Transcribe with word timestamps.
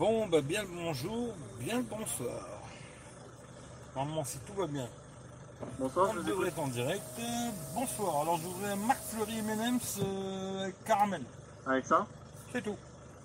Bon, 0.00 0.26
bah 0.28 0.40
bien 0.40 0.62
le 0.62 0.68
bonjour, 0.68 1.34
bien 1.58 1.76
le 1.76 1.82
bonsoir. 1.82 2.48
Normalement, 3.94 4.24
si 4.24 4.38
tout 4.38 4.54
va 4.54 4.66
bien, 4.66 4.88
Bonsoir, 5.78 6.08
on 6.08 6.14
je 6.14 6.20
devrait 6.20 6.48
être 6.48 6.58
en 6.58 6.68
direct. 6.68 7.02
Euh, 7.18 7.50
bonsoir, 7.74 8.22
alors 8.22 8.38
je 8.38 8.44
voudrais 8.44 8.70
un 8.70 8.76
Marc 8.76 8.98
Fleury 9.02 9.40
M&M's 9.40 10.00
euh, 10.02 10.62
avec 10.62 10.84
caramel. 10.84 11.20
Avec 11.66 11.84
ça, 11.84 12.06
C'est 12.50 12.62
tout. 12.62 12.78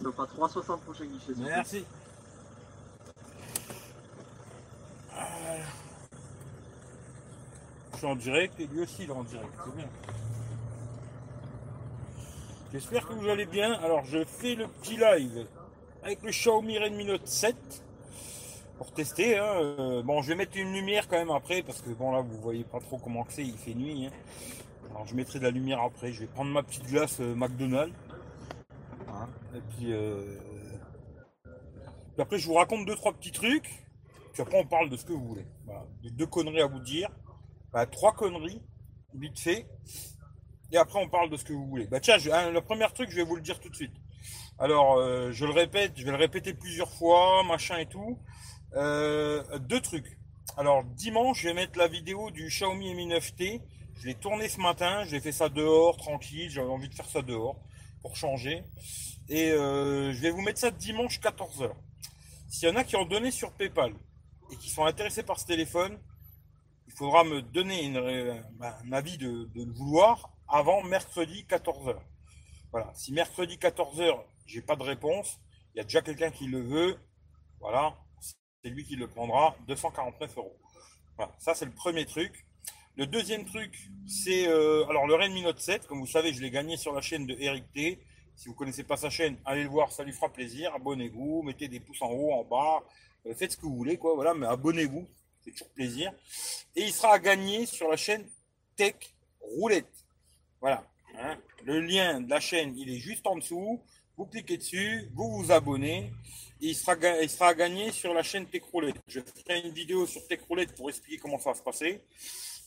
ça 0.04 0.12
fera 0.12 0.26
3,60 0.50 0.80
prochain 0.80 1.06
guichet. 1.06 1.28
s'il 1.28 1.36
vous 1.36 1.44
plaît. 1.44 1.52
Merci. 1.56 1.86
Voilà. 5.14 5.64
Je 7.94 7.98
suis 8.00 8.06
en 8.08 8.16
direct 8.18 8.60
et 8.60 8.68
lui 8.68 8.82
aussi 8.82 9.04
il 9.04 9.10
est 9.10 9.14
en 9.14 9.24
direct, 9.24 9.54
c'est 9.64 9.76
bien. 9.78 9.88
J'espère 12.74 13.08
que 13.08 13.14
vous 13.14 13.30
allez 13.30 13.46
bien. 13.46 13.72
Alors 13.76 14.04
je 14.04 14.26
fais 14.26 14.56
le 14.56 14.68
petit 14.68 14.98
live 14.98 15.48
avec 16.06 16.22
le 16.22 16.30
Xiaomi 16.32 16.78
Redmi 16.78 17.06
Note 17.06 17.28
7 17.28 17.56
pour 18.78 18.92
tester. 18.94 19.38
hein. 19.38 19.56
Euh, 19.58 20.04
Bon, 20.04 20.22
je 20.22 20.30
vais 20.30 20.36
mettre 20.36 20.56
une 20.58 20.72
lumière 20.72 21.08
quand 21.08 21.18
même 21.18 21.32
après 21.32 21.64
parce 21.64 21.82
que 21.82 21.90
bon 21.90 22.12
là 22.12 22.22
vous 22.22 22.40
voyez 22.40 22.64
pas 22.64 22.80
trop 22.80 22.98
comment 23.00 23.26
c'est, 23.30 23.44
il 23.44 23.58
fait 23.58 23.74
nuit. 23.74 24.06
hein. 24.08 24.12
Alors 24.92 25.08
je 25.08 25.16
mettrai 25.16 25.40
de 25.40 25.44
la 25.44 25.52
lumière 25.52 25.82
après. 25.82 26.14
Je 26.14 26.22
vais 26.22 26.28
prendre 26.28 26.52
ma 26.52 26.64
petite 26.64 26.86
glace 26.86 27.18
euh, 27.20 27.34
McDonald's. 27.36 27.94
Hein. 29.10 29.28
Et 29.56 29.62
puis, 29.76 29.94
euh, 29.94 30.38
puis 31.44 32.22
après 32.22 32.38
je 32.38 32.48
vous 32.48 32.54
raconte 32.54 32.86
deux 32.86 32.96
trois 32.96 33.14
petits 33.14 33.32
trucs. 33.32 33.70
Puis 34.34 34.42
après 34.44 34.60
on 34.60 34.68
parle 34.68 34.90
de 34.90 34.98
ce 34.98 35.06
que 35.06 35.14
vous 35.14 35.26
voulez. 35.28 35.46
Deux 36.12 36.28
conneries 36.28 36.62
à 36.62 36.68
vous 36.68 36.80
dire. 36.80 37.10
Bah, 37.74 37.86
trois 37.88 38.14
conneries, 38.14 38.62
vite 39.14 39.40
fait. 39.40 39.66
Et 40.72 40.78
après 40.78 41.00
on 41.00 41.10
parle 41.10 41.30
de 41.30 41.38
ce 41.38 41.44
que 41.46 41.54
vous 41.54 41.66
voulez. 41.66 41.88
Bah 41.88 42.00
tiens, 42.00 42.18
le 42.18 42.60
premier 42.60 42.86
truc, 42.94 43.10
je 43.10 43.16
vais 43.18 43.24
vous 43.24 43.36
le 43.36 43.42
dire 43.42 43.60
tout 43.60 43.70
de 43.70 43.76
suite. 43.76 43.94
Alors, 44.58 44.96
euh, 44.96 45.34
je 45.34 45.46
le 45.46 45.52
répète, 45.52 45.94
je 45.98 46.06
vais 46.06 46.12
le 46.12 46.18
répéter 46.18 46.54
plusieurs 46.54 46.90
fois, 46.90 47.44
machin 47.44 47.78
et 47.78 47.88
tout. 47.88 48.18
Euh, 48.76 49.44
deux 49.60 49.82
trucs. 49.82 50.18
Alors, 50.56 50.86
dimanche, 50.86 51.42
je 51.42 51.50
vais 51.50 51.54
mettre 51.54 51.78
la 51.78 51.90
vidéo 51.90 52.32
du 52.32 52.48
Xiaomi 52.48 52.96
Mi 52.96 53.08
9T. 53.08 53.62
Je 54.00 54.08
l'ai 54.08 54.16
tourné 54.16 54.48
ce 54.48 54.62
matin, 54.62 55.04
j'ai 55.04 55.20
fait 55.20 55.34
ça 55.34 55.50
dehors, 55.50 55.98
tranquille, 55.98 56.50
j'avais 56.50 56.70
envie 56.70 56.88
de 56.88 56.94
faire 56.94 57.10
ça 57.10 57.22
dehors 57.22 57.58
pour 58.02 58.16
changer. 58.16 58.64
Et 59.28 59.52
euh, 59.52 60.14
je 60.14 60.22
vais 60.22 60.32
vous 60.32 60.42
mettre 60.42 60.60
ça 60.60 60.72
dimanche 60.72 61.20
14h. 61.20 61.72
S'il 62.48 62.70
y 62.70 62.72
en 62.72 62.78
a 62.78 62.86
qui 62.86 62.96
ont 62.96 63.06
donné 63.06 63.32
sur 63.32 63.52
PayPal 63.52 63.94
et 64.52 64.56
qui 64.56 64.70
sont 64.70 64.86
intéressés 64.86 65.24
par 65.24 65.38
ce 65.38 65.46
téléphone, 65.48 66.00
il 66.88 66.94
faudra 66.94 67.26
me 67.26 67.42
donner 67.42 67.94
un 67.98 68.92
avis 68.94 69.18
de, 69.18 69.50
de 69.54 69.66
le 69.66 69.74
vouloir 69.74 70.30
avant 70.48 70.82
mercredi 70.84 71.46
14h. 71.50 71.98
Voilà. 72.72 72.92
Si 72.94 73.12
mercredi 73.12 73.58
14h, 73.58 74.18
j'ai 74.46 74.62
pas 74.62 74.76
de 74.76 74.84
réponse, 74.84 75.40
il 75.74 75.78
y 75.78 75.82
a 75.82 75.84
déjà 75.84 76.02
quelqu'un 76.02 76.32
qui 76.32 76.48
le 76.48 76.62
veut. 76.62 76.98
Voilà. 77.60 77.96
C'est 78.64 78.70
lui 78.70 78.84
qui 78.84 78.96
le 78.96 79.08
prendra. 79.08 79.56
249 79.68 80.38
euros. 80.38 80.58
Voilà. 81.18 81.34
Ça, 81.40 81.54
c'est 81.54 81.66
le 81.66 81.72
premier 81.74 82.06
truc. 82.06 82.46
Le 82.98 83.06
deuxième 83.06 83.46
truc, 83.46 83.90
c'est 84.08 84.48
euh, 84.48 84.86
alors 84.88 85.06
le 85.06 85.16
Redmi 85.16 85.42
Note 85.42 85.60
7. 85.60 85.86
Comme 85.88 86.00
vous 86.00 86.08
savez, 86.08 86.34
je 86.34 86.42
l'ai 86.42 86.50
gagné 86.50 86.78
sur 86.78 86.94
la 86.94 87.02
chaîne 87.02 87.26
de 87.26 87.36
Eric 87.40 87.72
T. 87.74 88.00
Si 88.36 88.48
vous 88.48 88.54
connaissez 88.56 88.84
pas 88.84 88.98
sa 88.98 89.10
chaîne, 89.10 89.38
allez 89.46 89.64
le 89.64 89.70
voir, 89.70 89.92
ça 89.92 90.04
lui 90.04 90.14
fera 90.14 90.32
plaisir. 90.32 90.74
Abonnez-vous, 90.76 91.42
mettez 91.44 91.68
des 91.68 91.80
pouces 91.80 92.02
en 92.02 92.12
haut, 92.12 92.32
en 92.34 92.44
bas, 92.44 92.84
Euh, 93.26 93.34
faites 93.34 93.54
ce 93.54 93.58
que 93.58 93.64
vous 93.64 93.76
voulez, 93.76 93.98
quoi. 93.98 94.14
Voilà, 94.16 94.34
mais 94.34 94.46
abonnez-vous, 94.46 95.08
c'est 95.42 95.52
toujours 95.52 95.70
plaisir. 95.70 96.14
Et 96.76 96.84
il 96.84 96.94
sera 96.94 97.14
à 97.14 97.20
gagner 97.20 97.66
sur 97.66 97.90
la 97.90 97.98
chaîne 97.98 98.26
Tech 98.76 98.96
Roulette. 99.42 100.06
Voilà. 100.62 100.86
hein. 101.18 101.38
Le 101.64 101.80
lien 101.80 102.22
de 102.22 102.30
la 102.30 102.40
chaîne, 102.40 102.78
il 102.78 102.90
est 102.90 103.00
juste 103.00 103.26
en 103.28 103.36
dessous. 103.38 103.82
Vous 104.18 104.26
cliquez 104.26 104.56
dessus, 104.56 105.10
vous 105.14 105.30
vous 105.30 105.52
abonnez. 105.52 106.14
Et 106.62 106.68
il 106.68 106.76
sera, 106.76 106.96
il 107.22 107.30
sera 107.30 107.50
à 107.50 107.54
gagner 107.54 107.92
sur 107.92 108.14
la 108.14 108.24
chaîne 108.24 108.46
Tech 108.46 108.62
Roulette. 108.72 108.96
Je 109.08 109.20
ferai 109.20 109.60
une 109.60 109.74
vidéo 109.74 110.08
sur 110.08 110.26
Tech 110.26 110.40
Roulette 110.48 110.74
pour 110.74 110.90
expliquer 110.90 111.18
comment 111.18 111.38
ça 111.38 111.52
va 111.52 111.56
se 111.56 111.62
passer. 111.62 112.02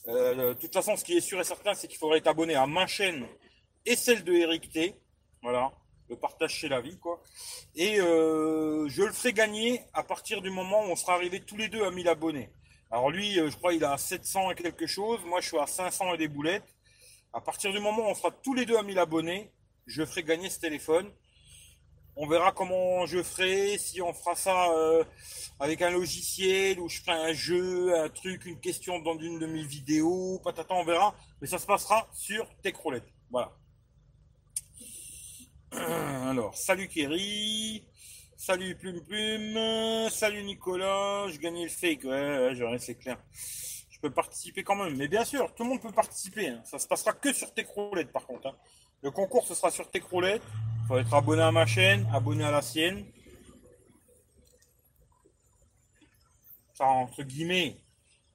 Euh, 0.07 0.53
de 0.53 0.59
toute 0.59 0.71
façon, 0.71 0.95
ce 0.95 1.03
qui 1.03 1.17
est 1.17 1.21
sûr 1.21 1.41
et 1.41 1.43
certain, 1.43 1.73
c'est 1.73 1.87
qu'il 1.87 1.97
faudrait 1.97 2.19
être 2.19 2.27
abonné 2.27 2.53
à 2.53 2.67
ma 2.67 2.85
chaîne 2.85 3.25
et 3.83 3.95
celle 3.95 4.23
de 4.23 4.33
Eric 4.33 4.69
T. 4.69 4.93
Voilà. 5.41 5.71
Le 6.07 6.15
partage 6.15 6.53
chez 6.53 6.69
la 6.69 6.81
vie, 6.81 6.99
quoi. 6.99 7.21
Et 7.75 7.99
euh, 7.99 8.87
je 8.87 9.01
le 9.01 9.11
ferai 9.11 9.33
gagner 9.33 9.81
à 9.93 10.03
partir 10.03 10.43
du 10.43 10.51
moment 10.51 10.81
où 10.81 10.91
on 10.91 10.95
sera 10.95 11.15
arrivé 11.15 11.39
tous 11.39 11.57
les 11.57 11.67
deux 11.67 11.83
à 11.83 11.89
1000 11.89 12.09
abonnés. 12.09 12.51
Alors 12.91 13.09
lui, 13.09 13.39
euh, 13.39 13.49
je 13.49 13.57
crois 13.57 13.73
il 13.73 13.83
a 13.83 13.97
700 13.97 14.51
et 14.51 14.55
quelque 14.55 14.85
chose. 14.85 15.19
Moi, 15.25 15.41
je 15.41 15.47
suis 15.47 15.57
à 15.57 15.65
500 15.65 16.13
et 16.13 16.17
des 16.17 16.27
boulettes. 16.27 16.75
À 17.33 17.41
partir 17.41 17.71
du 17.71 17.79
moment 17.79 18.07
où 18.07 18.11
on 18.11 18.15
sera 18.15 18.29
tous 18.31 18.53
les 18.53 18.65
deux 18.65 18.77
à 18.77 18.83
1000 18.83 18.99
abonnés, 18.99 19.51
je 19.87 20.05
ferai 20.05 20.23
gagner 20.23 20.49
ce 20.49 20.59
téléphone. 20.59 21.11
On 22.21 22.27
verra 22.27 22.51
comment 22.51 23.05
je 23.05 23.23
ferai, 23.23 23.77
si 23.77 24.01
on 24.01 24.13
fera 24.13 24.35
ça 24.35 24.73
euh, 24.73 25.05
avec 25.57 25.81
un 25.81 25.89
logiciel 25.89 26.77
ou 26.81 26.89
je 26.89 26.99
ferai 26.99 27.13
un 27.13 27.31
jeu, 27.31 27.97
un 27.97 28.09
truc, 28.09 28.45
une 28.45 28.59
question 28.59 28.99
dans 28.99 29.17
une 29.17 29.39
de 29.39 29.45
mes 29.45 29.63
vidéos, 29.63 30.37
patata, 30.43 30.73
on 30.73 30.83
verra. 30.83 31.15
Mais 31.39 31.47
ça 31.47 31.57
se 31.57 31.65
passera 31.65 32.09
sur 32.11 32.45
Techroulette. 32.61 33.07
Voilà. 33.31 33.53
Alors, 35.71 36.53
salut 36.57 36.89
Kerry, 36.89 37.85
salut 38.35 38.75
Plume 38.75 39.01
Plume, 39.01 40.09
salut 40.09 40.43
Nicolas, 40.43 41.27
je 41.29 41.37
gagnais 41.37 41.63
le 41.63 41.69
fake, 41.69 42.03
ouais, 42.03 42.95
clair. 42.99 43.17
Je 43.89 43.97
peux 44.01 44.11
participer 44.11 44.63
quand 44.63 44.75
même, 44.75 44.97
mais 44.97 45.07
bien 45.07 45.23
sûr, 45.23 45.55
tout 45.55 45.63
le 45.63 45.69
monde 45.69 45.81
peut 45.81 45.91
participer. 45.93 46.49
hein. 46.49 46.61
Ça 46.65 46.79
se 46.79 46.87
passera 46.87 47.13
que 47.13 47.31
sur 47.31 47.53
Techroulette 47.53 48.11
par 48.11 48.25
contre. 48.25 48.47
hein. 48.47 48.57
Le 49.03 49.11
concours, 49.11 49.47
ce 49.47 49.55
sera 49.55 49.71
sur 49.71 49.89
Techroulette. 49.89 50.41
Faut 50.89 50.97
être 50.97 51.13
abonné 51.13 51.43
à 51.43 51.51
ma 51.51 51.67
chaîne, 51.67 52.09
abonné 52.11 52.43
à 52.43 52.49
la 52.49 52.63
sienne. 52.63 53.05
Ça, 56.73 56.85
entre 56.87 57.21
guillemets, 57.21 57.77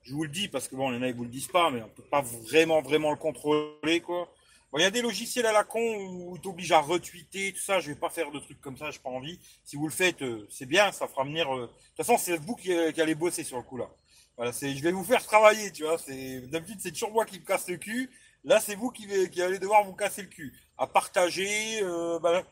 je 0.02 0.14
vous 0.14 0.22
le 0.22 0.28
dis 0.28 0.46
parce 0.46 0.68
que 0.68 0.76
bon, 0.76 0.92
il 0.92 0.94
y 0.94 0.98
en 0.98 1.02
a 1.02 1.10
qui 1.10 1.18
vous 1.18 1.24
le 1.24 1.30
disent 1.30 1.48
pas, 1.48 1.72
mais 1.72 1.82
on 1.82 1.88
peut 1.88 2.04
pas 2.04 2.20
vraiment, 2.20 2.80
vraiment 2.80 3.10
le 3.10 3.16
contrôler, 3.16 4.00
quoi. 4.00 4.32
Bon, 4.70 4.78
il 4.78 4.82
y 4.82 4.84
a 4.84 4.92
des 4.92 5.02
logiciels 5.02 5.46
à 5.46 5.52
la 5.52 5.64
con 5.64 5.80
où 5.80 6.38
tu 6.38 6.46
obligent 6.46 6.70
à 6.70 6.80
retweeter, 6.80 7.54
tout 7.54 7.60
ça. 7.60 7.80
Je 7.80 7.88
vais 7.88 7.98
pas 7.98 8.08
faire 8.08 8.30
de 8.30 8.38
trucs 8.38 8.60
comme 8.60 8.78
ça, 8.78 8.88
j'ai 8.92 9.00
pas 9.00 9.10
envie. 9.10 9.40
Si 9.64 9.74
vous 9.74 9.88
le 9.88 9.92
faites, 9.92 10.22
euh, 10.22 10.46
c'est 10.48 10.66
bien, 10.66 10.92
ça 10.92 11.08
fera 11.08 11.24
venir. 11.24 11.52
euh, 11.52 11.62
De 11.62 11.66
toute 11.66 11.96
façon, 11.96 12.16
c'est 12.16 12.36
vous 12.36 12.54
qui, 12.54 12.72
euh, 12.72 12.92
qui 12.92 13.00
allez 13.00 13.16
bosser 13.16 13.42
sur 13.42 13.56
le 13.56 13.64
coup 13.64 13.78
là. 13.78 13.90
Voilà, 14.36 14.52
c'est, 14.52 14.72
je 14.76 14.80
vais 14.80 14.92
vous 14.92 15.02
faire 15.02 15.24
travailler, 15.24 15.72
tu 15.72 15.82
vois. 15.82 15.98
C'est 15.98 16.42
d'habitude 16.42 16.78
c'est 16.80 16.92
toujours 16.92 17.10
moi 17.10 17.24
qui 17.24 17.40
me 17.40 17.44
casse 17.44 17.68
le 17.68 17.78
cul. 17.78 18.08
Là, 18.44 18.60
c'est 18.60 18.74
vous 18.74 18.90
qui, 18.90 19.06
allez 19.40 19.58
devoir 19.58 19.84
vous 19.84 19.94
casser 19.94 20.22
le 20.22 20.28
cul. 20.28 20.52
À 20.76 20.86
partager, 20.86 21.82
euh, 21.82 22.18
bah, 22.18 22.42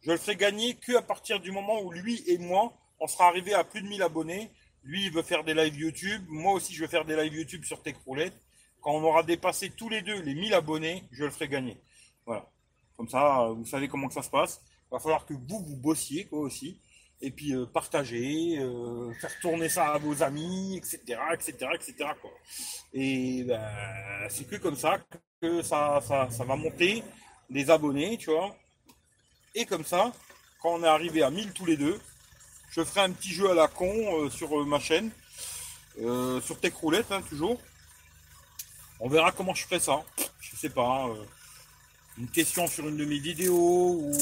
je 0.00 0.12
le 0.12 0.16
ferai 0.16 0.36
gagner 0.36 0.76
que 0.76 0.96
à 0.96 1.02
partir 1.02 1.40
du 1.40 1.50
moment 1.50 1.80
où 1.82 1.90
lui 1.90 2.22
et 2.26 2.38
moi, 2.38 2.72
on 3.00 3.08
sera 3.08 3.26
arrivé 3.26 3.52
à 3.52 3.64
plus 3.64 3.82
de 3.82 3.88
1000 3.88 4.02
abonnés. 4.02 4.50
Lui, 4.84 5.06
il 5.06 5.12
veut 5.12 5.22
faire 5.22 5.42
des 5.42 5.54
lives 5.54 5.76
YouTube. 5.76 6.24
Moi 6.28 6.52
aussi, 6.52 6.72
je 6.72 6.82
veux 6.82 6.88
faire 6.88 7.04
des 7.04 7.16
lives 7.16 7.34
YouTube 7.34 7.64
sur 7.64 7.82
Techroulette. 7.82 8.34
Quand 8.80 8.92
on 8.92 9.02
aura 9.02 9.24
dépassé 9.24 9.70
tous 9.70 9.88
les 9.88 10.02
deux 10.02 10.20
les 10.22 10.34
1000 10.34 10.54
abonnés, 10.54 11.04
je 11.10 11.24
le 11.24 11.30
ferai 11.30 11.48
gagner. 11.48 11.76
Voilà. 12.24 12.48
Comme 12.96 13.08
ça, 13.08 13.48
vous 13.56 13.66
savez 13.66 13.88
comment 13.88 14.10
ça 14.10 14.22
se 14.22 14.30
passe. 14.30 14.62
Il 14.86 14.94
va 14.94 15.00
falloir 15.00 15.26
que 15.26 15.34
vous, 15.34 15.64
vous 15.64 15.76
bossiez, 15.76 16.26
quoi, 16.26 16.38
aussi. 16.40 16.80
Et 17.20 17.30
puis, 17.30 17.52
euh, 17.52 17.66
partager, 17.66 18.58
euh, 18.58 19.12
faire 19.14 19.40
tourner 19.40 19.68
ça 19.68 19.94
à 19.94 19.98
vos 19.98 20.22
amis, 20.22 20.76
etc., 20.76 21.18
etc., 21.32 21.52
etc.. 21.74 22.10
Et 22.92 23.42
ben, 23.44 23.60
c'est 24.28 24.46
que 24.46 24.56
comme 24.56 24.76
ça 24.76 24.98
que 25.42 25.62
ça, 25.62 26.00
va 26.00 26.56
monter 26.56 27.02
les 27.50 27.70
abonnés, 27.70 28.18
tu 28.18 28.30
vois. 28.30 28.54
Et 29.54 29.66
comme 29.66 29.84
ça, 29.84 30.12
quand 30.62 30.74
on 30.74 30.84
est 30.84 30.88
arrivé 30.88 31.22
à 31.22 31.30
1000 31.30 31.52
tous 31.52 31.66
les 31.66 31.76
deux, 31.76 31.98
je 32.70 32.84
ferai 32.84 33.00
un 33.00 33.10
petit 33.12 33.30
jeu 33.30 33.50
à 33.50 33.54
la 33.54 33.66
con 33.66 33.92
euh, 33.92 34.30
sur 34.30 34.64
ma 34.66 34.78
chaîne, 34.78 35.10
sur 35.96 36.60
Techroulette, 36.60 37.10
hein, 37.10 37.22
toujours. 37.28 37.60
On 39.00 39.08
verra 39.08 39.32
comment 39.32 39.54
je 39.54 39.64
ferai 39.64 39.80
ça. 39.80 40.04
Je 40.40 40.54
sais 40.56 40.70
pas. 40.70 41.08
une 42.16 42.28
question 42.28 42.68
sur 42.68 42.88
une 42.88 42.96
de 42.96 43.04
mes 43.04 43.18
vidéos 43.18 43.98
ou, 44.00 44.12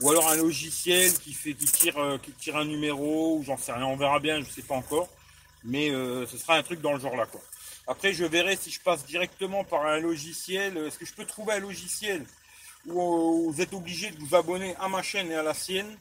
ou 0.00 0.10
alors 0.10 0.28
un 0.28 0.36
logiciel 0.36 1.12
qui 1.18 1.32
fait 1.32 1.54
qui 1.54 1.66
tire 1.66 1.98
euh, 1.98 2.18
qui 2.18 2.32
tire 2.32 2.56
un 2.56 2.64
numéro 2.64 3.36
ou 3.36 3.44
j'en 3.44 3.56
sais 3.56 3.72
rien. 3.72 3.86
On 3.86 3.96
verra 3.96 4.18
bien. 4.20 4.40
Je 4.40 4.50
sais 4.50 4.62
pas 4.62 4.74
encore. 4.74 5.08
Mais 5.64 5.90
euh, 5.90 6.26
ce 6.26 6.38
sera 6.38 6.56
un 6.56 6.62
truc 6.62 6.80
dans 6.80 6.92
le 6.92 7.00
genre 7.00 7.16
là 7.16 7.26
quoi. 7.26 7.40
Après 7.86 8.12
je 8.12 8.24
verrai 8.24 8.56
si 8.56 8.70
je 8.70 8.80
passe 8.80 9.04
directement 9.06 9.64
par 9.64 9.86
un 9.86 9.98
logiciel. 9.98 10.76
Est-ce 10.76 10.98
que 10.98 11.06
je 11.06 11.14
peux 11.14 11.24
trouver 11.24 11.54
un 11.54 11.60
logiciel 11.60 12.24
où 12.86 13.00
euh, 13.00 13.50
vous 13.52 13.60
êtes 13.60 13.72
obligé 13.72 14.10
de 14.10 14.18
vous 14.18 14.34
abonner 14.34 14.74
à 14.80 14.88
ma 14.88 15.02
chaîne 15.02 15.30
et 15.30 15.36
à 15.36 15.42
la 15.42 15.54
sienne 15.54 15.96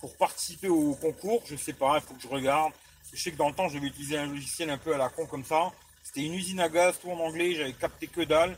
pour 0.00 0.14
participer 0.16 0.68
au 0.68 0.94
concours? 0.94 1.42
Je 1.46 1.56
sais 1.56 1.72
pas. 1.72 1.96
Il 1.96 2.06
faut 2.06 2.14
que 2.14 2.22
je 2.22 2.28
regarde. 2.28 2.72
Je 3.12 3.20
sais 3.20 3.32
que 3.32 3.36
dans 3.36 3.48
le 3.48 3.54
temps 3.54 3.68
je 3.68 3.78
vais 3.78 3.86
utiliser 3.86 4.18
un 4.18 4.26
logiciel 4.26 4.70
un 4.70 4.78
peu 4.78 4.94
à 4.94 4.98
la 4.98 5.08
con 5.08 5.26
comme 5.26 5.44
ça. 5.44 5.72
C'était 6.04 6.20
une 6.20 6.34
usine 6.34 6.60
à 6.60 6.68
gaz, 6.68 6.98
tout 7.00 7.10
en 7.10 7.18
anglais, 7.18 7.54
j'avais 7.54 7.72
capté 7.72 8.06
que 8.06 8.20
dalle. 8.20 8.56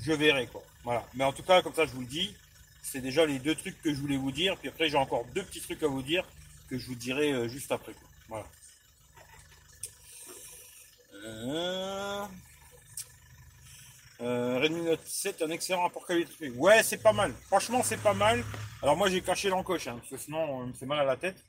Je 0.00 0.12
verrai 0.12 0.46
quoi. 0.46 0.62
Voilà. 0.82 1.06
Mais 1.14 1.22
en 1.22 1.32
tout 1.32 1.42
cas, 1.42 1.62
comme 1.62 1.74
ça, 1.74 1.84
je 1.84 1.92
vous 1.92 2.00
le 2.00 2.06
dis, 2.06 2.34
c'est 2.82 3.00
déjà 3.00 3.24
les 3.24 3.38
deux 3.38 3.54
trucs 3.54 3.80
que 3.80 3.94
je 3.94 4.00
voulais 4.00 4.16
vous 4.16 4.32
dire. 4.32 4.56
Puis 4.58 4.68
après, 4.68 4.88
j'ai 4.88 4.98
encore 4.98 5.24
deux 5.34 5.44
petits 5.44 5.60
trucs 5.60 5.82
à 5.82 5.86
vous 5.86 6.02
dire 6.02 6.24
que 6.68 6.76
je 6.76 6.86
vous 6.88 6.94
dirai 6.96 7.32
euh, 7.32 7.48
juste 7.48 7.72
après. 7.72 7.94
Voilà. 8.28 8.46
Euh, 11.24 12.24
Euh, 14.20 14.60
Redmi 14.60 14.82
Note 14.82 15.04
7, 15.04 15.42
un 15.42 15.50
excellent 15.50 15.82
rapport 15.82 16.06
qualité. 16.06 16.50
Ouais, 16.50 16.84
c'est 16.84 17.02
pas 17.02 17.12
mal. 17.12 17.34
Franchement, 17.48 17.82
c'est 17.82 18.00
pas 18.00 18.14
mal. 18.14 18.44
Alors 18.80 18.96
moi, 18.96 19.10
j'ai 19.10 19.20
caché 19.20 19.48
l'encoche, 19.48 19.88
hein, 19.88 19.96
parce 19.98 20.10
que 20.10 20.16
sinon, 20.16 20.38
on 20.38 20.66
me 20.68 20.72
fait 20.72 20.86
mal 20.86 21.00
à 21.00 21.04
la 21.04 21.16
tête. 21.16 21.42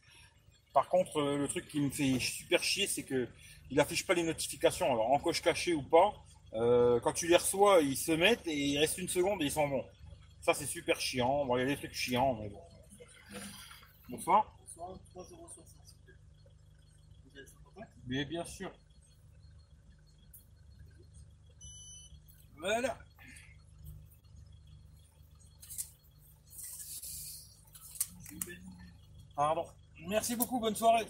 Par 0.73 0.89
contre, 0.89 1.21
le 1.21 1.47
truc 1.47 1.67
qui 1.67 1.79
me 1.79 1.91
fait 1.91 2.19
super 2.19 2.63
chier, 2.63 2.87
c'est 2.87 3.03
que 3.03 3.27
il 3.69 3.79
affiche 3.79 4.07
pas 4.07 4.15
les 4.15 4.23
notifications. 4.23 4.91
Alors, 4.91 5.11
encoche 5.11 5.43
cachée 5.43 5.75
ou 5.75 5.83
pas, 5.83 6.15
quand 6.51 7.13
tu 7.13 7.27
les 7.27 7.35
reçois, 7.35 7.81
ils 7.81 7.95
se 7.95 8.11
mettent 8.11 8.47
et 8.47 8.55
il 8.55 8.79
reste 8.79 8.97
une 8.97 9.07
seconde 9.07 9.43
et 9.43 9.45
ils 9.45 9.51
s'en 9.51 9.67
vont. 9.67 9.85
Ça, 10.43 10.53
c'est 10.53 10.65
super 10.65 10.99
chiant. 10.99 11.45
Bon, 11.45 11.55
il 11.55 11.61
y 11.61 11.63
a 11.63 11.67
des 11.67 11.77
trucs 11.77 11.93
chiants, 11.93 12.35
mais 12.35 12.49
bon. 12.49 12.61
Bonsoir. 14.09 14.53
Bonsoir, 14.59 14.99
3,60€. 15.15 15.73
Mais 18.07 18.25
bien 18.25 18.43
sûr. 18.43 18.69
Voilà. 22.57 22.99
Pardon. 29.37 29.65
Merci 30.09 30.35
beaucoup, 30.35 30.59
bonne 30.59 30.75
soirée. 30.75 31.07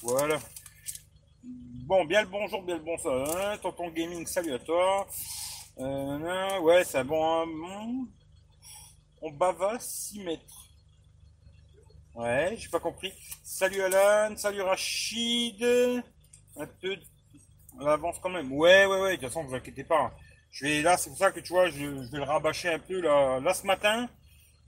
Voilà. 0.00 0.40
Bon, 1.92 2.06
bien 2.06 2.22
le 2.22 2.28
bonjour, 2.28 2.62
bien 2.62 2.76
le 2.76 2.82
bonsoir. 2.82 3.60
Tonton 3.60 3.90
Gaming, 3.90 4.24
salut 4.24 4.54
à 4.54 4.58
toi. 4.58 5.06
Euh, 5.78 6.58
ouais, 6.60 6.84
c'est 6.84 7.04
bon. 7.04 8.08
On 9.20 9.30
bava 9.32 9.78
6 9.78 10.20
mètres. 10.20 10.70
Ouais, 12.14 12.54
j'ai 12.56 12.70
pas 12.70 12.80
compris. 12.80 13.12
Salut 13.44 13.82
Alan, 13.82 14.34
salut 14.38 14.62
Rachid. 14.62 15.62
Un 16.56 16.66
peu. 16.80 16.96
On 17.78 17.84
avance 17.84 18.18
quand 18.22 18.30
même. 18.30 18.50
Ouais, 18.54 18.86
ouais, 18.86 19.00
ouais, 19.02 19.16
de 19.18 19.20
toute 19.20 19.28
façon, 19.28 19.44
vous 19.44 19.54
inquiétez 19.54 19.84
pas. 19.84 20.14
Je 20.50 20.64
vais 20.64 20.80
là, 20.80 20.96
c'est 20.96 21.10
pour 21.10 21.18
ça 21.18 21.30
que 21.30 21.40
tu 21.40 21.52
vois, 21.52 21.68
je, 21.68 21.84
vais 21.84 22.16
le 22.16 22.22
rabâcher 22.22 22.70
un 22.70 22.78
peu 22.78 23.02
là. 23.02 23.38
Là 23.38 23.52
ce 23.52 23.66
matin, 23.66 24.08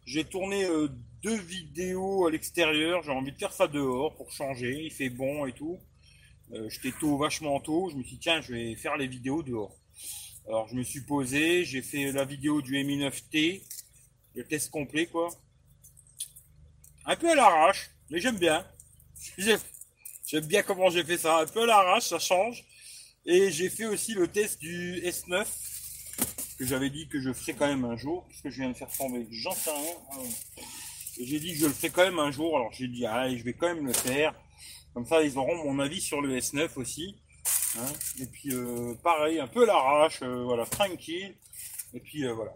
j'ai 0.05 0.26
tourné 0.26 0.67
euh, 0.67 0.88
deux 1.23 1.38
vidéos 1.38 2.26
à 2.26 2.31
l'extérieur. 2.31 3.03
J'ai 3.03 3.12
envie 3.12 3.32
de 3.32 3.38
faire 3.38 3.55
ça 3.55 3.67
dehors 3.67 4.15
pour 4.15 4.31
changer. 4.31 4.82
Il 4.82 4.93
fait 4.93 5.09
bon 5.09 5.47
et 5.47 5.53
tout. 5.53 5.81
Euh, 6.52 6.69
J'étais 6.69 6.93
tôt, 6.99 7.17
vachement 7.17 7.58
tôt. 7.61 7.91
Je 7.91 7.96
me 7.96 8.02
suis 8.02 8.17
dit, 8.17 8.20
tiens, 8.20 8.41
je 8.41 8.52
vais 8.52 8.75
faire 8.76 8.96
les 8.96 9.06
vidéos 9.06 9.43
dehors. 9.43 9.75
Alors 10.46 10.69
je 10.69 10.75
me 10.75 10.82
suis 10.82 11.00
posé, 11.00 11.64
j'ai 11.64 11.81
fait 11.81 12.12
la 12.12 12.26
vidéo 12.26 12.61
du 12.61 12.73
Mi 12.85 12.99
9T, 12.99 13.62
le 14.35 14.44
test 14.44 14.70
complet 14.70 15.06
quoi. 15.06 15.31
Un 17.06 17.17
peu 17.17 17.31
à 17.31 17.35
l'arrache, 17.35 17.91
mais 18.11 18.20
j'aime 18.20 18.37
bien. 18.38 18.67
J'aime 19.38 20.46
bien 20.46 20.62
comment 20.62 20.91
j'ai 20.91 21.02
fait 21.05 21.17
ça. 21.17 21.41
Un 21.41 21.46
peu 21.46 21.62
à 21.62 21.67
l'arrache, 21.67 22.08
ça 22.08 22.19
change. 22.19 22.64
Et 23.25 23.50
j'ai 23.50 23.70
fait 23.70 23.87
aussi 23.87 24.12
le 24.12 24.29
test 24.29 24.61
du 24.61 25.00
S9, 25.00 25.47
que 26.58 26.67
j'avais 26.67 26.90
dit 26.90 27.08
que 27.08 27.20
je 27.20 27.32
ferais 27.32 27.55
quand 27.55 27.67
même 27.67 27.85
un 27.87 27.97
jour, 27.97 28.26
puisque 28.29 28.50
je 28.50 28.61
viens 28.61 28.69
de 28.69 28.75
faire 28.75 28.90
tomber. 28.90 29.26
J'en 29.31 29.52
sais 29.52 29.70
rien. 29.70 30.29
J'ai 31.20 31.40
dit 31.40 31.52
que 31.52 31.58
je 31.58 31.67
le 31.67 31.73
ferais 31.73 31.90
quand 31.90 32.05
même 32.05 32.19
un 32.19 32.31
jour. 32.31 32.56
Alors 32.56 32.73
j'ai 32.73 32.88
dit, 32.88 33.06
allez, 33.06 33.38
je 33.38 33.44
vais 33.44 33.55
quand 33.55 33.69
même 33.75 33.87
le 33.87 33.94
faire. 33.94 34.35
Comme 34.94 35.06
ça, 35.06 35.23
ils 35.23 35.37
auront 35.37 35.56
mon 35.64 35.81
avis 35.81 36.00
sur 36.00 36.20
le 36.20 36.38
S9 36.38 36.79
aussi. 36.79 37.20
Hein. 37.76 37.93
Et 38.20 38.26
puis, 38.26 38.50
euh, 38.52 38.94
pareil, 39.02 39.41
un 39.41 39.49
peu 39.49 39.67
l'arrache, 39.67 40.23
euh, 40.23 40.44
voilà, 40.44 40.64
tranquille. 40.67 41.37
Et 41.93 42.00
puis, 42.00 42.25
euh, 42.25 42.32
voilà. 42.32 42.52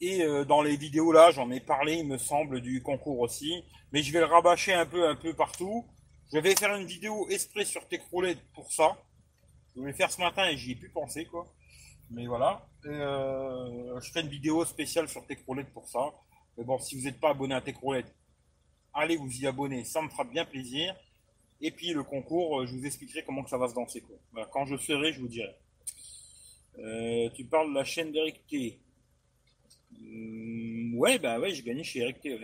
Et 0.00 0.24
dans 0.48 0.62
les 0.62 0.76
vidéos 0.76 1.12
là, 1.12 1.30
j'en 1.30 1.48
ai 1.52 1.60
parlé, 1.60 1.94
il 1.94 2.08
me 2.08 2.18
semble, 2.18 2.60
du 2.60 2.82
concours 2.82 3.20
aussi. 3.20 3.62
Mais 3.92 4.02
je 4.02 4.12
vais 4.12 4.18
le 4.18 4.24
rabâcher 4.24 4.72
un 4.72 4.84
peu, 4.84 5.06
un 5.08 5.14
peu 5.14 5.32
partout. 5.32 5.86
Je 6.32 6.40
vais 6.40 6.56
faire 6.56 6.74
une 6.74 6.86
vidéo 6.86 7.28
exprès 7.30 7.64
sur 7.64 7.86
Techroulette 7.86 8.40
pour 8.52 8.72
ça. 8.72 8.98
Je 9.72 9.80
voulais 9.80 9.92
faire 9.92 10.10
ce 10.10 10.20
matin 10.20 10.48
et 10.48 10.56
j'y 10.56 10.72
ai 10.72 10.74
pu 10.74 10.88
penser, 10.88 11.26
quoi. 11.26 11.46
Mais 12.10 12.26
voilà. 12.26 12.66
Je 12.82 12.90
ferai 14.08 14.22
une 14.22 14.28
vidéo 14.28 14.64
spéciale 14.64 15.08
sur 15.08 15.24
Techroulette 15.24 15.72
pour 15.72 15.88
ça. 15.88 16.12
Mais 16.58 16.64
bon, 16.64 16.80
si 16.80 16.98
vous 16.98 17.04
n'êtes 17.04 17.20
pas 17.20 17.30
abonné 17.30 17.54
à 17.54 17.60
Techroulette, 17.60 18.12
allez 18.94 19.16
vous 19.16 19.30
y 19.40 19.46
abonner, 19.46 19.84
ça 19.84 20.02
me 20.02 20.08
fera 20.08 20.24
bien 20.24 20.44
plaisir. 20.44 20.94
Et 21.60 21.70
puis 21.70 21.92
le 21.92 22.02
concours, 22.02 22.60
euh, 22.60 22.66
je 22.66 22.74
vous 22.74 22.84
expliquerai 22.84 23.24
comment 23.24 23.46
ça 23.46 23.56
va 23.56 23.68
se 23.68 23.74
danser. 23.74 24.02
Quand 24.50 24.66
je 24.66 24.76
serai, 24.76 25.12
je 25.12 25.20
vous 25.20 25.28
dirai. 25.28 25.54
tu 27.34 27.44
parles 27.44 27.70
de 27.70 27.74
la 27.74 27.84
chaîne 27.84 28.12
d'Eric 28.12 28.46
T. 28.46 28.80
Mm, 29.92 30.98
ouais, 30.98 31.18
bah 31.18 31.38
ouais, 31.38 31.52
j'ai 31.54 31.62
gagné 31.62 31.84
chez 31.84 32.00
Eric 32.00 32.20
T. 32.20 32.38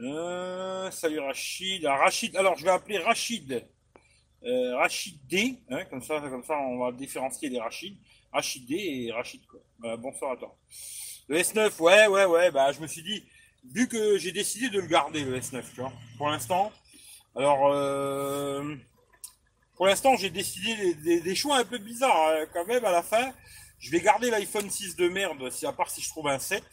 Euh, 0.00 0.90
salut 0.90 1.18
Rachid. 1.18 1.84
Ah, 1.86 1.96
Rachid. 1.96 2.36
Alors, 2.36 2.56
je 2.56 2.64
vais 2.64 2.70
appeler 2.70 2.98
Rachid. 2.98 3.64
Euh, 4.44 4.76
Rachid 4.76 5.18
D. 5.26 5.58
Hein, 5.70 5.84
comme 5.86 6.02
ça, 6.02 6.20
comme 6.20 6.44
ça, 6.44 6.56
on 6.56 6.78
va 6.78 6.92
différencier 6.92 7.48
les 7.48 7.58
Rachid. 7.58 7.96
Rachid 8.32 8.66
D 8.66 8.74
et 8.76 9.12
Rachid 9.12 9.40
bonsoir 9.98 10.32
à 10.32 10.36
toi. 10.36 10.56
Le 11.28 11.38
S9, 11.38 11.80
ouais, 11.80 12.06
ouais, 12.06 12.24
ouais. 12.26 12.50
Bah, 12.50 12.70
je 12.72 12.80
me 12.80 12.86
suis 12.86 13.02
dit, 13.02 13.24
vu 13.72 13.88
que 13.88 14.18
j'ai 14.18 14.32
décidé 14.32 14.70
de 14.70 14.80
le 14.80 14.86
garder 14.86 15.24
le 15.24 15.38
S9, 15.38 15.62
tu 15.74 15.80
vois, 15.80 15.92
pour 16.16 16.28
l'instant. 16.28 16.72
Alors, 17.36 17.68
euh, 17.68 18.76
pour 19.76 19.86
l'instant, 19.86 20.16
j'ai 20.16 20.30
décidé 20.30 20.94
des, 20.94 21.34
choix 21.34 21.58
un 21.58 21.64
peu 21.64 21.78
bizarres 21.78 22.30
hein, 22.30 22.46
quand 22.52 22.66
même 22.66 22.84
à 22.84 22.90
la 22.90 23.02
fin. 23.02 23.32
Je 23.78 23.90
vais 23.90 24.00
garder 24.00 24.30
l'iPhone 24.30 24.68
6 24.68 24.96
de 24.96 25.08
merde, 25.08 25.50
à 25.64 25.72
part 25.72 25.90
si 25.90 26.00
je 26.00 26.08
trouve 26.08 26.28
un 26.28 26.38
7. 26.38 26.64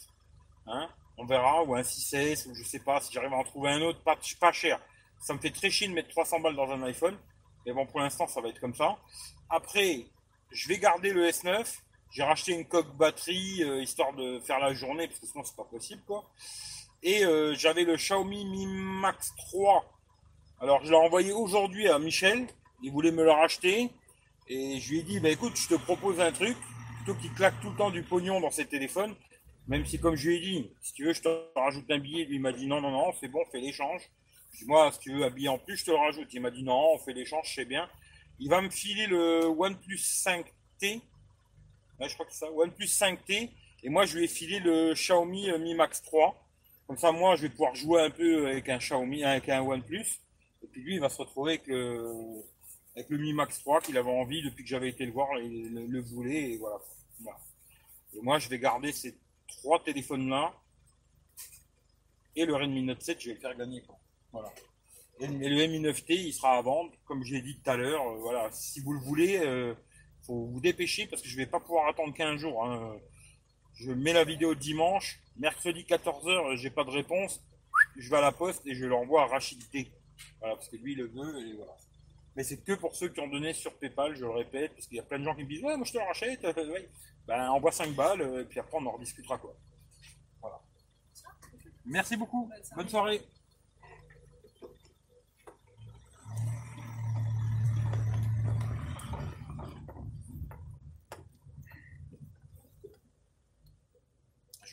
Hein, 0.68 0.90
on 1.18 1.26
verra, 1.26 1.64
ou 1.64 1.76
un 1.76 1.82
6S, 1.82 2.48
ou 2.50 2.56
je 2.56 2.64
sais 2.64 2.80
pas, 2.80 3.00
si 3.00 3.14
j'arrive 3.14 3.34
à 3.34 3.38
en 3.38 3.44
trouver 3.44 3.70
un 3.70 3.82
autre, 3.82 4.02
pas, 4.02 4.18
pas 4.40 4.52
cher. 4.52 4.80
Ça 5.20 5.34
me 5.34 5.40
fait 5.40 5.52
très 5.52 5.70
chier 5.70 5.88
de 5.88 5.94
mettre 5.94 6.10
300 6.10 6.40
balles 6.40 6.56
dans 6.56 6.70
un 6.72 6.82
iPhone. 6.84 7.18
Mais 7.66 7.74
bon, 7.74 7.86
pour 7.86 8.00
l'instant, 8.00 8.28
ça 8.28 8.42
va 8.42 8.50
être 8.50 8.60
comme 8.60 8.76
ça. 8.76 8.98
Après, 9.50 10.06
je 10.52 10.68
vais 10.68 10.80
garder 10.80 11.12
le 11.12 11.28
S9. 11.28 11.64
J'ai 12.12 12.24
racheté 12.24 12.54
une 12.54 12.66
coque 12.66 12.96
batterie, 12.96 13.64
euh, 13.64 13.82
histoire 13.82 14.14
de 14.14 14.40
faire 14.40 14.60
la 14.60 14.74
journée, 14.74 15.08
parce 15.08 15.20
que 15.20 15.28
sinon, 15.28 15.44
c'est 15.44 15.56
pas 15.56 15.66
possible, 15.66 16.02
quoi. 16.08 16.24
Et 17.06 17.24
euh, 17.24 17.54
j'avais 17.56 17.84
le 17.84 17.96
Xiaomi 17.96 18.44
Mi 18.46 18.66
Max 18.66 19.34
3. 19.38 19.86
Alors, 20.60 20.84
je 20.84 20.90
l'ai 20.90 20.98
envoyé 20.98 21.32
aujourd'hui 21.32 21.88
à 21.88 22.00
Michel. 22.00 22.48
Il 22.82 22.92
voulait 22.92 23.12
me 23.12 23.24
le 23.24 23.32
racheter. 23.32 23.92
Et 24.48 24.80
je 24.80 24.90
lui 24.90 25.00
ai 25.00 25.04
dit, 25.04 25.20
bah 25.20 25.30
écoute, 25.30 25.56
je 25.56 25.68
te 25.68 25.76
propose 25.76 26.20
un 26.20 26.32
truc 26.32 26.58
qui 27.14 27.30
claque 27.30 27.60
tout 27.62 27.70
le 27.70 27.78
temps 27.78 27.92
du 27.92 28.02
pognon 28.02 28.40
dans 28.40 28.50
ses 28.50 28.66
téléphones, 28.66 29.16
même 29.68 29.86
si, 29.86 30.00
comme 30.00 30.16
je 30.16 30.30
lui 30.30 30.38
ai 30.38 30.40
dit, 30.40 30.72
si 30.82 30.94
tu 30.94 31.06
veux, 31.06 31.14
je 31.14 31.22
te 31.22 31.30
rajoute 31.56 31.90
un 31.92 32.00
billet, 32.00 32.26
lui, 32.26 32.40
m'a 32.40 32.52
dit 32.52 32.66
non, 32.68 32.82
non, 32.82 32.92
non, 32.92 33.14
c'est 33.20 33.28
bon, 33.28 33.44
fais 33.52 33.60
l'échange. 33.60 34.02
Je 34.54 34.66
moi, 34.66 34.92
si 34.92 35.00
tu 35.00 35.14
veux 35.14 35.24
un 35.24 35.30
billet 35.30 35.50
en 35.50 35.60
plus, 35.60 35.78
je 35.78 35.86
te 35.86 35.92
le 35.92 35.98
rajoute. 35.98 36.34
Il 36.34 36.42
m'a 36.42 36.50
dit 36.50 36.64
non, 36.64 36.94
on 36.94 36.98
fait 36.98 37.14
l'échange, 37.14 37.52
c'est 37.54 37.66
bien. 37.66 37.88
Il 38.40 38.50
va 38.50 38.62
me 38.62 38.70
filer 38.70 39.08
le 39.08 39.46
OnePlus 39.46 39.98
5T. 39.98 41.02
je 42.02 42.14
crois 42.14 42.26
que 42.26 42.32
c'est 42.32 42.46
ça, 42.46 42.52
OnePlus 42.52 42.86
5T. 42.86 43.52
Et 43.84 43.90
moi, 43.90 44.06
je 44.06 44.18
lui 44.18 44.24
ai 44.24 44.28
filé 44.28 44.60
le 44.60 44.94
Xiaomi 44.94 45.52
euh, 45.52 45.60
Mi 45.60 45.76
Max 45.76 46.02
3. 46.02 46.45
Comme 46.88 46.98
ça, 46.98 47.12
moi, 47.12 47.36
je 47.36 47.44
vais 47.44 47.50
pouvoir 47.50 47.76
jouer 47.76 48.02
un 48.02 48.10
peu 48.10 48.48
avec 48.48 48.70
un 48.70 48.78
Xiaomi, 48.78 49.24
avec 49.24 49.50
un 49.50 49.62
OnePlus. 49.62 50.06
Et 50.64 50.68
puis 50.68 50.82
lui, 50.82 50.96
il 50.96 51.00
va 51.00 51.10
se 51.10 51.18
retrouver 51.18 51.54
avec 51.54 51.68
le, 51.68 52.44
le 52.96 53.18
Mi 53.18 53.34
Max 53.34 53.60
3 53.60 53.82
qu'il 53.82 53.98
avait 53.98 54.12
envie 54.12 54.44
depuis 54.44 54.64
que 54.64 54.70
j'avais 54.70 54.90
été 54.90 55.06
le 55.06 55.12
voir, 55.12 55.34
le, 55.36 55.86
le 55.88 56.02
voulait, 56.02 56.52
et 56.52 56.58
voilà. 56.58 56.80
Et 58.14 58.22
moi, 58.22 58.40
je 58.40 58.48
vais 58.50 58.60
garder 58.60 58.92
ces 58.92 59.18
trois 59.48 59.84
téléphones-là. 59.84 60.54
Et 62.36 62.46
le 62.46 62.56
Redmi 62.56 62.84
Note 62.84 63.02
7, 63.02 63.20
je 63.20 63.28
vais 63.30 63.36
le 63.36 63.40
faire 63.40 63.56
gagner. 63.56 63.84
Voilà. 64.32 64.52
Et, 65.20 65.28
le 65.28 65.68
Mi 65.68 65.80
9T, 65.80 66.14
il 66.14 66.34
sera 66.34 66.58
à 66.58 66.62
vendre, 66.62 66.92
comme 67.06 67.24
je 67.24 67.36
l'ai 67.36 67.42
dit 67.42 67.58
tout 67.58 67.70
à 67.70 67.78
l'heure. 67.78 68.06
Euh, 68.06 68.18
voilà, 68.18 68.52
si 68.52 68.82
vous 68.82 68.92
le 68.92 69.00
voulez, 69.00 69.38
euh, 69.38 69.74
faut 70.26 70.46
vous 70.48 70.60
dépêcher 70.60 71.08
parce 71.08 71.22
que 71.22 71.30
je 71.30 71.38
vais 71.38 71.46
pas 71.46 71.60
pouvoir 71.60 71.88
attendre 71.88 72.14
15 72.14 72.40
jours. 72.40 72.66
Hein. 72.66 72.98
Je 73.76 73.92
mets 73.92 74.14
la 74.14 74.26
vidéo 74.26 74.56
dimanche, 74.56 75.20
mercredi 75.38 75.84
14h, 75.84 76.56
j'ai 76.58 76.70
pas 76.70 76.84
de 76.84 76.92
réponse. 76.92 77.42
Je 77.98 78.10
vais 78.10 78.18
à 78.18 78.22
la 78.22 78.32
poste 78.32 78.66
et 78.66 78.76
je 78.76 78.86
l'envoie 78.86 79.24
à 79.24 79.28
Rachid. 79.28 79.62
Voilà, 80.40 80.56
parce 80.56 80.70
que 80.70 80.78
lui, 80.78 80.94
il 80.94 80.98
le 80.98 81.08
veut 81.08 81.48
et 81.48 81.54
voilà. 81.54 81.76
Mais 82.36 82.44
c'est 82.44 82.58
que 82.58 82.74
pour 82.74 82.96
ceux 82.96 83.10
qui 83.10 83.20
ont 83.22 83.28
donné 83.28 83.54
sur 83.54 83.74
PayPal, 83.78 84.16
je 84.16 84.26
le 84.26 84.32
répète, 84.32 84.74
parce 84.74 84.88
qu'il 84.88 84.98
y 84.98 85.00
a 85.00 85.04
plein 85.04 85.20
de 85.20 85.24
gens 85.24 85.36
qui 85.36 85.44
me 85.44 85.50
disent 85.50 85.64
Ouais, 85.64 85.78
moi 85.78 85.86
je 85.86 85.94
te 85.94 85.98
le 85.98 86.04
rachète. 86.04 86.46
Ben, 87.28 87.50
envoie 87.50 87.72
5 87.72 87.96
balles, 87.96 88.22
euh, 88.22 88.42
et 88.42 88.46
puis 88.46 88.60
après 88.60 88.78
on 88.78 88.86
en 88.86 88.92
rediscutera 88.92 89.38
quoi. 89.38 89.56
Voilà. 90.42 90.62
Merci 91.86 92.18
beaucoup. 92.18 92.50
Bonne 92.76 92.90
soirée. 92.90 93.22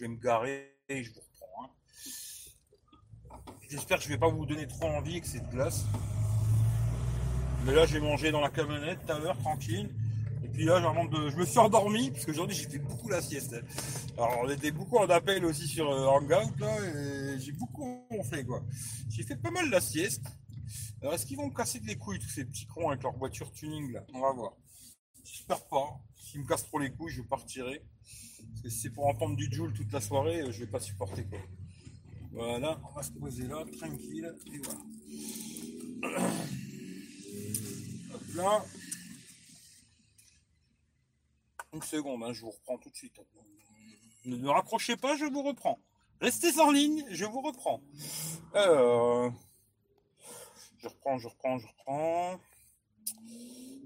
Vais 0.02 0.08
me 0.08 0.16
garer 0.16 0.74
et 0.88 1.04
je 1.04 1.12
vous 1.12 1.20
reprends. 1.20 1.64
Hein. 1.64 1.70
J'espère 3.70 3.98
que 3.98 4.04
je 4.04 4.08
vais 4.08 4.18
pas 4.18 4.28
vous 4.28 4.44
donner 4.44 4.66
trop 4.66 4.86
envie 4.86 5.12
avec 5.12 5.26
cette 5.26 5.48
glace. 5.48 5.84
Mais 7.64 7.72
là, 7.72 7.86
j'ai 7.86 8.00
mangé 8.00 8.32
dans 8.32 8.40
la 8.40 8.50
camionnette 8.50 8.98
tout 9.06 9.12
à 9.12 9.18
l'heure, 9.20 9.38
tranquille. 9.38 9.94
Et 10.44 10.48
puis 10.48 10.64
là, 10.64 10.80
de... 10.80 11.30
je 11.30 11.36
me 11.36 11.46
suis 11.46 11.58
endormi, 11.58 12.10
parce 12.10 12.26
qu'aujourd'hui 12.26 12.56
j'ai 12.56 12.68
fait 12.68 12.80
beaucoup 12.80 13.08
la 13.08 13.22
sieste. 13.22 13.54
Alors 14.18 14.40
on 14.42 14.50
était 14.50 14.72
beaucoup 14.72 14.98
en 14.98 15.08
appel 15.08 15.44
aussi 15.44 15.68
sur 15.68 15.88
euh, 15.88 16.06
Hangout, 16.06 16.58
là, 16.58 16.76
et 16.80 17.38
j'ai 17.38 17.52
beaucoup 17.52 18.04
ronflé, 18.10 18.44
quoi. 18.44 18.60
J'ai 19.08 19.22
fait 19.22 19.36
pas 19.36 19.52
mal 19.52 19.70
la 19.70 19.80
sieste. 19.80 20.24
Alors 21.00 21.14
est-ce 21.14 21.24
qu'ils 21.24 21.36
vont 21.36 21.46
me 21.46 21.54
casser 21.54 21.78
de 21.78 21.86
les 21.86 21.96
couilles, 21.96 22.18
tous 22.18 22.28
ces 22.28 22.44
petits 22.44 22.66
cons 22.66 22.88
avec 22.88 23.04
leur 23.04 23.16
voiture 23.16 23.52
tuning, 23.52 23.92
là? 23.92 24.04
On 24.12 24.20
va 24.20 24.32
voir. 24.32 24.52
J'espère 25.24 25.64
pas. 25.68 26.00
S'ils 26.16 26.40
me 26.40 26.46
cassent 26.46 26.64
trop 26.64 26.80
les 26.80 26.90
couilles, 26.90 27.12
je 27.12 27.22
partirai. 27.22 27.84
Parce 28.50 28.62
que 28.62 28.68
si 28.68 28.78
c'est 28.80 28.90
pour 28.90 29.06
entendre 29.06 29.36
du 29.36 29.52
Joule 29.52 29.72
toute 29.72 29.92
la 29.92 30.00
soirée, 30.00 30.42
euh, 30.42 30.52
je 30.52 30.64
vais 30.64 30.70
pas 30.70 30.80
supporter, 30.80 31.24
quoi. 31.24 31.38
Voilà, 32.32 32.80
on 32.88 32.92
va 32.92 33.02
se 33.02 33.12
poser 33.12 33.46
là, 33.46 33.64
tranquille, 33.78 34.34
et 34.52 34.58
voilà. 34.58 34.80
Hop 38.14 38.22
là. 38.34 38.64
Une 41.74 41.82
seconde, 41.82 42.22
hein, 42.22 42.32
je 42.32 42.42
vous 42.42 42.50
reprends 42.50 42.78
tout 42.78 42.90
de 42.90 42.96
suite. 42.96 43.18
Ne, 44.24 44.36
me 44.36 44.50
raccrochez 44.50 44.96
pas, 44.96 45.16
je 45.16 45.24
vous 45.24 45.42
reprends. 45.42 45.78
Restez 46.20 46.58
en 46.60 46.70
ligne, 46.70 47.04
je 47.10 47.24
vous 47.24 47.40
reprends. 47.40 47.80
Euh, 48.54 49.30
je 50.78 50.88
reprends, 50.88 51.18
je 51.18 51.28
reprends, 51.28 51.58
je 51.58 51.66
reprends. 51.66 52.40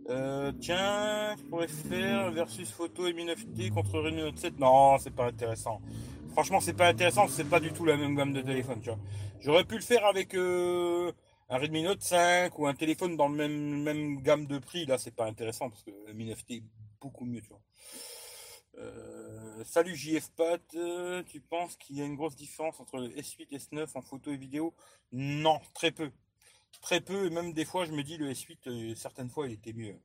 Euh, 0.09 0.53
tiens, 0.61 1.35
je 1.37 1.43
pourrais 1.45 1.69
faire 1.69 2.31
versus 2.31 2.71
photo 2.71 3.07
et 3.09 3.13
9T 3.13 3.71
contre 3.71 3.99
Redmi 3.99 4.23
Note 4.23 4.39
7. 4.39 4.59
Non, 4.59 4.99
c'est 4.99 5.15
pas 5.15 5.27
intéressant. 5.27 5.81
Franchement, 6.33 6.61
c'est 6.61 6.75
pas 6.75 6.89
intéressant, 6.89 7.27
c'est 7.29 7.49
pas 7.49 7.61
du 7.61 7.73
tout 7.73 7.85
la 7.85 7.97
même 7.97 8.15
gamme 8.15 8.33
de 8.33 8.43
téléphone, 8.43 8.81
tu 8.81 8.91
vois. 8.91 8.99
J'aurais 9.41 9.65
pu 9.65 9.75
le 9.77 9.81
faire 9.81 10.05
avec 10.07 10.35
euh, 10.35 11.11
un 11.49 11.59
Redmi 11.59 11.83
Note 11.83 12.03
5 12.03 12.57
ou 12.59 12.67
un 12.67 12.75
téléphone 12.75 13.17
dans 13.17 13.29
le 13.29 13.35
même, 13.35 13.83
même 13.83 14.23
gamme 14.23 14.47
de 14.47 14.59
prix. 14.59 14.87
Là, 14.87 14.99
c'est 14.99 15.15
pas 15.15 15.27
intéressant 15.27 15.71
parce 15.71 15.83
que 15.83 15.91
le 16.07 16.13
Mi 16.13 16.31
9T 16.31 16.59
est 16.59 16.63
beaucoup 17.01 17.25
mieux, 17.25 17.41
tu 17.41 17.49
vois. 17.49 17.63
Euh, 18.79 19.65
salut 19.65 19.97
JFPAT, 19.97 20.59
euh, 20.75 21.23
tu 21.25 21.41
penses 21.41 21.77
qu'il 21.77 21.97
y 21.97 22.03
a 22.03 22.05
une 22.05 22.15
grosse 22.15 22.37
différence 22.37 22.79
entre 22.79 22.99
le 22.99 23.09
S8 23.09 23.47
et 23.51 23.57
S9 23.57 23.89
en 23.95 24.03
photo 24.03 24.31
et 24.31 24.37
vidéo? 24.37 24.75
Non, 25.13 25.59
très 25.75 25.91
peu. 25.91 26.11
Très 26.81 27.01
peu, 27.01 27.27
et 27.27 27.31
même 27.31 27.53
des 27.53 27.65
fois 27.65 27.85
je 27.85 27.93
me 27.93 28.03
dis 28.03 28.17
le 28.17 28.31
S8, 28.31 28.59
euh, 28.69 28.95
certaines 28.95 29.31
fois 29.31 29.47
il 29.47 29.53
était 29.55 29.73
mieux. 29.73 29.99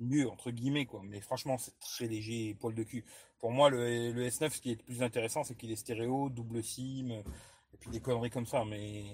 mieux 0.00 0.28
entre 0.28 0.50
guillemets 0.50 0.84
quoi, 0.86 1.00
mais 1.04 1.20
franchement 1.20 1.58
c'est 1.58 1.78
très 1.78 2.06
léger, 2.08 2.54
poil 2.54 2.74
de 2.74 2.82
cul. 2.82 3.04
Pour 3.38 3.52
moi 3.52 3.70
le, 3.70 4.12
le 4.12 4.28
S9 4.28 4.50
ce 4.50 4.60
qui 4.60 4.72
est 4.72 4.76
le 4.76 4.84
plus 4.84 5.02
intéressant 5.02 5.44
c'est 5.44 5.54
qu'il 5.54 5.70
est 5.70 5.76
stéréo, 5.76 6.28
double 6.28 6.62
SIM, 6.62 7.10
et 7.72 7.76
puis 7.78 7.90
des 7.90 8.00
conneries 8.00 8.30
comme 8.30 8.46
ça, 8.46 8.64
mais 8.64 9.04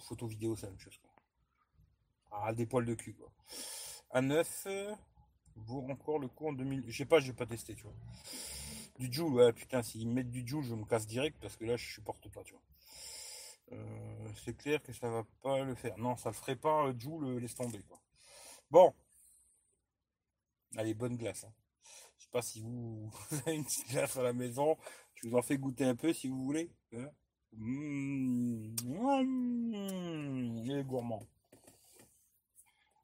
photo 0.00 0.26
vidéo 0.26 0.54
c'est 0.56 0.66
la 0.66 0.70
même 0.70 0.80
chose 0.80 0.98
quoi. 0.98 1.10
Ah 2.30 2.52
des 2.52 2.66
poils 2.66 2.86
de 2.86 2.94
cul 2.94 3.14
quoi. 3.14 3.32
A9 4.14 4.96
vaut 5.56 5.84
encore 5.90 6.18
le 6.18 6.28
coup 6.28 6.48
en 6.48 6.52
2000. 6.52 6.84
Je 6.86 6.96
sais 6.96 7.04
pas, 7.04 7.20
je 7.20 7.28
vais 7.28 7.32
pas 7.32 7.46
tester, 7.46 7.74
tu 7.74 7.84
vois. 7.84 7.94
Du 8.98 9.12
Joule, 9.12 9.34
ouais, 9.34 9.52
putain, 9.52 9.82
s'ils 9.82 10.08
mettent 10.08 10.30
du 10.30 10.46
Joule, 10.46 10.64
je 10.64 10.74
me 10.74 10.84
casse 10.84 11.06
direct 11.06 11.36
parce 11.40 11.56
que 11.56 11.64
là, 11.64 11.76
je 11.76 11.92
supporte 11.94 12.28
pas, 12.30 12.42
tu 12.44 12.52
vois. 12.52 12.62
Euh, 13.72 14.28
c'est 14.44 14.56
clair 14.56 14.82
que 14.82 14.92
ça 14.92 15.08
va 15.08 15.24
pas 15.42 15.62
le 15.62 15.74
faire. 15.74 15.96
Non, 15.98 16.16
ça 16.16 16.30
le 16.30 16.34
ferait 16.34 16.56
pas, 16.56 16.86
euh, 16.86 16.94
Joule, 16.98 17.38
laisse 17.38 17.54
tomber, 17.54 17.82
quoi. 17.82 18.00
Bon. 18.70 18.94
Allez, 20.76 20.94
bonne 20.94 21.16
glace. 21.16 21.44
Hein. 21.44 21.52
Je 22.18 22.24
sais 22.24 22.30
pas 22.30 22.42
si 22.42 22.60
vous, 22.62 23.10
avez 23.30 23.54
une 23.54 23.64
petite 23.64 23.88
glace 23.88 24.16
à 24.16 24.22
la 24.22 24.32
maison. 24.32 24.76
Je 25.14 25.28
vous 25.28 25.36
en 25.36 25.42
fais 25.42 25.58
goûter 25.58 25.84
un 25.84 25.96
peu 25.96 26.12
si 26.12 26.28
vous 26.28 26.42
voulez. 26.42 26.70
Hein. 26.94 27.10
Mmh. 27.52 28.74
Mmh. 28.84 30.56
Il 30.64 30.72
est 30.72 30.84
gourmand. 30.84 31.26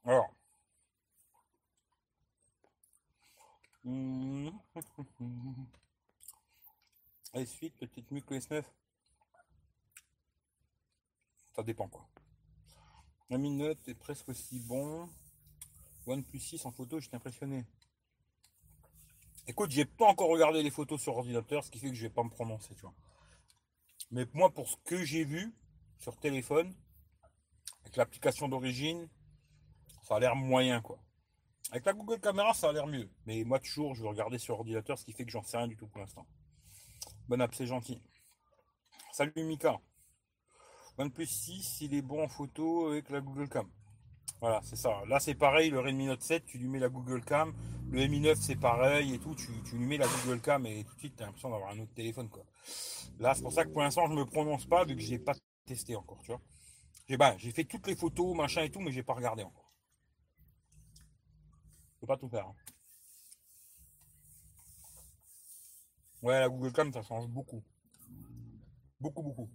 Alors. 0.04 0.34
S8 7.34 7.72
peut-être 7.78 8.10
mieux 8.10 8.20
que 8.20 8.34
S9 8.34 8.64
Ça 11.58 11.64
dépend 11.64 11.88
quoi. 11.88 12.06
La 13.30 13.36
Note 13.36 13.88
est 13.88 13.94
presque 13.96 14.28
aussi 14.28 14.60
bon. 14.60 15.10
OnePlus 16.06 16.38
6 16.38 16.64
en 16.66 16.70
photo, 16.70 17.00
j'étais 17.00 17.16
impressionné. 17.16 17.66
Écoute, 19.48 19.72
j'ai 19.72 19.84
pas 19.84 20.06
encore 20.06 20.28
regardé 20.28 20.62
les 20.62 20.70
photos 20.70 21.02
sur 21.02 21.16
ordinateur, 21.16 21.64
ce 21.64 21.72
qui 21.72 21.80
fait 21.80 21.88
que 21.88 21.96
je 21.96 22.02
vais 22.02 22.12
pas 22.12 22.22
me 22.22 22.30
prononcer, 22.30 22.76
tu 22.76 22.82
vois. 22.82 22.94
Mais 24.12 24.24
moi, 24.34 24.54
pour 24.54 24.68
ce 24.68 24.76
que 24.84 25.02
j'ai 25.02 25.24
vu 25.24 25.52
sur 25.98 26.16
téléphone, 26.16 26.72
avec 27.80 27.96
l'application 27.96 28.46
d'origine, 28.46 29.08
ça 30.04 30.14
a 30.14 30.20
l'air 30.20 30.36
moyen, 30.36 30.80
quoi. 30.80 31.00
Avec 31.72 31.86
la 31.86 31.92
Google 31.92 32.20
Caméra, 32.20 32.54
ça 32.54 32.68
a 32.68 32.72
l'air 32.72 32.86
mieux. 32.86 33.10
Mais 33.26 33.42
moi, 33.42 33.58
toujours, 33.58 33.96
je 33.96 34.02
veux 34.02 34.08
regarder 34.08 34.38
sur 34.38 34.54
ordinateur, 34.60 34.96
ce 34.96 35.04
qui 35.04 35.12
fait 35.12 35.24
que 35.24 35.32
j'en 35.32 35.42
sais 35.42 35.56
rien 35.56 35.66
du 35.66 35.76
tout 35.76 35.88
pour 35.88 35.98
l'instant. 35.98 36.24
Bon 37.26 37.40
app, 37.40 37.52
c'est 37.52 37.66
gentil. 37.66 38.00
Salut 39.10 39.42
Mika. 39.42 39.80
OnePlus 40.98 41.26
6, 41.26 41.80
il 41.82 41.94
est 41.94 42.02
bon 42.02 42.24
en 42.24 42.28
photo 42.28 42.88
avec 42.88 43.10
la 43.10 43.20
Google 43.20 43.48
Cam. 43.48 43.66
Voilà, 44.40 44.60
c'est 44.62 44.76
ça. 44.76 45.02
Là, 45.08 45.20
c'est 45.20 45.34
pareil, 45.34 45.70
le 45.70 45.80
Redmi 45.80 46.06
Note 46.06 46.22
7, 46.22 46.44
tu 46.44 46.58
lui 46.58 46.68
mets 46.68 46.78
la 46.78 46.88
Google 46.88 47.24
Cam. 47.24 47.52
Le 47.90 48.06
Mi 48.06 48.20
9, 48.20 48.38
c'est 48.38 48.56
pareil 48.56 49.14
et 49.14 49.18
tout. 49.18 49.34
Tu, 49.34 49.76
lui 49.76 49.86
mets 49.86 49.96
la 49.96 50.06
Google 50.06 50.40
Cam 50.40 50.66
et 50.66 50.84
tout 50.84 50.94
de 50.94 50.98
suite, 50.98 51.16
tu 51.16 51.22
as 51.22 51.26
l'impression 51.26 51.50
d'avoir 51.50 51.70
un 51.70 51.78
autre 51.78 51.94
téléphone. 51.94 52.28
Là, 53.18 53.34
c'est 53.34 53.42
pour 53.42 53.52
ça 53.52 53.64
que 53.64 53.70
pour 53.70 53.80
l'instant, 53.80 54.06
je 54.06 54.12
ne 54.12 54.18
me 54.18 54.26
prononce 54.26 54.66
pas 54.66 54.84
vu 54.84 54.94
que 54.94 55.02
je 55.02 55.10
n'ai 55.10 55.18
pas 55.18 55.34
testé 55.64 55.96
encore. 55.96 56.20
Tu 56.22 56.30
vois. 56.30 56.40
J'ai 57.08 57.16
bah, 57.16 57.34
fait 57.38 57.64
toutes 57.64 57.86
les 57.86 57.96
photos, 57.96 58.36
machin 58.36 58.62
et 58.62 58.70
tout, 58.70 58.80
mais 58.80 58.90
je 58.90 58.96
n'ai 58.96 59.02
pas 59.02 59.14
regardé 59.14 59.42
encore 59.42 59.68
peux 62.00 62.06
pas 62.06 62.16
tout 62.16 62.28
faire. 62.28 62.46
Hein. 62.46 62.54
Ouais, 66.22 66.40
la 66.40 66.48
Google 66.48 66.72
Cam, 66.72 66.92
ça 66.92 67.02
change 67.02 67.28
beaucoup. 67.28 67.62
Beaucoup, 69.00 69.22
beaucoup. 69.22 69.48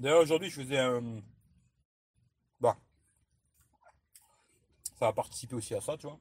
D'ailleurs, 0.00 0.22
aujourd'hui, 0.22 0.50
je 0.50 0.62
faisais 0.62 0.78
un. 0.78 1.22
Bah. 2.60 2.76
Ça 4.98 5.08
a 5.08 5.12
participé 5.12 5.54
aussi 5.54 5.74
à 5.74 5.80
ça, 5.80 5.96
tu 5.96 6.06
vois. 6.06 6.18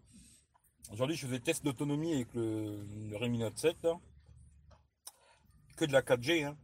Aujourd'hui, 0.91 1.15
je 1.15 1.25
faisais 1.25 1.39
test 1.39 1.63
d'autonomie 1.63 2.13
avec 2.13 2.33
le, 2.33 2.85
le 3.09 3.27
Note 3.27 3.57
7, 3.57 3.77
Que 5.77 5.85
de 5.85 5.91
la 5.91 6.01
4G, 6.01 6.45
hein. 6.45 6.57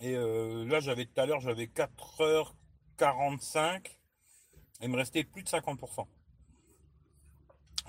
Et 0.00 0.16
euh, 0.16 0.64
là, 0.64 0.80
j'avais 0.80 1.06
tout 1.06 1.20
à 1.20 1.26
l'heure, 1.26 1.40
j'avais 1.40 1.66
4h45 1.66 3.96
il 4.84 4.90
me 4.90 4.96
restait 4.96 5.24
plus 5.24 5.42
de 5.42 5.48
50%. 5.48 6.06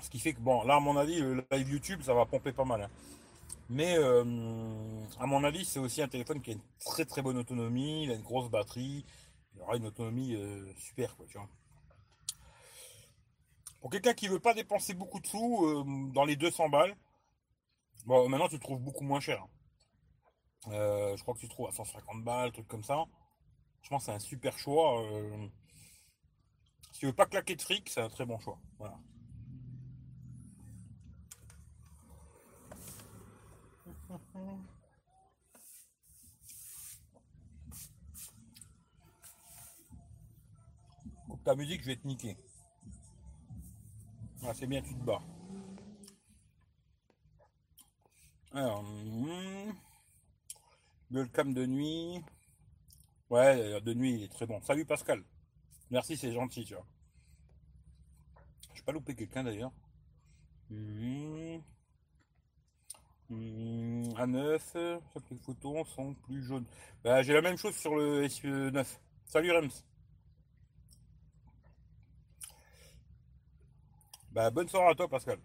Ce 0.02 0.10
qui 0.10 0.18
fait 0.18 0.32
que, 0.32 0.40
bon, 0.40 0.62
là, 0.64 0.76
à 0.76 0.80
mon 0.80 0.96
avis, 0.96 1.20
le 1.20 1.44
live 1.50 1.70
YouTube, 1.70 2.00
ça 2.02 2.14
va 2.14 2.24
pomper 2.24 2.52
pas 2.52 2.64
mal. 2.64 2.82
Hein. 2.82 2.90
Mais, 3.68 3.96
euh, 3.98 4.22
à 5.18 5.26
mon 5.26 5.42
avis, 5.42 5.64
c'est 5.64 5.80
aussi 5.80 6.00
un 6.00 6.08
téléphone 6.08 6.40
qui 6.40 6.50
a 6.50 6.52
une 6.54 6.62
très 6.84 7.04
très 7.04 7.20
bonne 7.22 7.36
autonomie, 7.36 8.04
il 8.04 8.10
a 8.12 8.14
une 8.14 8.22
grosse 8.22 8.48
batterie, 8.48 9.04
il 9.54 9.60
aura 9.60 9.76
une 9.76 9.86
autonomie 9.86 10.34
euh, 10.36 10.72
super, 10.78 11.16
quoi. 11.16 11.26
Pour 13.80 13.90
quelqu'un 13.90 14.14
qui 14.14 14.28
veut 14.28 14.40
pas 14.40 14.54
dépenser 14.54 14.94
beaucoup 14.94 15.20
de 15.20 15.26
sous, 15.26 15.66
euh, 15.66 15.84
dans 16.12 16.24
les 16.24 16.36
200 16.36 16.68
balles, 16.68 16.96
bon, 18.06 18.28
maintenant 18.28 18.48
tu 18.48 18.58
trouves 18.60 18.80
beaucoup 18.80 19.04
moins 19.04 19.20
cher. 19.20 19.44
je 20.66 21.20
crois 21.22 21.34
que 21.34 21.40
tu 21.40 21.48
trouves 21.48 21.68
à 21.68 21.72
150 21.72 22.22
balles, 22.24 22.52
truc 22.52 22.68
comme 22.68 22.84
ça. 22.84 23.04
Je 23.82 23.88
pense 23.88 24.02
que 24.02 24.06
c'est 24.06 24.16
un 24.16 24.18
super 24.20 24.58
choix. 24.58 25.04
Si 26.92 27.00
tu 27.00 27.06
veux 27.06 27.12
pas 27.12 27.26
claquer 27.26 27.56
de 27.56 27.62
fric, 27.62 27.88
c'est 27.88 28.00
un 28.00 28.08
très 28.08 28.26
bon 28.26 28.38
choix. 28.38 28.58
Voilà. 28.78 28.98
Ta 41.46 41.54
musique, 41.54 41.80
je 41.82 41.86
vais 41.86 41.96
te 41.96 42.04
niquer. 42.04 42.36
Ah, 44.42 44.52
c'est 44.52 44.66
bien, 44.66 44.82
tu 44.82 44.96
te 44.96 45.04
bats. 45.04 45.22
Alors, 48.52 48.82
hmm. 48.82 49.72
le 51.10 51.24
cam 51.26 51.54
de 51.54 51.64
nuit. 51.64 52.20
Ouais, 53.30 53.80
de 53.80 53.94
nuit, 53.94 54.14
il 54.14 54.22
est 54.24 54.28
très 54.28 54.44
bon. 54.44 54.60
Salut 54.62 54.84
Pascal. 54.84 55.22
Merci, 55.92 56.16
c'est 56.16 56.32
gentil, 56.32 56.64
tu 56.64 56.74
vois. 56.74 56.86
Je 58.74 58.82
pas 58.82 58.90
louper 58.90 59.14
quelqu'un 59.14 59.44
d'ailleurs. 59.44 59.72
Mmh. 60.68 61.58
Mmh. 63.28 64.08
A9, 64.16 64.58
sauf 65.12 65.24
que 65.28 65.34
les 65.34 65.40
photos 65.40 65.86
sont 65.90 66.12
plus 66.12 66.42
jaunes. 66.42 66.66
Bah, 67.04 67.22
j'ai 67.22 67.34
la 67.34 67.42
même 67.42 67.56
chose 67.56 67.76
sur 67.76 67.94
le 67.94 68.26
S9. 68.26 68.84
Salut 69.26 69.52
Rems. 69.52 69.84
Bah, 74.36 74.50
bonne 74.50 74.68
soirée 74.68 74.90
à 74.90 74.94
toi, 74.94 75.08
Pascal. 75.08 75.38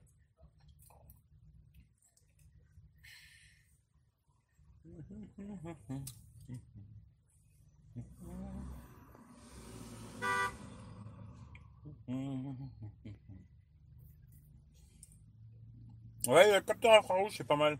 Ouais, 16.27 16.53
le 16.53 16.59
capteur 16.59 16.91
infrarouge, 16.91 17.37
c'est 17.37 17.45
pas 17.45 17.55
mal. 17.55 17.77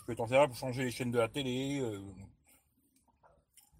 Tu 0.00 0.04
peux 0.04 0.14
t'en 0.14 0.26
servir 0.26 0.48
pour 0.48 0.56
changer 0.58 0.84
les 0.84 0.90
chaînes 0.90 1.10
de 1.10 1.18
la 1.18 1.28
télé, 1.28 1.80
euh, 1.80 2.02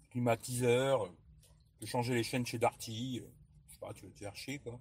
climatiseur, 0.09 1.05
euh, 1.05 1.85
changer 1.85 2.15
les 2.15 2.23
chaînes 2.23 2.47
chez 2.47 2.57
Darty. 2.57 3.21
Euh, 3.23 3.29
je 3.67 3.73
sais 3.73 3.79
pas, 3.79 3.93
tu 3.93 4.05
veux 4.05 4.11
te 4.11 4.17
faire 4.17 4.35
chier, 4.35 4.57
quoi. 4.57 4.79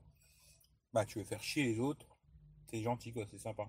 Bah, 0.93 1.05
tu 1.05 1.19
veux 1.19 1.25
faire 1.25 1.43
chier 1.43 1.65
les 1.65 1.81
autres. 1.81 2.07
C'est 2.71 2.83
gentil, 2.83 3.13
quoi, 3.13 3.25
c'est 3.31 3.39
sympa. 3.39 3.69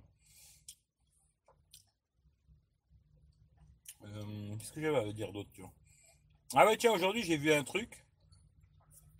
Euh, 4.04 4.56
Qu'est-ce 4.58 4.72
que 4.74 4.82
j'avais 4.82 5.10
à 5.10 5.14
dire 5.14 5.32
d'autre, 5.32 5.50
tu 5.54 5.62
vois? 5.62 5.72
Ah 6.56 6.66
ouais, 6.66 6.78
tiens, 6.78 6.92
aujourd'hui, 6.92 7.24
j'ai 7.24 7.38
vu 7.38 7.54
un 7.54 7.64
truc. 7.64 8.06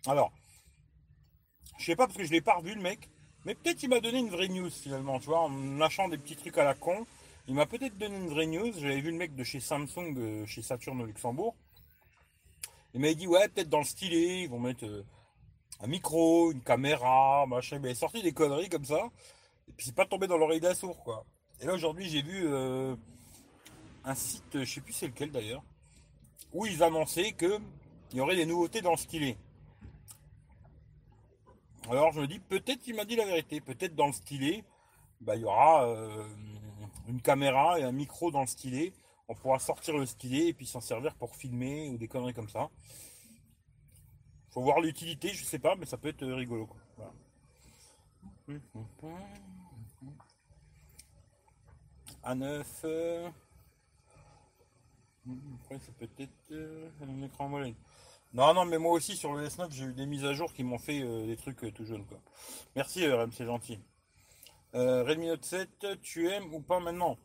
Alors, 0.06 0.32
je 1.78 1.84
sais 1.84 1.96
pas 1.96 2.06
parce 2.06 2.16
que 2.16 2.24
je 2.24 2.32
l'ai 2.32 2.40
pas 2.40 2.56
revu, 2.56 2.74
le 2.74 2.82
mec. 2.82 3.08
Mais 3.44 3.54
peut-être 3.54 3.82
il 3.82 3.88
m'a 3.88 4.00
donné 4.00 4.18
une 4.18 4.28
vraie 4.28 4.48
news 4.48 4.70
finalement, 4.70 5.18
tu 5.18 5.26
vois, 5.26 5.40
en 5.40 5.76
lâchant 5.78 6.08
des 6.08 6.18
petits 6.18 6.36
trucs 6.36 6.58
à 6.58 6.64
la 6.64 6.74
con. 6.74 7.06
Il 7.46 7.54
m'a 7.54 7.66
peut-être 7.66 7.96
donné 7.96 8.16
une 8.16 8.28
vraie 8.28 8.46
news. 8.46 8.72
J'avais 8.78 9.00
vu 9.00 9.10
le 9.10 9.16
mec 9.16 9.34
de 9.34 9.44
chez 9.44 9.60
Samsung, 9.60 10.14
euh, 10.18 10.46
chez 10.46 10.62
Saturn 10.62 11.00
au 11.00 11.06
Luxembourg. 11.06 11.54
Il 12.92 13.00
m'a 13.00 13.14
dit, 13.14 13.26
ouais, 13.26 13.48
peut-être 13.48 13.68
dans 13.70 13.78
le 13.78 13.84
stylet, 13.84 14.42
ils 14.42 14.48
vont 14.48 14.58
mettre 14.58 14.84
euh, 14.84 15.04
un 15.82 15.86
micro, 15.86 16.52
une 16.52 16.62
caméra, 16.62 17.46
machin. 17.46 17.78
Mais 17.78 17.88
il 17.88 17.92
est 17.92 17.94
sorti 17.94 18.22
des 18.22 18.32
conneries 18.32 18.68
comme 18.68 18.84
ça. 18.84 19.08
Et 19.68 19.72
puis 19.72 19.86
c'est 19.86 19.94
pas 19.94 20.06
tombé 20.06 20.26
dans 20.26 20.36
l'oreille 20.36 20.60
d'un 20.60 20.74
sourd, 20.74 21.02
quoi. 21.02 21.24
Et 21.60 21.66
là 21.66 21.74
aujourd'hui, 21.74 22.08
j'ai 22.08 22.22
vu 22.22 22.46
euh, 22.46 22.94
un 24.04 24.14
site, 24.14 24.64
je 24.64 24.64
sais 24.64 24.80
plus 24.80 24.92
c'est 24.92 25.06
lequel 25.06 25.30
d'ailleurs, 25.30 25.62
où 26.52 26.66
ils 26.66 26.82
annonçaient 26.82 27.32
que 27.32 27.58
il 28.12 28.18
y 28.18 28.20
aurait 28.20 28.36
des 28.36 28.46
nouveautés 28.46 28.82
dans 28.82 28.92
le 28.92 28.96
stylet. 28.96 29.36
Alors 31.88 32.12
je 32.12 32.20
me 32.20 32.26
dis, 32.26 32.38
peut-être 32.38 32.86
il 32.86 32.94
m'a 32.94 33.04
dit 33.04 33.16
la 33.16 33.24
vérité, 33.24 33.60
peut-être 33.60 33.94
dans 33.94 34.06
le 34.06 34.12
stylet, 34.12 34.64
bah, 35.20 35.36
il 35.36 35.42
y 35.42 35.44
aura 35.44 35.86
euh, 35.86 36.26
une 37.08 37.20
caméra 37.20 37.78
et 37.78 37.84
un 37.84 37.92
micro 37.92 38.30
dans 38.30 38.40
le 38.40 38.46
stylet. 38.46 38.92
On 39.28 39.34
pourra 39.34 39.58
sortir 39.58 39.96
le 39.96 40.06
stylet 40.06 40.48
et 40.48 40.52
puis 40.52 40.66
s'en 40.66 40.80
servir 40.80 41.14
pour 41.14 41.36
filmer 41.36 41.88
ou 41.90 41.98
des 41.98 42.08
conneries 42.08 42.34
comme 42.34 42.48
ça. 42.48 42.68
Faut 44.50 44.62
voir 44.62 44.80
l'utilité, 44.80 45.28
je 45.28 45.44
sais 45.44 45.58
pas, 45.58 45.76
mais 45.76 45.86
ça 45.86 45.96
peut 45.96 46.08
être 46.08 46.26
rigolo. 46.26 46.66
Quoi. 46.66 46.76
Voilà. 46.96 47.12
A9. 52.24 52.64
euh, 52.84 53.28
Après, 55.62 55.78
c'est 55.80 55.94
peut-être 55.94 56.30
euh, 56.52 56.90
un 57.02 57.22
écran 57.22 57.46
AMOLED. 57.46 57.74
Non, 58.32 58.54
non, 58.54 58.64
mais 58.64 58.78
moi 58.78 58.92
aussi 58.92 59.16
sur 59.16 59.32
le 59.34 59.46
S9, 59.46 59.70
j'ai 59.70 59.84
eu 59.84 59.92
des 59.92 60.06
mises 60.06 60.24
à 60.24 60.32
jour 60.34 60.52
qui 60.52 60.62
m'ont 60.62 60.78
fait 60.78 61.02
euh, 61.02 61.26
des 61.26 61.36
trucs 61.36 61.64
euh, 61.64 61.72
tout 61.72 61.84
jaunes. 61.84 62.04
Quoi. 62.06 62.18
Merci, 62.76 63.04
euh, 63.04 63.16
Rem, 63.16 63.32
c'est 63.32 63.46
gentil. 63.46 63.78
Euh, 64.74 65.02
Redmi 65.02 65.26
Note 65.26 65.44
7, 65.44 66.00
tu 66.02 66.28
aimes 66.28 66.52
ou 66.54 66.60
pas 66.60 66.78
maintenant? 66.78 67.16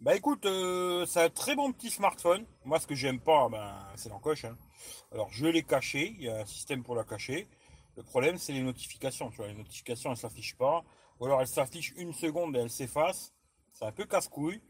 Bah 0.00 0.16
écoute, 0.16 0.46
euh, 0.46 1.04
c'est 1.06 1.22
un 1.22 1.30
très 1.30 1.54
bon 1.54 1.72
petit 1.72 1.90
smartphone. 1.90 2.44
Moi, 2.64 2.80
ce 2.80 2.86
que 2.86 2.94
j'aime 2.94 3.20
pas, 3.20 3.48
ben, 3.48 3.76
c'est 3.96 4.08
l'encoche. 4.08 4.44
Hein. 4.44 4.56
Alors, 5.12 5.30
je 5.30 5.46
l'ai 5.46 5.62
caché, 5.62 6.14
il 6.18 6.24
y 6.24 6.28
a 6.28 6.40
un 6.40 6.46
système 6.46 6.82
pour 6.82 6.94
la 6.94 7.04
cacher. 7.04 7.48
Le 7.96 8.02
problème, 8.02 8.38
c'est 8.38 8.52
les 8.52 8.62
notifications. 8.62 9.30
Tu 9.30 9.42
les 9.42 9.54
notifications, 9.54 10.10
elles 10.10 10.16
s'affichent 10.16 10.56
pas. 10.56 10.84
Ou 11.18 11.26
alors, 11.26 11.40
elles 11.40 11.48
s'affichent 11.48 11.92
une 11.96 12.12
seconde 12.12 12.56
et 12.56 12.60
elles 12.60 12.70
s'effacent. 12.70 13.32
C'est 13.72 13.84
un 13.84 13.92
peu 13.92 14.04
casse-couille. 14.04 14.60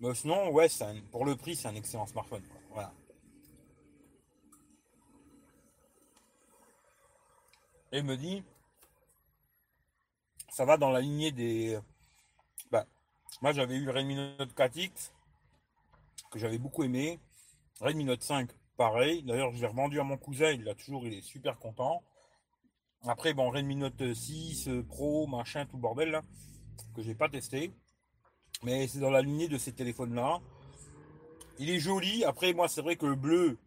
Mais 0.00 0.14
sinon, 0.14 0.50
ouais, 0.50 0.68
pour 1.10 1.24
le 1.24 1.36
prix, 1.36 1.56
c'est 1.56 1.68
un 1.68 1.74
excellent 1.74 2.06
smartphone. 2.06 2.42
Voilà. 2.70 2.92
Et 7.92 8.02
me 8.02 8.16
dit, 8.16 8.42
ça 10.50 10.64
va 10.64 10.76
dans 10.76 10.90
la 10.90 11.00
lignée 11.00 11.32
des. 11.32 11.78
Bah, 12.70 12.86
moi 13.40 13.52
j'avais 13.52 13.76
eu 13.76 13.84
le 13.84 13.92
Redmi 13.92 14.14
Note 14.14 14.54
4X 14.54 15.12
que 16.30 16.38
j'avais 16.38 16.58
beaucoup 16.58 16.82
aimé. 16.82 17.20
Redmi 17.80 18.04
Note 18.04 18.22
5, 18.22 18.50
pareil. 18.76 19.22
D'ailleurs, 19.22 19.52
je 19.52 19.60
l'ai 19.60 19.66
revendu 19.66 20.00
à 20.00 20.04
mon 20.04 20.16
cousin, 20.16 20.50
il 20.50 20.64
l'a 20.64 20.74
toujours, 20.74 21.06
il 21.06 21.14
est 21.14 21.22
super 21.22 21.58
content. 21.58 22.02
Après, 23.06 23.34
bon, 23.34 23.50
Redmi 23.50 23.76
Note 23.76 24.14
6, 24.14 24.68
euh, 24.68 24.82
Pro, 24.82 25.26
machin, 25.26 25.66
tout 25.66 25.78
bordel 25.78 26.10
là, 26.10 26.22
que 26.94 27.02
j'ai 27.02 27.14
pas 27.14 27.28
testé. 27.28 27.72
Mais 28.62 28.88
c'est 28.88 28.98
dans 28.98 29.10
la 29.10 29.22
lignée 29.22 29.48
de 29.48 29.58
ces 29.58 29.72
téléphones-là. 29.72 30.40
Il 31.58 31.70
est 31.70 31.78
joli. 31.78 32.24
Après, 32.24 32.52
moi, 32.52 32.68
c'est 32.68 32.82
vrai 32.82 32.96
que 32.96 33.06
le 33.06 33.14
bleu, 33.14 33.58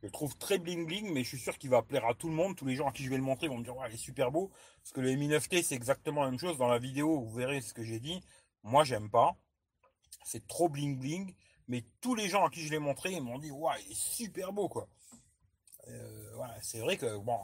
je 0.00 0.06
le 0.06 0.10
trouve 0.10 0.36
très 0.36 0.58
bling 0.58 0.86
bling, 0.86 1.12
mais 1.12 1.22
je 1.22 1.28
suis 1.28 1.38
sûr 1.38 1.56
qu'il 1.58 1.70
va 1.70 1.82
plaire 1.82 2.06
à 2.06 2.14
tout 2.14 2.28
le 2.28 2.34
monde. 2.34 2.56
Tous 2.56 2.66
les 2.66 2.74
gens 2.74 2.88
à 2.88 2.92
qui 2.92 3.04
je 3.04 3.10
vais 3.10 3.16
le 3.16 3.22
montrer 3.22 3.48
vont 3.48 3.58
me 3.58 3.64
dire, 3.64 3.76
ouais, 3.76 3.86
il 3.88 3.94
est 3.94 3.98
super 3.98 4.30
beau. 4.32 4.50
Parce 4.82 4.92
que 4.92 5.00
le 5.00 5.14
Mi 5.14 5.28
9T, 5.28 5.62
c'est 5.62 5.74
exactement 5.74 6.22
la 6.24 6.30
même 6.30 6.40
chose. 6.40 6.58
Dans 6.58 6.68
la 6.68 6.78
vidéo, 6.78 7.20
vous 7.20 7.32
verrez 7.32 7.60
ce 7.60 7.72
que 7.72 7.84
j'ai 7.84 8.00
dit. 8.00 8.20
Moi, 8.62 8.84
j'aime 8.84 9.10
pas. 9.10 9.36
C'est 10.24 10.46
trop 10.46 10.68
bling 10.68 10.98
bling. 10.98 11.34
Mais 11.72 11.86
tous 12.02 12.14
les 12.14 12.28
gens 12.28 12.44
à 12.44 12.50
qui 12.50 12.60
je 12.60 12.70
l'ai 12.70 12.78
montré, 12.78 13.18
m'ont 13.18 13.38
dit, 13.38 13.50
ouais, 13.50 13.72
il 13.86 13.92
est 13.92 13.98
super 13.98 14.52
beau, 14.52 14.68
quoi. 14.68 14.86
Euh, 15.88 16.36
c'est 16.60 16.80
vrai 16.80 16.98
que, 16.98 17.16
bon, 17.16 17.38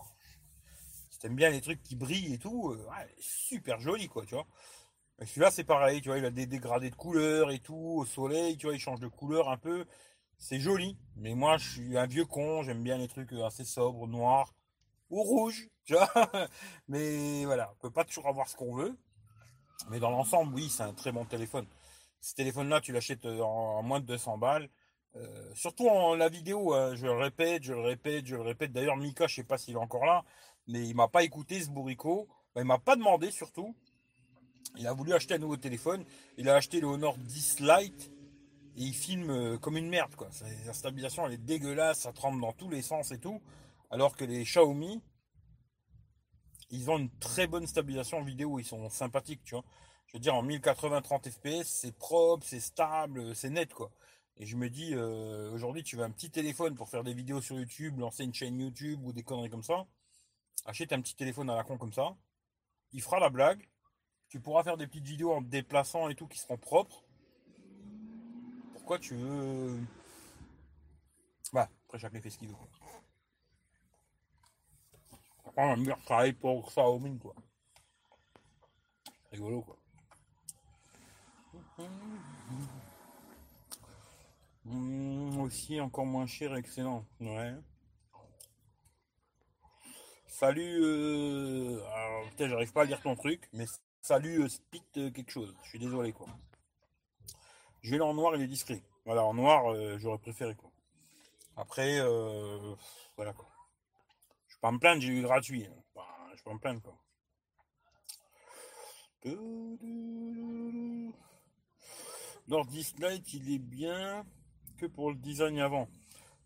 si 1.11 1.19
t'aimes 1.19 1.35
bien 1.35 1.49
les 1.49 1.63
trucs 1.63 1.83
qui 1.83 1.97
brillent 1.97 2.35
et 2.35 2.39
tout, 2.39 2.73
euh, 2.73 2.87
ouais, 2.91 3.15
super 3.19 3.81
joli, 3.81 4.07
quoi, 4.07 4.27
tu 4.27 4.35
vois. 4.35 4.47
Celui-là, 5.21 5.51
c'est 5.51 5.65
pareil, 5.65 6.03
tu 6.03 6.11
vois, 6.11 6.19
il 6.19 6.27
a 6.27 6.31
des 6.31 6.45
dégradés 6.45 6.91
de 6.91 6.95
couleurs 6.95 7.51
et 7.51 7.59
tout, 7.59 7.75
au 7.75 8.05
soleil, 8.05 8.59
tu 8.59 8.67
vois, 8.67 8.75
il 8.75 8.79
change 8.79 9.01
de 9.01 9.09
couleur 9.09 9.49
un 9.49 9.57
peu. 9.57 9.87
C'est 10.37 10.61
joli. 10.61 10.99
Mais 11.17 11.35
moi, 11.35 11.57
je 11.57 11.67
suis 11.67 11.97
un 11.97 12.07
vieux 12.07 12.27
con, 12.27 12.63
j'aime 12.63 12.83
bien 12.83 12.99
les 12.99 13.09
trucs 13.09 13.33
assez 13.33 13.65
sobres, 13.65 14.07
noirs 14.07 14.55
ou 15.09 15.23
rouges, 15.23 15.71
tu 15.87 15.95
vois. 15.95 16.11
Mais 16.87 17.47
voilà, 17.47 17.73
on 17.73 17.81
peut 17.81 17.91
pas 17.91 18.05
toujours 18.05 18.29
avoir 18.29 18.47
ce 18.47 18.57
qu'on 18.57 18.75
veut. 18.75 18.95
Mais 19.89 20.01
dans 20.01 20.11
l'ensemble, 20.11 20.55
oui, 20.55 20.69
c'est 20.69 20.83
un 20.83 20.93
très 20.93 21.13
bon 21.13 21.25
téléphone. 21.25 21.67
Ce 22.21 22.35
téléphone-là, 22.35 22.81
tu 22.81 22.93
l'achètes 22.93 23.25
en, 23.27 23.79
en 23.79 23.83
moins 23.83 24.01
de 24.01 24.07
200 24.07 24.39
balles. 24.39 24.69
Euh, 25.17 25.55
surtout 25.55 25.89
en 25.89 26.15
la 26.15 26.29
vidéo, 26.29 26.75
hein, 26.75 26.95
je 26.95 27.07
le 27.07 27.13
répète, 27.13 27.65
je 27.65 27.73
le 27.73 27.81
répète, 27.81 28.27
je 28.27 28.37
le 28.37 28.43
répète. 28.43 28.73
D'ailleurs, 28.73 28.97
Mika, 28.97 29.27
je 29.27 29.37
sais 29.37 29.45
pas 29.45 29.59
s'il 29.59 29.75
est 29.75 29.79
encore 29.79 30.05
là, 30.05 30.25
mais 30.67 30.87
il 30.87 30.95
m'a 30.95 31.09
pas 31.09 31.23
écouté 31.23 31.61
ce 31.61 31.71
bourricot. 31.71 32.29
Enfin, 32.51 32.61
il 32.61 32.67
m'a 32.67 32.79
pas 32.79 32.97
demandé 32.97 33.31
surtout. 33.31 33.75
Il 34.77 34.87
a 34.87 34.93
voulu 34.93 35.13
acheter 35.15 35.35
un 35.35 35.39
nouveau 35.39 35.57
téléphone. 35.57 36.05
Il 36.37 36.49
a 36.49 36.55
acheté 36.55 36.81
le 36.81 36.87
Honor 36.87 37.17
10 37.17 37.61
Lite 37.61 38.13
et 38.77 38.83
il 38.83 38.95
filme 38.95 39.31
euh, 39.31 39.59
comme 39.59 39.77
une 39.77 39.89
merde 39.89 40.15
quoi. 40.15 40.29
Stabilisation 40.73 41.27
elle 41.27 41.33
est 41.33 41.39
dégueulasse, 41.39 42.01
ça 42.01 42.13
tremble 42.13 42.41
dans 42.41 42.53
tous 42.53 42.69
les 42.69 42.83
sens 42.83 43.11
et 43.11 43.19
tout. 43.19 43.41
Alors 43.91 44.15
que 44.15 44.25
les 44.25 44.45
Xiaomi, 44.45 45.03
ils 46.71 46.91
ont 46.91 46.99
une 46.99 47.11
très 47.19 47.47
bonne 47.47 47.67
stabilisation 47.67 48.23
vidéo, 48.23 48.59
ils 48.59 48.65
sont 48.65 48.89
sympathiques, 48.91 49.43
tu 49.43 49.55
vois. 49.55 49.65
Je 50.09 50.15
veux 50.15 50.21
dire 50.21 50.35
en 50.35 50.43
1080 50.43 51.03
30 51.03 51.29
fps, 51.29 51.65
c'est 51.65 51.93
propre, 51.93 52.45
c'est 52.47 52.61
stable, 52.61 53.35
c'est 53.35 53.51
net 53.51 53.75
quoi. 53.75 53.93
Et 54.39 54.47
je 54.47 54.57
me 54.57 54.71
dis 54.71 54.95
euh, 54.95 55.51
aujourd'hui 55.53 55.83
tu 55.83 55.97
veux 55.97 56.03
un 56.03 56.11
petit 56.11 56.31
téléphone 56.31 56.75
pour 56.75 56.89
faire 56.89 57.05
des 57.05 57.13
vidéos 57.13 57.43
sur 57.43 57.57
YouTube, 57.59 57.99
lancer 57.99 58.25
une 58.25 58.33
chaîne 58.33 58.59
YouTube 58.59 59.05
ou 59.05 59.13
des 59.13 59.23
conneries 59.23 59.51
comme 59.51 59.63
ça. 59.63 59.87
Achète 60.65 60.95
un 60.95 61.03
petit 61.03 61.15
téléphone 61.15 61.51
à 61.51 61.57
la 61.57 61.63
con 61.63 61.77
comme 61.77 61.93
ça. 61.93 62.17
Il 62.93 63.03
fera 63.03 63.21
la 63.21 63.29
blague. 63.29 63.69
Tu 64.29 64.41
pourras 64.41 64.65
faire 64.65 64.79
des 64.79 64.87
petites 64.87 65.05
vidéos 65.05 65.33
en 65.33 65.43
te 65.43 65.49
déplaçant 65.49 66.09
et 66.09 66.15
tout 66.15 66.27
qui 66.27 66.39
seront 66.39 66.57
propres. 66.57 67.05
Pourquoi 68.73 68.99
tu 68.99 69.15
veux. 69.15 69.79
Bah, 71.53 71.69
après 71.87 71.99
chacun 71.99 72.21
fait 72.23 72.31
ce 72.31 72.39
qu'il 72.39 72.49
veut. 72.49 72.55
Après, 75.45 75.63
on 75.65 75.69
va 75.69 75.77
me 75.77 75.85
dire 75.85 75.99
travailler 76.05 76.33
pour 76.33 76.67
Xiaomi 76.67 77.19
quoi. 77.19 77.35
Rigolo 79.33 79.61
quoi. 79.61 79.77
Hum, 84.67 85.41
aussi 85.41 85.81
encore 85.81 86.07
moins 86.07 86.27
cher, 86.27 86.55
excellent. 86.55 87.05
Ouais. 87.21 87.55
Salut, 90.27 90.81
euh... 90.83 91.81
alors, 91.95 92.25
j'arrive 92.39 92.73
pas 92.73 92.83
à 92.83 92.85
lire 92.85 93.01
ton 93.01 93.17
truc, 93.17 93.49
mais 93.53 93.65
salut 94.03 94.43
euh, 94.43 94.49
Spit 94.49 94.83
euh, 94.97 95.11
quelque 95.11 95.31
chose. 95.31 95.55
Je 95.65 95.69
suis 95.69 95.79
désolé 95.79 96.13
quoi. 96.13 96.29
Je 97.83 97.91
vais 97.95 98.01
en 98.01 98.15
noir, 98.15 98.37
il 98.37 98.43
est 98.43 98.47
discret. 98.47 98.83
Voilà, 99.05 99.25
en 99.25 99.35
noir, 99.35 99.73
euh, 99.73 99.99
j'aurais 99.99 100.19
préféré 100.19 100.55
quoi. 100.55 100.71
Après, 101.57 101.99
voilà 103.17 103.33
quoi. 103.33 103.49
Je 104.49 104.55
vais 104.55 104.61
pas 104.61 104.71
me 104.71 104.79
plaindre, 104.79 105.03
j'ai 105.03 105.09
eu 105.09 105.23
gratuit. 105.23 105.67
hein. 105.67 105.83
Bah, 105.95 106.07
je 106.31 106.37
vais 106.37 106.43
pas 106.45 106.55
me 106.55 106.59
plaindre 106.59 106.83
quoi. 106.83 106.97
Nordisk 112.49 112.99
Light, 112.99 113.35
il 113.35 113.53
est 113.53 113.59
bien 113.59 114.25
que 114.79 114.87
pour 114.87 115.11
le 115.11 115.17
design 115.17 115.59
avant. 115.61 115.89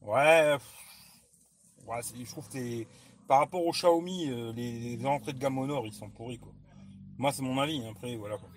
Ouais, 0.00 0.56
je 1.86 2.30
trouve 2.30 2.48
que 2.48 2.84
par 3.28 3.38
rapport 3.38 3.64
au 3.64 3.70
Xiaomi, 3.70 4.28
euh, 4.28 4.52
les, 4.52 5.04
entrées 5.06 5.32
de 5.32 5.38
gamme 5.38 5.58
Honor, 5.58 5.86
ils 5.86 5.92
sont 5.92 6.10
pourris 6.10 6.38
quoi. 6.38 6.52
Moi, 7.18 7.32
c'est 7.32 7.42
mon 7.42 7.58
avis. 7.58 7.84
hein. 7.84 7.90
Après, 7.92 8.16
voilà 8.16 8.36
quoi. 8.36 8.48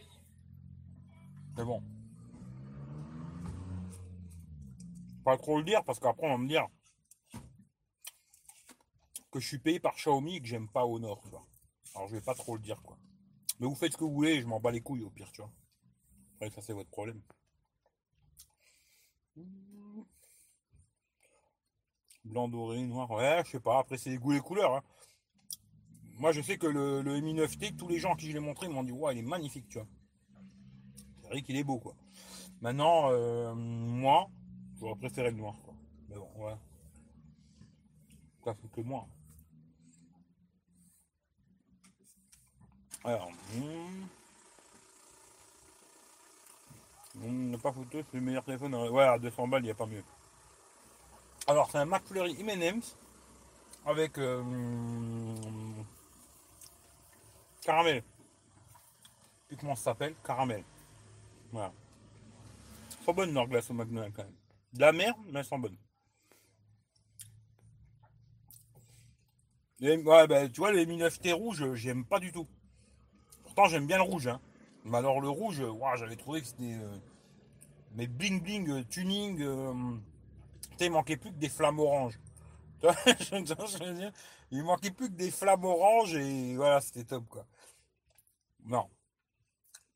Mais 1.57 1.63
bon. 1.63 1.81
Pas 5.23 5.37
trop 5.37 5.57
le 5.57 5.63
dire 5.63 5.83
parce 5.83 5.99
qu'après 5.99 6.27
on 6.27 6.31
va 6.31 6.37
me 6.37 6.47
dire 6.47 6.67
que 9.31 9.39
je 9.39 9.47
suis 9.47 9.59
payé 9.59 9.79
par 9.79 9.95
Xiaomi 9.95 10.35
et 10.35 10.41
que 10.41 10.47
j'aime 10.47 10.67
pas 10.67 10.85
Honor. 10.85 11.21
Alors 11.93 12.07
je 12.07 12.15
vais 12.15 12.21
pas 12.21 12.35
trop 12.35 12.55
le 12.55 12.61
dire 12.61 12.81
quoi. 12.81 12.97
Mais 13.59 13.67
vous 13.67 13.75
faites 13.75 13.93
ce 13.93 13.97
que 13.97 14.03
vous 14.03 14.13
voulez, 14.13 14.41
je 14.41 14.47
m'en 14.47 14.59
bats 14.59 14.71
les 14.71 14.81
couilles 14.81 15.03
au 15.03 15.09
pire, 15.09 15.31
tu 15.31 15.41
vois. 15.41 15.51
Après 16.35 16.49
ça 16.49 16.61
c'est 16.61 16.73
votre 16.73 16.89
problème. 16.89 17.21
Blanc 22.23 22.47
doré, 22.47 22.81
noir, 22.81 23.11
ouais, 23.11 23.43
je 23.45 23.51
sais 23.51 23.59
pas, 23.59 23.79
après 23.79 23.97
c'est 23.97 24.09
les 24.09 24.17
goûts 24.17 24.31
et 24.31 24.35
les 24.35 24.41
couleurs. 24.41 24.73
Hein. 24.75 24.83
Moi 26.17 26.31
je 26.31 26.41
sais 26.41 26.57
que 26.57 26.67
le, 26.67 27.01
le 27.01 27.19
Mi 27.19 27.33
9T, 27.33 27.75
tous 27.75 27.87
les 27.87 27.99
gens 27.99 28.13
à 28.13 28.15
qui 28.15 28.27
je 28.27 28.33
l'ai 28.33 28.39
montré 28.39 28.67
m'ont 28.67 28.83
dit 28.83 28.91
ouais 28.91 29.15
il 29.15 29.19
est 29.19 29.21
magnifique, 29.21 29.67
tu 29.67 29.77
vois. 29.77 29.87
C'est 31.21 31.27
vrai 31.27 31.41
qu'il 31.41 31.55
est 31.57 31.63
beau 31.63 31.79
quoi. 31.79 31.95
Maintenant, 32.61 33.11
euh, 33.11 33.53
moi, 33.53 34.29
j'aurais 34.79 34.95
préféré 34.95 35.29
le 35.31 35.37
noir 35.37 35.55
quoi. 35.63 35.75
Mais 36.09 36.15
bon, 36.15 36.29
ouais. 36.37 36.55
Ça 38.43 38.53
fait 38.53 38.67
que 38.69 38.81
moi. 38.81 39.07
Alors, 43.03 43.29
hmm. 43.53 44.05
N'a 47.21 47.57
pas 47.57 47.71
photo, 47.71 47.99
c'est 48.11 48.17
le 48.17 48.21
meilleur 48.21 48.43
téléphone. 48.43 48.75
Ouais, 48.75 49.03
à 49.03 49.17
200 49.17 49.47
balles, 49.47 49.61
il 49.61 49.65
n'y 49.65 49.71
a 49.71 49.75
pas 49.75 49.85
mieux. 49.85 50.03
Alors, 51.47 51.69
c'est 51.71 51.77
un 51.77 51.85
McFlurry 51.85 52.35
M&M's 52.39 52.95
avec 53.85 54.17
euh, 54.17 54.43
caramel. 57.61 58.03
Puis 59.47 59.57
comment 59.57 59.75
ça 59.75 59.85
s'appelle 59.85 60.15
Caramel. 60.23 60.63
Voilà. 61.51 61.71
Sont 63.05 63.13
bonnes 63.13 63.33
leurs 63.33 63.45
au 63.45 63.73
McDonald's 63.73 64.15
quand 64.15 64.23
même. 64.23 64.33
De 64.73 64.81
la 64.81 64.91
merde, 64.91 65.17
mais 65.27 65.39
elles 65.39 65.45
sont 65.45 65.59
bonnes. 65.59 65.77
ouais, 69.79 70.27
bah, 70.27 70.49
tu 70.49 70.59
vois, 70.59 70.71
les 70.71 70.85
9T 70.85 71.33
rouges, 71.33 71.73
j'aime 71.75 72.05
pas 72.05 72.19
du 72.19 72.31
tout. 72.31 72.47
Pourtant, 73.43 73.67
j'aime 73.67 73.85
bien 73.85 73.97
le 73.97 74.03
rouge. 74.03 74.27
Hein. 74.27 74.41
Mais 74.85 74.97
alors, 74.97 75.19
le 75.19 75.29
rouge, 75.29 75.63
j'avais 75.95 76.15
trouvé 76.15 76.41
que 76.41 76.47
c'était. 76.47 76.75
Euh, 76.75 76.97
mais 77.93 78.07
bling 78.07 78.41
bling, 78.41 78.69
euh, 78.69 78.83
tuning. 78.83 79.41
Euh, 79.41 79.97
il 80.79 80.91
manquait 80.91 81.17
plus 81.17 81.31
que 81.31 81.37
des 81.37 81.49
flammes 81.49 81.79
oranges. 81.79 82.19
il 84.51 84.63
manquait 84.63 84.91
plus 84.91 85.09
que 85.09 85.15
des 85.15 85.31
flammes 85.31 85.65
oranges 85.65 86.15
et 86.15 86.55
voilà, 86.55 86.81
c'était 86.81 87.05
top 87.05 87.27
quoi. 87.29 87.47
Non. 88.65 88.89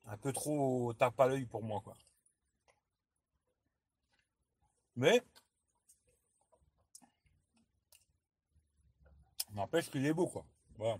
Un 0.07 0.17
peu 0.17 0.31
trop 0.31 0.93
tape 0.93 1.19
à 1.19 1.27
l'œil 1.27 1.45
pour 1.45 1.63
moi 1.63 1.81
quoi. 1.81 1.93
Mais 4.95 5.21
n'empêche 9.53 9.89
qu'il 9.91 10.05
est 10.05 10.13
beau 10.13 10.27
quoi. 10.27 10.45
Voilà. 10.77 10.97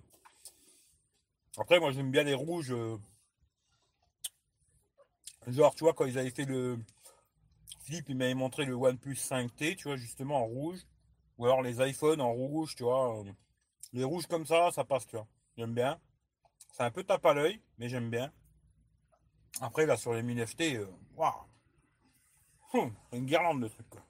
Après, 1.57 1.79
moi, 1.79 1.91
j'aime 1.91 2.11
bien 2.11 2.23
les 2.23 2.33
rouges. 2.33 2.71
Euh, 2.71 2.97
genre, 5.47 5.75
tu 5.75 5.83
vois, 5.83 5.93
quand 5.93 6.05
ils 6.05 6.17
avaient 6.17 6.29
fait 6.29 6.45
le. 6.45 6.79
Philippe, 7.81 8.09
il 8.09 8.17
m'avait 8.17 8.35
montré 8.35 8.65
le 8.65 8.73
OnePlus 8.73 9.15
5T, 9.15 9.75
tu 9.75 9.87
vois, 9.87 9.97
justement 9.97 10.37
en 10.37 10.45
rouge. 10.45 10.79
Ou 11.37 11.45
alors 11.45 11.61
les 11.61 11.81
iPhones 11.87 12.21
en 12.21 12.31
rouge, 12.31 12.75
tu 12.75 12.83
vois. 12.83 13.23
Les 13.93 14.03
rouges 14.03 14.27
comme 14.27 14.45
ça, 14.45 14.71
ça 14.71 14.83
passe, 14.83 15.07
tu 15.07 15.15
vois. 15.15 15.27
J'aime 15.57 15.73
bien. 15.73 15.99
C'est 16.73 16.83
un 16.83 16.91
peu 16.91 17.03
tape 17.03 17.25
à 17.25 17.33
l'œil, 17.33 17.61
mais 17.77 17.89
j'aime 17.89 18.09
bien. 18.09 18.31
Après, 19.61 19.85
là, 19.85 19.97
sur 19.97 20.13
les 20.13 20.21
Mi 20.21 20.39
FT, 20.45 20.75
euh, 20.75 20.85
waouh! 21.15 21.33
Hum, 22.73 22.93
une 23.13 23.25
guirlande 23.25 23.63
de 23.63 23.67
trucs, 23.67 23.89
quoi. 23.89 24.01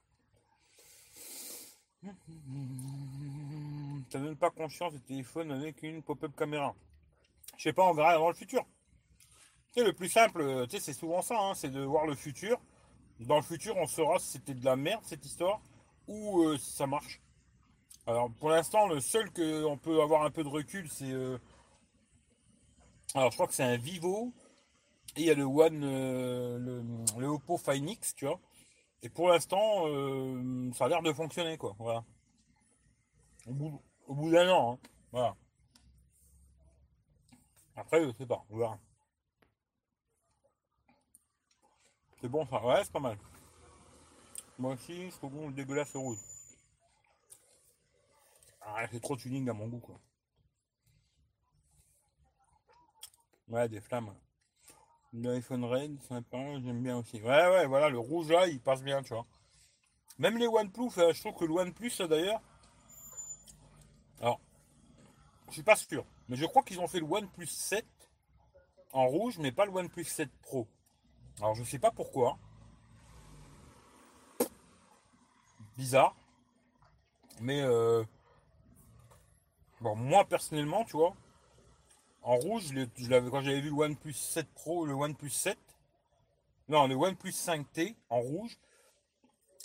Ça 4.09 4.19
donne 4.19 4.35
pas 4.35 4.49
conscience 4.49 4.93
des 4.93 4.99
téléphones 4.99 5.51
avec 5.51 5.81
une 5.83 6.01
pop-up 6.01 6.35
caméra. 6.35 6.75
Je 7.57 7.63
sais 7.63 7.73
pas, 7.73 7.83
on 7.83 7.93
verra 7.93 8.15
dans 8.15 8.27
le 8.27 8.33
futur. 8.33 8.65
Le 9.75 9.93
plus 9.93 10.09
simple, 10.09 10.41
euh, 10.41 10.65
tu 10.65 10.77
sais, 10.77 10.79
c'est 10.81 10.93
souvent 10.93 11.21
ça, 11.21 11.39
hein, 11.39 11.53
c'est 11.53 11.69
de 11.69 11.81
voir 11.81 12.05
le 12.05 12.15
futur. 12.15 12.59
Dans 13.19 13.37
le 13.37 13.41
futur, 13.41 13.77
on 13.77 13.85
saura 13.85 14.19
si 14.19 14.31
c'était 14.31 14.53
de 14.53 14.65
la 14.65 14.75
merde 14.75 15.03
cette 15.05 15.25
histoire 15.25 15.61
ou 16.07 16.43
euh, 16.43 16.57
si 16.57 16.71
ça 16.73 16.87
marche. 16.87 17.21
Alors 18.07 18.31
pour 18.31 18.49
l'instant, 18.49 18.87
le 18.87 18.99
seul 18.99 19.31
qu'on 19.31 19.77
peut 19.77 20.01
avoir 20.01 20.23
un 20.23 20.31
peu 20.31 20.43
de 20.43 20.49
recul, 20.49 20.89
c'est. 20.89 21.11
Euh, 21.11 21.37
alors 23.13 23.31
je 23.31 23.37
crois 23.37 23.47
que 23.47 23.53
c'est 23.53 23.63
un 23.63 23.77
Vivo. 23.77 24.33
Et 25.15 25.21
il 25.21 25.27
y 25.27 25.31
a 25.31 25.33
le 25.33 25.43
One, 25.43 25.81
le, 25.81 27.27
Oppo 27.27 27.57
Find 27.57 27.89
X, 27.89 28.15
tu 28.15 28.25
vois. 28.25 28.39
Et 29.01 29.09
pour 29.09 29.29
l'instant, 29.29 29.85
ça 30.73 30.85
a 30.85 30.89
l'air 30.89 31.01
de 31.01 31.11
fonctionner, 31.13 31.57
quoi. 31.57 31.75
Voilà. 31.79 32.03
Au 33.47 33.53
bout, 34.13 34.31
d'un 34.31 34.49
an, 34.49 34.73
hein. 34.73 34.89
Voilà. 35.11 35.35
Après, 37.75 38.03
je 38.03 38.11
sais 38.17 38.25
pas, 38.27 38.45
on. 38.51 38.77
C'est 42.21 42.27
bon 42.27 42.45
ça, 42.45 42.63
ouais, 42.65 42.83
c'est 42.83 42.91
pas 42.91 42.99
mal. 42.99 43.17
Moi 44.57 44.73
aussi, 44.73 45.09
je 45.09 45.15
trouve 45.15 45.31
bon 45.31 45.47
le 45.47 45.53
dégueulasse 45.53 45.95
rouge. 45.95 46.17
Ah, 48.61 48.85
c'est 48.91 48.99
trop 48.99 49.15
tuning 49.15 49.47
à 49.49 49.53
mon 49.53 49.67
goût, 49.67 49.79
quoi. 49.79 49.99
Ouais, 53.47 53.69
des 53.69 53.79
flammes. 53.79 54.13
L'iPhone 55.13 55.65
Red, 55.65 56.01
sympa, 56.03 56.37
j'aime 56.61 56.83
bien 56.83 56.97
aussi. 56.97 57.21
Ouais, 57.21 57.47
ouais, 57.47 57.65
voilà, 57.65 57.89
le 57.89 57.97
rouge 57.97 58.29
là, 58.29 58.47
il 58.47 58.59
passe 58.59 58.83
bien, 58.83 59.01
tu 59.01 59.13
vois. 59.13 59.25
Même 60.19 60.37
les 60.37 60.47
OnePlus, 60.47 60.91
euh, 60.97 61.13
je 61.13 61.19
trouve 61.21 61.33
que 61.33 61.45
le 61.45 61.53
OnePlus, 61.53 61.93
d'ailleurs. 62.07 62.41
Alors, 64.19 64.39
je 65.47 65.53
suis 65.53 65.63
pas 65.63 65.77
sûr. 65.77 66.05
Mais 66.27 66.35
je 66.35 66.45
crois 66.45 66.61
qu'ils 66.63 66.79
ont 66.79 66.87
fait 66.87 66.99
le 66.99 67.05
OnePlus 67.05 67.47
7 67.47 67.85
en 68.91 69.07
rouge, 69.07 69.39
mais 69.39 69.51
pas 69.51 69.65
le 69.65 69.71
OnePlus 69.71 70.03
7 70.03 70.29
Pro. 70.41 70.67
Alors 71.39 71.55
je 71.55 71.63
sais 71.63 71.79
pas 71.79 71.91
pourquoi. 71.91 72.37
Bizarre. 75.77 76.15
Mais 77.41 77.61
euh, 77.61 78.03
bon, 79.81 79.95
moi 79.95 80.25
personnellement, 80.25 80.83
tu 80.83 80.97
vois, 80.97 81.15
en 82.21 82.35
rouge, 82.35 82.73
je 82.97 83.09
l'avais 83.09 83.29
quand 83.29 83.41
j'avais 83.41 83.61
vu 83.61 83.69
le 83.69 83.75
OnePlus 83.75 84.13
7 84.13 84.47
Pro, 84.53 84.85
le 84.85 84.93
OnePlus 84.93 85.29
7, 85.29 85.57
non, 86.67 86.87
le 86.87 86.95
OnePlus 86.95 87.31
5T 87.31 87.95
en 88.09 88.19
rouge, 88.19 88.57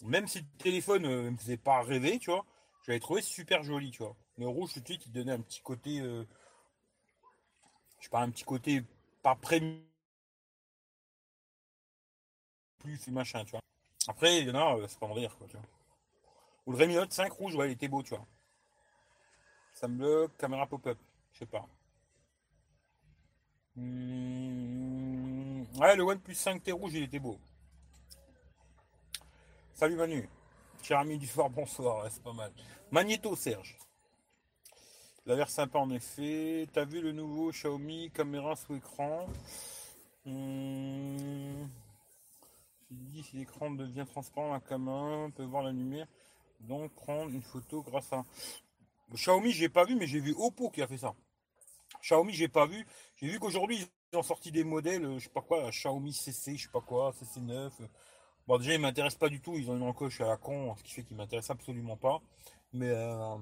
même 0.05 0.29
si 0.29 0.41
le 0.41 0.47
téléphone 0.59 1.03
ne 1.03 1.09
euh, 1.09 1.31
me 1.33 1.37
faisait 1.37 1.57
pas 1.57 1.83
rêver, 1.83 2.19
tu 2.19 2.31
vois, 2.31 2.45
j'avais 2.87 3.01
trouvé 3.01 3.23
super 3.23 3.65
joli, 3.65 3.91
tu 3.91 4.03
vois. 4.03 4.15
Le 4.39 4.47
rouge, 4.47 4.73
tout 4.73 4.81
de 4.81 4.87
suite, 4.87 5.07
il 5.07 5.13
donnait 5.13 5.33
un 5.33 5.41
petit 5.41 5.61
côté 5.61 6.01
euh, 6.01 6.25
je 8.05 8.11
pas 8.11 8.21
un 8.21 8.31
petit 8.31 8.45
côté 8.45 8.85
pas 9.23 9.35
près 9.35 9.61
plus 12.85 13.09
machin, 13.09 13.45
tu 13.45 13.53
vois. 13.53 13.61
Après, 14.07 14.41
il 14.41 14.49
y 14.49 14.51
en 14.51 14.55
a, 14.55 14.77
euh, 14.77 14.87
c'est 14.89 14.99
pas 14.99 15.07
en 15.07 15.15
rire, 15.15 15.35
quoi, 15.39 15.47
tu 15.49 15.57
vois. 15.57 15.67
Ou 16.67 16.73
le 16.73 16.87
Note 16.87 17.13
5 17.13 17.33
rouge, 17.33 17.55
ouais, 17.55 17.69
il 17.69 17.73
était 17.73 17.89
beau, 17.89 18.03
tu 18.03 18.11
vois. 18.11 18.27
Ça 19.73 19.89
me 19.89 19.97
bloque, 19.97 20.37
caméra 20.37 20.67
pop-up, 20.67 20.99
je 21.33 21.41
sais 21.41 21.47
pas. 21.47 21.67
Hmm, 23.77 25.65
ouais, 25.79 25.97
le 25.97 26.03
OnePlus 26.05 26.35
5T 26.35 26.73
rouge, 26.73 26.93
il 26.95 27.03
était 27.05 27.19
beau. 27.19 27.39
Salut 29.75 29.97
Manu. 29.97 30.29
Cher 30.83 30.99
ami 30.99 31.19
du 31.19 31.27
soir, 31.27 31.51
bonsoir, 31.51 32.07
c'est 32.11 32.23
pas 32.23 32.33
mal. 32.33 32.53
Magnéto 32.93 33.35
Serge. 33.35 33.77
Il 35.27 35.33
a 35.33 35.37
l'air 35.37 35.49
sympa 35.51 35.79
en 35.79 35.91
effet. 35.91 36.69
T'as 36.73 36.85
vu 36.85 37.01
le 37.01 37.11
nouveau 37.11 37.51
Xiaomi 37.51 38.11
caméra 38.13 38.55
sous 38.55 38.77
écran? 38.77 39.27
Si 43.23 43.37
l'écran 43.37 43.71
devient 43.71 44.05
transparent, 44.07 44.53
la 44.53 44.61
caméra 44.61 45.29
peut 45.35 45.45
voir 45.45 45.63
la 45.63 45.73
lumière. 45.73 46.07
Donc 46.61 46.93
prendre 46.95 47.31
une 47.33 47.43
photo 47.43 47.83
grâce 47.83 48.13
à. 48.13 48.25
Xiaomi, 49.13 49.51
j'ai 49.53 49.69
pas 49.69 49.85
vu, 49.85 49.97
mais 49.97 50.07
j'ai 50.07 50.21
vu 50.21 50.35
Oppo 50.37 50.71
qui 50.71 50.83
a 50.83 50.87
fait 50.87 50.99
ça. 50.99 51.15
Xiaomi, 52.03 52.33
j'ai 52.33 52.49
pas 52.49 52.67
vu. 52.67 52.87
J'ai 53.17 53.29
vu 53.29 53.39
qu'aujourd'hui, 53.39 53.87
ils 54.13 54.17
ont 54.17 54.23
sorti 54.23 54.51
des 54.51 54.65
modèles, 54.65 55.19
je 55.19 55.25
sais 55.25 55.31
pas 55.31 55.43
quoi, 55.43 55.71
Xiaomi 55.71 56.13
CC, 56.13 56.57
je 56.57 56.65
sais 56.65 56.73
pas 56.73 56.81
quoi, 56.81 57.13
CC9. 57.13 57.71
Bon, 58.47 58.59
déjà, 58.59 58.75
ils 58.75 58.81
m'intéressent 58.81 59.19
pas 59.19 59.29
du 59.29 59.41
tout. 59.41 59.55
Ils 59.57 59.71
ont 59.71 59.77
une 59.77 59.83
encoche 59.83 60.21
à 60.21 60.27
la 60.27 60.37
con, 60.37 60.75
ce 60.77 60.83
qui 60.83 60.93
fait 60.93 61.03
qu'ils 61.03 61.17
m'intéressent 61.17 61.57
absolument 61.57 61.97
pas. 61.97 62.21
Mais 62.73 62.91
euh, 62.91 63.37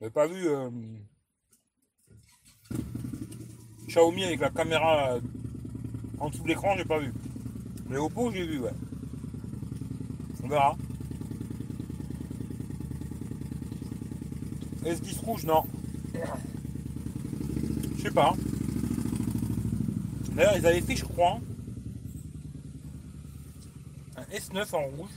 j'ai 0.00 0.10
pas 0.10 0.26
vu 0.26 0.46
euh, 0.46 0.70
Xiaomi 3.86 4.24
avec 4.24 4.40
la 4.40 4.50
caméra 4.50 5.14
euh, 5.14 5.20
en 6.18 6.28
dessous 6.30 6.42
de 6.42 6.48
l'écran, 6.48 6.74
j'ai 6.76 6.84
pas 6.84 6.98
vu. 6.98 7.12
Mais 7.88 7.96
Oppo, 7.98 8.30
j'ai 8.32 8.46
vu, 8.46 8.58
ouais. 8.60 8.70
On 10.42 10.48
verra. 10.48 10.76
S10 14.84 15.20
rouge, 15.24 15.44
non. 15.44 15.64
Je 17.96 18.02
sais 18.02 18.10
pas. 18.10 18.34
D'ailleurs, 20.32 20.56
ils 20.56 20.66
avaient 20.66 20.80
fait, 20.80 20.96
je 20.96 21.04
crois, 21.04 21.38
un 24.16 24.22
S9 24.34 24.74
en 24.74 24.84
rouge, 24.96 25.10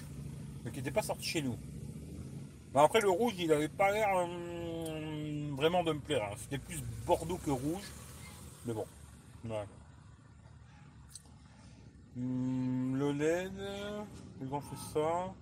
mais 0.63 0.71
qui 0.71 0.77
n'était 0.77 0.91
pas 0.91 1.01
sorti 1.01 1.25
chez 1.25 1.41
nous. 1.41 1.55
Après, 2.73 3.01
le 3.01 3.09
rouge, 3.09 3.33
il 3.37 3.51
avait 3.51 3.67
pas 3.67 3.91
l'air 3.91 4.07
hum, 4.15 5.55
vraiment 5.55 5.83
de 5.83 5.91
me 5.93 5.99
plaire. 5.99 6.23
hein. 6.31 6.35
C'était 6.39 6.57
plus 6.59 6.81
bordeaux 7.05 7.39
que 7.43 7.51
rouge. 7.51 7.83
Mais 8.65 8.73
bon. 8.73 8.85
Ouais. 9.45 9.65
Hum, 12.17 12.95
le 12.97 13.11
LED, 13.11 13.51
ils 14.41 14.53
ont 14.53 14.61
fait 14.61 14.93
ça. 14.93 15.33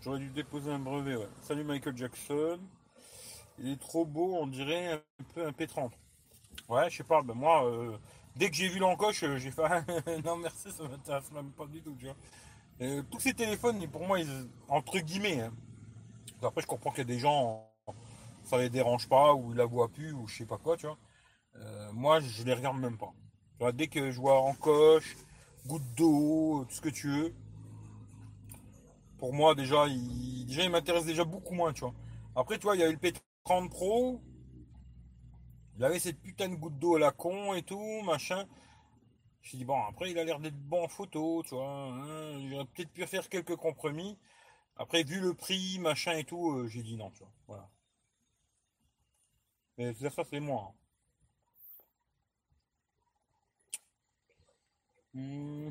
J'aurais 0.00 0.18
dû 0.18 0.30
déposer 0.30 0.70
un 0.70 0.78
brevet. 0.78 1.16
Salut 1.42 1.64
Michael 1.64 1.96
Jackson. 1.96 2.58
Il 3.58 3.68
est 3.68 3.80
trop 3.80 4.04
beau, 4.04 4.36
on 4.36 4.46
dirait 4.46 4.92
un 4.92 5.24
peu 5.34 5.46
un 5.46 5.50
P30. 5.50 5.90
Ouais, 6.68 6.90
je 6.90 6.96
sais 6.98 7.04
pas, 7.04 7.22
ben 7.22 7.34
moi, 7.34 7.64
euh, 7.66 7.96
dès 8.34 8.50
que 8.50 8.56
j'ai 8.56 8.68
vu 8.68 8.78
l'encoche, 8.78 9.22
euh, 9.22 9.38
j'ai 9.38 9.50
fait 9.50 9.62
non 10.24 10.36
merci, 10.36 10.70
ça 10.72 10.82
m'intéresse 10.82 11.30
même 11.32 11.52
pas 11.52 11.66
du 11.66 11.80
tout. 11.80 11.96
Euh, 12.80 13.02
tous 13.10 13.20
ces 13.20 13.32
téléphones, 13.32 13.86
pour 13.88 14.06
moi, 14.06 14.18
ils, 14.18 14.48
entre 14.68 14.98
guillemets, 14.98 15.40
hein. 15.40 15.52
après 16.42 16.62
je 16.62 16.66
comprends 16.66 16.90
qu'il 16.90 16.98
y 16.98 17.02
a 17.02 17.04
des 17.04 17.18
gens, 17.18 17.70
ça 18.42 18.58
les 18.58 18.68
dérange 18.68 19.08
pas, 19.08 19.34
ou 19.34 19.52
ils 19.52 19.56
la 19.56 19.64
voient 19.64 19.88
plus, 19.88 20.12
ou 20.12 20.26
je 20.26 20.38
sais 20.38 20.46
pas 20.46 20.58
quoi, 20.58 20.76
tu 20.76 20.86
vois. 20.86 20.98
Moi, 21.92 22.20
je 22.20 22.42
les 22.44 22.52
regarde 22.52 22.78
même 22.78 22.98
pas. 22.98 23.14
Dès 23.72 23.86
que 23.86 24.10
je 24.10 24.20
vois 24.20 24.42
encoche, 24.42 25.16
goutte 25.66 25.94
d'eau, 25.96 26.64
tout 26.68 26.74
ce 26.76 26.80
que 26.80 26.88
tu 26.88 27.08
veux, 27.10 27.34
pour 29.18 29.32
moi, 29.32 29.54
déjà, 29.54 29.86
il, 29.88 30.44
déjà, 30.46 30.62
il 30.64 30.70
m'intéresse 30.70 31.04
déjà 31.06 31.24
beaucoup 31.24 31.54
moins, 31.54 31.72
tu 31.72 31.80
vois. 31.80 31.94
Après, 32.34 32.58
tu 32.58 32.64
vois, 32.64 32.76
il 32.76 32.80
y 32.80 32.82
a 32.84 32.88
eu 32.88 32.92
le 32.92 32.98
P30 32.98 33.70
Pro, 33.70 34.20
il 35.78 35.84
avait 35.84 35.98
cette 36.00 36.20
putain 36.20 36.48
de 36.48 36.56
goutte 36.56 36.78
d'eau 36.78 36.96
à 36.96 36.98
la 36.98 37.12
con 37.12 37.54
et 37.54 37.62
tout, 37.62 38.02
machin. 38.02 38.46
Je 39.42 39.56
me 39.56 39.60
dit, 39.60 39.64
bon, 39.66 39.82
après, 39.84 40.10
il 40.10 40.18
a 40.18 40.24
l'air 40.24 40.40
d'être 40.40 40.56
bon 40.58 40.84
en 40.84 40.88
photo, 40.88 41.42
tu 41.44 41.54
vois. 41.54 41.68
hein, 41.68 42.48
J'aurais 42.50 42.66
peut-être 42.66 42.90
pu 42.92 43.06
faire 43.06 43.28
quelques 43.28 43.56
compromis. 43.56 44.18
Après, 44.76 45.04
vu 45.04 45.20
le 45.20 45.34
prix, 45.34 45.78
machin 45.80 46.12
et 46.18 46.24
tout, 46.24 46.52
euh, 46.52 46.68
j'ai 46.68 46.82
dit 46.82 46.96
non, 46.96 47.10
tu 47.12 47.20
vois. 47.20 47.32
Voilà. 47.48 47.70
Mais 49.78 49.94
ça, 49.94 50.10
c'est 50.28 50.38
moi. 50.40 50.74
hein. 50.74 50.85
Hmm. 55.16 55.70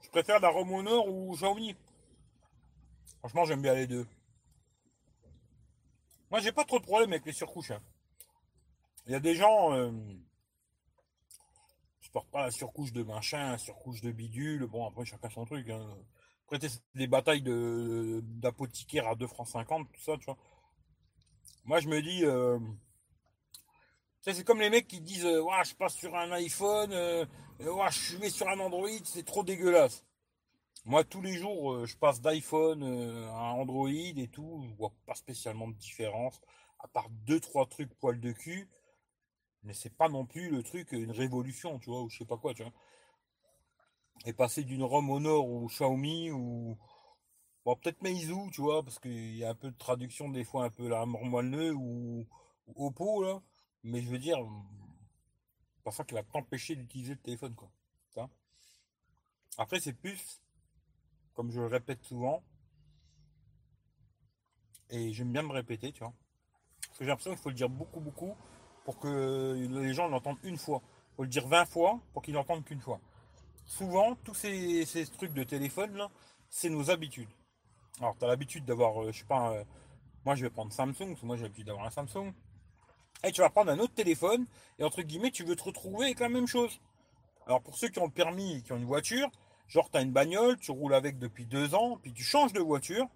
Je 0.00 0.08
préfère 0.10 0.38
la 0.38 0.48
Rome 0.48 0.70
Honor 0.70 1.08
ou 1.08 1.34
Xiaomi. 1.34 1.74
Franchement, 3.18 3.44
j'aime 3.44 3.62
bien 3.62 3.74
les 3.74 3.88
deux. 3.88 4.06
Moi, 6.30 6.38
j'ai 6.38 6.52
pas 6.52 6.64
trop 6.64 6.78
de 6.78 6.84
problème 6.84 7.10
avec 7.10 7.26
les 7.26 7.32
surcouches. 7.32 7.72
hein. 7.72 7.82
Il 9.06 9.12
y 9.12 9.16
a 9.16 9.20
des 9.20 9.34
gens 9.34 9.72
euh, 9.72 9.90
qui 12.00 12.08
portent 12.10 12.30
pas 12.30 12.42
la 12.44 12.52
surcouche 12.52 12.92
de 12.92 13.02
machin, 13.02 13.50
la 13.50 13.58
surcouche 13.58 14.02
de 14.02 14.12
bidule. 14.12 14.66
Bon, 14.66 14.86
après, 14.86 15.04
chacun 15.04 15.30
son 15.30 15.44
truc. 15.44 15.68
Hein. 15.68 15.98
Après, 16.44 16.60
c'est 16.68 16.80
des 16.94 17.08
batailles 17.08 17.42
de 17.42 18.20
d'apothicaire 18.22 19.08
à 19.08 19.16
2 19.16 19.26
francs 19.26 19.48
50, 19.48 19.90
tout 19.92 20.00
ça, 20.00 20.16
tu 20.18 20.26
vois. 20.26 20.38
Moi, 21.64 21.80
je 21.80 21.88
me 21.88 22.00
dis, 22.00 22.24
euh, 22.24 22.60
c'est 24.22 24.44
comme 24.44 24.60
les 24.60 24.70
mecs 24.70 24.86
qui 24.86 25.00
disent, 25.00 25.26
euh, 25.26 25.42
Ouah, 25.42 25.64
je 25.64 25.74
passe 25.74 25.94
sur 25.94 26.14
un 26.16 26.30
iPhone, 26.32 26.92
euh, 26.92 27.26
euh, 27.60 27.90
je 27.90 28.16
vais 28.18 28.30
sur 28.30 28.48
un 28.48 28.58
Android, 28.60 28.88
c'est 29.04 29.24
trop 29.24 29.42
dégueulasse. 29.42 30.06
Moi, 30.84 31.04
tous 31.04 31.20
les 31.20 31.34
jours, 31.34 31.86
je 31.86 31.96
passe 31.96 32.20
d'iPhone 32.20 32.82
à 33.28 33.54
Android 33.54 33.88
et 33.88 34.28
tout, 34.32 34.64
je 34.68 34.74
vois 34.74 34.92
pas 35.06 35.14
spécialement 35.14 35.68
de 35.68 35.74
différence, 35.74 36.40
à 36.80 36.88
part 36.88 37.08
deux, 37.10 37.38
trois 37.40 37.66
trucs 37.66 37.94
poil 38.00 38.20
de 38.20 38.32
cul, 38.32 38.68
mais 39.62 39.74
c'est 39.74 39.96
pas 39.96 40.08
non 40.08 40.26
plus 40.26 40.50
le 40.50 40.62
truc, 40.62 40.90
une 40.92 41.12
révolution, 41.12 41.78
tu 41.78 41.90
vois, 41.90 42.02
ou 42.02 42.08
je 42.08 42.18
sais 42.18 42.24
pas 42.24 42.36
quoi, 42.36 42.52
tu 42.54 42.62
vois. 42.62 42.72
Et 44.26 44.32
passer 44.32 44.64
d'une 44.64 44.82
ROM 44.82 45.08
Honor 45.10 45.46
ou 45.46 45.68
Xiaomi 45.68 46.30
ou 46.32 46.76
bon, 47.64 47.76
peut-être 47.76 48.02
Meizu, 48.02 48.50
tu 48.52 48.60
vois, 48.60 48.82
parce 48.82 48.98
qu'il 48.98 49.36
y 49.36 49.44
a 49.44 49.50
un 49.50 49.54
peu 49.54 49.70
de 49.70 49.78
traduction 49.78 50.28
des 50.30 50.44
fois 50.44 50.64
un 50.64 50.70
peu 50.70 50.88
la 50.88 51.06
moelleux 51.06 51.74
ou, 51.74 52.26
ou 52.66 52.86
Oppo 52.86 53.22
là, 53.22 53.40
mais 53.84 54.00
je 54.02 54.10
veux 54.10 54.18
dire, 54.18 54.38
pas 55.84 55.90
ça 55.90 56.04
qui 56.04 56.14
va 56.14 56.22
t'empêcher 56.22 56.76
d'utiliser 56.76 57.14
le 57.14 57.20
téléphone, 57.20 57.54
quoi. 57.54 57.70
Après, 59.58 59.80
c'est 59.80 59.92
plus, 59.92 60.40
comme 61.34 61.50
je 61.50 61.60
le 61.60 61.66
répète 61.66 62.02
souvent, 62.04 62.42
et 64.88 65.12
j'aime 65.12 65.32
bien 65.32 65.42
me 65.42 65.52
répéter, 65.52 65.92
tu 65.92 66.00
vois. 66.00 66.14
Parce 66.86 66.98
que 66.98 67.04
j'ai 67.04 67.10
l'impression 67.10 67.30
qu'il 67.32 67.40
faut 67.40 67.50
le 67.50 67.54
dire 67.54 67.68
beaucoup, 67.68 68.00
beaucoup 68.00 68.34
pour 68.84 68.98
que 68.98 69.54
les 69.70 69.94
gens 69.94 70.08
l'entendent 70.08 70.38
une 70.42 70.56
fois. 70.56 70.82
Il 70.84 71.16
faut 71.16 71.22
le 71.22 71.28
dire 71.28 71.46
20 71.46 71.66
fois 71.66 72.00
pour 72.12 72.22
qu'ils 72.22 72.34
l'entendent 72.34 72.64
qu'une 72.64 72.80
fois. 72.80 73.00
Souvent, 73.66 74.16
tous 74.16 74.34
ces, 74.34 74.84
ces 74.86 75.06
trucs 75.06 75.32
de 75.32 75.44
téléphone, 75.44 75.94
là, 75.96 76.10
c'est 76.48 76.68
nos 76.68 76.90
habitudes. 76.90 77.30
Alors, 78.00 78.16
tu 78.18 78.24
as 78.24 78.28
l'habitude 78.28 78.64
d'avoir, 78.64 79.02
euh, 79.02 79.12
je 79.12 79.18
sais 79.18 79.24
pas, 79.24 79.52
euh, 79.52 79.64
moi 80.24 80.34
je 80.34 80.42
vais 80.42 80.50
prendre 80.50 80.72
Samsung, 80.72 81.08
parce 81.08 81.20
que 81.20 81.26
moi 81.26 81.36
j'ai 81.36 81.42
l'habitude 81.42 81.66
d'avoir 81.66 81.86
un 81.86 81.90
Samsung. 81.90 82.32
Et 83.24 83.32
tu 83.32 83.40
vas 83.40 83.50
prendre 83.50 83.70
un 83.70 83.78
autre 83.78 83.94
téléphone, 83.94 84.46
et 84.78 84.84
entre 84.84 85.02
guillemets, 85.02 85.30
tu 85.30 85.44
veux 85.44 85.54
te 85.56 85.62
retrouver 85.62 86.06
avec 86.06 86.20
la 86.20 86.28
même 86.28 86.46
chose. 86.46 86.80
Alors, 87.46 87.60
pour 87.62 87.76
ceux 87.76 87.88
qui 87.88 87.98
ont 87.98 88.06
le 88.06 88.10
permis 88.12 88.56
et 88.56 88.62
qui 88.62 88.72
ont 88.72 88.76
une 88.76 88.84
voiture, 88.84 89.30
genre 89.68 89.90
tu 89.90 89.98
as 89.98 90.00
une 90.02 90.12
bagnole, 90.12 90.58
tu 90.58 90.70
roules 90.70 90.94
avec 90.94 91.18
depuis 91.18 91.46
deux 91.46 91.74
ans, 91.74 91.98
puis 92.02 92.12
tu 92.12 92.24
changes 92.24 92.52
de 92.52 92.60
voiture, 92.60 93.06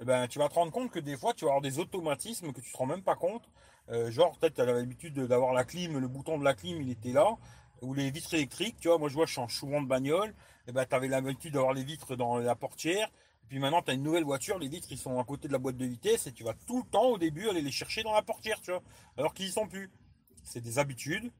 eh 0.00 0.04
ben, 0.04 0.26
tu 0.28 0.38
vas 0.38 0.48
te 0.48 0.54
rendre 0.54 0.72
compte 0.72 0.90
que 0.90 0.98
des 0.98 1.16
fois, 1.16 1.34
tu 1.34 1.44
vas 1.44 1.50
avoir 1.50 1.62
des 1.62 1.78
automatismes 1.78 2.52
que 2.52 2.60
tu 2.60 2.72
te 2.72 2.76
rends 2.76 2.86
même 2.86 3.02
pas 3.02 3.16
compte. 3.16 3.48
Euh, 3.90 4.10
genre, 4.10 4.36
peut-être 4.38 4.54
tu 4.54 4.60
as 4.62 4.64
l'habitude 4.64 5.14
de- 5.14 5.26
d'avoir 5.26 5.52
la 5.52 5.64
clim, 5.64 5.98
le 5.98 6.08
bouton 6.08 6.38
de 6.38 6.44
la 6.44 6.54
clim, 6.54 6.80
il 6.80 6.90
était 6.90 7.12
là, 7.12 7.36
ou 7.82 7.92
les 7.94 8.10
vitres 8.10 8.32
électriques, 8.34 8.76
tu 8.80 8.88
vois, 8.88 8.98
moi 8.98 9.08
je 9.08 9.14
vois, 9.14 9.26
je 9.26 9.32
change 9.32 9.54
souvent 9.54 9.82
de 9.82 9.86
bagnole, 9.86 10.34
et 10.66 10.72
ben, 10.72 10.86
tu 10.86 10.94
avais 10.94 11.08
l'habitude 11.08 11.52
d'avoir 11.52 11.74
les 11.74 11.84
vitres 11.84 12.16
dans 12.16 12.38
la 12.38 12.54
portière, 12.54 13.10
et 13.44 13.46
puis 13.48 13.58
maintenant 13.58 13.82
tu 13.82 13.90
as 13.90 13.94
une 13.94 14.02
nouvelle 14.02 14.24
voiture, 14.24 14.58
les 14.58 14.68
vitres 14.68 14.88
ils 14.90 14.98
sont 14.98 15.20
à 15.20 15.24
côté 15.24 15.48
de 15.48 15.52
la 15.52 15.58
boîte 15.58 15.76
de 15.76 15.84
vitesse, 15.84 16.26
et 16.26 16.32
tu 16.32 16.44
vas 16.44 16.54
tout 16.54 16.78
le 16.78 16.88
temps 16.88 17.08
au 17.08 17.18
début 17.18 17.48
aller 17.48 17.60
les 17.60 17.70
chercher 17.70 18.02
dans 18.02 18.14
la 18.14 18.22
portière, 18.22 18.60
tu 18.62 18.70
vois, 18.70 18.82
alors 19.16 19.34
qu'ils 19.34 19.46
y 19.46 19.52
sont 19.52 19.68
plus. 19.68 19.90
C'est 20.42 20.60
des 20.60 20.78
habitudes, 20.78 21.30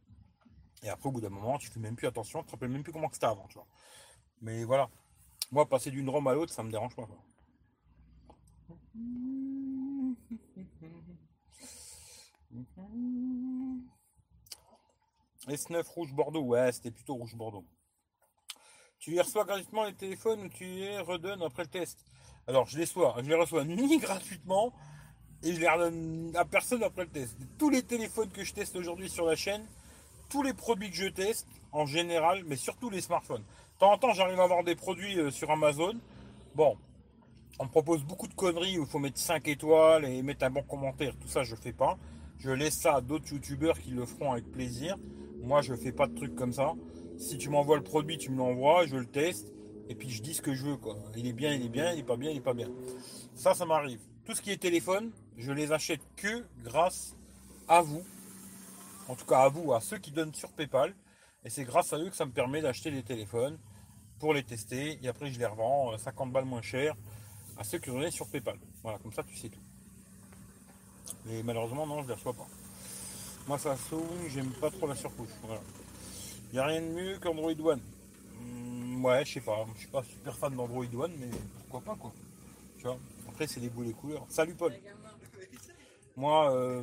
et 0.83 0.91
après 0.91 1.09
au 1.09 1.13
bout 1.13 1.21
d'un 1.21 1.31
moment, 1.31 1.59
tu 1.59 1.69
fais 1.69 1.81
même 1.81 1.97
plus 1.97 2.07
attention, 2.07 2.41
tu 2.41 2.47
te 2.47 2.51
rappelles 2.53 2.69
même 2.69 2.83
plus 2.83 2.93
comment 2.93 3.09
c'était 3.11 3.27
avant, 3.27 3.47
tu 3.49 3.55
vois. 3.55 3.67
Mais 4.43 4.65
voilà, 4.65 4.91
moi 5.51 5.69
passer 5.69 5.91
d'une 5.91 6.09
Rome 6.11 6.27
à 6.27 6.35
l'autre, 6.35 6.53
ça 6.53 6.63
me 6.63 6.71
dérange 6.71 6.95
pas. 6.95 7.07
Quoi. 7.07 7.19
S9 15.49 15.87
rouge 15.89 16.13
Bordeaux, 16.13 16.43
ouais, 16.43 16.73
c'était 16.73 16.91
plutôt 16.91 17.15
rouge 17.15 17.35
Bordeaux. 17.35 17.65
Tu 19.05 19.11
les 19.11 19.21
reçois 19.21 19.45
gratuitement 19.45 19.85
les 19.85 19.93
téléphones 19.93 20.45
ou 20.45 20.49
tu 20.49 20.65
les 20.65 20.99
redonnes 20.99 21.43
après 21.43 21.65
le 21.65 21.69
test 21.69 22.07
Alors, 22.49 22.67
je 22.67 22.79
les 22.79 22.85
reçois, 22.85 23.15
je 23.19 23.29
les 23.29 23.35
reçois 23.35 23.63
ni 23.63 23.99
gratuitement 23.99 24.73
et 25.43 25.53
je 25.53 25.61
les 25.61 25.69
redonne 25.69 26.33
à 26.35 26.47
personne 26.47 26.83
après 26.83 27.03
le 27.05 27.11
test. 27.11 27.37
Tous 27.59 27.69
les 27.69 27.83
téléphones 27.83 28.31
que 28.31 28.43
je 28.43 28.55
teste 28.55 28.77
aujourd'hui 28.77 29.11
sur 29.11 29.27
la 29.27 29.37
chaîne, 29.37 29.63
tous 30.31 30.43
les 30.43 30.55
produits 30.55 30.89
que 30.91 30.97
je 30.97 31.09
teste 31.09 31.47
en 31.71 31.85
général, 31.85 32.45
mais 32.47 32.57
surtout 32.57 32.89
les 32.89 33.03
smartphones. 33.03 33.43
De 33.43 33.79
temps 33.79 33.93
en 33.93 33.99
temps, 33.99 34.15
j'arrive 34.15 34.41
à 34.41 34.45
avoir 34.45 34.65
des 34.65 34.75
produits 34.75 35.21
euh, 35.21 35.31
sur 35.31 35.51
Amazon. 35.51 36.01
Bon, 36.55 36.79
on 37.59 37.65
me 37.65 37.69
propose 37.69 38.03
beaucoup 38.05 38.27
de 38.27 38.33
conneries 38.33 38.79
où 38.79 38.85
il 38.85 38.89
faut 38.89 39.01
mettre 39.01 39.19
5 39.19 39.47
étoiles 39.49 40.07
et 40.07 40.23
mettre 40.23 40.47
un 40.47 40.51
bon 40.51 40.63
commentaire. 40.63 41.13
Tout 41.21 41.29
ça, 41.29 41.43
je 41.43 41.55
fais 41.57 41.75
pas. 41.75 41.99
Je 42.39 42.51
laisse 42.51 42.79
ça 42.79 42.95
à 42.95 43.01
d'autres 43.03 43.31
youtubeurs 43.35 43.79
qui 43.79 43.91
le 43.91 44.07
feront 44.07 44.33
avec 44.33 44.51
plaisir. 44.51 44.97
Moi, 45.43 45.61
je 45.61 45.75
fais 45.75 45.93
pas 45.93 46.07
de 46.07 46.15
trucs 46.15 46.35
comme 46.35 46.55
ça. 46.55 46.73
Si 47.19 47.39
tu 47.39 47.49
m'envoies 47.49 47.77
le 47.77 47.83
produit, 47.83 48.19
tu 48.19 48.31
me 48.31 48.39
l'envoies, 48.39 48.87
je 48.87 48.97
le 48.97 49.07
teste 49.07 49.53
et 49.89 49.95
puis 49.95 50.11
je 50.11 50.23
dis 50.23 50.35
ce 50.35 50.43
que 50.43 50.55
je 50.55 50.65
veux. 50.65 50.77
Quoi. 50.77 50.97
Il 51.17 51.27
est 51.27 51.33
bien, 51.33 51.53
il 51.55 51.65
est 51.65 51.69
bien, 51.69 51.93
il 51.93 52.01
est 52.01 52.05
pas 52.05 52.17
bien, 52.17 52.31
il 52.31 52.39
est 52.39 52.41
pas 52.41 52.55
bien. 52.55 52.69
Ça, 53.35 53.55
ça 53.55 53.67
m'arrive. 53.67 54.01
Tout 54.25 54.35
ce 54.35 54.43
qui 54.43 54.51
est 54.51 54.57
téléphone, 54.57 55.13
je 55.37 55.53
les 55.53 55.73
achète 55.73 56.01
que 56.17 56.45
grâce 56.63 57.17
à 57.69 57.83
vous. 57.83 58.03
En 59.09 59.15
tout 59.15 59.27
cas, 59.27 59.41
à 59.41 59.49
vous, 59.49 59.73
à 59.73 59.81
ceux 59.81 59.99
qui 59.99 60.11
donnent 60.11 60.35
sur 60.35 60.51
PayPal. 60.51 60.95
Et 61.45 61.51
c'est 61.51 61.65
grâce 61.65 61.93
à 61.93 61.99
eux 61.99 62.09
que 62.09 62.17
ça 62.17 62.25
me 62.25 62.33
permet 62.33 62.63
d'acheter 62.63 62.91
les 62.91 63.03
téléphones 63.03 63.59
pour 64.19 64.33
les 64.33 64.43
tester. 64.43 64.99
Et 65.03 65.09
après, 65.09 65.31
je 65.31 65.39
les 65.39 65.47
revends 65.47 65.93
euh, 65.93 65.99
50 65.99 66.33
balles 66.33 66.47
moins 66.47 66.63
cher 66.63 66.95
à 67.59 67.65
ceux 67.65 67.79
qui 67.79 67.91
ont 67.91 67.95
donné 67.95 68.11
sur 68.11 68.27
PayPal. 68.29 68.59
Voilà, 68.83 68.99
comme 68.99 69.13
ça, 69.13 69.23
tu 69.23 69.37
sais 69.37 69.51
tout. 69.51 69.61
Mais 71.27 71.43
malheureusement, 71.43 71.87
non, 71.87 71.99
je 71.99 72.05
ne 72.05 72.09
les 72.09 72.15
reçois 72.15 72.33
pas. 72.33 72.47
Moi, 73.47 73.59
Samsung, 73.59 74.05
j'aime 74.33 74.51
pas 74.53 74.71
trop 74.71 74.87
la 74.87 74.95
surcouche. 74.95 75.29
Il 76.55 76.59
n'y 76.59 76.63
a 76.63 76.67
rien 76.67 76.83
de 76.83 76.87
mieux 76.87 77.19
qu'Android 77.19 77.51
One. 77.65 77.81
Hmm, 78.39 79.05
ouais, 79.05 79.25
je 79.25 79.33
sais 79.33 79.41
pas. 79.41 79.67
Je 79.75 79.81
suis 79.81 79.89
pas 79.89 80.05
super 80.05 80.37
fan 80.39 80.55
d'Android 80.55 80.87
One, 80.95 81.13
mais 81.19 81.29
pourquoi 81.59 81.81
pas, 81.81 81.97
quoi. 81.97 82.13
Tu 82.79 82.85
vois 82.85 82.97
Après, 83.29 83.49
c'est 83.49 83.59
les 83.59 83.69
goûts 83.71 83.83
les 83.83 83.93
couleurs. 83.93 84.25
Salut, 84.29 84.55
Paul. 84.55 84.73
Moi, 86.17 86.55
euh, 86.55 86.81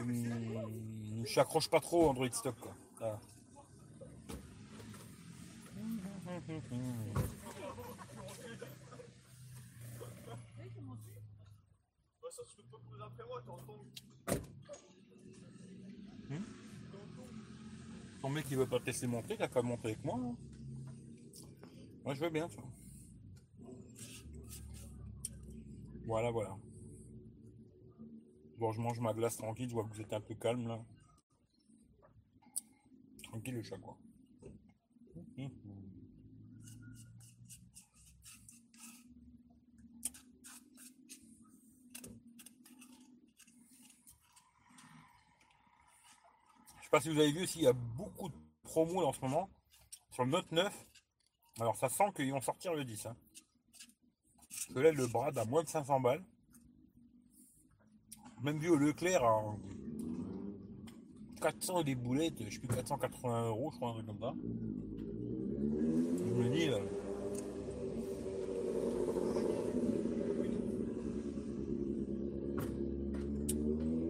je 1.23 1.39
accroche 1.39 1.69
pas 1.69 1.79
trop 1.79 2.10
Android 2.10 2.27
stock, 2.34 2.55
quoi. 2.60 2.75
Ton 18.21 18.29
mec 18.29 18.45
il 18.51 18.57
veut 18.57 18.67
pas 18.67 18.79
te 18.79 18.86
laisser 18.86 19.07
monter, 19.07 19.36
t'as 19.36 19.47
qu'à 19.47 19.62
monter 19.62 19.89
avec 19.89 20.03
moi. 20.05 20.19
Hein. 20.21 20.36
Moi 22.05 22.13
je 22.13 22.21
veux 22.21 22.29
bien 22.29 22.47
ça. 22.47 22.62
Voilà, 26.05 26.29
voilà. 26.29 26.55
Bon, 28.57 28.71
je 28.71 28.79
mange 28.79 28.99
ma 28.99 29.13
glace 29.13 29.38
tranquille, 29.38 29.69
je 29.69 29.73
vois 29.73 29.84
que 29.86 29.93
vous 29.93 30.01
êtes 30.01 30.13
un 30.13 30.21
peu 30.21 30.36
calme 30.36 30.67
là. 30.67 30.79
Tranquille 33.23 33.55
le 33.55 33.63
chat 33.63 33.77
quoi. 33.77 33.97
Pas 46.91 46.99
si 46.99 47.10
vous 47.10 47.19
avez 47.19 47.32
vu 47.32 47.43
aussi, 47.43 47.60
il 47.60 47.63
y 47.63 47.67
a 47.67 47.73
beaucoup 47.73 48.27
de 48.27 48.36
promos 48.63 49.06
en 49.06 49.13
ce 49.13 49.21
moment 49.21 49.49
sur 50.12 50.25
le 50.25 50.32
Note 50.32 50.51
9. 50.51 50.88
Alors 51.60 51.77
ça 51.77 51.88
sent 51.88 52.12
qu'ils 52.15 52.32
vont 52.32 52.41
sortir 52.41 52.73
le 52.73 52.84
10. 52.84 53.06
Hein. 53.06 53.15
Que 54.73 54.80
là, 54.80 54.91
le 54.91 55.08
Brad 55.08 55.38
à 55.38 55.45
moins 55.45 55.63
de 55.63 55.69
500 55.69 56.01
balles. 56.01 56.23
Même 58.43 58.58
vu 58.60 58.69
au 58.69 58.75
Leclerc 58.75 59.23
à 59.23 59.41
400 61.41 61.84
des 61.84 61.95
boulettes, 61.95 62.43
je 62.43 62.56
sais 62.56 62.60
plus 62.60 62.67
480 62.67 63.47
euros, 63.47 63.71
je 63.71 63.77
crois, 63.77 63.91
un 63.91 63.93
truc 63.93 64.08
comme 64.08 64.19
ça. 64.19 64.34
Je 66.17 66.34
me 66.34 66.49
dis. 66.49 66.69
euh, 66.69 66.80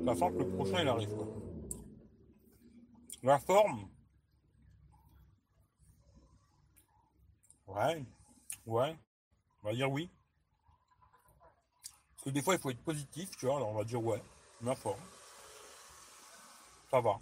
ça 0.05 0.15
sent 0.15 0.31
que 0.33 0.39
le 0.39 0.49
prochain 0.49 0.81
il 0.81 0.87
arrive 0.87 1.09
quoi. 1.09 1.30
La 3.23 3.37
forme. 3.37 3.87
Ouais. 7.67 8.03
Ouais. 8.65 8.97
On 9.63 9.67
va 9.67 9.73
dire 9.73 9.91
oui. 9.91 10.09
Parce 12.15 12.23
que 12.25 12.29
des 12.31 12.41
fois 12.41 12.55
il 12.55 12.59
faut 12.59 12.71
être 12.71 12.83
positif, 12.83 13.29
tu 13.37 13.45
vois, 13.45 13.57
alors 13.57 13.69
on 13.69 13.75
va 13.75 13.83
dire 13.83 14.03
ouais. 14.03 14.21
La 14.61 14.75
forme. 14.75 15.01
Ça 16.89 16.99
va. 16.99 17.19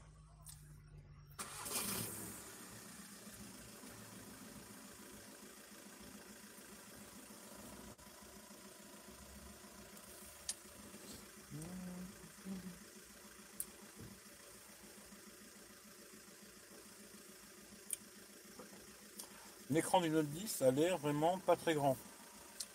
L'écran 19.90 20.02
du 20.02 20.12
Note 20.12 20.30
10 20.30 20.62
a 20.62 20.70
l'air 20.70 21.00
vraiment 21.00 21.40
pas 21.48 21.56
très 21.56 21.74
grand. 21.74 21.98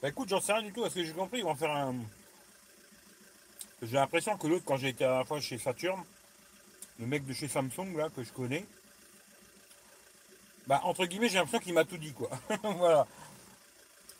Bah 0.02 0.08
écoute, 0.08 0.28
j'en 0.28 0.40
sais 0.40 0.52
rien 0.52 0.62
du 0.62 0.72
tout, 0.72 0.82
parce 0.82 0.94
que 0.94 1.04
j'ai 1.04 1.12
compris, 1.12 1.38
ils 1.38 1.44
vont 1.44 1.54
faire 1.54 1.70
un. 1.70 1.94
J'ai 3.82 3.92
l'impression 3.92 4.36
que 4.36 4.48
l'autre, 4.48 4.64
quand 4.64 4.76
j'ai 4.78 4.88
été 4.88 5.04
à 5.04 5.18
la 5.18 5.24
fois 5.24 5.38
chez 5.38 5.56
Saturn, 5.56 6.02
le 6.98 7.06
mec 7.06 7.24
de 7.24 7.32
chez 7.32 7.46
Samsung, 7.46 7.96
là, 7.96 8.08
que 8.08 8.24
je 8.24 8.32
connais, 8.32 8.66
bah 10.66 10.80
entre 10.82 11.06
guillemets, 11.06 11.28
j'ai 11.28 11.36
l'impression 11.36 11.60
qu'il 11.60 11.72
m'a 11.72 11.84
tout 11.84 11.98
dit, 11.98 12.12
quoi. 12.12 12.30
voilà. 12.64 13.06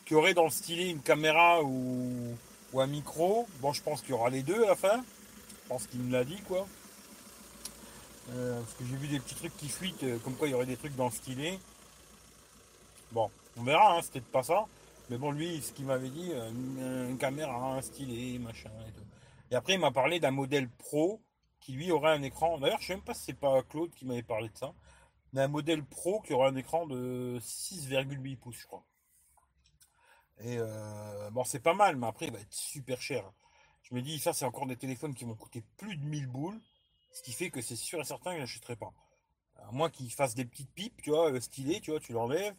Qu'il 0.05 0.15
y 0.15 0.17
aurait 0.17 0.33
dans 0.33 0.45
le 0.45 0.49
stylet 0.49 0.89
une 0.89 1.01
caméra 1.01 1.63
ou, 1.63 2.37
ou 2.71 2.79
un 2.79 2.87
micro. 2.87 3.45
Bon, 3.59 3.73
je 3.73 3.81
pense 3.81 3.99
qu'il 4.03 4.11
y 4.11 4.13
aura 4.13 4.29
les 4.29 4.41
deux 4.41 4.63
à 4.63 4.67
la 4.67 4.75
fin. 4.77 5.03
Je 5.63 5.67
pense 5.67 5.85
qu'il 5.87 5.99
me 5.99 6.13
l'a 6.13 6.23
dit, 6.23 6.39
quoi. 6.47 6.65
Euh, 8.29 8.61
parce 8.61 8.73
que 8.75 8.85
j'ai 8.89 8.95
vu 8.95 9.09
des 9.09 9.19
petits 9.19 9.35
trucs 9.35 9.57
qui 9.57 9.67
fuitent, 9.67 10.03
euh, 10.03 10.17
comme 10.19 10.35
quoi 10.35 10.47
il 10.47 10.51
y 10.51 10.53
aurait 10.53 10.65
des 10.65 10.77
trucs 10.77 10.95
dans 10.95 11.07
le 11.07 11.11
stylet. 11.11 11.59
Bon, 13.15 13.31
on 13.55 13.63
verra, 13.63 13.95
hein, 13.95 14.01
c'est 14.01 14.11
peut-être 14.11 14.29
pas 14.29 14.43
ça. 14.43 14.65
Mais 15.09 15.17
bon, 15.17 15.31
lui, 15.31 15.61
ce 15.61 15.71
qu'il 15.71 15.85
m'avait 15.85 16.09
dit, 16.09 16.33
euh, 16.33 16.49
une, 16.49 17.11
une 17.11 17.17
caméra, 17.17 17.77
un 17.77 17.81
stylet, 17.81 18.37
machin 18.39 18.69
et 18.85 18.91
tout. 18.91 19.05
Et 19.51 19.55
après, 19.55 19.75
il 19.75 19.79
m'a 19.79 19.91
parlé 19.91 20.19
d'un 20.19 20.31
modèle 20.31 20.69
pro 20.69 21.21
qui 21.61 21.71
lui 21.71 21.91
aurait 21.91 22.11
un 22.11 22.23
écran. 22.23 22.57
D'ailleurs, 22.57 22.81
je 22.81 22.87
sais 22.87 22.95
même 22.95 23.05
pas 23.05 23.13
si 23.13 23.23
c'est 23.23 23.39
pas 23.39 23.63
Claude 23.63 23.91
qui 23.95 24.05
m'avait 24.05 24.21
parlé 24.21 24.49
de 24.49 24.57
ça. 24.57 24.73
Mais 25.31 25.39
un 25.39 25.47
modèle 25.47 25.85
pro 25.85 26.19
qui 26.23 26.33
aurait 26.33 26.49
un 26.49 26.57
écran 26.57 26.87
de 26.87 27.39
6,8 27.39 28.35
pouces, 28.35 28.57
je 28.59 28.67
crois. 28.67 28.83
Et 30.39 30.57
euh, 30.59 31.29
bon, 31.31 31.45
c'est 31.45 31.61
pas 31.61 31.73
mal, 31.73 31.95
mais 31.95 32.07
après, 32.07 32.25
il 32.25 32.33
va 32.33 32.39
être 32.39 32.53
super 32.53 33.01
cher. 33.01 33.23
Je 33.83 33.95
me 33.95 34.01
dis, 34.01 34.19
ça, 34.19 34.33
c'est 34.33 34.43
encore 34.43 34.65
des 34.65 34.75
téléphones 34.75 35.13
qui 35.15 35.23
vont 35.23 35.35
coûter 35.35 35.63
plus 35.77 35.95
de 35.95 36.03
1000 36.03 36.27
boules. 36.27 36.59
Ce 37.13 37.23
qui 37.23 37.31
fait 37.31 37.49
que 37.49 37.61
c'est 37.61 37.77
sûr 37.77 38.01
et 38.01 38.03
certain 38.03 38.31
que 38.31 38.35
je 38.35 38.41
n'achèterai 38.41 38.75
pas. 38.75 38.91
À 39.55 39.71
moins 39.71 39.89
qu'il 39.89 40.11
fasse 40.11 40.35
des 40.35 40.43
petites 40.43 40.73
pipes, 40.73 41.01
tu 41.01 41.11
vois, 41.11 41.31
le 41.31 41.39
stylet, 41.39 41.79
tu 41.79 41.91
vois, 41.91 42.01
tu 42.01 42.11
l'enlèves. 42.11 42.53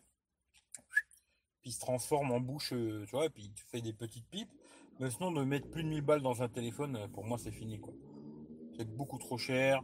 Puis 1.67 1.73
se 1.73 1.81
transforme 1.81 2.31
en 2.31 2.39
bouche, 2.39 2.73
euh, 2.75 3.05
tu 3.07 3.11
vois, 3.11 3.27
et 3.27 3.29
puis 3.29 3.43
il 3.43 3.53
te 3.53 3.61
fait 3.73 3.81
des 3.81 3.93
petites 3.93 4.25
pipes. 4.29 4.53
Mais 5.01 5.11
sinon, 5.11 5.33
de 5.33 5.43
mettre 5.43 5.69
plus 5.69 5.83
de 5.83 5.89
1000 5.89 6.01
balles 6.01 6.23
dans 6.23 6.41
un 6.41 6.49
téléphone, 6.49 6.95
euh, 6.95 7.09
pour 7.09 7.25
moi, 7.25 7.39
c'est 7.39 7.51
fini, 7.51 7.81
quoi. 7.81 7.93
C'est 8.77 8.89
beaucoup 8.89 9.19
trop 9.19 9.37
cher. 9.37 9.83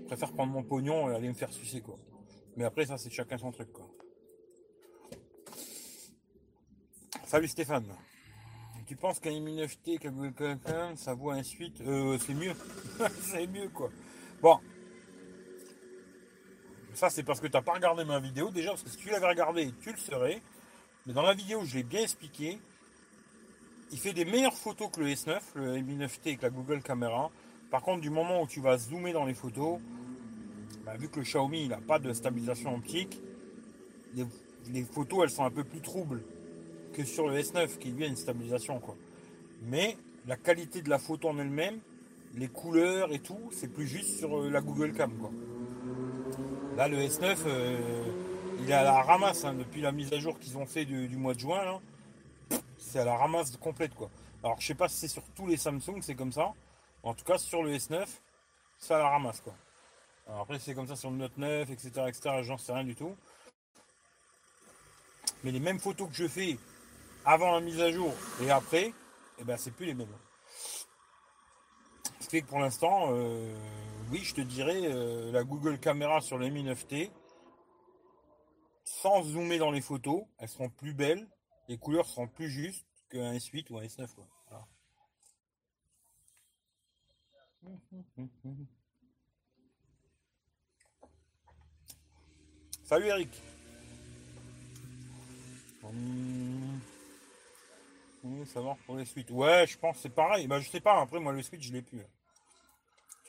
Je 0.00 0.06
préfère 0.06 0.32
prendre 0.32 0.54
mon 0.54 0.62
pognon 0.62 1.10
et 1.10 1.14
aller 1.14 1.28
me 1.28 1.34
faire 1.34 1.52
sucer, 1.52 1.82
quoi. 1.82 1.98
Mais 2.56 2.64
après, 2.64 2.86
ça, 2.86 2.96
c'est 2.96 3.10
chacun 3.10 3.36
son 3.36 3.52
truc, 3.52 3.70
quoi. 3.70 3.86
Salut 7.26 7.48
Stéphane. 7.48 7.84
Tu 8.86 8.96
penses 8.96 9.20
qu'un 9.20 9.38
Mi 9.40 9.60
9T, 9.60 9.98
qu'un 9.98 10.10
Google 10.10 10.32
Calcul, 10.32 10.96
ça 10.96 11.12
vaut 11.12 11.32
un 11.32 11.42
suite? 11.42 11.82
Euh, 11.82 12.16
C'est 12.16 12.32
mieux. 12.32 12.54
c'est 13.20 13.46
mieux, 13.46 13.68
quoi. 13.68 13.90
Bon. 14.40 14.58
Ça, 17.00 17.08
c'est 17.08 17.22
parce 17.22 17.40
que 17.40 17.46
tu 17.46 17.54
n'as 17.54 17.62
pas 17.62 17.72
regardé 17.72 18.04
ma 18.04 18.20
vidéo, 18.20 18.50
déjà, 18.50 18.72
parce 18.72 18.82
que 18.82 18.90
si 18.90 18.98
tu 18.98 19.08
l'avais 19.08 19.26
regardé, 19.26 19.72
tu 19.80 19.90
le 19.90 19.96
serais. 19.96 20.42
Mais 21.06 21.14
dans 21.14 21.22
la 21.22 21.32
vidéo, 21.32 21.62
je 21.64 21.76
l'ai 21.78 21.82
bien 21.82 22.02
expliqué. 22.02 22.58
Il 23.90 23.98
fait 23.98 24.12
des 24.12 24.26
meilleures 24.26 24.52
photos 24.52 24.90
que 24.92 25.00
le 25.00 25.06
S9, 25.06 25.40
le 25.54 25.80
Mi 25.80 25.96
9T 25.96 26.18
avec 26.26 26.42
la 26.42 26.50
Google 26.50 26.82
Caméra. 26.82 27.30
Par 27.70 27.80
contre, 27.80 28.02
du 28.02 28.10
moment 28.10 28.42
où 28.42 28.46
tu 28.46 28.60
vas 28.60 28.76
zoomer 28.76 29.14
dans 29.14 29.24
les 29.24 29.32
photos, 29.32 29.80
bah, 30.84 30.94
vu 30.98 31.08
que 31.08 31.20
le 31.20 31.22
Xiaomi 31.22 31.68
n'a 31.68 31.78
pas 31.78 31.98
de 31.98 32.12
stabilisation 32.12 32.74
optique, 32.74 33.18
les, 34.14 34.84
photos 34.84 35.20
elles 35.22 35.30
sont 35.30 35.44
un 35.44 35.50
peu 35.50 35.64
plus 35.64 35.80
troubles 35.80 36.22
que 36.92 37.02
sur 37.04 37.28
le 37.28 37.40
S9 37.40 37.78
qui 37.78 37.92
lui 37.92 38.04
a 38.04 38.08
une 38.08 38.16
stabilisation. 38.16 38.78
Mais 39.62 39.96
la 40.26 40.36
qualité 40.36 40.82
de 40.82 40.90
la 40.90 40.98
photo 40.98 41.30
en 41.30 41.38
elle-même, 41.38 41.78
les 42.34 42.48
couleurs 42.48 43.10
et 43.10 43.20
tout, 43.20 43.40
c'est 43.52 43.72
plus 43.72 43.86
juste 43.86 44.18
sur 44.18 44.38
euh, 44.38 44.50
la 44.50 44.60
Google 44.60 44.92
Cam. 44.92 45.10
Là 46.76 46.88
le 46.88 46.98
S9 46.98 47.36
euh, 47.46 48.04
il 48.60 48.70
est 48.70 48.74
à 48.74 48.84
la 48.84 49.02
ramasse 49.02 49.44
hein, 49.44 49.54
depuis 49.54 49.80
la 49.80 49.92
mise 49.92 50.12
à 50.12 50.18
jour 50.18 50.38
qu'ils 50.38 50.56
ont 50.56 50.66
fait 50.66 50.84
du, 50.84 51.16
mois 51.16 51.34
de 51.34 51.40
juin. 51.40 51.80
C'est 52.78 53.00
à 53.00 53.04
la 53.04 53.16
ramasse 53.16 53.56
complète 53.56 53.94
quoi. 53.94 54.08
Alors 54.42 54.60
je 54.60 54.66
sais 54.66 54.74
pas 54.74 54.88
si 54.88 54.96
c'est 54.96 55.08
sur 55.08 55.22
tous 55.34 55.46
les 55.46 55.56
Samsung 55.56 56.00
c'est 56.00 56.14
comme 56.14 56.32
ça. 56.32 56.52
En 57.02 57.14
tout 57.14 57.24
cas 57.24 57.38
sur 57.38 57.62
le 57.62 57.72
S9, 57.74 58.06
c'est 58.78 58.94
à 58.94 58.98
la 58.98 59.08
ramasse 59.08 59.40
quoi. 59.40 59.54
Alors 60.28 60.42
après 60.42 60.58
c'est 60.58 60.74
comme 60.74 60.86
ça 60.86 60.96
sur 60.96 61.10
le 61.10 61.16
Note 61.16 61.36
9, 61.36 61.70
etc. 61.70 61.90
etc. 62.06 62.42
J'en 62.42 62.56
sais 62.56 62.72
rien 62.72 62.84
du 62.84 62.94
tout. 62.94 63.16
Mais 65.42 65.50
les 65.50 65.60
mêmes 65.60 65.80
photos 65.80 66.08
que 66.08 66.14
je 66.14 66.28
fais 66.28 66.56
avant 67.24 67.52
la 67.52 67.60
mise 67.60 67.80
à 67.80 67.90
jour 67.90 68.12
et 68.42 68.50
après, 68.50 68.92
eh 69.38 69.44
ben 69.44 69.56
c'est 69.56 69.72
plus 69.72 69.86
les 69.86 69.94
mêmes. 69.94 70.08
Que 72.30 72.44
pour 72.44 72.60
l'instant, 72.60 73.08
euh, 73.10 73.52
oui, 74.12 74.18
je 74.18 74.34
te 74.34 74.40
dirais 74.40 74.82
euh, 74.84 75.32
la 75.32 75.42
Google 75.42 75.80
Caméra 75.80 76.20
sur 76.20 76.38
les 76.38 76.48
Mi 76.48 76.62
9T, 76.62 77.10
sans 78.84 79.24
zoomer 79.24 79.58
dans 79.58 79.72
les 79.72 79.80
photos, 79.80 80.22
elles 80.38 80.48
seront 80.48 80.70
plus 80.70 80.94
belles, 80.94 81.28
les 81.66 81.76
couleurs 81.76 82.06
seront 82.06 82.28
plus 82.28 82.48
justes 82.48 82.86
qu'un 83.10 83.32
S8 83.32 83.72
ou 83.72 83.78
un 83.78 83.82
S9. 83.82 84.06
Quoi. 84.14 84.28
Salut 92.84 93.06
Eric. 93.06 93.42
Hum. 95.82 96.80
Oui, 98.22 98.46
ça 98.46 98.60
va 98.60 98.76
pour 98.86 98.96
les 98.96 99.04
suites. 99.04 99.30
Ouais, 99.32 99.66
je 99.66 99.76
pense 99.76 99.98
c'est 99.98 100.14
pareil. 100.14 100.46
Bah, 100.46 100.60
je 100.60 100.68
sais 100.68 100.80
pas, 100.80 101.00
après, 101.00 101.18
moi, 101.18 101.32
le 101.32 101.42
Switch, 101.42 101.66
je 101.66 101.72
l'ai 101.72 101.82
plus. 101.82 102.04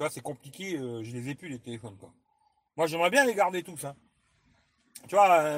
C'est 0.10 0.22
compliqué, 0.22 0.78
euh, 0.78 1.04
je 1.04 1.12
les 1.12 1.30
ai 1.30 1.36
plus, 1.36 1.50
les 1.50 1.60
téléphones, 1.60 1.98
quoi. 1.98 2.12
Moi, 2.78 2.88
j'aimerais 2.88 3.10
bien 3.10 3.26
les 3.26 3.36
garder 3.36 3.64
tous, 3.64 3.86
hein. 3.86 3.95
Tu 5.08 5.16
vois, 5.16 5.58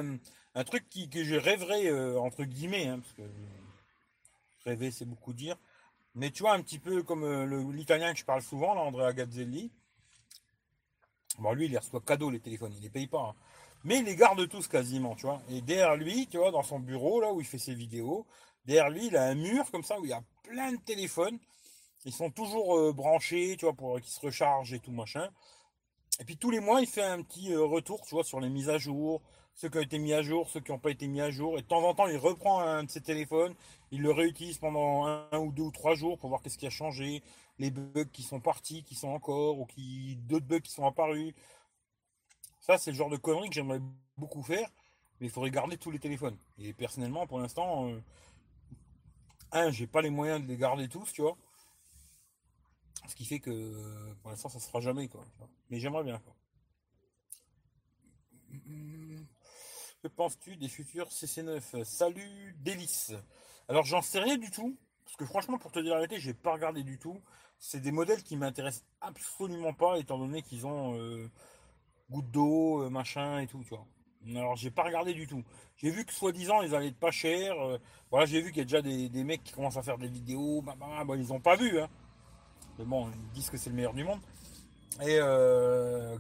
un, 0.56 0.64
truc 0.64 0.88
qui, 0.90 1.10
que 1.10 1.24
je 1.24 1.36
rêverais, 1.36 1.88
euh, 1.88 2.20
entre 2.20 2.44
guillemets, 2.44 2.88
hein, 2.88 3.00
parce 3.00 3.14
que 3.14 3.22
rêver, 4.66 4.92
c'est 4.92 5.06
beaucoup 5.06 5.34
dire. 5.34 5.58
Mais 6.16 6.32
tu 6.32 6.44
vois, 6.44 6.54
un 6.54 6.62
petit 6.62 6.80
peu 6.80 7.04
comme 7.04 7.24
euh, 7.24 7.72
l'italien 7.72 8.14
que 8.14 8.20
je 8.20 8.26
parle 8.26 8.42
souvent, 8.42 8.74
là, 8.74 8.82
Andrea 8.82 9.14
Gazzelli. 9.14 9.72
Bon, 11.40 11.54
lui, 11.54 11.66
il 11.66 11.78
reçoit 11.78 12.02
cadeau, 12.02 12.30
les 12.30 12.40
téléphones, 12.40 12.74
il 12.76 12.82
les 12.82 12.90
paye 12.90 13.08
pas. 13.08 13.30
hein. 13.30 13.36
Mais 13.84 14.00
il 14.00 14.06
les 14.06 14.16
garde 14.16 14.48
tous 14.48 14.68
quasiment, 14.68 15.16
tu 15.16 15.26
vois. 15.26 15.42
Et 15.50 15.62
derrière 15.62 15.96
lui, 15.96 16.28
tu 16.28 16.38
vois, 16.38 16.52
dans 16.52 16.64
son 16.64 16.80
bureau, 16.80 17.20
là 17.20 17.34
où 17.34 17.42
il 17.42 17.48
fait 17.48 17.58
ses 17.58 17.74
vidéos, 17.74 18.26
derrière 18.66 18.90
lui, 18.90 19.08
il 19.08 19.18
a 19.18 19.26
un 19.26 19.36
mur 19.36 19.70
comme 19.72 19.84
ça 19.84 20.00
où 20.00 20.06
il 20.06 20.10
y 20.12 20.14
a 20.14 20.24
plein 20.44 20.72
de 20.72 20.78
téléphones. 20.78 21.38
Ils 22.06 22.14
sont 22.14 22.30
toujours 22.32 22.78
euh, 22.78 22.94
branchés, 22.94 23.56
tu 23.58 23.66
vois, 23.66 23.74
pour 23.74 24.00
qu'ils 24.00 24.12
se 24.12 24.20
rechargent 24.20 24.74
et 24.74 24.80
tout 24.80 24.92
machin. 24.92 25.30
Et 26.20 26.26
puis 26.26 26.38
tous 26.38 26.52
les 26.52 26.60
mois, 26.60 26.82
il 26.82 26.88
fait 26.88 27.04
un 27.04 27.22
petit 27.24 27.54
euh, 27.54 27.64
retour, 27.64 28.02
tu 28.02 28.16
vois, 28.16 28.24
sur 28.24 28.40
les 28.40 28.50
mises 28.50 28.70
à 28.70 28.78
jour, 28.78 29.22
ceux 29.56 29.70
qui 29.70 29.78
ont 29.78 29.82
été 29.82 30.00
mis 30.00 30.14
à 30.14 30.22
jour, 30.22 30.50
ceux 30.50 30.60
qui 30.60 30.72
n'ont 30.72 30.80
pas 30.80 30.92
été 30.92 31.08
mis 31.08 31.22
à 31.22 31.32
jour. 31.32 31.58
Et 31.58 31.62
de 31.62 31.68
temps 31.68 31.84
en 31.88 31.94
temps, 31.96 32.08
il 32.08 32.18
reprend 32.18 32.60
un 32.60 32.84
de 32.84 32.92
ses 32.92 33.02
téléphones, 33.02 33.56
il 33.92 34.02
le 34.02 34.12
réutilise 34.12 34.58
pendant 34.58 35.06
un, 35.06 35.38
ou 35.38 35.52
deux 35.52 35.64
ou 35.64 35.72
trois 35.72 35.96
jours 35.96 36.18
pour 36.20 36.30
voir 36.30 36.42
qu'est-ce 36.42 36.58
qui 36.58 36.68
a 36.68 36.72
changé, 36.72 37.24
les 37.60 37.72
bugs 37.72 38.06
qui 38.12 38.24
sont 38.24 38.40
partis, 38.40 38.84
qui 38.84 38.96
sont 38.96 39.10
encore, 39.10 39.60
ou 39.60 39.66
qui 39.66 40.18
d'autres 40.18 40.46
bugs 40.46 40.60
qui 40.60 40.72
sont 40.72 40.86
apparus. 40.86 41.34
Ça, 42.60 42.78
c'est 42.78 42.92
le 42.92 42.98
genre 42.98 43.10
de 43.10 43.18
conneries 43.18 43.50
que 43.50 43.56
j'aimerais 43.56 43.82
beaucoup 44.18 44.44
faire, 44.44 44.70
mais 45.20 45.28
il 45.28 45.30
faudrait 45.30 45.52
garder 45.52 45.78
tous 45.78 45.92
les 45.92 46.00
téléphones. 46.00 46.38
Et 46.60 46.74
personnellement, 46.74 47.28
pour 47.28 47.40
l'instant, 47.40 47.90
euh, 47.90 48.00
un, 49.52 49.72
j'ai 49.72 49.88
pas 49.88 50.02
les 50.02 50.10
moyens 50.10 50.42
de 50.42 50.48
les 50.48 50.58
garder 50.58 50.88
tous, 50.88 51.12
tu 51.12 51.22
vois. 51.22 51.38
Ce 53.08 53.16
qui 53.16 53.26
fait 53.26 53.40
que 53.40 54.14
pour 54.22 54.32
l'instant, 54.32 54.50
ça 54.50 54.60
se 54.60 54.68
fera 54.68 54.80
jamais, 54.80 55.08
quoi. 55.08 55.26
Mais 55.70 55.80
j'aimerais 55.80 56.04
bien, 56.04 56.20
quoi. 56.20 56.36
Que 60.02 60.08
penses-tu 60.10 60.58
des 60.58 60.68
futurs 60.68 61.08
CC9 61.10 61.84
Salut 61.86 62.56
Délice. 62.60 63.14
Alors 63.70 63.86
j'en 63.86 64.02
sais 64.02 64.20
rien 64.20 64.38
du 64.38 64.52
tout. 64.52 64.78
Parce 65.06 65.16
que 65.16 65.26
franchement, 65.26 65.58
pour 65.58 65.72
te 65.72 65.80
dire 65.80 65.94
la 65.94 66.00
vérité, 66.00 66.20
j'ai 66.20 66.34
pas 66.34 66.54
regardé 66.54 66.84
du 66.84 66.98
tout. 66.98 67.22
C'est 67.58 67.80
des 67.80 67.92
modèles 67.92 68.24
qui 68.24 68.36
m'intéressent 68.36 68.86
absolument 69.00 69.74
pas, 69.74 69.98
étant 70.00 70.18
donné 70.18 70.42
qu'ils 70.42 70.66
ont 70.66 70.98
euh, 70.98 71.30
goutte 72.10 72.30
d'eau, 72.32 72.84
euh, 72.84 72.90
machin 72.90 73.40
et 73.40 73.48
tout, 73.48 73.64
tu 73.64 73.70
vois. 73.70 73.86
Alors 74.28 74.56
j'ai 74.56 74.72
pas 74.72 74.84
regardé 74.84 75.14
du 75.14 75.28
tout. 75.28 75.44
J'ai 75.78 75.90
vu 75.90 76.06
que 76.06 76.14
soi-disant 76.14 76.62
ils 76.62 76.74
allaient 76.76 76.88
être 76.88 77.00
pas 77.00 77.12
chers. 77.12 77.60
Euh, 77.60 77.78
voilà, 78.10 78.26
j'ai 78.26 78.42
vu 78.42 78.50
qu'il 78.50 78.58
y 78.58 78.62
a 78.62 78.66
déjà 78.66 78.82
des, 78.82 79.24
mecs 79.24 79.44
qui 79.44 79.54
commencent 79.54 79.78
à 79.78 79.84
faire 79.84 79.98
des 79.98 80.08
vidéos. 80.08 80.62
Bah, 80.62 80.76
bah, 80.78 81.04
bah, 81.06 81.16
ils 81.16 81.32
ont 81.34 81.42
pas 81.42 81.56
vu, 81.56 81.80
hein. 81.80 81.90
Bon, 82.80 83.10
ils 83.12 83.32
disent 83.34 83.50
que 83.50 83.58
c'est 83.58 83.70
le 83.70 83.76
meilleur 83.76 83.94
du 83.94 84.04
monde. 84.04 84.20
Et 85.02 85.20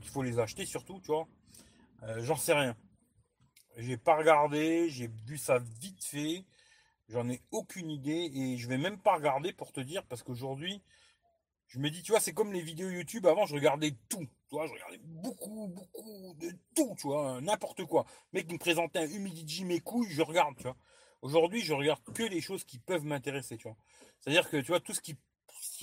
qu'il 0.02 0.10
faut 0.12 0.24
les 0.24 0.40
acheter 0.40 0.66
surtout, 0.66 1.00
tu 1.02 1.08
vois. 1.08 1.28
J'en 2.18 2.36
sais 2.36 2.54
rien. 2.54 2.76
J'ai 3.78 3.98
pas 3.98 4.16
regardé, 4.16 4.90
j'ai 4.90 5.10
vu 5.26 5.38
ça 5.38 5.60
vite 5.60 6.04
fait. 6.04 6.46
J'en 7.10 7.30
ai 7.30 7.42
aucune 7.52 7.90
idée 7.90 8.32
et 8.34 8.58
je 8.58 8.68
vais 8.68 8.78
même 8.78 8.98
pas 8.98 9.16
regarder 9.16 9.52
pour 9.52 9.72
te 9.72 9.82
dire 9.82 10.04
parce 10.06 10.24
qu'aujourd'hui, 10.24 10.82
je 11.68 11.80
me 11.80 11.90
dis, 11.90 12.02
tu 12.04 12.12
vois, 12.12 12.20
c'est 12.20 12.34
comme 12.34 12.54
les 12.54 12.62
vidéos 12.62 12.90
YouTube. 12.90 13.26
Avant, 13.26 13.46
je 13.46 13.56
regardais 13.56 13.96
tout. 14.10 14.28
Tu 14.48 14.56
vois, 14.56 14.68
je 14.68 14.74
regardais 14.74 15.00
beaucoup, 15.04 15.68
beaucoup 15.68 16.36
de 16.40 16.52
tout, 16.76 16.96
tu 16.98 17.08
vois, 17.08 17.42
n'importe 17.42 17.84
quoi. 17.86 18.06
Mec 18.32 18.52
me 18.52 18.58
présentait 18.58 19.00
un 19.00 19.08
humidity 19.08 19.66
mes 19.66 19.80
couilles, 19.80 20.12
je 20.12 20.22
regarde, 20.22 20.56
tu 20.56 20.64
vois. 20.64 20.78
Aujourd'hui, 21.22 21.62
je 21.62 21.74
regarde 21.74 22.02
que 22.14 22.24
les 22.24 22.42
choses 22.42 22.64
qui 22.64 22.78
peuvent 22.78 23.06
m'intéresser, 23.06 23.58
tu 23.58 23.68
vois. 23.68 23.78
C'est-à-dire 24.20 24.50
que, 24.50 24.58
tu 24.58 24.68
vois, 24.68 24.80
tout 24.80 24.94
ce 24.94 25.02
qui, 25.02 25.18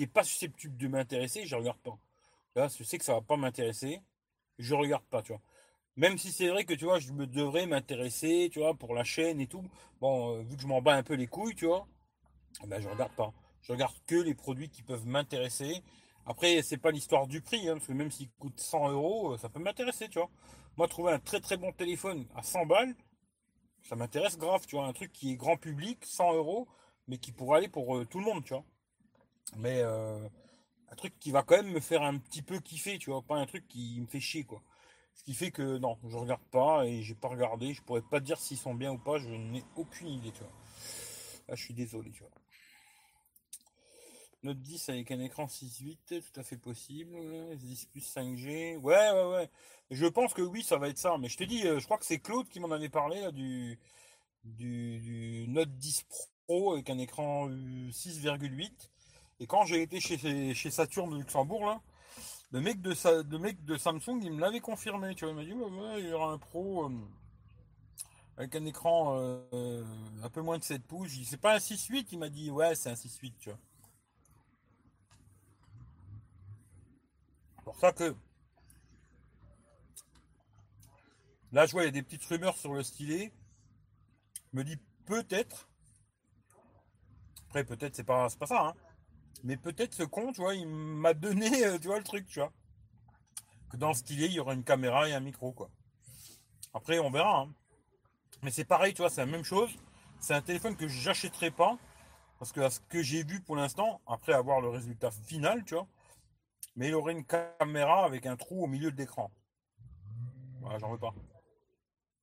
qui 0.00 0.04
est 0.04 0.06
pas 0.06 0.24
susceptible 0.24 0.78
de 0.78 0.88
m'intéresser, 0.88 1.44
je 1.44 1.54
regarde 1.54 1.78
pas. 1.80 1.98
Là, 2.56 2.68
je 2.74 2.82
sais 2.84 2.96
que 2.96 3.04
ça 3.04 3.12
va 3.12 3.20
pas 3.20 3.36
m'intéresser, 3.36 4.00
je 4.58 4.74
regarde 4.74 5.04
pas, 5.04 5.20
tu 5.20 5.32
vois. 5.32 5.42
Même 5.96 6.16
si 6.16 6.32
c'est 6.32 6.48
vrai 6.48 6.64
que 6.64 6.72
tu 6.72 6.86
vois, 6.86 6.98
je 6.98 7.12
me 7.12 7.26
devrais 7.26 7.66
m'intéresser, 7.66 8.48
tu 8.50 8.60
vois, 8.60 8.72
pour 8.72 8.94
la 8.94 9.04
chaîne 9.04 9.42
et 9.42 9.46
tout. 9.46 9.62
Bon, 10.00 10.38
euh, 10.38 10.42
vu 10.42 10.56
que 10.56 10.62
je 10.62 10.66
m'en 10.66 10.80
bats 10.80 10.94
un 10.94 11.02
peu 11.02 11.12
les 11.12 11.26
couilles, 11.26 11.54
tu 11.54 11.66
vois, 11.66 11.86
eh 12.64 12.66
ben 12.66 12.80
je 12.80 12.88
regarde 12.88 13.12
pas. 13.12 13.34
Je 13.60 13.72
regarde 13.72 13.94
que 14.06 14.14
les 14.14 14.34
produits 14.34 14.70
qui 14.70 14.82
peuvent 14.82 15.06
m'intéresser. 15.06 15.82
Après, 16.24 16.62
c'est 16.62 16.78
pas 16.78 16.92
l'histoire 16.92 17.26
du 17.26 17.42
prix, 17.42 17.68
hein, 17.68 17.74
parce 17.74 17.86
que 17.86 17.92
même 17.92 18.10
s'il 18.10 18.30
coûte 18.38 18.58
100 18.58 18.92
euros, 18.92 19.34
euh, 19.34 19.36
ça 19.36 19.50
peut 19.50 19.60
m'intéresser, 19.60 20.08
tu 20.08 20.18
vois. 20.18 20.30
Moi, 20.78 20.88
trouver 20.88 21.12
un 21.12 21.18
très 21.18 21.40
très 21.40 21.58
bon 21.58 21.72
téléphone 21.72 22.26
à 22.34 22.42
100 22.42 22.64
balles, 22.64 22.94
ça 23.82 23.96
m'intéresse 23.96 24.38
grave, 24.38 24.64
tu 24.66 24.76
vois. 24.76 24.86
Un 24.86 24.94
truc 24.94 25.12
qui 25.12 25.32
est 25.32 25.36
grand 25.36 25.58
public, 25.58 26.06
100 26.06 26.36
euros, 26.36 26.68
mais 27.06 27.18
qui 27.18 27.32
pourrait 27.32 27.58
aller 27.58 27.68
pour 27.68 27.98
euh, 27.98 28.06
tout 28.06 28.18
le 28.18 28.24
monde, 28.24 28.42
tu 28.44 28.54
vois. 28.54 28.64
Mais 29.56 29.82
un 29.82 30.96
truc 30.96 31.18
qui 31.18 31.30
va 31.30 31.42
quand 31.42 31.56
même 31.56 31.72
me 31.72 31.80
faire 31.80 32.02
un 32.02 32.18
petit 32.18 32.42
peu 32.42 32.58
kiffer, 32.60 32.98
tu 32.98 33.10
vois. 33.10 33.22
Pas 33.22 33.36
un 33.36 33.46
truc 33.46 33.66
qui 33.68 34.00
me 34.00 34.06
fait 34.06 34.20
chier, 34.20 34.44
quoi. 34.44 34.62
Ce 35.14 35.24
qui 35.24 35.34
fait 35.34 35.50
que 35.50 35.78
non, 35.78 35.98
je 36.08 36.16
regarde 36.16 36.42
pas 36.50 36.86
et 36.86 37.02
j'ai 37.02 37.14
pas 37.14 37.28
regardé. 37.28 37.74
Je 37.74 37.82
pourrais 37.82 38.02
pas 38.02 38.20
dire 38.20 38.38
s'ils 38.38 38.56
sont 38.56 38.74
bien 38.74 38.92
ou 38.92 38.98
pas. 38.98 39.18
Je 39.18 39.28
n'ai 39.28 39.64
aucune 39.76 40.08
idée, 40.08 40.32
tu 40.32 40.40
vois. 40.40 40.52
Là, 41.48 41.54
je 41.54 41.62
suis 41.62 41.74
désolé, 41.74 42.10
tu 42.10 42.20
vois. 42.22 42.30
Note 44.42 44.62
10 44.62 44.88
avec 44.88 45.10
un 45.10 45.20
écran 45.20 45.44
6.8, 45.44 46.22
tout 46.22 46.40
à 46.40 46.42
fait 46.42 46.56
possible. 46.56 47.14
10 47.56 47.86
plus 47.86 48.00
5G. 48.00 48.76
Ouais, 48.78 49.10
ouais, 49.10 49.30
ouais. 49.30 49.50
Je 49.90 50.06
pense 50.06 50.32
que 50.32 50.40
oui, 50.40 50.62
ça 50.62 50.78
va 50.78 50.88
être 50.88 50.98
ça. 50.98 51.18
Mais 51.18 51.28
je 51.28 51.36
te 51.36 51.44
dis, 51.44 51.66
euh, 51.66 51.78
je 51.78 51.84
crois 51.84 51.98
que 51.98 52.06
c'est 52.06 52.20
Claude 52.20 52.48
qui 52.48 52.60
m'en 52.60 52.70
avait 52.70 52.88
parlé 52.88 53.20
là, 53.20 53.32
du, 53.32 53.78
du, 54.44 55.44
Note 55.48 55.76
10 55.76 56.06
Pro 56.46 56.72
avec 56.72 56.88
un 56.88 56.98
écran 56.98 57.48
6,8. 57.50 58.70
Et 59.40 59.46
quand 59.46 59.64
j'ai 59.64 59.80
été 59.80 60.00
chez, 60.00 60.70
Saturn 60.70 61.10
de 61.10 61.16
Luxembourg, 61.16 61.64
là, 61.64 61.80
le 62.52 62.60
mec 62.60 62.82
de, 62.82 62.92
Samsung, 62.92 64.20
il 64.22 64.32
me 64.32 64.40
l'avait 64.40 64.60
confirmé. 64.60 65.14
Tu 65.14 65.24
vois, 65.24 65.32
il 65.32 65.36
m'a 65.36 65.44
dit 65.44 66.02
il 66.02 66.08
y 66.08 66.12
aura 66.12 66.32
un 66.32 66.38
Pro 66.38 66.84
euh, 66.84 66.90
avec 68.36 68.54
un 68.54 68.66
écran 68.66 69.16
euh, 69.18 69.82
un 70.22 70.28
peu 70.28 70.42
moins 70.42 70.58
de 70.58 70.62
7 70.62 70.82
pouces. 70.82 71.12
C'est 71.24 71.40
pas 71.40 71.54
un 71.54 71.58
6.8, 71.58 72.08
il 72.12 72.18
m'a 72.18 72.28
dit 72.28 72.50
ouais, 72.50 72.74
c'est 72.74 72.90
un 72.90 72.94
6.8, 72.94 73.32
tu 73.38 73.48
vois. 73.48 73.58
C'est 77.56 77.64
pour 77.64 77.78
ça 77.78 77.92
que 77.92 78.14
là, 81.52 81.64
je 81.64 81.72
vois, 81.72 81.84
il 81.84 81.86
y 81.86 81.88
a 81.88 81.92
des 81.92 82.02
petites 82.02 82.24
rumeurs 82.26 82.58
sur 82.58 82.74
le 82.74 82.82
stylet. 82.82 83.32
Je 84.52 84.58
me 84.58 84.64
dis 84.64 84.76
peut-être. 85.06 85.66
Après, 87.48 87.64
peut-être 87.64 87.96
c'est 87.96 88.04
pas, 88.04 88.28
pas 88.38 88.46
ça, 88.46 88.66
hein. 88.66 88.74
Mais 89.44 89.56
peut-être 89.56 89.94
ce 89.94 90.02
con, 90.02 90.32
tu 90.32 90.40
vois, 90.40 90.54
il 90.54 90.66
m'a 90.66 91.14
donné, 91.14 91.64
euh, 91.64 91.78
tu 91.78 91.88
vois, 91.88 91.98
le 91.98 92.04
truc, 92.04 92.26
tu 92.26 92.40
vois. 92.40 92.52
Que 93.70 93.76
dans 93.76 93.88
le 93.88 93.94
stylet, 93.94 94.26
il 94.26 94.32
y 94.32 94.40
aura 94.40 94.54
une 94.54 94.64
caméra 94.64 95.08
et 95.08 95.12
un 95.12 95.20
micro, 95.20 95.52
quoi. 95.52 95.70
Après, 96.74 96.98
on 96.98 97.10
verra. 97.10 97.40
Hein. 97.40 97.52
Mais 98.42 98.50
c'est 98.50 98.64
pareil, 98.64 98.94
tu 98.94 99.02
vois, 99.02 99.10
c'est 99.10 99.20
la 99.20 99.30
même 99.30 99.44
chose. 99.44 99.70
C'est 100.18 100.34
un 100.34 100.42
téléphone 100.42 100.76
que 100.76 100.88
j'achèterai 100.88 101.50
pas. 101.50 101.78
Parce 102.38 102.52
que 102.52 102.60
à 102.60 102.70
ce 102.70 102.80
que 102.80 103.02
j'ai 103.02 103.22
vu 103.22 103.42
pour 103.42 103.54
l'instant, 103.54 104.00
après 104.06 104.32
avoir 104.32 104.62
le 104.62 104.70
résultat 104.70 105.10
final, 105.10 105.62
tu 105.64 105.74
vois, 105.74 105.86
mais 106.74 106.88
il 106.88 106.94
aurait 106.94 107.12
une 107.12 107.26
caméra 107.26 108.04
avec 108.06 108.24
un 108.24 108.36
trou 108.36 108.64
au 108.64 108.66
milieu 108.66 108.90
de 108.90 108.96
l'écran. 108.96 109.30
Voilà, 110.62 110.78
j'en 110.78 110.90
veux 110.90 110.98
pas. 110.98 111.14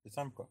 C'est 0.04 0.12
simple, 0.12 0.34
quoi. 0.34 0.50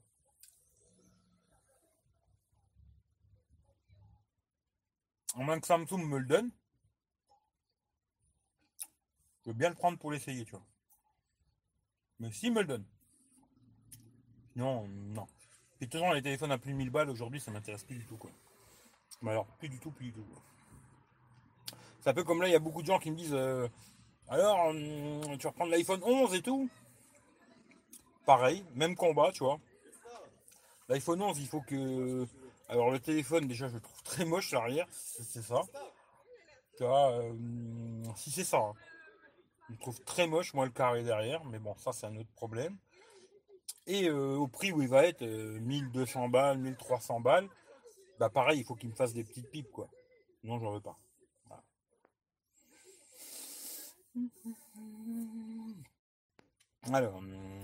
En 5.37 5.45
moins 5.45 5.61
que 5.61 5.67
Samsung 5.67 6.03
me 6.03 6.19
le 6.19 6.25
donne, 6.25 6.51
je 9.45 9.51
veux 9.51 9.55
bien 9.55 9.69
le 9.69 9.75
prendre 9.75 9.99
pour 9.99 10.11
l'essayer, 10.11 10.45
tu 10.45 10.53
vois. 10.53 10.65
Mais 12.19 12.33
s'il 12.33 12.53
me 12.53 12.63
le 12.63 12.67
donne. 12.67 12.85
Non, 14.57 14.89
non. 14.89 15.27
Et 15.83 15.87
de 15.87 16.15
les 16.15 16.23
téléphones 16.23 16.53
à 16.53 16.59
plus 16.59 16.73
de 16.73 16.79
1000 16.79 16.89
balles 16.89 17.11
aujourd'hui, 17.11 17.39
ça 17.39 17.51
m'intéresse 17.51 17.85
plus 17.85 17.99
du 17.99 18.07
tout, 18.07 18.17
quoi. 18.17 18.31
Mais 19.21 19.31
alors, 19.31 19.47
plus 19.59 19.69
du 19.69 19.79
tout, 19.79 19.91
plus 19.91 20.07
du 20.07 20.13
tout. 20.13 20.27
C'est 22.01 22.09
un 22.11 22.15
peu 22.15 22.25
comme 22.25 22.41
là, 22.41 22.49
il 22.49 22.53
y 22.53 22.57
a 22.57 22.61
beaucoup 22.61 22.81
de 22.81 22.87
gens 22.87 22.99
qui 22.99 23.11
me 23.11 23.17
disent 23.17 23.35
euh, 23.35 23.69
Alors, 24.29 24.69
hum, 24.69 25.37
tu 25.39 25.47
vas 25.47 25.67
l'iPhone 25.67 26.03
11 26.03 26.35
et 26.35 26.41
tout? 26.41 26.71
Pareil, 28.25 28.65
même 28.75 28.97
combat, 28.97 29.31
tu 29.33 29.45
vois. 29.45 29.61
L'iPhone 30.89 31.21
11, 31.21 31.39
il 31.39 31.47
faut 31.47 31.61
que 31.61 32.27
alors 32.69 32.91
le 32.91 32.99
téléphone 32.99 33.47
déjà 33.47 33.69
je 33.69 33.75
le 33.75 33.81
trouve 33.81 34.03
très 34.03 34.25
moche 34.25 34.51
l'arrière, 34.53 34.87
c'est 34.91 35.43
ça. 35.43 35.63
Vois, 36.79 37.13
euh, 37.13 37.33
si 38.17 38.31
c'est 38.31 38.45
ça. 38.45 38.59
Hein. 38.59 38.75
Je 39.71 39.77
trouve 39.77 39.99
très 40.01 40.27
moche, 40.27 40.53
moi 40.53 40.67
le 40.67 40.73
carré 40.73 41.03
derrière, 41.03 41.45
mais 41.45 41.59
bon 41.59 41.75
ça 41.77 41.93
c'est 41.93 42.07
un 42.07 42.17
autre 42.17 42.33
problème. 42.35 42.77
Et 43.87 44.09
euh, 44.09 44.37
au 44.37 44.49
prix 44.49 44.73
où 44.73 44.83
il 44.83 44.89
va 44.89 45.07
être, 45.07 45.23
1200 45.25 46.25
euh, 46.25 46.29
balles, 46.29 46.59
1300 46.59 47.21
balles, 47.21 47.49
bah 48.19 48.31
pareil, 48.31 48.61
il 48.61 48.65
faut 48.65 48.75
qu'il 48.75 48.89
me 48.91 48.95
fasse 48.95 49.13
des 49.13 49.25
petites 49.25 49.51
pipes 49.51 49.71
quoi. 49.71 49.89
Non, 50.43 50.59
j'en 50.59 50.73
veux 50.73 50.81
pas. 50.81 50.99
Alors, 56.93 57.21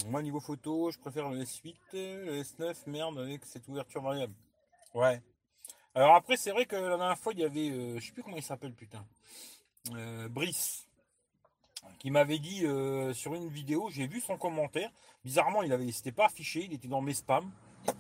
moi 0.09 0.23
niveau 0.23 0.41
photo, 0.41 0.91
je 0.91 0.99
préfère 0.99 1.29
le 1.29 1.39
S8, 1.39 1.77
le 1.93 2.43
S9, 2.43 2.89
merde, 2.89 3.19
avec 3.19 3.45
cette 3.45 3.67
ouverture 3.69 4.03
variable. 4.03 4.35
Ouais. 4.95 5.23
Alors 5.95 6.15
après, 6.15 6.37
c'est 6.37 6.51
vrai 6.51 6.67
que 6.67 6.77
la 6.77 6.97
dernière 6.97 7.19
fois, 7.19 7.33
il 7.33 7.41
y 7.41 7.45
avait, 7.45 7.71
euh, 7.71 7.99
je 7.99 8.07
sais 8.07 8.13
plus 8.13 8.23
comment 8.23 8.37
il 8.37 8.43
s'appelle, 8.43 8.73
putain, 8.73 9.05
euh, 9.95 10.29
Brice, 10.29 10.89
qui 11.99 12.11
m'avait 12.11 12.39
dit 12.39 12.65
euh, 12.65 13.13
sur 13.13 13.35
une 13.35 13.49
vidéo, 13.49 13.89
j'ai 13.91 14.07
vu 14.07 14.21
son 14.21 14.37
commentaire. 14.37 14.91
Bizarrement, 15.25 15.63
il 15.63 15.73
avait, 15.73 15.91
s'était 15.93 16.13
pas 16.13 16.27
affiché, 16.27 16.65
il 16.65 16.73
était 16.73 16.89
dans 16.89 17.01
mes 17.01 17.15
spams. 17.15 17.51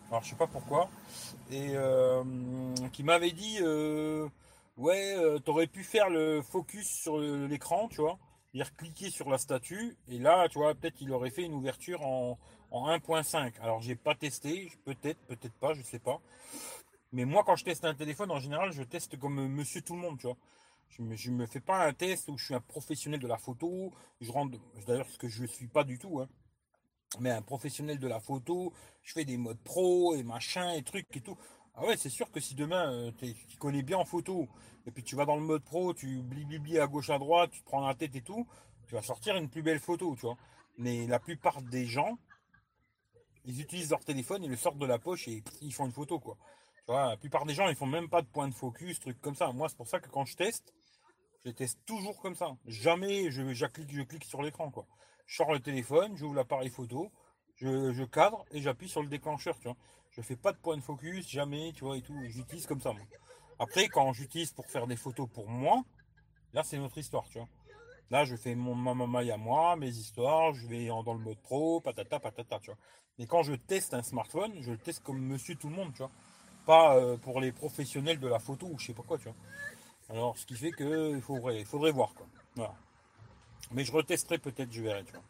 Alors 0.08 0.22
je 0.22 0.30
sais 0.30 0.36
pas 0.36 0.46
pourquoi. 0.46 0.88
Et 1.50 1.74
qui 2.92 3.02
m'avait 3.02 3.32
dit, 3.32 3.58
ouais, 4.76 5.40
t'aurais 5.44 5.66
pu 5.66 5.82
faire 5.82 6.08
le 6.08 6.40
focus 6.40 6.88
sur 6.88 7.18
l'écran, 7.18 7.88
tu 7.88 8.00
vois, 8.00 8.18
dire 8.54 8.74
cliquer 8.76 9.10
sur 9.10 9.28
la 9.28 9.38
statue, 9.38 9.96
et 10.08 10.18
là, 10.18 10.48
tu 10.48 10.58
vois, 10.58 10.74
peut-être 10.74 11.00
il 11.00 11.10
aurait 11.12 11.30
fait 11.30 11.42
une 11.42 11.54
ouverture 11.54 12.06
en, 12.06 12.38
en 12.70 12.88
1.5. 12.88 13.54
Alors 13.60 13.80
j'ai 13.80 13.96
pas 13.96 14.14
testé, 14.14 14.70
peut-être, 14.84 15.20
peut-être 15.26 15.54
pas, 15.54 15.74
je 15.74 15.82
sais 15.82 15.98
pas. 15.98 16.20
Mais 17.12 17.24
moi, 17.24 17.44
quand 17.44 17.56
je 17.56 17.64
teste 17.64 17.84
un 17.84 17.94
téléphone, 17.94 18.30
en 18.30 18.40
général, 18.40 18.72
je 18.72 18.82
teste 18.82 19.18
comme 19.18 19.46
monsieur 19.48 19.82
tout 19.82 19.94
le 19.94 20.00
monde, 20.00 20.18
tu 20.18 20.26
vois. 20.26 20.36
Je 20.88 21.02
me, 21.02 21.36
me 21.36 21.46
fais 21.46 21.60
pas 21.60 21.86
un 21.86 21.92
test 21.92 22.28
où 22.28 22.36
je 22.36 22.44
suis 22.46 22.54
un 22.54 22.60
professionnel 22.60 23.20
de 23.20 23.26
la 23.26 23.38
photo. 23.38 23.92
Je 24.20 24.30
rentre, 24.30 24.58
d'ailleurs, 24.86 25.08
ce 25.08 25.18
que 25.18 25.28
je 25.28 25.42
ne 25.42 25.46
suis 25.46 25.68
pas 25.68 25.84
du 25.84 25.98
tout. 25.98 26.20
Hein. 26.20 26.28
Mais 27.20 27.30
un 27.30 27.42
professionnel 27.42 27.98
de 27.98 28.08
la 28.08 28.20
photo, 28.20 28.72
je 29.02 29.12
fais 29.12 29.24
des 29.24 29.36
modes 29.36 29.60
pro 29.62 30.14
et 30.14 30.22
machin 30.22 30.72
et 30.72 30.82
trucs 30.82 31.14
et 31.16 31.20
tout. 31.20 31.36
Ah 31.74 31.84
ouais, 31.86 31.96
c'est 31.96 32.10
sûr 32.10 32.30
que 32.30 32.40
si 32.40 32.54
demain 32.54 32.92
euh, 32.92 33.12
tu 33.20 33.56
connais 33.58 33.82
bien 33.82 33.98
en 33.98 34.04
photo 34.04 34.48
et 34.86 34.90
puis 34.90 35.02
tu 35.02 35.16
vas 35.16 35.24
dans 35.24 35.36
le 35.36 35.42
mode 35.42 35.62
pro, 35.62 35.94
tu 35.94 36.22
blibli 36.22 36.78
à 36.78 36.86
gauche 36.86 37.10
à 37.10 37.18
droite, 37.18 37.50
tu 37.50 37.60
te 37.60 37.66
prends 37.66 37.86
la 37.86 37.94
tête 37.94 38.14
et 38.16 38.20
tout, 38.20 38.46
tu 38.86 38.94
vas 38.94 39.02
sortir 39.02 39.36
une 39.36 39.48
plus 39.48 39.62
belle 39.62 39.78
photo, 39.78 40.14
tu 40.14 40.22
vois. 40.22 40.36
Mais 40.76 41.06
la 41.06 41.18
plupart 41.18 41.62
des 41.62 41.86
gens, 41.86 42.18
ils 43.44 43.60
utilisent 43.60 43.90
leur 43.90 44.04
téléphone, 44.04 44.44
ils 44.44 44.50
le 44.50 44.56
sortent 44.56 44.78
de 44.78 44.86
la 44.86 44.98
poche 44.98 45.28
et 45.28 45.42
ils 45.60 45.72
font 45.72 45.86
une 45.86 45.92
photo, 45.92 46.18
quoi. 46.18 46.36
Vois, 46.92 47.08
la 47.08 47.16
plupart 47.16 47.46
des 47.46 47.54
gens, 47.54 47.68
ils 47.68 47.74
font 47.74 47.86
même 47.86 48.10
pas 48.10 48.20
de 48.20 48.26
point 48.26 48.46
de 48.46 48.52
focus, 48.52 49.00
trucs 49.00 49.18
comme 49.22 49.34
ça. 49.34 49.50
Moi, 49.50 49.66
c'est 49.70 49.78
pour 49.78 49.88
ça 49.88 49.98
que 49.98 50.10
quand 50.10 50.26
je 50.26 50.36
teste, 50.36 50.74
je 51.42 51.50
teste 51.50 51.78
toujours 51.86 52.20
comme 52.20 52.34
ça. 52.34 52.54
Jamais 52.66 53.30
je, 53.30 53.64
clique, 53.64 53.90
je 53.90 54.02
clique 54.02 54.24
sur 54.24 54.42
l'écran, 54.42 54.70
quoi. 54.70 54.86
Je 55.24 55.36
sors 55.36 55.50
le 55.54 55.60
téléphone, 55.60 56.14
j'ouvre 56.18 56.34
l'appareil 56.34 56.68
photo, 56.68 57.10
je, 57.56 58.04
cadre 58.04 58.44
et 58.50 58.60
j'appuie 58.60 58.90
sur 58.90 59.02
le 59.02 59.08
déclencheur, 59.08 59.56
tu 59.58 59.68
vois. 59.68 59.76
Je 60.10 60.20
fais 60.20 60.36
pas 60.36 60.52
de 60.52 60.58
point 60.58 60.76
de 60.76 60.82
focus, 60.82 61.26
jamais, 61.30 61.72
tu 61.74 61.82
vois, 61.82 61.96
et 61.96 62.02
tout. 62.02 62.14
J'utilise 62.24 62.66
comme 62.66 62.82
ça. 62.82 62.92
Après, 63.58 63.88
quand 63.88 64.12
j'utilise 64.12 64.52
pour 64.52 64.66
faire 64.66 64.86
des 64.86 64.96
photos 64.96 65.30
pour 65.32 65.48
moi, 65.48 65.82
là, 66.52 66.62
c'est 66.62 66.76
notre 66.76 66.98
histoire, 66.98 67.24
tu 67.30 67.38
vois. 67.38 67.48
Là, 68.10 68.26
je 68.26 68.36
fais 68.36 68.54
mon 68.54 68.74
ma 68.74 69.06
maille 69.06 69.30
à 69.30 69.38
moi, 69.38 69.76
mes 69.76 69.88
histoires, 69.88 70.52
je 70.52 70.66
vais 70.66 70.88
dans 70.88 71.14
le 71.14 71.20
mode 71.20 71.40
pro, 71.40 71.80
patata, 71.80 72.20
patata, 72.20 72.58
tu 72.60 72.66
vois. 72.66 72.78
Mais 73.18 73.26
quand 73.26 73.42
je 73.42 73.54
teste 73.54 73.94
un 73.94 74.02
smartphone, 74.02 74.52
je 74.60 74.72
le 74.72 74.78
teste 74.78 75.02
comme 75.02 75.18
monsieur 75.18 75.54
tout 75.54 75.70
le 75.70 75.76
monde, 75.76 75.94
tu 75.94 76.02
vois. 76.02 76.10
Pas 76.66 76.96
euh, 76.96 77.16
pour 77.16 77.40
les 77.40 77.52
professionnels 77.52 78.20
de 78.20 78.28
la 78.28 78.38
photo 78.38 78.66
ou 78.66 78.78
je 78.78 78.86
sais 78.86 78.94
pas 78.94 79.02
quoi, 79.02 79.18
tu 79.18 79.24
vois. 79.24 79.34
Alors, 80.10 80.36
ce 80.36 80.46
qui 80.46 80.54
fait 80.54 80.70
que 80.70 81.14
il 81.14 81.22
faudrait, 81.22 81.64
faudrait 81.64 81.90
voir, 81.90 82.14
quoi. 82.14 82.26
Voilà. 82.54 82.74
Mais 83.72 83.84
je 83.84 83.92
retesterai 83.92 84.38
peut-être, 84.38 84.70
je 84.72 84.82
verrai, 84.82 85.04
tu 85.04 85.12
vois. 85.12 85.22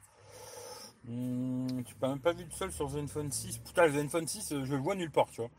Hmm, 1.05 1.83
tu 1.85 1.95
n'as 2.01 2.09
même 2.09 2.20
pas 2.20 2.33
vu 2.33 2.45
de 2.45 2.53
seul 2.53 2.72
sur 2.72 2.89
Zenfone 2.89 3.30
6. 3.30 3.59
Putain, 3.59 3.87
le 3.87 3.93
Zenfone 3.93 4.26
6, 4.26 4.53
euh, 4.53 4.64
je 4.64 4.74
le 4.74 4.80
vois 4.80 4.95
nulle 4.95 5.11
part, 5.11 5.30
tu 5.30 5.41
vois. 5.41 5.51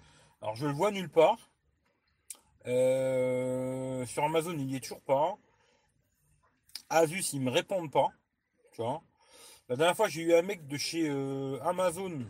Alors, 0.42 0.56
je 0.56 0.68
le 0.68 0.74
vois 0.74 0.92
nulle 0.92 1.10
part. 1.10 1.38
Euh, 2.68 4.06
sur 4.06 4.24
Amazon, 4.24 4.54
il 4.54 4.68
n'y 4.68 4.76
est 4.76 4.80
toujours 4.80 5.02
pas. 5.02 5.36
Asus, 6.90 7.34
ils 7.34 7.42
me 7.42 7.50
répondent 7.50 7.92
pas. 7.92 8.10
Tu 8.74 8.82
vois. 8.82 9.02
La 9.70 9.76
dernière 9.76 9.96
fois, 9.96 10.08
j'ai 10.08 10.22
eu 10.22 10.34
un 10.34 10.42
mec 10.42 10.68
de 10.68 10.78
chez 10.78 11.10
Amazon 11.62 12.26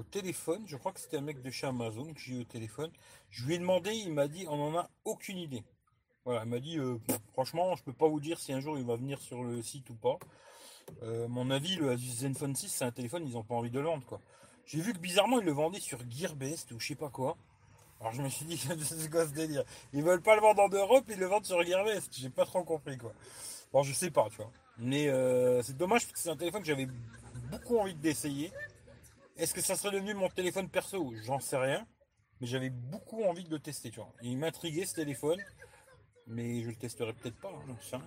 au 0.00 0.02
téléphone. 0.02 0.62
Je 0.66 0.76
crois 0.76 0.92
que 0.92 1.00
c'était 1.00 1.18
un 1.18 1.22
mec 1.22 1.42
de 1.42 1.50
chez 1.50 1.66
Amazon 1.66 2.12
que 2.12 2.20
j'ai 2.20 2.34
eu 2.34 2.40
au 2.40 2.44
téléphone. 2.44 2.90
Je 3.30 3.44
lui 3.44 3.54
ai 3.54 3.58
demandé, 3.58 3.92
il 3.92 4.12
m'a 4.12 4.28
dit, 4.28 4.46
on 4.48 4.56
n'en 4.56 4.78
a 4.78 4.90
aucune 5.04 5.38
idée. 5.38 5.62
Voilà, 6.24 6.42
il 6.44 6.50
m'a 6.50 6.58
dit, 6.58 6.78
euh, 6.78 6.98
franchement, 7.32 7.76
je 7.76 7.82
peux 7.82 7.92
pas 7.92 8.08
vous 8.08 8.20
dire 8.20 8.38
si 8.40 8.52
un 8.52 8.60
jour 8.60 8.78
il 8.78 8.84
va 8.84 8.96
venir 8.96 9.20
sur 9.20 9.42
le 9.42 9.62
site 9.62 9.88
ou 9.90 9.94
pas. 9.94 10.18
Euh, 11.02 11.28
mon 11.28 11.50
avis, 11.50 11.76
le 11.76 11.90
Asus 11.90 12.22
Zenfone 12.22 12.54
6, 12.54 12.68
c'est 12.68 12.84
un 12.84 12.90
téléphone, 12.90 13.24
ils 13.26 13.34
n'ont 13.34 13.44
pas 13.44 13.54
envie 13.54 13.70
de 13.70 13.78
le 13.78 13.86
vendre, 13.86 14.04
quoi. 14.06 14.20
J'ai 14.66 14.80
vu 14.80 14.92
que 14.92 14.98
bizarrement, 14.98 15.40
ils 15.40 15.46
le 15.46 15.52
vendaient 15.52 15.80
sur 15.80 15.98
Gearbest 16.08 16.72
ou 16.72 16.80
je 16.80 16.88
sais 16.88 16.94
pas 16.94 17.08
quoi. 17.08 17.36
Alors 18.00 18.12
je 18.12 18.22
me 18.22 18.28
suis 18.28 18.44
dit, 18.46 18.56
c'est 18.82 19.10
quoi 19.10 19.26
ce 19.26 19.32
délire? 19.32 19.64
Ils 19.92 20.02
veulent 20.02 20.22
pas 20.22 20.34
le 20.34 20.40
vendre 20.40 20.62
en 20.62 20.68
Europe, 20.68 21.04
ils 21.08 21.18
le 21.18 21.26
vendent 21.26 21.44
sur 21.44 21.62
Gearbest. 21.62 22.08
J'ai 22.16 22.30
pas 22.30 22.46
trop 22.46 22.62
compris 22.62 22.96
quoi. 22.96 23.12
Bon, 23.72 23.82
je 23.82 23.92
sais 23.92 24.10
pas, 24.10 24.28
tu 24.30 24.36
vois. 24.36 24.50
Mais 24.78 25.08
euh, 25.08 25.62
c'est 25.62 25.76
dommage 25.76 26.02
parce 26.02 26.12
que 26.12 26.18
c'est 26.18 26.30
un 26.30 26.36
téléphone 26.36 26.62
que 26.62 26.66
j'avais 26.66 26.88
beaucoup 27.50 27.78
envie 27.78 27.94
d'essayer. 27.94 28.52
Est-ce 29.40 29.54
que 29.54 29.62
ça 29.62 29.74
serait 29.74 29.94
devenu 29.94 30.12
mon 30.12 30.28
téléphone 30.28 30.68
perso 30.68 31.14
J'en 31.24 31.40
sais 31.40 31.56
rien. 31.56 31.86
Mais 32.40 32.46
j'avais 32.46 32.68
beaucoup 32.68 33.24
envie 33.24 33.44
de 33.44 33.50
le 33.50 33.58
tester, 33.58 33.90
tu 33.90 33.96
vois. 33.96 34.12
il 34.22 34.36
m'intriguait 34.36 34.84
ce 34.84 34.94
téléphone. 34.94 35.40
Mais 36.26 36.62
je 36.62 36.68
le 36.68 36.76
testerai 36.76 37.14
peut-être 37.14 37.40
pas, 37.40 37.48
hein, 37.48 37.76
sais 37.80 37.96
rien. 37.96 38.04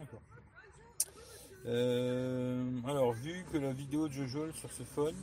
Euh, 1.66 2.82
alors, 2.86 3.14
vu 3.14 3.46
que 3.52 3.58
la 3.58 3.74
vidéo 3.74 4.08
de 4.08 4.14
Jojo 4.14 4.52
sur 4.52 4.72
ce 4.72 4.84
phone, 4.84 5.16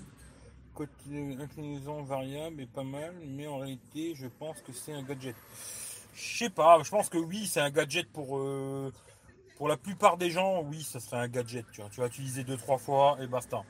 inclinaison 1.41 2.03
variable 2.03 2.61
est 2.61 2.67
pas 2.67 2.85
mal, 2.85 3.15
mais 3.27 3.47
en 3.47 3.59
réalité, 3.59 4.15
je 4.17 4.27
pense 4.27 4.61
que 4.63 4.73
c'est 4.73 4.93
un 4.93 5.03
gadget. 5.03 5.37
Je 6.15 6.39
sais 6.39 6.51
pas, 6.51 6.83
je 6.83 6.91
pense 6.91 7.09
que 7.09 7.19
oui, 7.19 7.47
c'est 7.47 7.61
un 7.61 7.71
gadget 7.71 8.11
pour, 8.11 8.37
euh, 8.37 8.93
pour 9.57 9.69
la 9.69 9.77
plupart 9.77 10.17
des 10.17 10.31
gens, 10.31 10.63
oui, 10.63 10.83
ça 10.83 10.99
serait 10.99 11.19
un 11.19 11.29
gadget. 11.29 11.65
Tu, 11.73 11.81
vois. 11.81 11.91
tu 11.91 12.01
vas 12.01 12.09
utiliser 12.09 12.43
deux, 12.43 12.57
trois 12.57 12.79
fois 12.79 13.17
et 13.21 13.29
basta. 13.29 13.63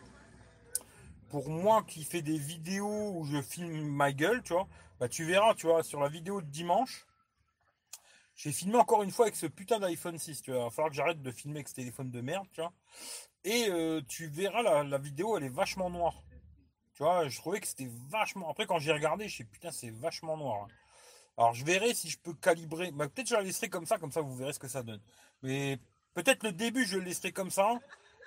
Pour 1.31 1.49
moi 1.49 1.83
qui 1.85 2.05
fais 2.05 2.22
des 2.22 2.37
vidéos 2.37 3.12
où 3.14 3.24
je 3.24 3.41
filme 3.41 3.89
ma 3.89 4.12
gueule, 4.12 4.43
tu 4.43 4.53
vois, 4.53 4.68
bah 4.99 5.09
tu 5.09 5.24
verras, 5.24 5.55
tu 5.55 5.66
vois, 5.66 5.83
sur 5.83 6.01
la 6.01 6.09
vidéo 6.09 6.43
de 6.43 6.47
dimanche, 6.47 7.07
j'ai 8.35 8.53
filmé 8.53 8.76
encore 8.76 9.03
une 9.03 9.11
fois 9.11 9.26
avec 9.26 9.37
ce 9.37 9.47
putain 9.47 9.78
d'iPhone 9.78 10.18
6, 10.18 10.43
tu 10.43 10.51
vois. 10.51 10.61
Il 10.61 10.64
va 10.64 10.70
falloir 10.70 10.91
que 10.91 10.97
j'arrête 10.97 11.22
de 11.22 11.31
filmer 11.31 11.59
avec 11.59 11.68
ce 11.68 11.74
téléphone 11.74 12.11
de 12.11 12.20
merde, 12.20 12.47
tu 12.53 12.61
vois. 12.61 12.72
Et 13.45 13.68
euh, 13.68 14.01
tu 14.09 14.26
verras, 14.26 14.62
la, 14.62 14.83
la 14.83 14.99
vidéo, 14.99 15.37
elle 15.37 15.45
est 15.45 15.49
vachement 15.49 15.89
noire. 15.89 16.22
Tu 16.95 17.03
vois, 17.03 17.28
je 17.28 17.39
trouvais 17.39 17.61
que 17.61 17.66
c'était 17.66 17.89
vachement. 18.09 18.51
Après, 18.51 18.66
quand 18.66 18.78
j'ai 18.78 18.93
regardé, 18.93 19.28
je 19.28 19.39
sais 19.39 19.45
putain, 19.45 19.70
c'est 19.70 19.91
vachement 19.91 20.37
noir. 20.37 20.64
Hein. 20.64 20.68
Alors, 21.39 21.55
je 21.55 21.64
verrai 21.64 21.95
si 21.95 22.11
je 22.11 22.18
peux 22.18 22.35
calibrer. 22.35 22.91
Bah, 22.91 23.09
peut-être 23.09 23.28
je 23.28 23.35
la 23.35 23.43
laisserai 23.43 23.68
comme 23.68 23.87
ça, 23.87 23.99
comme 23.99 24.12
ça 24.12 24.20
vous 24.20 24.37
verrez 24.37 24.53
ce 24.53 24.59
que 24.59 24.68
ça 24.68 24.83
donne. 24.83 25.01
Mais 25.43 25.78
peut-être 26.14 26.43
le 26.43 26.53
début, 26.53 26.85
je 26.85 26.99
le 26.99 27.05
laisserai 27.05 27.33
comme 27.33 27.51
ça. 27.51 27.78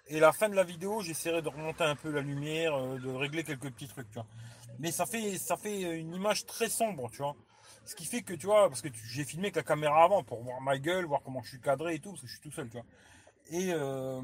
Et 0.07 0.19
la 0.19 0.33
fin 0.33 0.49
de 0.49 0.55
la 0.55 0.63
vidéo, 0.63 1.01
j'essaierai 1.01 1.41
de 1.41 1.47
remonter 1.47 1.83
un 1.83 1.95
peu 1.95 2.11
la 2.11 2.21
lumière, 2.21 2.75
euh, 2.75 2.99
de 2.99 3.09
régler 3.09 3.43
quelques 3.43 3.71
petits 3.71 3.87
trucs, 3.87 4.09
tu 4.09 4.15
vois. 4.15 4.27
Mais 4.79 4.91
ça 4.91 5.05
fait, 5.05 5.99
une 5.99 6.13
image 6.13 6.45
très 6.45 6.67
sombre, 6.67 7.09
tu 7.11 7.17
vois. 7.17 7.35
Ce 7.85 7.95
qui 7.95 8.05
fait 8.05 8.21
que, 8.21 8.33
tu 8.33 8.47
vois, 8.47 8.67
parce 8.69 8.81
que 8.81 8.89
j'ai 9.05 9.23
filmé 9.23 9.45
avec 9.45 9.55
la 9.55 9.63
caméra 9.63 10.03
avant 10.03 10.23
pour 10.23 10.43
voir 10.43 10.59
ma 10.61 10.77
gueule, 10.77 11.05
voir 11.05 11.21
comment 11.23 11.41
je 11.41 11.49
suis 11.49 11.59
cadré 11.59 11.95
et 11.95 11.99
tout, 11.99 12.09
parce 12.09 12.21
que 12.21 12.27
je 12.27 12.33
suis 12.33 12.41
tout 12.41 12.51
seul. 12.51 12.69
Et 13.49 13.71
euh, 13.73 14.21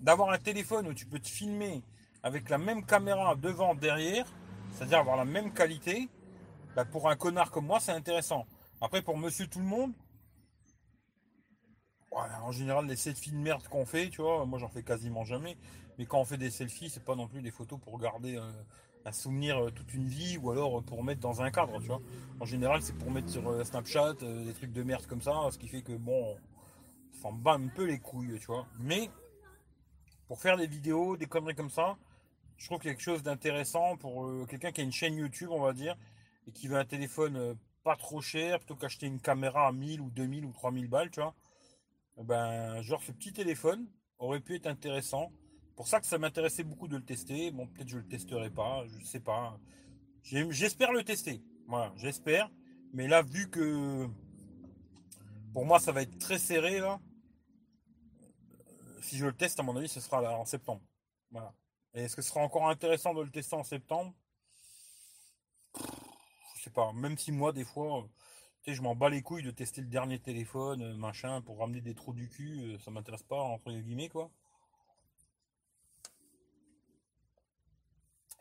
d'avoir 0.00 0.30
un 0.30 0.38
téléphone 0.38 0.88
où 0.88 0.94
tu 0.94 1.06
peux 1.06 1.18
te 1.18 1.28
filmer 1.28 1.82
avec 2.22 2.48
la 2.48 2.58
même 2.58 2.84
caméra 2.84 3.34
devant, 3.36 3.74
derrière, 3.74 4.26
c'est-à-dire 4.72 4.98
avoir 4.98 5.16
la 5.16 5.24
même 5.24 5.52
qualité, 5.52 6.08
bah, 6.74 6.84
pour 6.84 7.08
un 7.08 7.16
connard 7.16 7.50
comme 7.50 7.66
moi, 7.66 7.80
c'est 7.80 7.92
intéressant. 7.92 8.46
Après, 8.80 9.02
pour 9.02 9.18
monsieur 9.18 9.46
tout 9.46 9.58
le 9.58 9.66
monde, 9.66 9.92
en 12.12 12.52
général, 12.52 12.86
les 12.86 12.96
selfies 12.96 13.30
de 13.30 13.36
merde 13.36 13.66
qu'on 13.68 13.86
fait, 13.86 14.08
tu 14.08 14.22
vois, 14.22 14.44
moi 14.46 14.58
j'en 14.58 14.68
fais 14.68 14.82
quasiment 14.82 15.24
jamais. 15.24 15.56
Mais 15.98 16.06
quand 16.06 16.18
on 16.20 16.24
fait 16.24 16.38
des 16.38 16.50
selfies, 16.50 16.90
c'est 16.90 17.04
pas 17.04 17.14
non 17.14 17.28
plus 17.28 17.42
des 17.42 17.50
photos 17.50 17.78
pour 17.78 17.98
garder 17.98 18.36
euh, 18.36 18.50
un 19.04 19.12
souvenir 19.12 19.62
euh, 19.62 19.70
toute 19.70 19.92
une 19.94 20.06
vie 20.06 20.38
ou 20.38 20.50
alors 20.50 20.82
pour 20.82 21.04
mettre 21.04 21.20
dans 21.20 21.42
un 21.42 21.50
cadre, 21.50 21.80
tu 21.80 21.88
vois. 21.88 22.00
En 22.40 22.44
général, 22.44 22.82
c'est 22.82 22.96
pour 22.96 23.10
mettre 23.10 23.28
sur 23.28 23.48
euh, 23.48 23.64
Snapchat 23.64 24.14
des 24.14 24.52
trucs 24.54 24.72
de 24.72 24.82
merde 24.82 25.06
comme 25.06 25.22
ça, 25.22 25.34
ce 25.50 25.58
qui 25.58 25.68
fait 25.68 25.82
que 25.82 25.92
bon, 25.92 26.36
ça 27.20 27.28
en 27.28 27.32
bat 27.32 27.52
un 27.52 27.68
peu 27.68 27.84
les 27.84 27.98
couilles, 27.98 28.38
tu 28.40 28.46
vois. 28.46 28.66
Mais 28.78 29.10
pour 30.26 30.40
faire 30.40 30.56
des 30.56 30.66
vidéos, 30.66 31.16
des 31.16 31.26
conneries 31.26 31.54
comme 31.54 31.70
ça, 31.70 31.96
je 32.60 32.66
trouve 32.66 32.78
quelque 32.78 33.02
chose 33.02 33.22
d'intéressant 33.22 33.96
pour 33.96 34.26
euh, 34.26 34.46
quelqu'un 34.48 34.70
qui 34.70 34.82
a 34.82 34.84
une 34.84 34.92
chaîne 34.92 35.16
YouTube, 35.16 35.48
on 35.50 35.62
va 35.62 35.72
dire, 35.72 35.96
et 36.46 36.52
qui 36.52 36.68
veut 36.68 36.76
un 36.76 36.84
téléphone 36.84 37.36
euh, 37.36 37.54
pas 37.82 37.96
trop 37.96 38.20
cher, 38.20 38.58
plutôt 38.58 38.76
qu'acheter 38.76 39.06
une 39.06 39.18
caméra 39.18 39.66
à 39.66 39.72
1000 39.72 40.00
ou 40.00 40.10
2000 40.10 40.44
ou 40.44 40.52
3000 40.52 40.86
balles, 40.86 41.10
tu 41.10 41.20
vois. 41.20 41.34
Ben, 42.24 42.82
genre 42.82 43.02
ce 43.02 43.12
petit 43.12 43.32
téléphone 43.32 43.88
aurait 44.18 44.40
pu 44.40 44.56
être 44.56 44.66
intéressant. 44.66 45.32
Pour 45.76 45.88
ça 45.88 46.00
que 46.00 46.06
ça 46.06 46.18
m'intéressait 46.18 46.64
beaucoup 46.64 46.88
de 46.88 46.96
le 46.96 47.04
tester. 47.04 47.50
Bon, 47.50 47.66
peut-être 47.66 47.88
je 47.88 47.98
le 47.98 48.06
testerai 48.06 48.50
pas, 48.50 48.84
je 48.86 49.04
sais 49.04 49.20
pas. 49.20 49.58
J'espère 50.22 50.92
le 50.92 51.02
tester. 51.02 51.42
Voilà, 51.66 51.92
j'espère. 51.96 52.50
Mais 52.92 53.08
là, 53.08 53.22
vu 53.22 53.48
que 53.48 54.08
pour 55.52 55.64
moi 55.64 55.78
ça 55.78 55.92
va 55.92 56.02
être 56.02 56.18
très 56.18 56.38
serré 56.38 56.80
là, 56.80 57.00
si 59.02 59.16
je 59.16 59.26
le 59.26 59.32
teste, 59.32 59.58
à 59.58 59.62
mon 59.62 59.76
avis, 59.76 59.88
ce 59.88 60.00
sera 60.00 60.38
en 60.38 60.44
septembre. 60.44 60.82
Voilà. 61.30 61.52
Et 61.94 62.02
est-ce 62.02 62.14
que 62.14 62.22
ce 62.22 62.28
sera 62.28 62.42
encore 62.42 62.68
intéressant 62.68 63.12
de 63.12 63.22
le 63.22 63.30
tester 63.30 63.56
en 63.56 63.64
septembre? 63.64 64.14
Je 66.54 66.62
sais 66.62 66.70
pas. 66.70 66.92
Même 66.92 67.18
si 67.18 67.32
moi, 67.32 67.52
des 67.52 67.64
fois, 67.64 68.06
je 68.74 68.82
m'en 68.82 68.94
bats 68.94 69.08
les 69.08 69.22
couilles 69.22 69.42
de 69.42 69.50
tester 69.50 69.80
le 69.80 69.86
dernier 69.86 70.18
téléphone, 70.18 70.82
euh, 70.82 70.96
machin, 70.96 71.40
pour 71.42 71.58
ramener 71.58 71.80
des 71.80 71.94
trous 71.94 72.12
du 72.12 72.28
cul, 72.28 72.74
euh, 72.74 72.78
ça 72.78 72.90
m'intéresse 72.90 73.22
pas, 73.22 73.40
entre 73.40 73.72
guillemets, 73.72 74.08
quoi. 74.08 74.30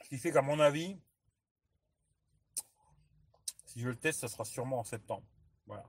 Ce 0.04 0.10
qui 0.10 0.18
fait 0.18 0.32
qu'à 0.32 0.42
mon 0.42 0.60
avis, 0.60 0.98
si 3.66 3.80
je 3.80 3.90
le 3.90 3.96
teste, 3.96 4.22
ça 4.22 4.28
sera 4.28 4.46
sûrement 4.46 4.80
en 4.80 4.84
septembre. 4.84 5.26
Voilà. 5.68 5.86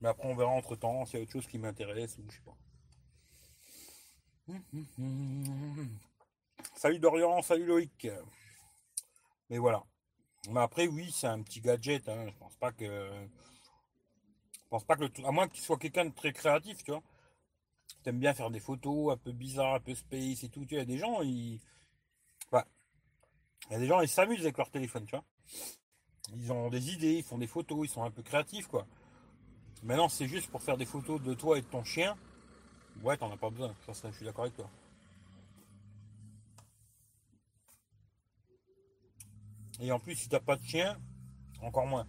Mais 0.00 0.08
après, 0.08 0.28
on 0.28 0.34
verra 0.34 0.50
entre 0.50 0.76
temps 0.76 1.04
s'il 1.06 1.18
y 1.18 1.20
a 1.20 1.22
autre 1.22 1.32
chose 1.32 1.46
qui 1.46 1.58
m'intéresse 1.58 2.18
ou 2.18 2.24
je 2.28 2.36
sais 2.36 2.42
pas. 2.42 2.56
Salut 6.74 6.98
Dorian, 6.98 7.42
salut 7.42 7.66
Loïc. 7.66 8.08
Mais 9.50 9.58
voilà. 9.58 9.84
Mais 10.50 10.60
après, 10.60 10.86
oui, 10.86 11.10
c'est 11.12 11.26
un 11.26 11.42
petit 11.42 11.60
gadget. 11.60 12.08
Hein. 12.08 12.26
Je 12.28 12.38
pense 12.38 12.56
pas 12.56 12.72
que. 12.72 12.84
Je 12.84 14.68
pense 14.70 14.84
pas 14.84 14.96
que 14.96 15.04
le... 15.04 15.26
À 15.26 15.30
moins 15.30 15.48
qu'il 15.48 15.62
soit 15.62 15.78
quelqu'un 15.78 16.04
de 16.04 16.14
très 16.14 16.32
créatif, 16.32 16.82
tu 16.84 16.90
vois. 16.90 17.02
T'aimes 18.02 18.18
bien 18.20 18.34
faire 18.34 18.50
des 18.50 18.60
photos 18.60 19.12
un 19.12 19.16
peu 19.16 19.32
bizarres, 19.32 19.74
un 19.74 19.80
peu 19.80 19.94
space 19.94 20.44
et 20.44 20.48
tout. 20.48 20.64
Tu 20.64 20.74
vois, 20.74 20.84
il 20.84 20.90
y 20.90 20.92
a 20.92 20.96
des 20.96 20.98
gens, 20.98 21.22
ils. 21.22 21.60
Il 23.66 23.72
y 23.72 23.76
a 23.76 23.78
des 23.80 23.86
gens, 23.86 24.00
ils 24.00 24.08
s'amusent 24.08 24.40
avec 24.40 24.56
leur 24.56 24.70
téléphone, 24.70 25.04
tu 25.04 25.10
vois. 25.10 25.24
Ils 26.34 26.52
ont 26.52 26.70
des 26.70 26.90
idées, 26.90 27.16
ils 27.16 27.22
font 27.22 27.38
des 27.38 27.46
photos, 27.46 27.86
ils 27.86 27.90
sont 27.90 28.02
un 28.02 28.10
peu 28.10 28.22
créatifs, 28.22 28.66
quoi. 28.66 28.86
Maintenant, 29.82 30.08
c'est 30.08 30.26
juste 30.26 30.50
pour 30.50 30.62
faire 30.62 30.76
des 30.76 30.86
photos 30.86 31.20
de 31.20 31.34
toi 31.34 31.58
et 31.58 31.60
de 31.60 31.66
ton 31.66 31.84
chien. 31.84 32.16
Ouais, 33.02 33.16
t'en 33.16 33.30
as 33.30 33.36
pas 33.36 33.50
besoin. 33.50 33.74
Ça, 33.86 33.94
ça 33.94 34.10
je 34.10 34.16
suis 34.16 34.24
d'accord 34.24 34.44
avec 34.44 34.56
toi. 34.56 34.70
Et 39.80 39.92
en 39.92 40.00
plus, 40.00 40.16
si 40.16 40.28
t'as 40.28 40.40
pas 40.40 40.56
de 40.56 40.62
chien, 40.62 40.98
encore 41.60 41.86
moins. 41.86 42.06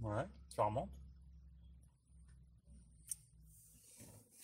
Ouais, 0.00 0.24
ça 0.48 0.64
remonte. 0.64 0.88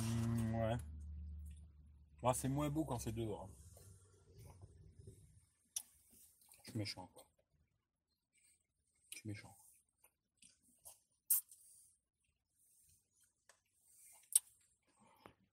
Hmm, 0.00 0.54
ouais. 0.54 0.76
Moi, 2.22 2.34
c'est 2.34 2.48
moins 2.48 2.68
beau 2.70 2.84
quand 2.84 2.98
c'est 2.98 3.12
dehors. 3.12 3.48
Je 6.62 6.70
suis 6.70 6.78
méchant, 6.78 7.08
quoi. 7.14 7.24
Je 9.10 9.18
suis 9.18 9.28
méchant. 9.28 9.54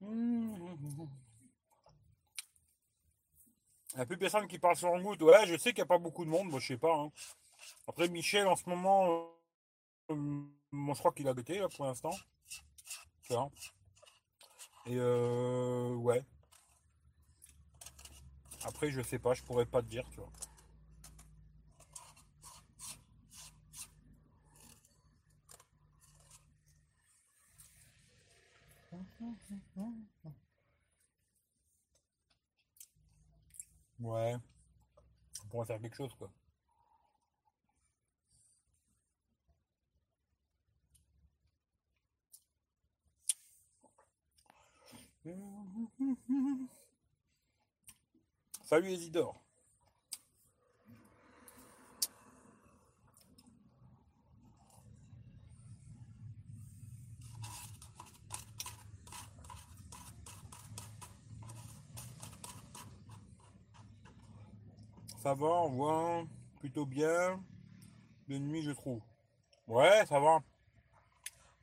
Il 0.01 0.07
n'y 3.95 4.01
a 4.01 4.05
plus 4.05 4.17
personne 4.17 4.47
qui 4.47 4.59
parle 4.59 4.75
sur 4.75 4.95
le 4.95 5.01
goutte. 5.01 5.21
Ouais, 5.21 5.45
je 5.47 5.57
sais 5.57 5.71
qu'il 5.71 5.79
n'y 5.81 5.83
a 5.83 5.87
pas 5.87 5.97
beaucoup 5.97 6.23
de 6.23 6.29
monde, 6.29 6.49
moi 6.49 6.59
je 6.59 6.67
sais 6.67 6.77
pas. 6.77 6.95
hein. 6.95 7.11
Après 7.87 8.07
Michel 8.09 8.47
en 8.47 8.55
ce 8.55 8.69
moment, 8.69 9.29
euh, 10.11 10.15
moi 10.71 10.93
je 10.93 10.99
crois 10.99 11.11
qu'il 11.13 11.27
a 11.27 11.33
bêté 11.33 11.59
là 11.59 11.67
pour 11.69 11.85
l'instant. 11.85 12.11
Tu 13.23 13.33
vois. 13.33 13.51
Et 14.87 14.95
euh, 14.97 15.93
ouais. 15.95 16.23
Après 18.63 18.91
je 18.91 19.01
sais 19.01 19.19
pas, 19.19 19.33
je 19.33 19.43
pourrais 19.43 19.65
pas 19.65 19.81
te 19.81 19.87
dire, 19.87 20.05
tu 20.11 20.19
vois. 20.19 20.29
Ouais. 33.99 34.35
On 35.43 35.47
pourrait 35.49 35.65
faire 35.65 35.81
quelque 35.81 35.95
chose 35.95 36.13
quoi. 36.17 36.29
Salut 48.63 48.91
Isidore. 48.91 49.41
Ça 65.23 65.33
va, 65.33 65.45
on 65.45 65.69
voit 65.69 66.23
plutôt 66.59 66.85
bien. 66.85 67.41
De 68.27 68.37
nuit, 68.37 68.61
je 68.61 68.71
trouve. 68.71 69.01
Ouais, 69.67 70.05
ça 70.05 70.19
va. 70.19 70.43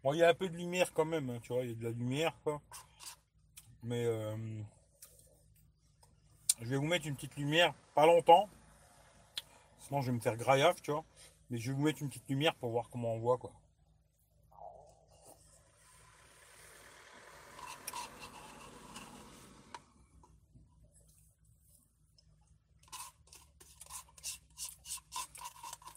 Bon, 0.03 0.12
il 0.12 0.19
y 0.19 0.23
a 0.23 0.29
un 0.29 0.35
peu 0.35 0.49
de 0.49 0.57
lumière 0.57 0.93
quand 0.93 1.05
même, 1.05 1.31
hein, 1.31 1.39
tu 1.43 1.53
vois, 1.53 1.62
il 1.62 1.71
y 1.71 1.73
a 1.73 1.77
de 1.77 1.85
la 1.85 1.91
lumière, 1.91 2.35
quoi. 2.43 2.61
Mais 3.85 4.05
euh, 4.07 4.35
je 6.61 6.66
vais 6.66 6.76
vous 6.76 6.87
mettre 6.87 7.07
une 7.07 7.14
petite 7.14 7.37
lumière, 7.37 7.74
pas 7.95 8.07
longtemps. 8.07 8.49
Sinon, 9.78 10.01
je 10.01 10.07
vais 10.07 10.12
me 10.12 10.20
faire 10.20 10.37
graillaf, 10.37 10.80
tu 10.80 10.91
vois. 10.91 11.05
Mais 11.51 11.59
je 11.59 11.70
vais 11.70 11.76
vous 11.76 11.82
mettre 11.82 12.01
une 12.01 12.09
petite 12.09 12.28
lumière 12.30 12.55
pour 12.55 12.70
voir 12.70 12.89
comment 12.91 13.12
on 13.12 13.18
voit, 13.18 13.37
quoi. 13.37 13.53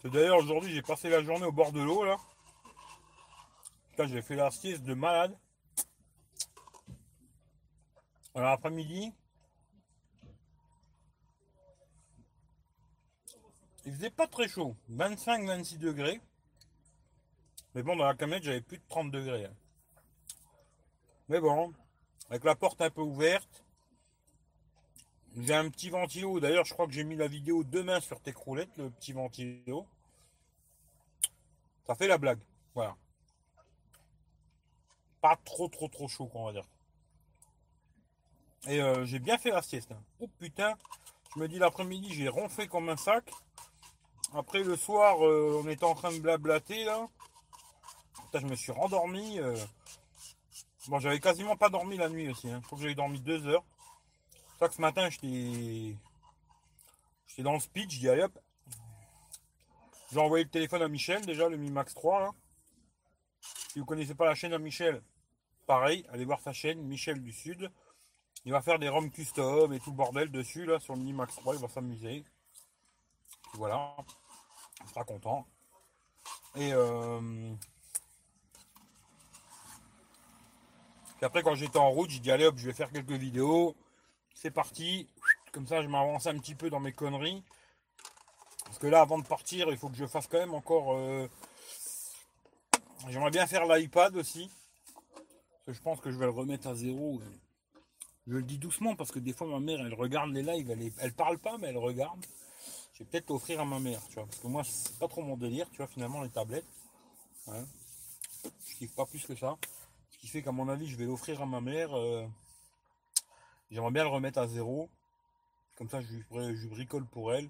D'ailleurs, 0.04 0.38
aujourd'hui, 0.38 0.72
j'ai 0.72 0.82
passé 0.82 1.08
la 1.08 1.22
journée 1.22 1.44
au 1.44 1.52
bord 1.52 1.72
de 1.72 1.80
l'eau, 1.80 2.04
là. 2.04 2.18
J'ai 4.06 4.22
fait 4.22 4.36
la 4.36 4.48
de 4.50 4.94
malade. 4.94 5.36
Alors, 8.38 8.52
après-midi, 8.52 9.12
il 13.84 13.92
faisait 13.92 14.10
pas 14.10 14.28
très 14.28 14.46
chaud, 14.46 14.76
25-26 14.92 15.78
degrés. 15.78 16.20
Mais 17.74 17.82
bon, 17.82 17.96
dans 17.96 18.04
la 18.04 18.14
camionnette, 18.14 18.44
j'avais 18.44 18.60
plus 18.60 18.78
de 18.78 18.84
30 18.88 19.10
degrés. 19.10 19.46
hein. 19.46 19.54
Mais 21.28 21.40
bon, 21.40 21.74
avec 22.30 22.44
la 22.44 22.54
porte 22.54 22.80
un 22.80 22.90
peu 22.90 23.00
ouverte, 23.00 23.64
j'ai 25.36 25.56
un 25.56 25.68
petit 25.68 25.90
ventilo. 25.90 26.38
D'ailleurs, 26.38 26.64
je 26.64 26.74
crois 26.74 26.86
que 26.86 26.92
j'ai 26.92 27.02
mis 27.02 27.16
la 27.16 27.26
vidéo 27.26 27.64
demain 27.64 28.00
sur 28.00 28.20
tes 28.20 28.32
croulettes, 28.32 28.76
le 28.76 28.88
petit 28.88 29.12
ventilo. 29.12 29.84
Ça 31.88 31.96
fait 31.96 32.06
la 32.06 32.18
blague. 32.18 32.38
Voilà. 32.72 32.96
Pas 35.20 35.34
trop, 35.44 35.66
trop, 35.66 35.88
trop 35.88 36.06
chaud, 36.06 36.28
quoi, 36.28 36.42
on 36.42 36.46
va 36.46 36.52
dire. 36.52 36.68
Et 38.68 38.80
euh, 38.80 39.04
j'ai 39.06 39.18
bien 39.18 39.38
fait 39.38 39.50
la 39.50 39.62
sieste. 39.62 39.92
hein. 39.92 40.02
Oh 40.20 40.28
putain, 40.38 40.74
je 41.34 41.40
me 41.40 41.48
dis 41.48 41.58
l'après-midi, 41.58 42.12
j'ai 42.12 42.28
ronflé 42.28 42.68
comme 42.68 42.88
un 42.88 42.96
sac. 42.96 43.30
Après 44.34 44.62
le 44.62 44.76
soir, 44.76 45.24
euh, 45.26 45.62
on 45.64 45.68
était 45.68 45.84
en 45.84 45.94
train 45.94 46.12
de 46.12 46.18
blablater 46.20 46.84
là. 46.84 47.08
Je 48.34 48.46
me 48.46 48.54
suis 48.54 48.72
rendormi. 48.72 49.38
euh. 49.40 49.56
Bon, 50.88 50.98
j'avais 50.98 51.18
quasiment 51.18 51.56
pas 51.56 51.70
dormi 51.70 51.96
la 51.96 52.08
nuit 52.08 52.28
aussi. 52.28 52.50
hein. 52.50 52.60
Je 52.64 52.70
que 52.76 52.82
j'avais 52.82 52.94
dormi 52.94 53.20
deux 53.20 53.46
heures. 53.46 53.64
C'est 54.30 54.58
ça 54.60 54.68
que 54.68 54.74
ce 54.74 54.80
matin, 54.82 55.08
j'étais. 55.08 55.96
J'étais 57.26 57.42
dans 57.42 57.54
le 57.54 57.60
speech, 57.60 57.94
je 57.94 58.00
dis 58.00 58.08
allez 58.08 58.22
hop. 58.24 58.38
J'ai 60.12 60.18
envoyé 60.18 60.44
le 60.44 60.50
téléphone 60.50 60.82
à 60.82 60.88
Michel 60.88 61.24
déjà, 61.24 61.48
le 61.48 61.56
Mi 61.56 61.70
Max 61.70 61.94
3 61.94 62.20
là. 62.20 62.30
Si 63.72 63.78
vous 63.78 63.84
connaissez 63.84 64.14
pas 64.14 64.24
la 64.26 64.34
chaîne 64.34 64.52
à 64.52 64.58
Michel, 64.58 65.02
pareil, 65.66 66.06
allez 66.10 66.24
voir 66.24 66.40
sa 66.40 66.52
chaîne, 66.52 66.80
Michel 66.82 67.22
du 67.22 67.32
Sud. 67.32 67.70
Il 68.44 68.52
va 68.52 68.62
faire 68.62 68.78
des 68.78 68.88
ROM 68.88 69.10
custom 69.10 69.72
et 69.72 69.80
tout 69.80 69.90
le 69.90 69.96
bordel 69.96 70.30
dessus 70.30 70.64
là 70.64 70.78
sur 70.80 70.94
le 70.94 71.02
Mi 71.02 71.12
Max 71.12 71.34
3, 71.36 71.54
il 71.56 71.60
va 71.60 71.68
s'amuser. 71.68 72.24
Voilà, 73.54 73.94
il 74.82 74.88
sera 74.88 75.04
content. 75.04 75.46
Et 76.56 76.72
euh... 76.72 77.54
après 81.20 81.42
quand 81.42 81.54
j'étais 81.54 81.78
en 81.78 81.90
route, 81.90 82.10
j'ai 82.10 82.20
dit 82.20 82.30
allez 82.30 82.46
hop, 82.46 82.56
je 82.56 82.66
vais 82.66 82.72
faire 82.72 82.90
quelques 82.90 83.10
vidéos. 83.10 83.74
C'est 84.34 84.50
parti. 84.50 85.08
Comme 85.52 85.66
ça 85.66 85.82
je 85.82 85.88
m'avance 85.88 86.26
un 86.26 86.38
petit 86.38 86.54
peu 86.54 86.70
dans 86.70 86.80
mes 86.80 86.92
conneries. 86.92 87.42
Parce 88.64 88.78
que 88.78 88.86
là 88.86 89.00
avant 89.00 89.18
de 89.18 89.26
partir, 89.26 89.68
il 89.70 89.76
faut 89.78 89.88
que 89.88 89.96
je 89.96 90.06
fasse 90.06 90.26
quand 90.26 90.38
même 90.38 90.54
encore. 90.54 90.94
euh, 90.94 91.28
J'aimerais 93.08 93.30
bien 93.30 93.46
faire 93.46 93.66
l'iPad 93.66 94.16
aussi. 94.16 94.50
Parce 95.14 95.64
que 95.66 95.72
je 95.72 95.80
pense 95.82 96.00
que 96.00 96.10
je 96.10 96.16
vais 96.18 96.26
le 96.26 96.32
remettre 96.32 96.68
à 96.68 96.74
zéro. 96.74 97.20
Je 98.28 98.32
le 98.34 98.42
dis 98.42 98.58
doucement 98.58 98.94
parce 98.94 99.10
que 99.10 99.18
des 99.18 99.32
fois 99.32 99.46
ma 99.48 99.58
mère 99.58 99.80
elle 99.80 99.94
regarde 99.94 100.30
les 100.30 100.42
lives, 100.42 100.70
elle, 100.70 100.82
est- 100.82 100.92
elle 100.98 101.12
parle 101.14 101.38
pas 101.38 101.56
mais 101.58 101.68
elle 101.68 101.78
regarde. 101.78 102.24
Je 102.92 103.00
vais 103.02 103.10
peut-être 103.10 103.30
l'offrir 103.30 103.60
à 103.60 103.64
ma 103.64 103.78
mère, 103.80 104.00
tu 104.08 104.14
vois. 104.14 104.26
Parce 104.26 104.38
que 104.38 104.46
moi 104.48 104.62
c'est 104.64 104.98
pas 104.98 105.08
trop 105.08 105.22
mon 105.22 105.36
délire, 105.36 105.68
tu 105.70 105.78
vois, 105.78 105.86
finalement 105.86 106.22
les 106.22 106.28
tablettes. 106.30 106.66
Ouais. 107.46 107.64
Je 108.66 108.74
kiffe 108.74 108.94
pas 108.94 109.06
plus 109.06 109.24
que 109.24 109.34
ça. 109.34 109.56
Ce 110.10 110.18
qui 110.18 110.28
fait 110.28 110.42
qu'à 110.42 110.52
mon 110.52 110.68
avis 110.68 110.86
je 110.88 110.96
vais 110.96 111.06
l'offrir 111.06 111.40
à 111.42 111.46
ma 111.46 111.60
mère. 111.60 111.96
euh, 111.96 112.26
J'aimerais 113.70 113.90
bien 113.92 114.02
le 114.04 114.10
remettre 114.10 114.38
à 114.38 114.46
zéro. 114.46 114.88
Comme 115.76 115.88
ça 115.88 116.00
je, 116.02 116.18
je 116.54 116.66
bricole 116.68 117.06
pour 117.06 117.32
elle. 117.32 117.48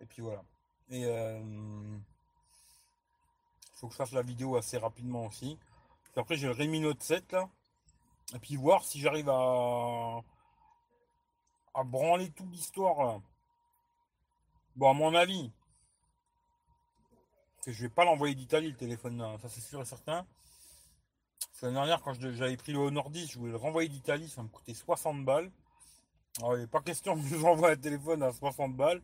Et 0.00 0.06
puis 0.06 0.22
voilà. 0.22 0.42
Et 0.90 1.04
euh, 1.06 1.40
faut 3.74 3.86
que 3.88 3.92
je 3.94 3.96
fasse 3.98 4.12
la 4.12 4.22
vidéo 4.22 4.56
assez 4.56 4.78
rapidement 4.78 5.26
aussi. 5.26 5.58
Après 6.16 6.36
j'ai 6.36 6.46
le 6.46 6.52
Redmi 6.52 6.80
Note 6.80 7.02
7 7.02 7.32
là. 7.32 7.48
Et 8.34 8.38
puis 8.38 8.56
voir 8.56 8.84
si 8.84 9.00
j'arrive 9.00 9.28
à, 9.28 10.22
à 11.74 11.84
branler 11.84 12.30
toute 12.30 12.50
l'histoire. 12.50 13.20
Bon, 14.76 14.90
à 14.90 14.94
mon 14.94 15.14
avis, 15.14 15.52
que 17.64 17.72
je 17.72 17.82
vais 17.82 17.88
pas 17.88 18.04
l'envoyer 18.04 18.34
d'Italie 18.34 18.70
le 18.70 18.76
téléphone 18.76 19.18
là, 19.18 19.36
ça 19.40 19.48
c'est 19.48 19.60
sûr 19.60 19.80
et 19.80 19.84
certain. 19.84 20.26
Parce 21.38 21.60
que 21.60 21.66
L'année 21.66 21.76
dernière, 21.76 22.02
quand 22.02 22.14
j'avais 22.14 22.56
pris 22.56 22.72
le 22.72 22.78
Honor 22.78 23.10
10, 23.10 23.30
je 23.30 23.38
voulais 23.38 23.52
le 23.52 23.56
renvoyer 23.56 23.88
d'Italie, 23.88 24.28
ça 24.28 24.42
me 24.42 24.48
coûtait 24.48 24.74
60 24.74 25.24
balles. 25.24 25.50
Alors, 26.38 26.56
il 26.56 26.62
n'est 26.62 26.66
pas 26.66 26.80
question 26.80 27.14
que 27.14 27.22
je 27.22 27.36
vous 27.36 27.64
un 27.64 27.76
téléphone 27.76 28.22
à 28.22 28.32
60 28.32 28.74
balles. 28.74 29.00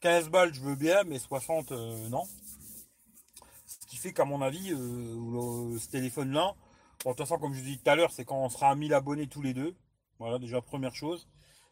15 0.00 0.28
balles, 0.28 0.54
je 0.54 0.60
veux 0.60 0.76
bien, 0.76 1.02
mais 1.04 1.18
60, 1.18 1.72
euh, 1.72 2.08
non. 2.08 2.24
Ce 3.66 3.86
qui 3.86 3.96
fait 3.96 4.12
qu'à 4.12 4.24
mon 4.24 4.40
avis, 4.40 4.72
euh, 4.72 5.78
ce 5.78 5.88
téléphone-là, 5.88 6.54
De 7.04 7.10
toute 7.10 7.18
façon, 7.18 7.38
comme 7.38 7.52
je 7.54 7.60
vous 7.60 7.66
dis 7.66 7.78
tout 7.78 7.90
à 7.90 7.94
l'heure, 7.96 8.10
c'est 8.12 8.24
quand 8.24 8.38
on 8.38 8.48
sera 8.48 8.70
à 8.70 8.74
1000 8.74 8.94
abonnés 8.94 9.26
tous 9.26 9.42
les 9.42 9.52
deux. 9.54 9.74
Voilà, 10.18 10.38
déjà 10.38 10.60
première 10.62 10.94
chose. 10.94 11.28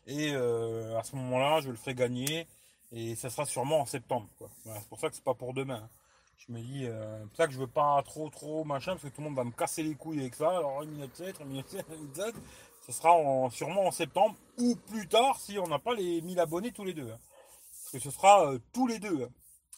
Et 0.07 0.33
euh, 0.35 0.99
à 0.99 1.03
ce 1.05 1.17
moment-là, 1.17 1.61
je 1.61 1.71
le 1.71 1.77
ferai 1.77 1.95
gagner. 1.95 2.47
Et 2.93 3.15
ça 3.15 3.31
sera 3.31 3.47
sûrement 3.47 3.81
en 3.81 3.87
septembre. 3.87 4.29
Voilà, 4.65 4.81
c'est 4.81 4.89
pour 4.89 5.01
ça 5.01 5.09
que 5.09 5.15
c'est 5.15 5.25
pas 5.25 5.35
pour 5.35 5.55
demain. 5.55 5.81
hein. 5.85 5.89
Je 6.47 6.53
me 6.53 6.61
dis, 6.61 6.87
euh, 6.87 7.21
c'est 7.23 7.29
pour 7.29 7.37
ça 7.37 7.47
que 7.47 7.53
je 7.55 7.59
veux 7.59 7.67
pas 7.69 8.03
trop 8.03 8.29
trop 8.29 8.65
machin, 8.65 8.93
parce 8.93 9.05
que 9.05 9.09
tout 9.09 9.21
le 9.23 9.29
monde 9.29 9.37
va 9.37 9.45
me 9.45 9.53
casser 9.53 9.83
les 9.85 9.95
couilles 9.95 10.21
avec 10.21 10.35
ça. 10.35 10.51
Alors 10.51 10.83
1 10.83 10.87
minute 10.87 11.15
7, 11.17 11.41
1 11.41 11.45
minute 11.45 11.69
7, 11.71 11.87
1 11.91 11.95
minute 11.97 12.17
7. 12.17 12.35
Ce 12.85 12.93
sera 12.93 13.13
en- 13.13 13.49
sûrement 13.49 13.87
en 13.87 13.91
septembre 13.93 14.35
ou 14.59 14.75
plus 14.75 15.07
tard 15.09 15.39
si 15.41 15.57
on 15.59 15.69
n'a 15.69 15.79
pas 15.79 15.95
les 15.95 16.21
1000 16.21 16.39
abonnés 16.41 16.73
tous 16.73 16.85
les 16.85 16.93
deux. 16.95 17.11
hein. 17.11 17.19
Parce 17.71 17.93
que 17.93 17.99
ce 18.01 18.11
sera 18.11 18.47
euh, 18.51 18.59
tous 18.73 18.87
les 18.89 18.99
deux. 18.99 19.23
hein. 19.23 19.29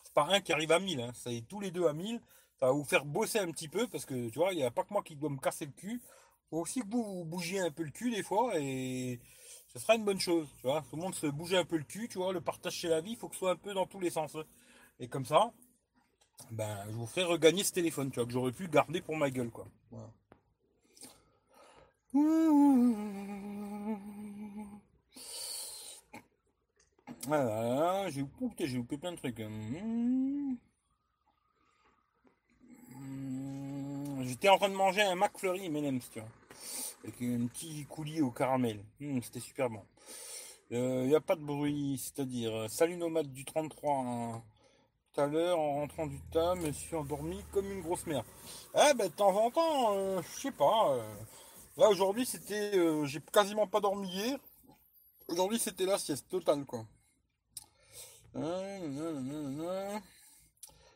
C'est 0.04 0.14
pas 0.14 0.26
un 0.30 0.40
qui 0.40 0.52
arrive 0.52 0.72
à 0.72 0.80
1000, 0.80 1.00
hein. 1.02 1.12
c'est 1.14 1.44
tous 1.48 1.60
les 1.60 1.70
deux 1.70 1.86
à 1.86 1.92
1000. 1.92 2.20
Va 2.64 2.72
vous 2.72 2.84
faire 2.84 3.04
bosser 3.04 3.38
un 3.38 3.50
petit 3.50 3.68
peu 3.68 3.86
parce 3.88 4.06
que 4.06 4.30
tu 4.30 4.38
vois, 4.38 4.52
il 4.52 4.56
n'y 4.56 4.62
a 4.62 4.70
pas 4.70 4.84
que 4.84 4.92
moi 4.92 5.02
qui 5.02 5.16
dois 5.16 5.28
me 5.28 5.36
casser 5.38 5.66
le 5.66 5.72
cul. 5.72 6.00
Faut 6.48 6.60
aussi 6.60 6.80
que 6.80 6.88
vous, 6.88 7.24
bougiez 7.24 7.60
un 7.60 7.70
peu 7.70 7.82
le 7.82 7.90
cul 7.90 8.10
des 8.10 8.22
fois 8.22 8.52
et 8.58 9.20
ce 9.72 9.78
sera 9.78 9.96
une 9.96 10.04
bonne 10.04 10.20
chose. 10.20 10.48
Tu 10.60 10.66
vois, 10.66 10.82
tout 10.88 10.96
le 10.96 11.02
monde 11.02 11.14
se 11.14 11.26
bouger 11.26 11.58
un 11.58 11.64
peu 11.64 11.76
le 11.76 11.84
cul, 11.84 12.08
tu 12.08 12.18
vois, 12.18 12.32
le 12.32 12.40
partage 12.40 12.72
chez 12.74 12.88
la 12.88 13.00
vie, 13.02 13.12
il 13.12 13.16
faut 13.18 13.28
que 13.28 13.34
ce 13.34 13.40
soit 13.40 13.50
un 13.50 13.56
peu 13.56 13.74
dans 13.74 13.86
tous 13.86 14.00
les 14.00 14.10
sens. 14.10 14.34
hein. 14.34 14.44
Et 14.98 15.08
comme 15.08 15.26
ça, 15.26 15.52
ben, 16.50 16.84
je 16.88 16.92
vous 16.96 17.06
ferai 17.06 17.24
regagner 17.24 17.64
ce 17.64 17.72
téléphone, 17.72 18.10
tu 18.10 18.16
vois, 18.16 18.26
que 18.26 18.32
j'aurais 18.32 18.52
pu 18.52 18.68
garder 18.68 19.02
pour 19.02 19.16
ma 19.16 19.30
gueule, 19.30 19.50
quoi. 19.50 19.66
Voilà. 19.90 20.10
Voilà, 27.26 28.10
j'ai 28.10 28.20
loupé 28.76 28.96
plein 28.96 29.12
de 29.12 29.16
trucs. 29.16 29.40
Hum. 33.04 34.22
J'étais 34.26 34.48
en 34.48 34.56
train 34.58 34.68
de 34.68 34.74
manger 34.74 35.02
un 35.02 35.14
McFlurry 35.14 35.66
M&M's, 35.66 36.10
tu 36.10 36.20
vois, 36.20 36.28
avec 37.04 37.14
un 37.22 37.46
petit 37.48 37.84
coulis 37.86 38.22
au 38.22 38.30
caramel. 38.30 38.80
Hum, 39.00 39.22
C'était 39.22 39.40
super 39.40 39.70
bon. 39.70 39.82
Il 40.70 41.06
n'y 41.06 41.14
a 41.14 41.20
pas 41.20 41.36
de 41.36 41.42
bruit, 41.42 41.98
c'est-à-dire, 42.02 42.54
euh, 42.54 42.68
salut 42.68 42.96
nomade 42.96 43.32
du 43.32 43.44
33. 43.44 43.94
hein. 43.98 44.42
Tout 45.14 45.20
à 45.20 45.26
l'heure, 45.26 45.58
en 45.58 45.74
rentrant 45.74 46.06
du 46.06 46.20
tas, 46.32 46.54
me 46.56 46.72
suis 46.72 46.96
endormi 46.96 47.44
comme 47.52 47.70
une 47.70 47.82
grosse 47.82 48.06
merde. 48.06 48.26
Eh 48.74 48.94
ben, 48.94 49.06
de 49.08 49.12
temps 49.12 49.36
en 49.36 49.50
temps, 49.50 49.94
euh, 49.96 50.22
je 50.22 50.40
sais 50.42 50.50
pas. 50.52 50.90
euh, 50.94 51.14
là, 51.76 51.88
aujourd'hui, 51.90 52.26
c'était. 52.26 52.76
euh, 52.76 53.04
J'ai 53.06 53.20
quasiment 53.32 53.66
pas 53.66 53.80
dormi 53.80 54.08
hier. 54.08 54.38
Aujourd'hui, 55.28 55.58
c'était 55.58 55.86
la 55.86 55.98
sieste 55.98 56.28
totale, 56.28 56.64
quoi. 56.66 56.84
Euh, 58.36 58.88
nanana. 58.88 60.00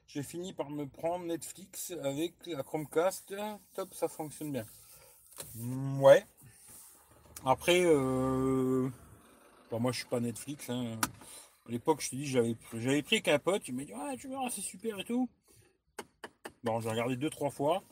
J'ai 0.09 0.22
fini 0.22 0.52
par 0.54 0.70
me 0.70 0.86
prendre 0.86 1.26
Netflix 1.26 1.92
avec 2.02 2.34
la 2.46 2.62
Chromecast. 2.62 3.34
Top, 3.74 3.92
ça 3.94 4.09
fonctionne 4.09 4.52
bien. 4.52 4.66
Mm, 5.54 6.00
Ouais. 6.02 6.24
Après, 7.44 7.82
euh... 7.84 8.90
bon, 9.70 9.78
moi 9.80 9.92
je 9.92 9.98
suis 9.98 10.09
pas 10.09 10.18
Netflix. 10.20 10.70
hein. 10.70 10.98
À 11.68 11.70
l'époque, 11.70 12.00
je 12.00 12.11
te 12.11 12.16
dis, 12.16 12.26
j'avais 12.26 12.56
j'avais 12.74 13.02
pris 13.02 13.22
qu'un 13.22 13.38
pote. 13.38 13.68
Il 13.68 13.74
m'a 13.74 13.84
dit, 13.84 13.92
ah, 13.94 14.14
tu 14.18 14.28
verras, 14.28 14.50
c'est 14.50 14.62
super 14.62 14.98
et 14.98 15.04
tout. 15.04 15.28
Bon, 16.64 16.80
j'ai 16.80 16.88
regardé 16.90 17.16
deux, 17.16 17.30
trois 17.30 17.50
fois. 17.50 17.82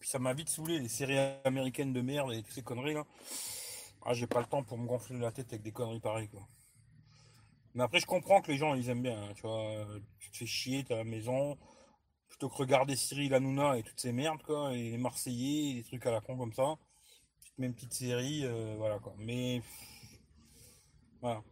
Puis 0.00 0.08
ça 0.08 0.18
m'a 0.18 0.32
vite 0.32 0.48
saoulé, 0.48 0.78
les 0.78 0.88
séries 0.88 1.18
américaines 1.44 1.92
de 1.92 2.00
merde 2.00 2.32
et 2.32 2.42
toutes 2.42 2.52
ces 2.54 2.62
conneries 2.62 2.94
là. 2.94 3.04
Ah, 4.06 4.14
j'ai 4.14 4.26
pas 4.26 4.40
le 4.40 4.46
temps 4.46 4.62
pour 4.64 4.78
me 4.78 4.86
gonfler 4.86 5.18
la 5.18 5.30
tête 5.30 5.48
avec 5.48 5.62
des 5.62 5.72
conneries 5.72 6.00
pareilles 6.00 6.28
quoi. 6.28 6.40
Mais 7.74 7.82
après, 7.84 8.00
je 8.00 8.06
comprends 8.06 8.40
que 8.40 8.50
les 8.50 8.58
gens 8.58 8.74
ils 8.74 8.88
aiment 8.88 9.02
bien. 9.02 9.22
hein, 9.22 9.32
tu 9.34 9.42
vois, 9.42 9.86
tu 10.18 10.30
te 10.30 10.36
fais 10.38 10.46
chier, 10.46 10.84
t'es 10.84 10.94
à 10.94 10.98
la 10.98 11.04
maison. 11.04 11.56
Plutôt 12.28 12.48
que 12.48 12.56
regarder 12.56 12.96
Cyril 12.96 13.34
Hanouna 13.34 13.76
et 13.78 13.82
toutes 13.82 14.00
ces 14.00 14.12
merdes 14.12 14.42
quoi, 14.42 14.72
et 14.74 14.90
les 14.90 14.98
Marseillais, 14.98 15.70
et 15.70 15.74
des 15.74 15.82
trucs 15.84 16.06
à 16.06 16.10
la 16.10 16.20
con 16.20 16.36
comme 16.36 16.52
ça. 16.52 16.76
Tu 17.44 17.50
te 17.52 17.60
mets 17.60 17.66
une 17.66 17.74
petite 17.74 17.92
série, 17.92 18.44
euh, 18.44 18.74
voilà 18.78 18.98
quoi. 18.98 19.14
Mais 19.18 19.62
voilà. 21.20 21.42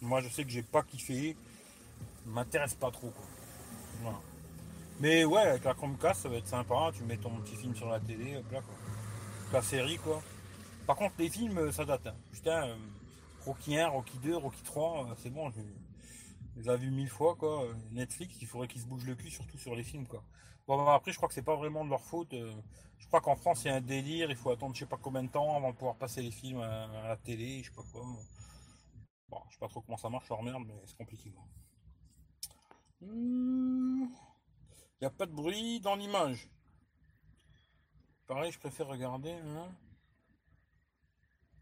Moi, 0.00 0.20
je 0.20 0.28
sais 0.28 0.44
que 0.44 0.50
j'ai 0.50 0.62
pas 0.62 0.82
kiffé. 0.82 1.36
M'intéresse 2.26 2.74
pas 2.74 2.90
trop 2.90 3.10
quoi. 3.10 3.24
Voilà. 4.02 4.20
Mais 4.98 5.24
ouais, 5.24 5.40
avec 5.42 5.64
la 5.64 5.74
Chromecast, 5.74 6.22
ça 6.22 6.28
va 6.28 6.36
être 6.36 6.48
sympa. 6.48 6.90
Tu 6.94 7.02
mets 7.04 7.16
ton 7.18 7.30
petit 7.40 7.54
film 7.56 7.74
sur 7.74 7.88
la 7.88 8.00
télé, 8.00 8.36
hop 8.36 8.50
là 8.50 8.62
quoi. 8.62 8.74
La 9.52 9.62
série 9.62 9.98
quoi. 9.98 10.22
Par 10.86 10.96
contre, 10.96 11.14
les 11.18 11.30
films, 11.30 11.58
euh, 11.58 11.72
ça 11.72 11.84
date. 11.84 12.06
hein. 12.06 12.16
Putain, 12.32 12.68
euh, 12.68 12.76
Rocky 13.46 13.78
1, 13.78 13.88
Rocky 13.88 14.18
2, 14.18 14.36
Rocky 14.36 14.62
3, 14.62 15.06
euh, 15.10 15.14
c'est 15.18 15.30
bon, 15.30 15.50
je 15.50 15.60
les 16.56 16.68
ai 16.68 16.76
vus 16.76 16.90
mille 16.90 17.08
fois 17.08 17.36
quoi. 17.36 17.64
Netflix, 17.92 18.36
il 18.40 18.46
faudrait 18.48 18.66
qu'ils 18.68 18.82
se 18.82 18.86
bougent 18.86 19.06
le 19.06 19.14
cul, 19.14 19.30
surtout 19.30 19.56
sur 19.58 19.74
les 19.76 19.84
films 19.84 20.06
quoi. 20.06 20.22
Bon, 20.66 20.84
bah, 20.84 20.94
après, 20.94 21.12
je 21.12 21.16
crois 21.16 21.28
que 21.28 21.34
c'est 21.34 21.42
pas 21.42 21.54
vraiment 21.54 21.84
de 21.84 21.90
leur 21.90 22.02
faute. 22.02 22.32
euh, 22.34 22.52
Je 22.98 23.06
crois 23.06 23.20
qu'en 23.20 23.36
France, 23.36 23.62
il 23.64 23.68
y 23.68 23.70
a 23.70 23.76
un 23.76 23.80
délire, 23.80 24.30
il 24.30 24.36
faut 24.36 24.50
attendre 24.50 24.74
je 24.74 24.80
sais 24.80 24.86
pas 24.86 24.96
combien 24.96 25.22
de 25.22 25.28
temps 25.28 25.56
avant 25.56 25.70
de 25.70 25.76
pouvoir 25.76 25.96
passer 25.96 26.22
les 26.22 26.32
films 26.32 26.60
à, 26.60 27.08
la 27.08 27.16
télé, 27.16 27.62
je 27.62 27.70
sais 27.70 27.76
pas 27.76 27.84
quoi. 27.92 28.02
Bon, 29.28 29.38
je 29.48 29.54
sais 29.54 29.60
pas 29.60 29.68
trop 29.68 29.80
comment 29.80 29.96
ça 29.96 30.08
marche, 30.10 30.28
leur 30.28 30.42
merde, 30.42 30.64
mais 30.66 30.74
c'est 30.86 30.96
compliqué. 30.96 31.32
Il 33.00 34.08
n'y 35.00 35.06
a 35.06 35.10
pas 35.10 35.26
de 35.26 35.32
bruit 35.32 35.80
dans 35.80 35.94
l'image. 35.94 36.48
Pareil, 38.26 38.50
je 38.50 38.58
préfère 38.58 38.88
regarder. 38.88 39.32
Hein. 39.32 39.68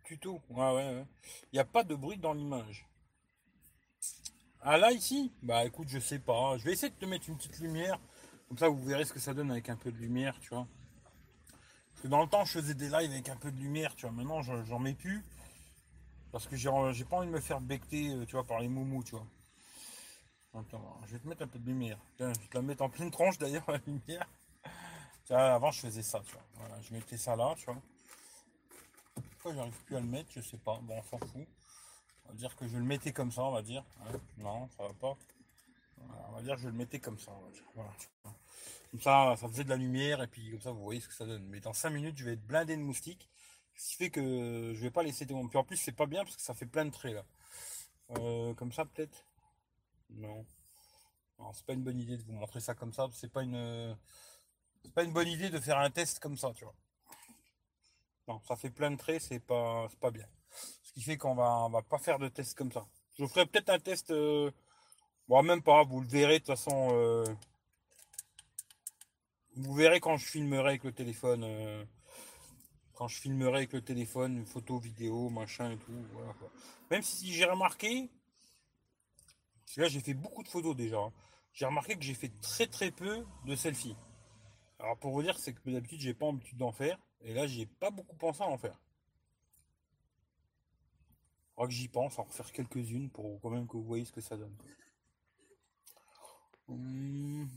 Tuto. 0.04 0.40
Ouais, 0.50 0.74
ouais, 0.74 0.94
ouais. 0.94 1.06
Il 1.52 1.56
n'y 1.56 1.58
a 1.58 1.64
pas 1.64 1.82
de 1.82 1.94
bruit 1.94 2.18
dans 2.18 2.34
l'image. 2.34 2.86
Ah 4.60 4.76
là, 4.76 4.92
ici? 4.92 5.32
Bah 5.42 5.64
écoute, 5.64 5.88
je 5.88 5.98
sais 5.98 6.18
pas. 6.18 6.56
Je 6.58 6.64
vais 6.64 6.72
essayer 6.72 6.90
de 6.90 6.98
te 6.98 7.06
mettre 7.06 7.28
une 7.28 7.36
petite 7.36 7.58
lumière. 7.58 7.98
Comme 8.48 8.58
ça, 8.58 8.68
vous 8.68 8.82
verrez 8.84 9.04
ce 9.04 9.12
que 9.12 9.20
ça 9.20 9.34
donne 9.34 9.50
avec 9.50 9.68
un 9.68 9.76
peu 9.76 9.90
de 9.90 9.96
lumière, 9.96 10.38
tu 10.40 10.50
vois. 10.50 10.66
Parce 11.90 12.02
que 12.02 12.08
dans 12.08 12.22
le 12.22 12.28
temps, 12.28 12.44
je 12.44 12.52
faisais 12.52 12.74
des 12.74 12.88
lives 12.88 13.10
avec 13.10 13.28
un 13.28 13.36
peu 13.36 13.50
de 13.50 13.58
lumière, 13.58 13.94
tu 13.96 14.02
vois. 14.02 14.12
Maintenant, 14.12 14.42
j'en 14.42 14.78
mets 14.78 14.94
plus. 14.94 15.24
Parce 16.32 16.46
que 16.46 16.56
j'ai 16.56 16.68
pas 16.68 17.16
envie 17.16 17.28
de 17.28 17.32
me 17.32 17.40
faire 17.40 17.60
becter, 17.60 18.10
euh, 18.10 18.26
tu 18.26 18.32
vois, 18.32 18.44
par 18.44 18.60
les 18.60 18.68
moumous, 18.68 19.04
tu 19.04 19.12
vois. 19.12 19.26
Attends, 20.54 21.00
je 21.06 21.12
vais 21.12 21.18
te 21.18 21.28
mettre 21.28 21.42
un 21.42 21.48
peu 21.48 21.58
de 21.58 21.66
lumière. 21.66 21.98
Je 22.18 22.24
vais 22.24 22.32
te 22.32 22.54
la 22.54 22.62
mettre 22.62 22.82
en 22.82 22.90
pleine 22.90 23.10
tranche 23.10 23.38
d'ailleurs, 23.38 23.64
la 23.68 23.78
lumière. 23.86 24.28
Avant, 25.30 25.70
je 25.70 25.80
faisais 25.80 26.02
ça, 26.02 26.20
tu 26.26 26.32
vois. 26.32 26.80
Je 26.82 26.92
mettais 26.92 27.16
ça 27.16 27.36
là, 27.36 27.54
tu 27.56 27.64
vois. 27.64 27.80
J'arrive 29.52 29.78
plus 29.84 29.96
à 29.96 30.00
le 30.00 30.06
mettre, 30.06 30.30
je 30.32 30.40
sais 30.40 30.56
pas. 30.56 30.78
Bon, 30.82 30.96
on 30.98 31.02
s'en 31.02 31.18
fout. 31.18 31.46
On 32.24 32.28
va 32.30 32.34
dire 32.34 32.56
que 32.56 32.66
je 32.66 32.78
le 32.78 32.84
mettais 32.84 33.12
comme 33.12 33.30
ça, 33.30 33.42
on 33.42 33.50
va 33.52 33.60
dire. 33.62 33.84
hein? 34.00 34.18
Non, 34.38 34.68
ça 34.76 34.84
va 34.84 34.94
pas. 34.94 35.16
On 36.28 36.32
va 36.32 36.42
dire 36.42 36.54
que 36.56 36.62
je 36.62 36.68
le 36.68 36.72
mettais 36.72 36.98
comme 36.98 37.18
ça. 37.18 37.32
Voilà. 37.74 37.90
Comme 38.90 39.00
ça, 39.00 39.36
ça 39.36 39.48
faisait 39.48 39.64
de 39.64 39.68
la 39.68 39.76
lumière 39.76 40.22
et 40.22 40.28
puis 40.28 40.50
comme 40.50 40.60
ça, 40.62 40.70
vous 40.70 40.82
voyez 40.82 41.00
ce 41.00 41.08
que 41.08 41.14
ça 41.14 41.26
donne. 41.26 41.44
Mais 41.48 41.60
dans 41.60 41.74
5 41.74 41.90
minutes, 41.90 42.16
je 42.16 42.24
vais 42.24 42.32
être 42.32 42.46
blindé 42.46 42.76
de 42.76 42.82
moustiques. 42.82 43.28
Ce 43.76 43.90
qui 43.90 43.96
fait 43.96 44.10
que 44.10 44.72
je 44.74 44.80
vais 44.80 44.90
pas 44.90 45.02
laisser 45.02 45.26
de 45.26 45.34
Puis 45.48 45.58
en 45.58 45.64
plus, 45.64 45.76
c'est 45.76 45.92
pas 45.92 46.06
bien 46.06 46.24
parce 46.24 46.36
que 46.36 46.42
ça 46.42 46.54
fait 46.54 46.66
plein 46.66 46.86
de 46.86 46.90
traits 46.90 47.14
là. 47.14 47.24
Euh, 48.18 48.54
comme 48.54 48.72
ça, 48.72 48.84
peut-être? 48.86 49.26
Non. 50.10 50.46
Non, 51.38 51.52
c'est 51.52 51.66
pas 51.66 51.72
une 51.74 51.82
bonne 51.82 51.98
idée 51.98 52.16
de 52.16 52.22
vous 52.22 52.32
montrer 52.32 52.60
ça 52.60 52.74
comme 52.74 52.92
ça. 52.92 53.08
C'est 53.12 53.30
pas 53.32 53.42
une. 53.42 53.96
C'est 54.82 54.92
pas 54.94 55.02
une 55.02 55.12
bonne 55.12 55.28
idée 55.28 55.50
de 55.50 55.58
faire 55.60 55.78
un 55.78 55.90
test 55.90 56.20
comme 56.20 56.36
ça, 56.38 56.52
tu 56.54 56.64
vois. 56.64 56.74
Non, 58.28 58.40
ça 58.46 58.56
fait 58.56 58.70
plein 58.70 58.90
de 58.90 58.96
traits, 58.96 59.22
c'est 59.22 59.40
pas, 59.40 59.88
pas 60.00 60.10
bien. 60.10 60.26
Ce 60.82 60.92
qui 60.92 61.02
fait 61.02 61.16
qu'on 61.16 61.34
va, 61.34 61.64
on 61.66 61.70
va 61.70 61.82
pas 61.82 61.98
faire 61.98 62.18
de 62.18 62.28
test 62.28 62.56
comme 62.56 62.72
ça. 62.72 62.86
Je 63.18 63.26
ferai 63.26 63.46
peut-être 63.46 63.70
un 63.70 63.78
test. 63.78 64.10
euh, 64.10 64.50
Bon, 65.28 65.42
même 65.42 65.62
pas, 65.62 65.84
vous 65.84 66.00
le 66.00 66.08
verrez 66.08 66.34
de 66.34 66.38
toute 66.44 66.48
façon. 66.48 66.88
euh, 66.92 67.24
Vous 69.56 69.74
verrez 69.74 70.00
quand 70.00 70.16
je 70.16 70.26
filmerai 70.26 70.68
avec 70.68 70.84
le 70.84 70.92
téléphone. 70.92 71.44
euh, 71.44 71.84
Quand 72.94 73.08
je 73.08 73.20
filmerai 73.20 73.56
avec 73.58 73.72
le 73.72 73.82
téléphone, 73.82 74.46
photo, 74.46 74.78
vidéo, 74.78 75.28
machin 75.28 75.72
et 75.72 75.76
tout. 75.78 76.04
Voilà. 76.12 76.34
Même 76.90 77.02
si 77.02 77.32
j'ai 77.32 77.44
remarqué. 77.44 78.10
Parce 79.64 79.76
que 79.76 79.80
là, 79.82 79.88
j'ai 79.88 80.00
fait 80.00 80.14
beaucoup 80.14 80.42
de 80.42 80.48
photos 80.48 80.76
déjà. 80.76 80.98
hein. 80.98 81.12
J'ai 81.52 81.66
remarqué 81.66 81.96
que 81.96 82.02
j'ai 82.02 82.14
fait 82.14 82.32
très 82.40 82.66
très 82.66 82.90
peu 82.90 83.24
de 83.44 83.54
selfies. 83.56 83.96
Alors 84.78 84.96
pour 84.98 85.12
vous 85.12 85.22
dire, 85.22 85.38
c'est 85.38 85.52
que 85.54 85.70
d'habitude, 85.70 86.00
j'ai 86.00 86.14
pas 86.14 86.26
l'habitude 86.26 86.58
d'en 86.58 86.72
faire. 86.72 86.98
Et 87.24 87.32
là, 87.34 87.46
j'ai 87.46 87.66
pas 87.66 87.90
beaucoup 87.90 88.16
pensé 88.16 88.42
à 88.42 88.46
en 88.46 88.58
faire. 88.58 88.78
Faudra 91.54 91.68
que 91.68 91.72
j'y 91.74 91.88
pense, 91.88 92.18
en 92.18 92.24
refaire 92.24 92.52
quelques-unes 92.52 93.10
pour 93.10 93.40
quand 93.40 93.50
même 93.50 93.66
que 93.66 93.72
vous 93.76 93.84
voyez 93.84 94.04
ce 94.04 94.12
que 94.12 94.20
ça 94.20 94.36
donne. 94.36 94.54
Hum. 96.68 97.48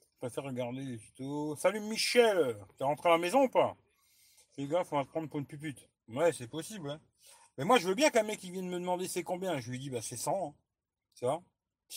Je 0.00 0.18
préfère 0.18 0.44
regarder 0.44 0.80
les 0.80 0.98
tutos. 0.98 1.54
Salut 1.56 1.80
Michel 1.80 2.56
T'es 2.76 2.84
rentré 2.84 3.08
à 3.08 3.12
la 3.12 3.18
maison 3.18 3.44
ou 3.44 3.48
pas? 3.48 3.76
Gaffe, 4.58 4.92
on 4.92 4.96
va 4.96 5.04
te 5.04 5.10
prendre 5.10 5.28
pour 5.28 5.38
une 5.38 5.46
pupute. 5.46 5.88
Ouais, 6.08 6.32
c'est 6.32 6.48
possible. 6.48 6.90
hein. 6.90 7.00
Mais 7.56 7.64
moi, 7.64 7.78
je 7.78 7.86
veux 7.86 7.94
bien 7.94 8.10
qu'un 8.10 8.24
mec 8.24 8.40
qui 8.40 8.50
vienne 8.50 8.68
me 8.68 8.78
demander 8.80 9.06
c'est 9.06 9.22
combien. 9.22 9.60
Je 9.60 9.70
lui 9.70 9.78
dis, 9.78 9.90
bah 9.90 10.02
c'est 10.02 10.16
100. 10.16 10.48
hein. 10.48 10.54
Tu 11.14 11.24
vois? 11.24 11.42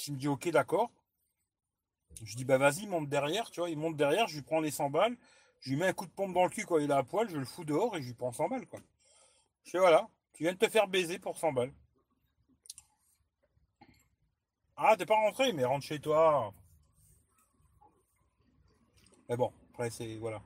Me 0.10 0.16
dit, 0.16 0.28
ok, 0.28 0.50
d'accord. 0.50 0.92
Je 2.24 2.36
dis, 2.36 2.46
bah 2.46 2.58
vas-y, 2.60 2.86
monte 2.86 3.10
derrière. 3.10 3.50
Tu 3.50 3.62
vois, 3.62 3.70
il 3.70 3.78
monte 3.78 3.96
derrière, 3.98 4.28
je 4.28 4.36
lui 4.36 4.42
prends 4.44 4.60
les 4.60 4.70
100 4.72 4.90
balles. 4.92 5.18
Je 5.62 5.70
lui 5.70 5.78
mets 5.78 5.88
un 5.88 5.94
coup 5.94 6.06
de 6.06 6.12
pompe 6.12 6.34
dans 6.34 6.44
le 6.44 6.50
cul 6.50 6.66
quand 6.66 6.80
il 6.80 6.90
est 6.90 6.94
à 6.94 7.04
poil. 7.04 7.30
Je 7.30 7.38
le 7.38 7.46
fous 7.46 7.64
dehors 7.64 7.96
et 7.96 8.02
je 8.02 8.08
lui 8.08 8.14
prends 8.14 8.32
100 8.32 8.48
balles, 8.50 8.68
quoi. 8.68 8.80
Je 9.64 9.72
fais, 9.72 9.80
voilà, 9.80 10.08
tu 10.34 10.44
viens 10.44 10.54
de 10.54 10.58
te 10.58 10.68
faire 10.70 10.88
baiser 10.88 11.20
pour 11.20 11.38
100 11.38 11.54
balles. 11.54 11.74
Ah, 14.76 14.96
t'es 14.98 15.06
pas 15.06 15.16
rentré, 15.16 15.54
mais 15.54 15.64
rentre 15.64 15.86
chez 15.86 16.00
toi. 16.00 16.54
Mais 19.30 19.38
bon, 19.38 19.54
Après, 19.74 19.90
c'est. 19.90 20.18
Voilà. 20.18 20.42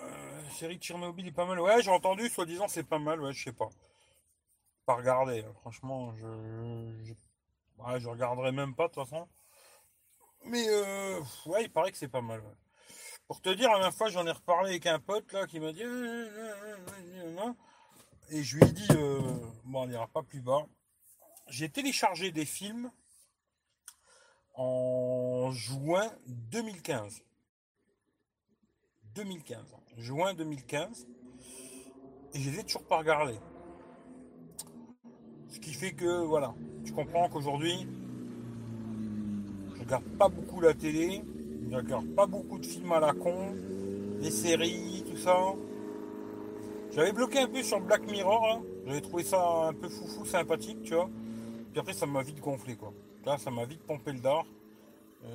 Euh, 0.00 0.49
série 0.60 0.76
Tchernobyl 0.78 1.26
est 1.26 1.32
pas 1.32 1.46
mal. 1.46 1.58
Ouais, 1.58 1.82
j'ai 1.82 1.90
entendu, 1.90 2.28
soi-disant, 2.28 2.68
c'est 2.68 2.82
pas 2.82 2.98
mal. 2.98 3.20
Ouais, 3.22 3.32
je 3.32 3.44
sais 3.44 3.52
pas. 3.52 3.70
Pas 4.84 4.94
regarder. 4.96 5.40
hein. 5.40 5.52
Franchement, 5.62 6.14
je. 6.16 7.14
Je, 7.98 8.08
regarderai 8.08 8.52
même 8.52 8.74
pas, 8.74 8.88
de 8.88 8.92
toute 8.92 9.04
façon. 9.04 9.26
Mais, 10.44 10.66
euh, 10.68 11.18
ouais, 11.46 11.64
il 11.64 11.72
paraît 11.72 11.90
que 11.90 11.96
c'est 11.96 12.08
pas 12.08 12.20
mal. 12.20 12.42
Pour 13.26 13.40
te 13.40 13.48
dire, 13.48 13.68
la 13.68 13.76
dernière 13.76 13.94
fois, 13.94 14.10
j'en 14.10 14.26
ai 14.26 14.30
reparlé 14.30 14.70
avec 14.70 14.84
un 14.86 14.98
pote, 14.98 15.32
là, 15.32 15.46
qui 15.46 15.60
m'a 15.60 15.72
dit. 15.72 15.82
Et 18.30 18.42
je 18.42 18.58
lui 18.58 18.64
ai 18.64 18.72
dit. 18.72 18.88
euh, 18.90 19.20
bon, 19.64 19.84
on 19.84 19.86
n'ira 19.86 20.08
pas 20.08 20.22
plus 20.22 20.42
bas. 20.42 20.66
J'ai 21.48 21.70
téléchargé 21.70 22.32
des 22.32 22.44
films 22.44 22.92
en 24.54 25.50
juin 25.52 26.12
2015. 26.26 27.22
2015. 29.14 29.58
Juin 29.98 30.34
2015. 30.34 31.06
Et 32.34 32.40
je 32.40 32.50
les 32.50 32.60
ai 32.60 32.64
toujours 32.64 32.84
pas 32.84 32.98
regardés. 32.98 33.38
Ce 35.48 35.58
qui 35.58 35.72
fait 35.72 35.92
que, 35.92 36.24
voilà, 36.24 36.54
tu 36.84 36.92
comprends 36.92 37.28
qu'aujourd'hui, 37.28 37.86
je 39.74 39.80
regarde 39.80 40.04
pas 40.18 40.28
beaucoup 40.28 40.60
la 40.60 40.74
télé, 40.74 41.22
je 41.68 41.76
regarde 41.76 42.06
pas 42.14 42.26
beaucoup 42.26 42.58
de 42.58 42.66
films 42.66 42.92
à 42.92 43.00
la 43.00 43.12
con, 43.12 43.54
des 44.20 44.30
séries, 44.30 45.04
tout 45.10 45.16
ça. 45.16 45.36
J'avais 46.92 47.12
bloqué 47.12 47.40
un 47.40 47.48
peu 47.48 47.62
sur 47.62 47.80
Black 47.80 48.02
Mirror, 48.10 48.46
là. 48.46 48.60
j'avais 48.86 49.00
trouvé 49.00 49.24
ça 49.24 49.68
un 49.68 49.72
peu 49.74 49.88
foufou, 49.88 50.24
sympathique, 50.24 50.82
tu 50.82 50.94
vois. 50.94 51.10
Puis 51.72 51.80
après, 51.80 51.92
ça 51.92 52.06
m'a 52.06 52.22
vite 52.22 52.40
gonflé, 52.40 52.76
quoi. 52.76 52.92
Là, 53.24 53.38
ça 53.38 53.50
m'a 53.50 53.64
vite 53.64 53.82
pompé 53.82 54.12
le 54.12 54.20
dard. 54.20 54.44
Euh, 55.24 55.28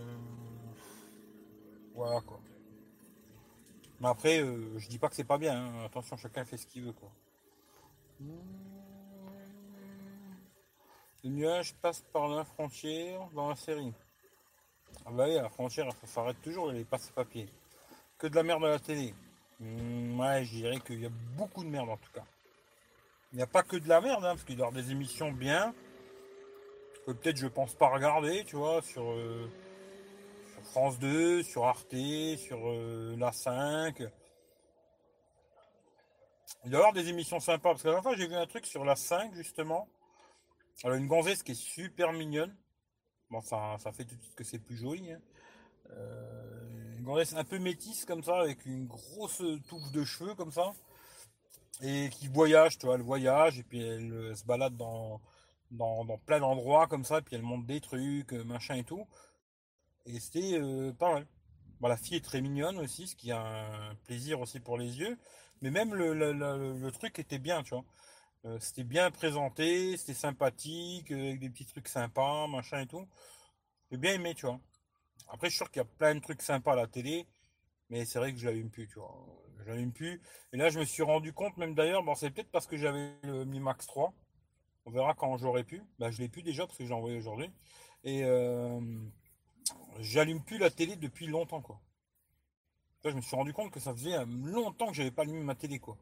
Voilà, 1.96 2.22
quoi. 2.22 2.40
Après, 4.06 4.39
euh, 4.39 4.78
je 4.78 4.88
dis 4.88 4.99
pas 4.99 5.10
que 5.10 5.16
c'est 5.16 5.24
pas 5.24 5.38
bien. 5.38 5.58
hein. 5.58 5.86
Attention, 5.86 6.16
chacun 6.18 6.45
fait 6.45 6.58
ce 6.58 6.68
qu'il 6.68 6.84
veut, 6.84 6.93
quoi. 6.93 7.10
Le 11.24 11.30
nuage 11.30 11.74
passe 11.76 12.01
par 12.14 12.28
la 12.28 12.43
frontière 12.43 13.28
dans 13.34 13.49
la 13.49 13.56
série. 13.56 13.93
Ah 15.06 15.12
bah 15.12 15.26
oui, 15.28 15.36
la 15.36 15.49
frontière, 15.49 15.91
ça 15.99 16.08
s'arrête 16.08 16.41
toujours, 16.41 16.72
les 16.72 16.86
passe-papiers. 16.86 17.49
Que 18.18 18.28
de 18.28 18.36
la 18.36 18.43
merde 18.43 18.64
à 18.66 18.70
la 18.70 18.80
télé. 18.80 19.14
Hmm, 19.60 20.20
ouais, 20.20 20.45
je 20.45 20.56
dirais 20.56 20.80
qu'il 20.80 21.01
y 21.01 21.06
a 21.06 21.12
beaucoup 21.36 21.64
de 21.64 21.70
merde 21.70 21.89
en 21.89 21.97
tout 21.97 22.12
cas. 22.14 22.26
Il 23.34 23.38
n'y 23.38 23.41
a 23.41 23.47
pas 23.47 23.64
que 23.64 23.76
de 23.76 23.89
la 23.89 24.01
merde, 24.01 24.24
hein, 24.24 24.30
parce 24.36 24.43
qu'il 24.43 24.56
y 24.56 24.62
avoir 24.62 24.72
des 24.72 24.91
émissions 24.91 25.32
bien. 25.32 25.74
Que 27.06 27.12
peut-être 27.12 27.38
je 27.38 27.47
pense 27.47 27.74
pas 27.74 27.89
regarder, 27.89 28.43
tu 28.45 28.56
vois, 28.56 28.82
sur, 28.82 29.03
euh, 29.12 29.49
France 30.66 30.99
2, 30.99 31.43
sur 31.43 31.66
Arte, 31.66 31.95
sur 32.38 32.59
euh, 32.68 33.16
la 33.18 33.32
5. 33.32 34.03
Il 36.63 36.72
doit 36.72 36.80
y 36.80 36.82
avoir 36.82 36.93
des 36.93 37.09
émissions 37.09 37.39
sympas, 37.39 37.70
parce 37.70 37.84
que 37.84 37.89
la 37.89 38.01
fois 38.01 38.16
j'ai 38.16 38.28
vu 38.28 38.36
un 38.36 38.47
truc 38.47 38.66
sur 38.66 38.84
la 38.84 38.95
5 38.95 39.34
justement. 39.36 39.88
Alors 40.84 40.97
une 40.97 41.07
gonzesse 41.07 41.43
qui 41.43 41.51
est 41.53 41.61
super 41.61 42.11
mignonne. 42.11 42.55
Bon, 43.30 43.41
ça, 43.41 43.78
fait 43.93 44.05
tout 44.05 44.16
de 44.16 44.22
suite 44.22 44.36
que 44.36 44.43
c'est 44.43 44.59
plus 44.59 44.76
joli. 44.76 45.11
hein. 45.11 45.20
Euh, 45.91 46.95
une 46.97 47.03
gonzesse 47.03 47.34
un 47.34 47.43
peu 47.43 47.59
métisse 47.59 48.05
comme 48.05 48.24
ça, 48.24 48.39
avec 48.39 48.66
une 48.66 48.88
grosse 48.88 49.43
touffe 49.68 49.91
de 49.91 50.03
cheveux 50.03 50.36
comme 50.36 50.51
ça. 50.51 50.74
Et 51.82 52.09
qui 52.09 52.28
voyage, 52.28 52.78
tu 52.78 52.86
vois, 52.86 52.95
elle 52.95 53.01
voyage 53.01 53.59
et 53.59 53.63
puis 53.63 53.82
elle 53.82 54.11
euh, 54.11 54.36
se 54.36 54.45
balade 54.45 54.76
dans, 54.78 55.22
plein 56.26 56.39
d'endroits 56.39 56.88
comme 56.88 57.03
ça, 57.03 57.22
puis 57.22 57.36
elle 57.36 57.41
monte 57.43 57.66
des 57.66 57.82
trucs, 57.82 58.32
machin 58.32 58.76
et 58.76 58.84
tout. 58.84 59.05
Et 60.06 60.20
c'était 60.20 60.60
euh, 60.60 60.93
pas 60.93 61.14
mal. 61.14 61.28
Bon, 61.80 61.88
la 61.88 61.97
fille 61.97 62.18
est 62.18 62.24
très 62.26 62.41
mignonne 62.41 62.78
aussi, 62.80 63.08
ce 63.08 63.16
qui 63.16 63.32
a 63.32 63.41
un 63.91 63.95
plaisir 64.06 64.39
aussi 64.41 64.60
pour 64.60 64.78
les 64.78 64.99
yeux. 64.99 65.18
Mais 65.62 65.72
même 65.72 65.93
le, 65.95 66.14
le, 66.14 66.34
le- 66.34 66.91
truc 66.91 67.20
était 67.20 67.39
bien, 67.39 67.64
tu 67.64 67.72
vois. 67.72 67.86
Euh, 68.45 68.60
c'était 68.60 68.84
bien 68.84 69.12
présenté, 69.12 69.97
c'était 69.97 70.14
sympathique, 70.16 71.12
euh, 71.12 71.30
avec 71.30 71.39
des 71.39 71.49
petits 71.49 71.66
trucs 71.66 71.88
sympas, 71.89 72.47
machin 72.47 72.82
et 72.82 72.88
tout. 72.88 73.08
J'ai 73.91 73.97
bien 73.97 74.14
aimé, 74.14 74.36
tu 74.36 74.45
vois. 74.45 74.60
Après, 75.30 75.47
je 75.49 75.51
suis 75.53 75.58
sûr 75.60 75.72
qu'il 75.72 75.82
y 75.82 75.84
a 75.84 75.86
plein 75.86 76.16
de 76.16 76.22
trucs 76.22 76.41
sympas 76.41 76.74
à 76.74 76.76
la 76.76 76.88
télé, 76.88 77.28
mais 77.89 78.06
c'est 78.06 78.20
vrai 78.20 78.34
que 78.34 78.39
je 78.39 78.45
l'allume 78.47 78.70
plus, 78.72 78.88
tu 78.88 78.99
vois. 78.99 79.16
Je 79.60 79.66
l'allume 79.66 79.93
plus. 79.93 80.22
Et 80.53 80.58
là, 80.58 80.70
je 80.70 80.80
me 80.80 80.86
suis 80.86 81.03
rendu 81.03 81.34
compte, 81.34 81.58
même 81.58 81.76
d'ailleurs, 81.76 82.03
bon, 82.03 82.16
c'est 82.16 82.32
peut-être 82.32 82.51
parce 82.51 82.68
que 82.68 82.78
j'avais 82.78 83.14
le 83.24 83.45
Mi 83.45 83.60
Max 83.60 83.88
3. 83.88 84.14
On 84.86 84.91
verra 84.91 85.14
quand 85.16 85.38
j'aurai 85.38 85.64
pu. 85.66 85.84
Bah, 85.99 86.12
je 86.12 86.20
l'ai 86.22 86.30
plus 86.30 86.43
déjà 86.43 86.66
parce 86.68 86.78
que 86.78 86.86
je 86.86 86.89
l'ai 86.89 86.95
envoyé 86.95 87.18
aujourd'hui. 87.18 87.49
Et 88.06 88.24
j'allume 89.99 90.43
plus 90.43 90.57
la 90.57 90.70
télé 90.70 90.95
depuis 90.95 91.28
longtemps, 91.28 91.61
quoi. 91.61 91.80
Là, 93.03 93.11
je 93.11 93.16
me 93.16 93.22
suis 93.22 93.36
rendu 93.36 93.53
compte 93.53 93.72
que 93.72 93.80
ça 93.80 93.93
faisait 93.93 94.16
euh, 94.18 94.26
longtemps 94.26 94.88
que 94.88 94.93
j'avais 94.93 95.11
pas 95.11 95.22
allumé 95.22 95.41
ma 95.41 95.55
télé, 95.55 95.80
quoi. 95.80 95.97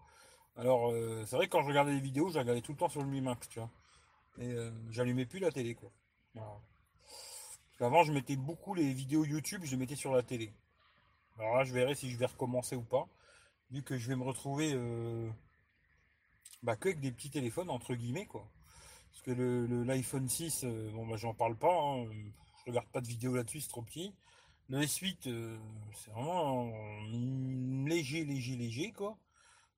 Alors, 0.57 0.91
euh, 0.91 1.23
c'est 1.27 1.35
vrai 1.35 1.47
que 1.47 1.51
quand 1.51 1.63
je 1.63 1.67
regardais 1.69 1.93
les 1.93 1.99
vidéos, 2.01 2.29
je 2.31 2.39
regardais 2.39 2.61
tout 2.61 2.71
le 2.73 2.77
temps 2.77 2.89
sur 2.89 3.01
le 3.01 3.07
Mi 3.09 3.21
Max, 3.21 3.49
tu 3.49 3.59
vois. 3.59 3.69
Et 4.39 4.47
euh, 4.51 4.71
j'allumais 4.91 5.25
plus 5.25 5.39
la 5.39 5.51
télé, 5.51 5.75
quoi. 5.75 5.91
Qu'avant, 7.77 8.03
je 8.03 8.11
mettais 8.11 8.35
beaucoup 8.35 8.73
les 8.73 8.93
vidéos 8.93 9.25
YouTube, 9.25 9.61
je 9.63 9.71
les 9.71 9.77
mettais 9.77 9.95
sur 9.95 10.11
la 10.13 10.23
télé. 10.23 10.53
Alors 11.39 11.55
là, 11.57 11.63
je 11.65 11.73
verrai 11.73 11.95
si 11.95 12.11
je 12.11 12.17
vais 12.17 12.27
recommencer 12.27 12.75
ou 12.75 12.83
pas. 12.83 13.07
Vu 13.71 13.83
que 13.83 13.97
je 13.97 14.07
vais 14.09 14.15
me 14.17 14.23
retrouver 14.23 14.73
bah, 16.63 16.75
que 16.75 16.89
avec 16.89 16.99
des 16.99 17.11
petits 17.11 17.29
téléphones, 17.29 17.69
entre 17.69 17.93
guillemets, 17.95 18.25
quoi. 18.25 18.47
Parce 19.11 19.23
que 19.23 19.31
le, 19.31 19.65
le- 19.67 19.83
l'iPhone 19.83 20.27
6, 20.29 20.63
euh, 20.63 20.91
bon, 20.93 21.07
bah, 21.07 21.17
j'en 21.17 21.33
parle 21.33 21.55
pas. 21.55 21.73
hein. 21.75 22.05
Je 22.65 22.71
regarde 22.71 22.87
pas 22.87 23.01
de 23.01 23.07
vidéos 23.07 23.35
là-dessus, 23.35 23.61
c'est 23.61 23.69
trop 23.69 23.81
petit. 23.81 24.13
Le 24.69 24.79
S8, 24.79 25.27
euh, 25.27 25.57
c'est 25.95 26.11
vraiment 26.11 26.71
léger, 27.85 28.23
léger, 28.23 28.55
léger, 28.55 28.91
quoi. 28.93 29.17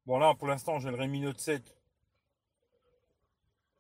Bon, 0.06 0.20
là, 0.20 0.36
pour 0.36 0.48
l'instant, 0.48 0.78
j'ai 0.80 0.92
le 0.92 0.96
Redmi 0.96 1.22
Note 1.22 1.40
7. 1.40 1.76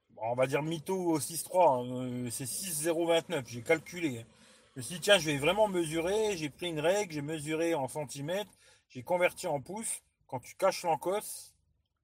Bon, 0.09 0.23
on 0.23 0.35
va 0.35 0.47
dire 0.47 0.63
mytho 0.63 0.95
au 0.95 1.19
6.3, 1.19 1.85
hein, 1.85 2.25
euh, 2.25 2.29
c'est 2.31 2.47
6,029, 2.47 3.47
j'ai 3.47 3.61
calculé. 3.61 4.25
Je 4.73 4.79
me 4.79 4.81
suis 4.81 4.95
dit, 4.95 5.01
tiens, 5.01 5.19
je 5.19 5.29
vais 5.29 5.37
vraiment 5.37 5.67
mesurer. 5.67 6.35
J'ai 6.37 6.49
pris 6.49 6.69
une 6.69 6.79
règle, 6.79 7.13
j'ai 7.13 7.21
mesuré 7.21 7.75
en 7.75 7.87
centimètres, 7.87 8.51
j'ai 8.89 9.03
converti 9.03 9.45
en 9.45 9.61
pouces. 9.61 10.01
Quand 10.27 10.39
tu 10.39 10.55
caches 10.55 10.83
l'encos, 10.83 11.53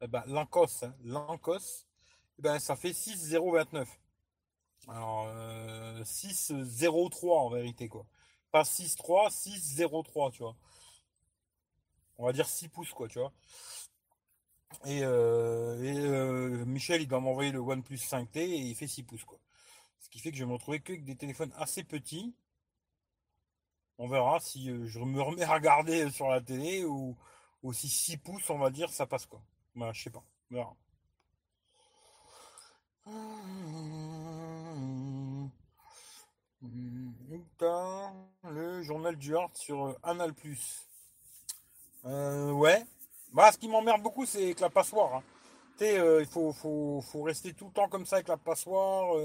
eh 0.01 0.07
ben, 0.07 0.23
l'encos, 0.27 0.83
hein, 0.83 0.93
eh 1.03 2.41
ben, 2.41 2.59
ça 2.59 2.75
fait 2.75 2.93
6,029. 2.93 4.00
Alors, 4.91 5.27
euh, 5.29 6.03
6,03 6.03 7.39
en 7.39 7.49
vérité, 7.49 7.87
quoi. 7.87 8.05
Pas 8.51 8.63
6,3, 8.63 9.29
6,03, 9.29 10.31
tu 10.31 10.43
vois. 10.43 10.55
On 12.17 12.25
va 12.25 12.33
dire 12.33 12.47
6 12.47 12.67
pouces, 12.67 12.91
quoi, 12.91 13.07
tu 13.07 13.19
vois. 13.19 13.31
Et, 14.85 15.03
euh, 15.03 15.77
euh, 15.79 16.65
Michel, 16.65 17.01
il 17.01 17.07
doit 17.07 17.19
m'envoyer 17.21 17.51
le 17.51 17.59
OnePlus 17.59 17.97
5T 17.97 18.39
et 18.39 18.57
il 18.57 18.75
fait 18.75 18.87
6 18.87 19.03
pouces, 19.03 19.23
quoi. 19.23 19.39
Ce 19.99 20.09
qui 20.09 20.19
fait 20.19 20.31
que 20.31 20.37
je 20.37 20.43
vais 20.43 20.49
me 20.49 20.53
retrouver 20.53 20.81
que 20.81 20.91
avec 20.91 21.05
des 21.05 21.15
téléphones 21.15 21.53
assez 21.57 21.83
petits. 21.83 22.35
On 23.97 24.07
verra 24.09 24.39
si 24.41 24.69
euh, 24.69 24.87
je 24.87 24.99
me 24.99 25.21
remets 25.21 25.43
à 25.43 25.53
regarder 25.53 26.09
sur 26.11 26.27
la 26.27 26.41
télé 26.41 26.83
ou, 26.83 27.17
ou 27.63 27.71
si 27.73 27.87
6 27.87 28.17
pouces, 28.17 28.49
on 28.49 28.57
va 28.57 28.69
dire, 28.71 28.89
ça 28.91 29.05
passe, 29.05 29.25
quoi. 29.25 29.41
Bah, 29.75 29.91
je 29.93 30.03
sais 30.03 30.09
pas. 30.09 30.23
Le 38.43 38.81
journal 38.83 39.15
du 39.15 39.35
Hard 39.35 39.55
sur 39.55 39.85
euh, 39.85 39.99
Anal 40.03 40.33
Plus. 40.33 40.87
Euh, 42.05 42.51
ouais. 42.51 42.83
Bah, 43.33 43.51
ce 43.51 43.57
qui 43.57 43.67
m'emmerde 43.67 44.01
beaucoup, 44.01 44.25
c'est 44.25 44.43
avec 44.43 44.59
la 44.59 44.69
passoire. 44.69 45.15
hein. 45.15 45.23
Euh, 45.81 46.21
il 46.21 46.27
faut, 46.27 47.03
rester 47.23 47.53
tout 47.53 47.65
le 47.65 47.71
temps 47.71 47.89
comme 47.89 48.05
ça 48.05 48.17
avec 48.17 48.27
la 48.27 48.37
passoire. 48.37 49.15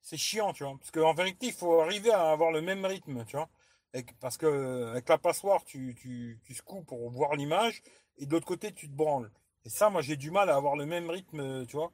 c'est 0.00 0.16
chiant, 0.16 0.52
tu 0.52 0.64
vois. 0.64 0.76
Parce 0.78 0.90
qu'en 0.90 1.12
vérité, 1.14 1.46
il 1.48 1.52
faut 1.52 1.80
arriver 1.80 2.10
à 2.10 2.30
avoir 2.30 2.50
le 2.52 2.62
même 2.62 2.84
rythme, 2.84 3.24
tu 3.26 3.36
vois. 3.36 3.48
Parce 4.20 4.36
que 4.38 4.86
avec 4.90 5.08
la 5.08 5.18
passoire, 5.18 5.64
tu, 5.64 5.94
tu, 5.98 6.40
tu 6.44 6.54
secoues 6.54 6.82
pour 6.82 7.10
voir 7.10 7.34
l'image, 7.34 7.82
et 8.18 8.26
de 8.26 8.32
l'autre 8.32 8.46
côté, 8.46 8.72
tu 8.72 8.88
te 8.88 8.94
branles. 8.94 9.30
Et 9.64 9.68
ça, 9.68 9.90
moi, 9.90 10.00
j'ai 10.00 10.16
du 10.16 10.30
mal 10.30 10.48
à 10.48 10.56
avoir 10.56 10.76
le 10.76 10.86
même 10.86 11.10
rythme, 11.10 11.66
tu 11.66 11.76
vois. 11.76 11.92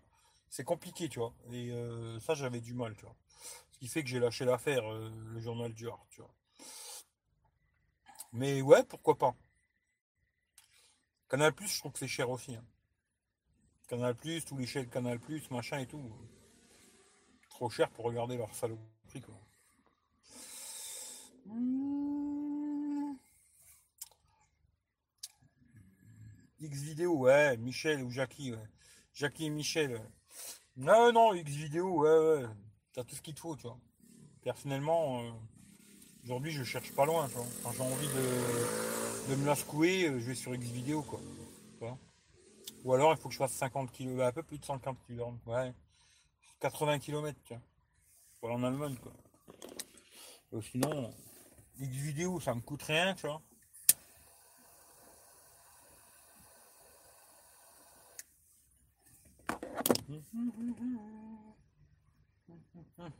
C'est 0.49 0.65
compliqué, 0.65 1.09
tu 1.09 1.19
vois. 1.19 1.33
Et 1.53 1.73
ça, 2.21 2.35
j'avais 2.35 2.61
du 2.61 2.75
mal, 2.75 2.95
tu 2.95 3.05
vois. 3.05 3.17
Qui 3.83 3.89
fait 3.89 4.05
que 4.05 4.09
j'ai 4.09 4.20
lâché 4.20 4.45
l'affaire, 4.45 4.89
euh, 4.89 5.11
le 5.33 5.41
journal 5.41 5.74
du 5.74 5.89
Hard, 5.89 6.07
tu 6.09 6.20
vois. 6.20 6.33
Mais 8.33 8.62
ouais, 8.62 8.85
pourquoi 8.85 9.18
pas. 9.18 9.35
Canal 11.28 11.53
Plus, 11.53 11.66
je 11.66 11.80
trouve 11.80 11.91
que 11.91 11.99
c'est 11.99 12.07
cher 12.07 12.30
aussi. 12.30 12.55
hein. 12.55 12.64
Canal 13.89 14.14
Plus, 14.14 14.45
tous 14.45 14.57
les 14.57 14.66
chaînes 14.66 14.89
Canal 14.89 15.18
Plus, 15.18 15.51
machin 15.51 15.80
et 15.80 15.89
tout. 15.89 16.01
Trop 17.49 17.68
cher 17.70 17.91
pour 17.91 18.05
regarder 18.05 18.37
leur 18.37 18.55
saloperie, 18.55 19.20
quoi. 19.20 19.35
Hmm. 21.47 23.16
X 26.61 26.83
vidéo, 26.83 27.16
ouais, 27.16 27.57
Michel 27.57 28.05
ou 28.05 28.12
Jackie, 28.12 28.53
ouais. 28.53 28.68
Jackie 29.12 29.47
et 29.47 29.51
Michel. 29.51 30.01
Non, 30.76 31.11
non, 31.11 31.35
X 31.35 31.51
vidéo, 31.51 32.03
ouais, 32.03 32.45
ouais. 32.45 32.49
T'as 32.93 33.05
tout 33.05 33.14
ce 33.14 33.22
qu'il 33.22 33.34
te 33.34 33.40
faut, 33.40 33.57
tu 33.57 33.62
vois. 33.62 33.78
Personnellement, 34.43 35.22
euh, 35.22 35.30
aujourd'hui, 36.24 36.51
je 36.51 36.62
cherche 36.62 36.93
pas 36.93 37.07
loin. 37.07 37.28
Quand 37.62 37.72
j'ai 37.72 37.82
envie 37.82 38.09
de, 38.09 39.30
de 39.30 39.36
me 39.36 39.47
la 39.47 39.55
secouer, 39.55 40.09
euh, 40.09 40.20
je 40.20 40.26
vais 40.26 40.34
sur 40.34 40.55
X 40.55 40.66
vidéo, 40.66 41.03
quoi. 41.03 41.20
Ou 42.84 42.93
alors, 42.93 43.12
il 43.12 43.16
faut 43.16 43.28
que 43.28 43.34
je 43.34 43.38
fasse 43.38 43.53
50 43.53 43.93
km, 43.93 44.26
un 44.26 44.32
peu 44.32 44.43
plus 44.43 44.59
de 44.59 44.64
150 44.64 44.99
km, 45.07 45.32
ouais. 45.47 45.72
80 46.61 46.99
km, 46.99 47.38
tu 47.45 47.55
vois. 47.55 47.62
Pour 48.40 48.51
en 48.51 48.62
Allemagne, 48.64 48.97
quoi. 48.97 49.12
sinon, 50.62 51.14
X 51.78 51.95
vidéo, 51.95 52.40
ça 52.40 52.55
me 52.55 52.61
coûte 52.61 52.82
rien, 52.82 53.14
tu 53.14 53.26
vois. 53.26 53.40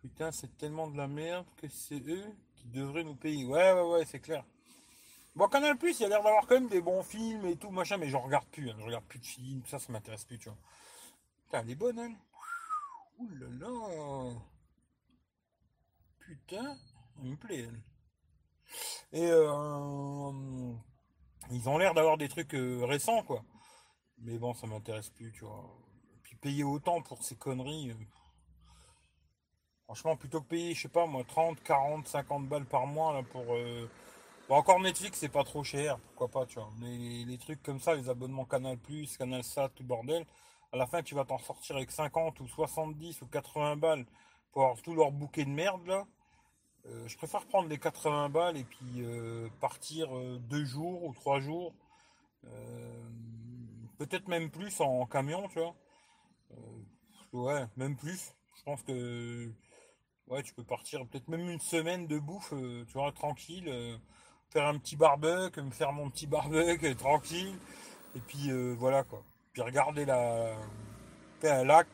Putain, 0.00 0.32
c'est 0.32 0.56
tellement 0.56 0.88
de 0.88 0.96
la 0.96 1.08
merde 1.08 1.46
que 1.56 1.68
c'est 1.68 2.00
eux 2.08 2.24
qui 2.56 2.68
devraient 2.68 3.04
nous 3.04 3.16
payer. 3.16 3.44
Ouais, 3.44 3.72
ouais, 3.72 3.82
ouais, 3.82 4.04
c'est 4.06 4.20
clair. 4.20 4.44
Bon, 5.36 5.48
Canal 5.48 5.76
Plus, 5.76 5.98
il 5.98 6.02
y 6.02 6.06
a 6.06 6.08
l'air 6.08 6.22
d'avoir 6.22 6.46
quand 6.46 6.54
même 6.54 6.68
des 6.68 6.80
bons 6.80 7.02
films 7.02 7.46
et 7.46 7.56
tout, 7.56 7.70
machin, 7.70 7.96
mais 7.98 8.08
j'en 8.08 8.20
regarde 8.20 8.46
plus. 8.46 8.70
Hein. 8.70 8.76
Je 8.78 8.84
regarde 8.84 9.04
plus 9.04 9.18
de 9.18 9.26
films, 9.26 9.62
ça, 9.66 9.78
ça 9.78 9.92
m'intéresse 9.92 10.24
plus, 10.24 10.38
tu 10.38 10.48
vois. 10.48 10.58
Putain, 11.44 11.60
elle 11.60 11.70
est 11.70 11.74
bonne, 11.74 11.98
elle. 11.98 12.16
Ouh 13.18 13.28
là 13.36 13.46
là. 13.60 14.32
Putain, 16.18 16.76
elle 17.22 17.30
me 17.30 17.36
plaît, 17.36 17.68
elle. 17.68 17.82
Et 19.12 19.28
euh, 19.30 20.72
ils 21.50 21.68
ont 21.68 21.78
l'air 21.78 21.94
d'avoir 21.94 22.16
des 22.16 22.28
trucs 22.28 22.54
euh, 22.54 22.84
récents, 22.84 23.22
quoi. 23.22 23.44
Mais 24.18 24.38
bon, 24.38 24.54
ça 24.54 24.66
m'intéresse 24.66 25.10
plus, 25.10 25.32
tu 25.32 25.44
vois. 25.44 25.76
Payer 26.40 26.64
autant 26.64 27.02
pour 27.02 27.22
ces 27.22 27.36
conneries. 27.36 27.90
Euh, 27.90 28.04
franchement, 29.84 30.16
plutôt 30.16 30.40
que 30.40 30.46
payer, 30.46 30.74
je 30.74 30.82
sais 30.82 30.88
pas 30.88 31.06
moi, 31.06 31.24
30, 31.24 31.62
40, 31.62 32.06
50 32.06 32.48
balles 32.48 32.66
par 32.66 32.86
mois 32.86 33.14
là, 33.14 33.22
pour. 33.22 33.44
Euh, 33.54 33.88
bon, 34.48 34.56
encore 34.56 34.80
Netflix, 34.80 35.18
c'est 35.18 35.28
pas 35.28 35.44
trop 35.44 35.64
cher, 35.64 35.98
pourquoi 35.98 36.28
pas, 36.28 36.46
tu 36.46 36.58
vois. 36.58 36.70
Mais 36.78 37.24
les, 37.24 37.38
trucs 37.38 37.62
comme 37.62 37.80
ça, 37.80 37.94
les 37.94 38.08
abonnements 38.08 38.44
Canal, 38.44 38.78
Canal 39.18 39.44
Sat, 39.44 39.70
tout 39.70 39.84
bordel, 39.84 40.24
à 40.72 40.76
la 40.76 40.86
fin, 40.86 41.02
tu 41.02 41.14
vas 41.14 41.24
t'en 41.24 41.38
sortir 41.38 41.76
avec 41.76 41.90
50 41.90 42.40
ou 42.40 42.48
70 42.48 43.22
ou 43.22 43.26
80 43.26 43.76
balles 43.76 44.06
pour 44.52 44.62
avoir 44.62 44.80
tout 44.82 44.94
leur 44.94 45.12
bouquet 45.12 45.44
de 45.44 45.50
merde 45.50 45.86
là. 45.86 46.06
Euh, 46.86 47.06
je 47.06 47.16
préfère 47.16 47.44
prendre 47.46 47.68
les 47.68 47.78
80 47.78 48.30
balles 48.30 48.56
et 48.56 48.64
puis 48.64 49.04
partir 49.60 50.08
deux 50.40 50.64
jours 50.64 51.04
ou 51.04 51.12
trois 51.12 51.40
jours 51.40 51.74
peut-être 54.00 54.28
même 54.28 54.50
plus 54.50 54.80
en 54.80 55.04
camion, 55.04 55.46
tu 55.48 55.58
vois. 55.58 55.74
Euh, 56.52 56.56
ouais, 57.32 57.66
même 57.76 57.96
plus. 57.96 58.32
Je 58.56 58.62
pense 58.62 58.82
que 58.82 59.50
ouais, 60.28 60.42
tu 60.42 60.52
peux 60.54 60.64
partir 60.64 61.06
peut-être 61.06 61.28
même 61.28 61.48
une 61.48 61.60
semaine 61.60 62.06
de 62.06 62.18
bouffe, 62.18 62.52
euh, 62.52 62.84
tu 62.86 62.92
vois, 62.94 63.12
tranquille, 63.12 63.68
euh, 63.68 63.96
faire 64.50 64.66
un 64.66 64.78
petit 64.78 64.96
barbecue, 64.96 65.62
me 65.62 65.70
faire 65.70 65.92
mon 65.92 66.10
petit 66.10 66.26
barbecue 66.26 66.94
tranquille, 66.96 67.56
et 68.16 68.20
puis 68.20 68.50
voilà 68.74 69.04
quoi. 69.04 69.22
Puis 69.52 69.62
regarder 69.62 70.04
la, 70.04 70.56
un 71.42 71.64
lac 71.64 71.88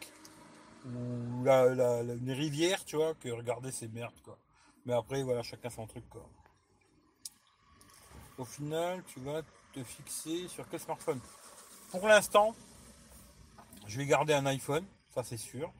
ou 0.84 1.46
une 1.46 2.32
rivière, 2.32 2.84
tu 2.84 2.96
vois, 2.96 3.14
que 3.14 3.28
regarder 3.28 3.70
ces 3.72 3.88
merdes 3.88 4.20
quoi. 4.24 4.38
Mais 4.84 4.94
après 4.94 5.22
voilà, 5.22 5.42
chacun 5.42 5.70
son 5.70 5.86
truc 5.86 6.08
quoi. 6.08 6.28
Au 8.38 8.44
final, 8.44 9.02
tu 9.06 9.20
vas 9.20 9.42
te 9.72 9.82
fixer 9.82 10.48
sur 10.48 10.68
quel 10.68 10.80
smartphone? 10.80 11.20
Pour 11.90 12.06
l'instant, 12.06 12.54
je 13.86 13.98
vais 13.98 14.06
garder 14.06 14.34
un 14.34 14.46
iPhone, 14.46 14.84
ça 15.10 15.22
c'est 15.22 15.36
sûr. 15.36 15.72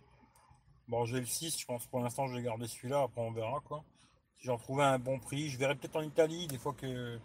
Bon, 0.88 1.04
j'ai 1.04 1.18
le 1.18 1.26
6, 1.26 1.58
je 1.58 1.66
pense 1.66 1.86
pour 1.86 2.00
l'instant 2.00 2.26
je 2.26 2.36
vais 2.36 2.42
garder 2.42 2.66
celui-là, 2.66 3.02
après 3.02 3.20
on 3.20 3.32
verra 3.32 3.60
quoi. 3.60 3.84
Si 4.38 4.46
j'en 4.46 4.58
trouvais 4.58 4.84
un 4.84 4.98
bon 4.98 5.18
prix, 5.18 5.48
je 5.48 5.58
verrai 5.58 5.74
peut-être 5.74 5.96
en 5.96 6.02
Italie, 6.02 6.46
des 6.46 6.58
fois 6.58 6.74
que 6.74 7.18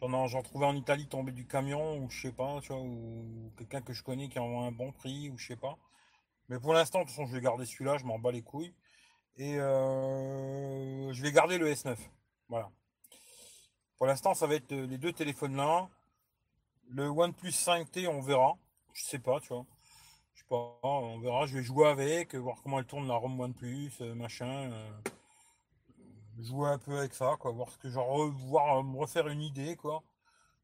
j'en, 0.00 0.26
j'en 0.26 0.42
trouvais 0.42 0.66
en 0.66 0.76
Italie 0.76 1.06
tombé 1.06 1.32
du 1.32 1.46
camion, 1.46 1.98
ou 1.98 2.10
je 2.10 2.22
sais 2.22 2.32
pas, 2.32 2.60
tu 2.60 2.72
vois, 2.72 2.82
ou 2.82 3.52
quelqu'un 3.56 3.80
que 3.80 3.92
je 3.92 4.02
connais 4.02 4.28
qui 4.28 4.38
en 4.38 4.62
a 4.62 4.66
un 4.66 4.72
bon 4.72 4.92
prix, 4.92 5.30
ou 5.30 5.38
je 5.38 5.46
sais 5.48 5.56
pas. 5.56 5.78
Mais 6.48 6.58
pour 6.60 6.74
l'instant, 6.74 7.00
de 7.00 7.04
toute 7.04 7.12
façon, 7.12 7.26
je 7.26 7.34
vais 7.34 7.40
garder 7.40 7.64
celui-là, 7.64 7.98
je 7.98 8.04
m'en 8.04 8.18
bats 8.18 8.32
les 8.32 8.42
couilles. 8.42 8.74
Et 9.36 9.58
euh, 9.58 11.12
je 11.12 11.22
vais 11.22 11.32
garder 11.32 11.56
le 11.56 11.72
S9. 11.72 11.96
Voilà. 12.48 12.70
Pour 13.96 14.06
l'instant, 14.06 14.34
ça 14.34 14.46
va 14.46 14.56
être 14.56 14.70
les 14.72 14.98
deux 14.98 15.12
téléphones 15.12 15.56
là. 15.56 15.88
Le 16.88 17.08
OnePlus 17.08 17.50
5T, 17.50 18.06
on 18.08 18.20
verra. 18.20 18.58
Je 18.92 19.04
sais 19.04 19.18
pas, 19.18 19.40
tu 19.40 19.48
vois. 19.48 19.64
On 20.52 21.18
verra. 21.18 21.46
Je 21.46 21.56
vais 21.56 21.62
jouer 21.62 21.88
avec, 21.88 22.34
voir 22.34 22.60
comment 22.62 22.78
elle 22.78 22.84
tourne 22.84 23.08
la 23.08 23.14
ROM 23.14 23.40
OnePlus, 23.40 23.92
euh, 24.00 24.14
machin. 24.14 24.70
Euh, 24.70 24.90
jouer 26.40 26.68
un 26.68 26.78
peu 26.78 26.98
avec 26.98 27.14
ça, 27.14 27.36
quoi. 27.38 27.52
Voir 27.52 27.70
ce 27.70 27.78
que 27.78 27.88
genre 27.88 28.28
voir 28.28 28.78
euh, 28.78 28.82
me 28.82 28.98
refaire 28.98 29.28
une 29.28 29.40
idée, 29.40 29.76
quoi. 29.76 30.02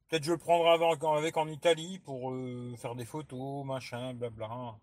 Peut-être 0.08 0.24
je 0.24 0.32
le 0.32 0.38
prendrai 0.38 0.70
avec, 0.70 1.36
en 1.36 1.48
Italie 1.48 1.98
pour 1.98 2.32
faire 2.78 2.94
des 2.94 3.04
photos, 3.04 3.64
machin, 3.64 4.14
blabla. 4.14 4.76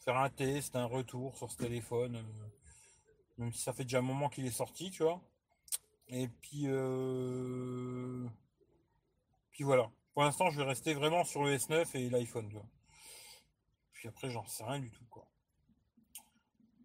Faire 0.00 0.16
un 0.16 0.30
test, 0.30 0.76
un 0.76 0.86
retour 0.86 1.36
sur 1.36 1.50
ce 1.50 1.56
téléphone. 1.56 2.24
même 3.36 3.52
si 3.52 3.60
ça 3.60 3.72
fait 3.72 3.82
déjà 3.82 3.98
un 3.98 4.02
moment 4.02 4.28
qu'il 4.28 4.46
est 4.46 4.50
sorti, 4.50 4.90
tu 4.90 5.02
vois. 5.02 5.20
Et 6.08 6.28
puis, 6.28 6.68
puis 9.50 9.64
voilà. 9.64 9.90
Pour 10.14 10.22
l'instant, 10.22 10.50
je 10.50 10.58
vais 10.58 10.66
rester 10.66 10.94
vraiment 10.94 11.24
sur 11.24 11.42
le 11.42 11.56
S9 11.56 11.96
et 11.96 12.08
l'iPhone. 12.08 12.48
Puis 13.98 14.06
après, 14.06 14.30
j'en 14.30 14.46
sais 14.46 14.62
rien 14.62 14.78
du 14.78 14.92
tout. 14.92 15.04
Quoi. 15.10 15.28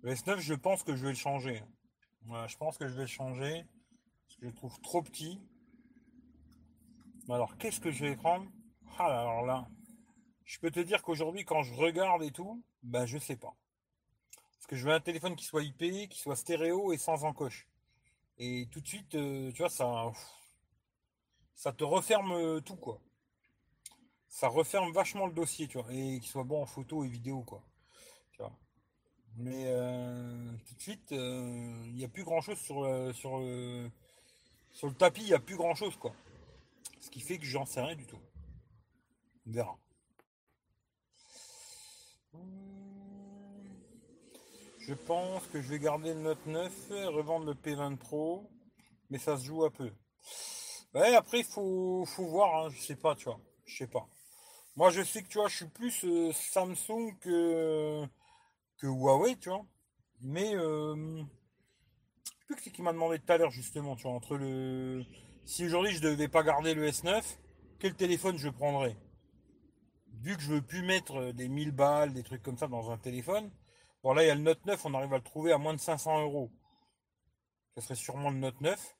Le 0.02 0.16
S9, 0.16 0.40
je 0.40 0.56
pense 0.56 0.82
que 0.82 0.96
je 0.96 1.04
vais 1.04 1.12
le 1.12 1.16
changer. 1.16 1.64
je 2.26 2.58
pense 2.58 2.80
que 2.80 2.88
je 2.88 2.96
vais 2.96 3.02
le 3.02 3.08
changer. 3.08 3.68
Parce 4.26 4.38
que 4.38 4.50
je 4.50 4.56
trouve 4.56 4.82
trop 4.82 5.04
petit. 5.04 5.40
Alors, 7.30 7.56
qu'est-ce 7.60 7.80
que 7.80 7.92
je 7.92 8.04
vais 8.04 8.16
prendre? 8.16 8.52
Ah, 8.98 9.22
alors 9.22 9.46
là. 9.46 9.68
Je 10.44 10.58
peux 10.60 10.72
te 10.72 10.80
dire 10.80 11.04
qu'aujourd'hui, 11.04 11.46
quand 11.46 11.62
je 11.62 11.76
regarde 11.76 12.24
et 12.24 12.32
tout, 12.32 12.64
ben 12.82 13.06
je 13.06 13.20
sais 13.20 13.38
pas. 13.38 13.56
Parce 14.56 14.66
que 14.66 14.76
je 14.76 14.88
veux 14.88 14.94
un 14.94 15.00
téléphone 15.00 15.36
qui 15.36 15.46
soit 15.46 15.62
IP, 15.62 16.10
qui 16.10 16.20
soit 16.20 16.36
stéréo 16.36 16.94
et 16.94 16.98
sans 16.98 17.26
encoche. 17.26 17.68
Et 18.40 18.68
tout 18.72 18.82
de 18.82 18.88
suite, 18.88 19.14
euh, 19.14 19.52
tu 19.52 19.60
vois, 19.60 19.70
ça, 19.70 20.12
ça 21.54 21.72
te 21.74 21.84
referme 21.84 22.60
tout, 22.64 22.76
quoi 22.76 23.00
ça 24.34 24.48
referme 24.48 24.92
vachement 24.92 25.28
le 25.28 25.32
dossier, 25.34 25.68
tu 25.68 25.78
vois, 25.78 25.94
et 25.94 26.20
qu'il 26.20 26.28
soit 26.28 26.44
bon 26.44 26.64
en 26.64 26.66
photo 26.66 27.04
et 27.04 27.08
vidéo, 27.08 27.44
quoi. 27.44 27.64
Tu 28.32 28.40
vois. 28.40 28.52
Mais 29.38 29.66
euh, 29.68 30.52
tout 30.68 30.74
de 30.74 30.82
suite, 30.82 31.12
euh, 31.12 31.84
il 31.86 31.94
n'y 31.94 32.04
a 32.04 32.08
plus 32.08 32.24
grand 32.24 32.42
chose 32.42 32.58
sur, 32.58 32.84
sur, 33.14 33.40
sur 34.72 34.88
le 34.88 34.94
tapis, 34.96 35.22
il 35.22 35.28
n'y 35.28 35.34
a 35.36 35.40
plus 35.40 35.56
grand 35.56 35.76
chose, 35.76 35.96
quoi. 35.98 36.16
Ce 37.00 37.12
qui 37.12 37.22
fait 37.22 37.38
que 37.38 37.46
j'en 37.46 37.66
sais 37.68 37.80
rien 37.80 37.96
du 37.96 38.08
tout. 38.08 38.20
On 39.46 39.52
verra. 39.52 39.78
Je 44.80 44.96
pense 44.96 45.46
que 45.48 45.62
je 45.62 45.70
vais 45.70 45.80
garder 45.80 46.12
le 46.16 46.22
Note 46.22 46.46
9, 46.48 46.90
revendre 46.90 47.46
le 47.46 47.54
P20 47.54 47.98
Pro, 47.98 48.50
mais 49.12 49.20
ça 49.20 49.38
se 49.38 49.46
joue 49.46 49.64
un 49.64 49.70
peu. 49.70 49.92
Ouais, 50.96 51.14
après, 51.14 51.42
il 51.42 51.46
faut, 51.46 52.04
faut 52.06 52.26
voir, 52.26 52.66
hein, 52.66 52.70
je 52.72 52.82
sais 52.82 52.96
pas, 52.96 53.16
tu 53.16 53.26
vois. 53.26 53.40
Je 53.66 53.78
sais 53.78 53.88
pas. 53.88 54.08
Moi, 54.76 54.90
je 54.90 55.04
sais 55.04 55.22
que 55.22 55.28
tu 55.28 55.38
vois, 55.38 55.50
je 55.50 55.58
suis 55.58 55.68
plus 55.68 56.04
euh, 56.04 56.32
Samsung 56.34 57.16
que, 57.22 58.04
que 58.78 58.88
Huawei, 58.88 59.36
tu 59.38 59.50
vois. 59.50 59.66
Mais 60.22 60.56
euh, 60.56 61.24
plus 62.48 62.56
que 62.56 62.70
qui 62.70 62.82
m'a 62.82 62.92
demandé 62.92 63.20
tout 63.20 63.32
à 63.32 63.38
l'heure, 63.38 63.52
justement, 63.52 63.96
tu 63.96 64.04
vois, 64.04 64.14
entre 64.14 64.36
le. 64.36 65.04
Si 65.46 65.66
aujourd'hui 65.66 65.92
je 65.92 66.02
devais 66.02 66.28
pas 66.28 66.42
garder 66.42 66.74
le 66.74 66.90
S9, 66.90 67.22
quel 67.80 67.94
téléphone 67.96 68.38
je 68.38 68.50
prendrais? 68.50 68.98
Vu 70.22 70.36
que 70.38 70.42
je 70.42 70.54
veux 70.54 70.62
plus 70.62 70.82
mettre 70.82 71.32
des 71.34 71.50
1000 71.50 71.72
balles, 71.72 72.14
des 72.14 72.24
trucs 72.24 72.42
comme 72.42 72.58
ça 72.58 72.68
dans 72.68 72.90
un 72.90 72.98
téléphone. 72.98 73.52
Bon, 74.04 74.14
là, 74.14 74.24
il 74.24 74.28
y 74.28 74.30
a 74.32 74.36
le 74.36 74.42
Note 74.42 74.66
9, 74.66 74.86
on 74.86 74.94
arrive 74.96 75.14
à 75.14 75.18
le 75.18 75.24
trouver 75.24 75.52
à 75.52 75.58
moins 75.58 75.74
de 75.74 75.80
500 75.80 76.22
euros. 76.22 76.52
Ce 77.76 77.82
serait 77.82 77.96
sûrement 77.96 78.32
le 78.32 78.38
Note 78.38 78.60
9. 78.62 78.98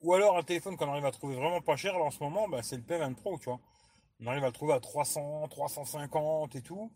Ou 0.00 0.14
alors 0.14 0.36
un 0.38 0.42
téléphone 0.42 0.76
qu'on 0.76 0.90
arrive 0.90 1.06
à 1.06 1.12
trouver 1.12 1.36
vraiment 1.36 1.60
pas 1.60 1.76
cher, 1.76 1.98
là, 1.98 2.04
en 2.04 2.10
ce 2.10 2.22
moment, 2.22 2.48
bah, 2.48 2.62
c'est 2.62 2.76
le 2.76 2.82
P20 2.82 3.14
Pro, 3.14 3.38
tu 3.38 3.44
vois 3.44 3.60
on 4.24 4.28
arrive 4.28 4.44
à 4.44 4.46
le 4.46 4.52
trouver 4.52 4.72
à 4.72 4.80
300, 4.80 5.48
350 5.48 6.56
et 6.56 6.62
tout. 6.62 6.90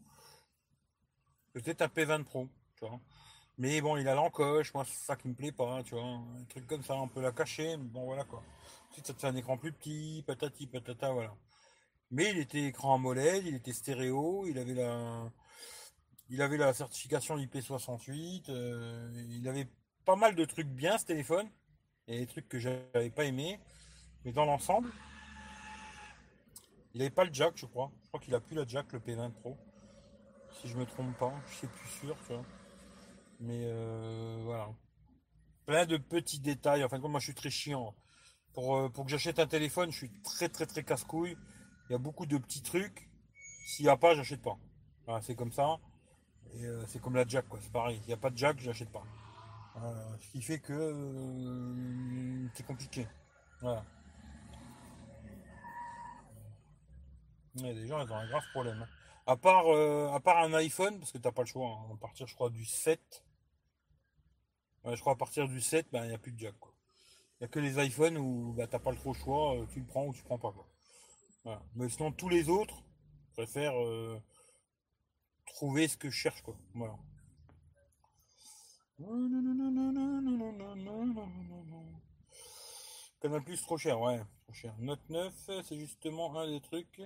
Peut-être 1.52 1.82
un 1.82 1.88
P20 1.88 2.24
Pro, 2.24 2.48
tu 2.76 2.86
vois. 2.86 3.00
Mais 3.58 3.80
bon, 3.80 3.96
il 3.96 4.08
a 4.08 4.14
l'encoche, 4.14 4.72
moi 4.72 4.84
c'est 4.86 5.04
ça 5.04 5.16
qui 5.16 5.28
me 5.28 5.34
plaît 5.34 5.52
pas, 5.52 5.82
tu 5.82 5.94
vois. 5.94 6.04
Un 6.04 6.44
truc 6.48 6.66
comme 6.66 6.82
ça, 6.82 6.94
on 6.94 7.08
peut 7.08 7.20
la 7.20 7.32
cacher, 7.32 7.76
mais 7.76 7.88
bon 7.88 8.04
voilà 8.04 8.24
quoi. 8.24 8.42
Ensuite 8.90 9.06
ça 9.06 9.14
fait 9.14 9.26
un 9.26 9.36
écran 9.36 9.58
plus 9.58 9.72
petit, 9.72 10.24
patati 10.26 10.66
patata, 10.66 11.10
voilà. 11.12 11.34
Mais 12.10 12.30
il 12.30 12.38
était 12.38 12.64
écran 12.64 12.94
AMOLED, 12.94 13.46
il 13.46 13.54
était 13.56 13.72
stéréo, 13.72 14.46
il 14.46 14.58
avait 14.58 14.74
la. 14.74 15.30
Il 16.30 16.42
avait 16.42 16.58
la 16.58 16.74
certification 16.74 17.36
IP68. 17.38 18.50
euh, 18.50 19.10
il 19.30 19.48
avait 19.48 19.68
pas 20.04 20.16
mal 20.16 20.34
de 20.34 20.44
trucs 20.44 20.68
bien 20.68 20.98
ce 20.98 21.06
téléphone. 21.06 21.48
Et 22.06 22.20
des 22.20 22.26
trucs 22.26 22.48
que 22.48 22.58
j'avais 22.58 23.10
pas 23.10 23.24
aimé. 23.24 23.60
Mais 24.24 24.32
dans 24.32 24.44
l'ensemble, 24.44 24.90
il 26.94 27.02
avait 27.02 27.10
pas 27.10 27.24
le 27.24 27.32
jack, 27.32 27.52
je 27.56 27.66
crois. 27.66 27.90
Je 28.02 28.08
crois 28.08 28.20
qu'il 28.20 28.34
a 28.34 28.40
plus 28.40 28.56
la 28.56 28.66
jack, 28.66 28.92
le 28.92 29.00
P20 29.00 29.32
Pro. 29.32 29.56
Si 30.60 30.68
je 30.68 30.76
me 30.76 30.86
trompe 30.86 31.16
pas, 31.18 31.32
je 31.48 31.54
suis 31.54 31.66
plus 31.66 31.88
sûr, 31.88 32.16
tu 32.26 32.32
vois. 32.32 32.44
Mais 33.40 33.62
euh, 33.64 34.40
voilà. 34.44 34.68
Plein 35.66 35.86
de 35.86 35.96
petits 35.96 36.40
détails. 36.40 36.82
Enfin, 36.82 36.98
moi, 36.98 37.20
je 37.20 37.24
suis 37.26 37.34
très 37.34 37.50
chiant. 37.50 37.94
Pour, 38.54 38.76
euh, 38.76 38.88
pour 38.88 39.04
que 39.04 39.10
j'achète 39.10 39.38
un 39.38 39.46
téléphone, 39.46 39.92
je 39.92 39.98
suis 39.98 40.12
très, 40.22 40.48
très, 40.48 40.66
très 40.66 40.82
casse-couille. 40.82 41.36
Il 41.88 41.92
y 41.92 41.94
a 41.94 41.98
beaucoup 41.98 42.26
de 42.26 42.38
petits 42.38 42.62
trucs. 42.62 43.08
S'il 43.66 43.84
n'y 43.84 43.90
a 43.90 43.96
pas, 43.96 44.14
j'achète 44.14 44.42
pas. 44.42 44.58
C'est 45.22 45.34
comme 45.34 45.52
ça. 45.52 45.78
Et 46.54 46.64
euh, 46.64 46.84
c'est 46.86 47.00
comme 47.00 47.14
la 47.14 47.26
jack, 47.26 47.48
quoi. 47.48 47.60
C'est 47.62 47.72
pareil. 47.72 48.00
Il 48.04 48.08
n'y 48.08 48.14
a 48.14 48.16
pas 48.16 48.30
de 48.30 48.36
jack, 48.36 48.58
j'achète 48.60 48.90
pas. 48.90 49.04
Ce 50.20 50.28
qui 50.32 50.42
fait 50.42 50.58
que 50.58 52.48
c'est 52.54 52.66
compliqué. 52.66 53.06
Voilà. 53.60 53.84
Ouais, 57.62 57.72
les 57.74 57.86
gens, 57.86 58.00
ils 58.04 58.10
ont 58.12 58.16
un 58.16 58.26
grave 58.28 58.44
problème. 58.52 58.82
hein. 58.82 58.88
À 59.26 59.36
part, 59.36 59.66
euh, 59.68 60.10
à 60.12 60.20
part 60.20 60.38
un 60.38 60.52
iPhone, 60.54 60.98
parce 60.98 61.12
que 61.12 61.18
t'as 61.18 61.32
pas 61.32 61.42
le 61.42 61.46
choix. 61.48 61.68
hein. 61.68 61.94
À 61.94 61.96
partir, 61.96 62.26
je 62.26 62.34
crois, 62.34 62.50
du 62.50 62.64
7. 62.64 63.24
Ouais, 64.84 64.96
je 64.96 65.00
crois 65.00 65.12
à 65.14 65.16
partir 65.16 65.48
du 65.48 65.60
7, 65.60 65.86
ben, 65.92 66.04
il 66.04 66.08
n'y 66.08 66.14
a 66.14 66.18
plus 66.18 66.32
de 66.32 66.38
jack. 66.38 66.54
Il 67.40 67.42
n'y 67.42 67.44
a 67.46 67.48
que 67.48 67.58
les 67.60 67.84
iPhones 67.84 68.16
où 68.18 68.52
bah, 68.54 68.66
t'as 68.66 68.78
pas 68.78 68.90
le 68.90 68.96
trop 68.96 69.14
choix, 69.14 69.56
euh, 69.56 69.66
tu 69.72 69.80
le 69.80 69.86
prends 69.86 70.06
ou 70.06 70.12
tu 70.12 70.20
le 70.20 70.24
prends 70.26 70.38
pas. 70.38 70.52
Quoi. 70.52 70.66
Mais 71.74 71.88
sinon, 71.88 72.12
tous 72.12 72.28
les 72.28 72.48
autres, 72.48 72.82
je 73.28 73.32
préfère 73.34 73.72
euh, 73.82 74.20
trouver 75.46 75.88
ce 75.88 75.96
que 75.96 76.10
je 76.10 76.16
cherche. 76.16 76.42
Quoi. 76.42 76.56
Voilà. 76.74 76.96
Canal 83.20 83.42
Plus 83.44 83.62
trop 83.62 83.78
cher, 83.78 84.00
ouais, 84.00 84.20
trop 84.44 84.52
cher. 84.52 84.74
Note 84.78 85.08
9, 85.08 85.32
c'est 85.64 85.76
justement 85.78 86.38
un 86.38 86.48
des 86.48 86.60
trucs 86.60 87.02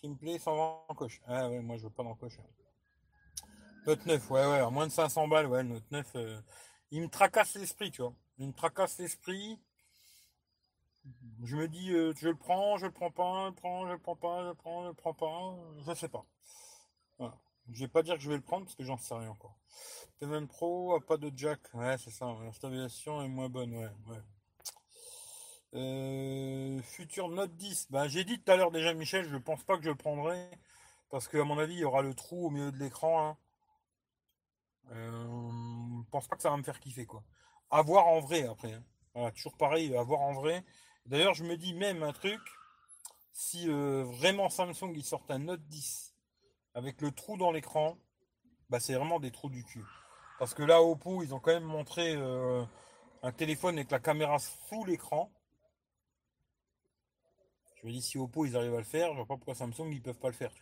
qui 0.00 0.08
me 0.08 0.16
plaît 0.16 0.38
sans 0.38 0.54
vendre 0.54 0.84
en 0.88 0.94
coche. 0.94 1.20
Ah 1.26 1.48
ouais, 1.48 1.60
moi 1.60 1.76
je 1.76 1.84
veux 1.84 1.90
pas 1.90 2.02
d'encoche. 2.02 2.38
Note 3.86 4.04
9, 4.06 4.30
ouais, 4.30 4.46
ouais, 4.46 4.58
à 4.58 4.70
moins 4.70 4.86
de 4.86 4.92
500 4.92 5.28
balles, 5.28 5.46
ouais, 5.46 5.62
Note 5.62 5.90
9, 5.90 6.16
euh, 6.16 6.40
il 6.90 7.02
me 7.02 7.08
tracasse 7.08 7.54
l'esprit, 7.54 7.90
tu 7.90 8.02
vois. 8.02 8.14
Il 8.38 8.48
me 8.48 8.52
tracasse 8.52 8.98
l'esprit. 8.98 9.58
Je 11.42 11.56
me 11.56 11.68
dis, 11.68 11.92
euh, 11.92 12.12
je 12.16 12.28
le 12.28 12.36
prends, 12.36 12.76
je 12.76 12.86
le 12.86 12.92
prends 12.92 13.10
pas, 13.10 13.44
je 13.44 13.48
le 13.48 13.54
prends, 13.54 13.86
je 13.86 13.92
le 13.92 13.98
prends 13.98 14.16
pas, 14.16 14.42
je 14.42 14.48
le 14.48 14.54
prends, 14.54 14.82
je 14.82 14.88
le 14.88 14.94
prends 14.94 15.14
pas, 15.14 15.56
je 15.86 15.94
sais 15.94 16.08
pas. 16.08 16.26
Voilà. 17.18 17.38
Je 17.70 17.80
vais 17.80 17.88
pas 17.88 18.02
dire 18.02 18.14
que 18.14 18.20
je 18.20 18.30
vais 18.30 18.36
le 18.36 18.42
prendre 18.42 18.64
parce 18.64 18.74
que 18.74 18.84
j'en 18.84 18.96
sais 18.96 19.14
rien 19.14 19.30
encore. 19.30 19.58
P20 20.20 20.46
Pro 20.46 20.94
a 20.94 21.00
pas 21.00 21.16
de 21.16 21.30
jack, 21.34 21.60
ouais, 21.74 21.96
c'est 21.98 22.10
ça, 22.10 22.34
la 22.42 22.52
stabilisation 22.52 23.22
est 23.22 23.28
moins 23.28 23.48
bonne, 23.48 23.74
ouais, 23.74 23.90
ouais. 24.08 24.22
Euh, 25.74 26.80
futur 26.82 27.28
Note 27.28 27.54
10. 27.56 27.88
Ben, 27.90 28.08
j'ai 28.08 28.24
dit 28.24 28.40
tout 28.40 28.50
à 28.50 28.56
l'heure 28.56 28.70
déjà, 28.70 28.94
Michel, 28.94 29.28
je 29.28 29.36
pense 29.36 29.62
pas 29.64 29.76
que 29.76 29.84
je 29.84 29.90
le 29.90 29.96
prendrai. 29.96 30.50
Parce 31.10 31.28
qu'à 31.28 31.44
mon 31.44 31.58
avis, 31.58 31.74
il 31.74 31.80
y 31.80 31.84
aura 31.84 32.02
le 32.02 32.14
trou 32.14 32.46
au 32.46 32.50
milieu 32.50 32.72
de 32.72 32.78
l'écran. 32.78 33.28
Hein. 33.30 33.36
Euh, 34.92 35.50
je 36.04 36.10
pense 36.10 36.26
pas 36.28 36.36
que 36.36 36.42
ça 36.42 36.50
va 36.50 36.56
me 36.56 36.62
faire 36.62 36.80
kiffer, 36.80 37.06
quoi. 37.06 37.22
En 37.70 37.82
vrai 38.20 38.46
après. 38.46 38.72
hein. 39.14 39.30
Toujours 39.32 39.56
pareil, 39.56 39.94
à 39.96 40.02
voir 40.02 40.20
en 40.20 40.32
vrai. 40.32 40.64
D'ailleurs, 41.06 41.34
je 41.34 41.44
me 41.44 41.56
dis 41.56 41.74
même 41.74 42.02
un 42.02 42.12
truc. 42.12 42.40
Si 43.32 43.68
euh, 43.68 44.02
vraiment 44.04 44.48
Samsung 44.48 44.92
ils 44.96 45.04
sortent 45.04 45.30
un 45.30 45.38
Note 45.38 45.62
10 45.68 46.14
avec 46.74 47.00
le 47.00 47.12
trou 47.12 47.36
dans 47.36 47.52
l'écran, 47.52 47.96
bah 48.68 48.80
c'est 48.80 48.94
vraiment 48.94 49.20
des 49.20 49.30
trous 49.30 49.50
du 49.50 49.64
cul. 49.64 49.84
Parce 50.38 50.54
que 50.54 50.62
là, 50.62 50.82
Oppo, 50.82 51.22
ils 51.22 51.34
ont 51.34 51.40
quand 51.40 51.52
même 51.52 51.64
montré 51.64 52.14
un 53.22 53.32
téléphone 53.32 53.76
avec 53.76 53.90
la 53.90 54.00
caméra 54.00 54.38
sous 54.38 54.84
l'écran. 54.84 55.30
Je 57.80 57.86
me 57.86 57.92
dis 57.92 58.02
si 58.02 58.18
Oppo 58.18 58.44
ils 58.44 58.56
arrivent 58.56 58.74
à 58.74 58.78
le 58.78 58.84
faire, 58.84 59.10
je 59.10 59.16
vois 59.16 59.26
pas 59.26 59.36
pourquoi 59.36 59.54
Samsung 59.54 59.90
ils 59.92 60.02
peuvent 60.02 60.18
pas 60.18 60.28
le 60.28 60.34
faire. 60.34 60.52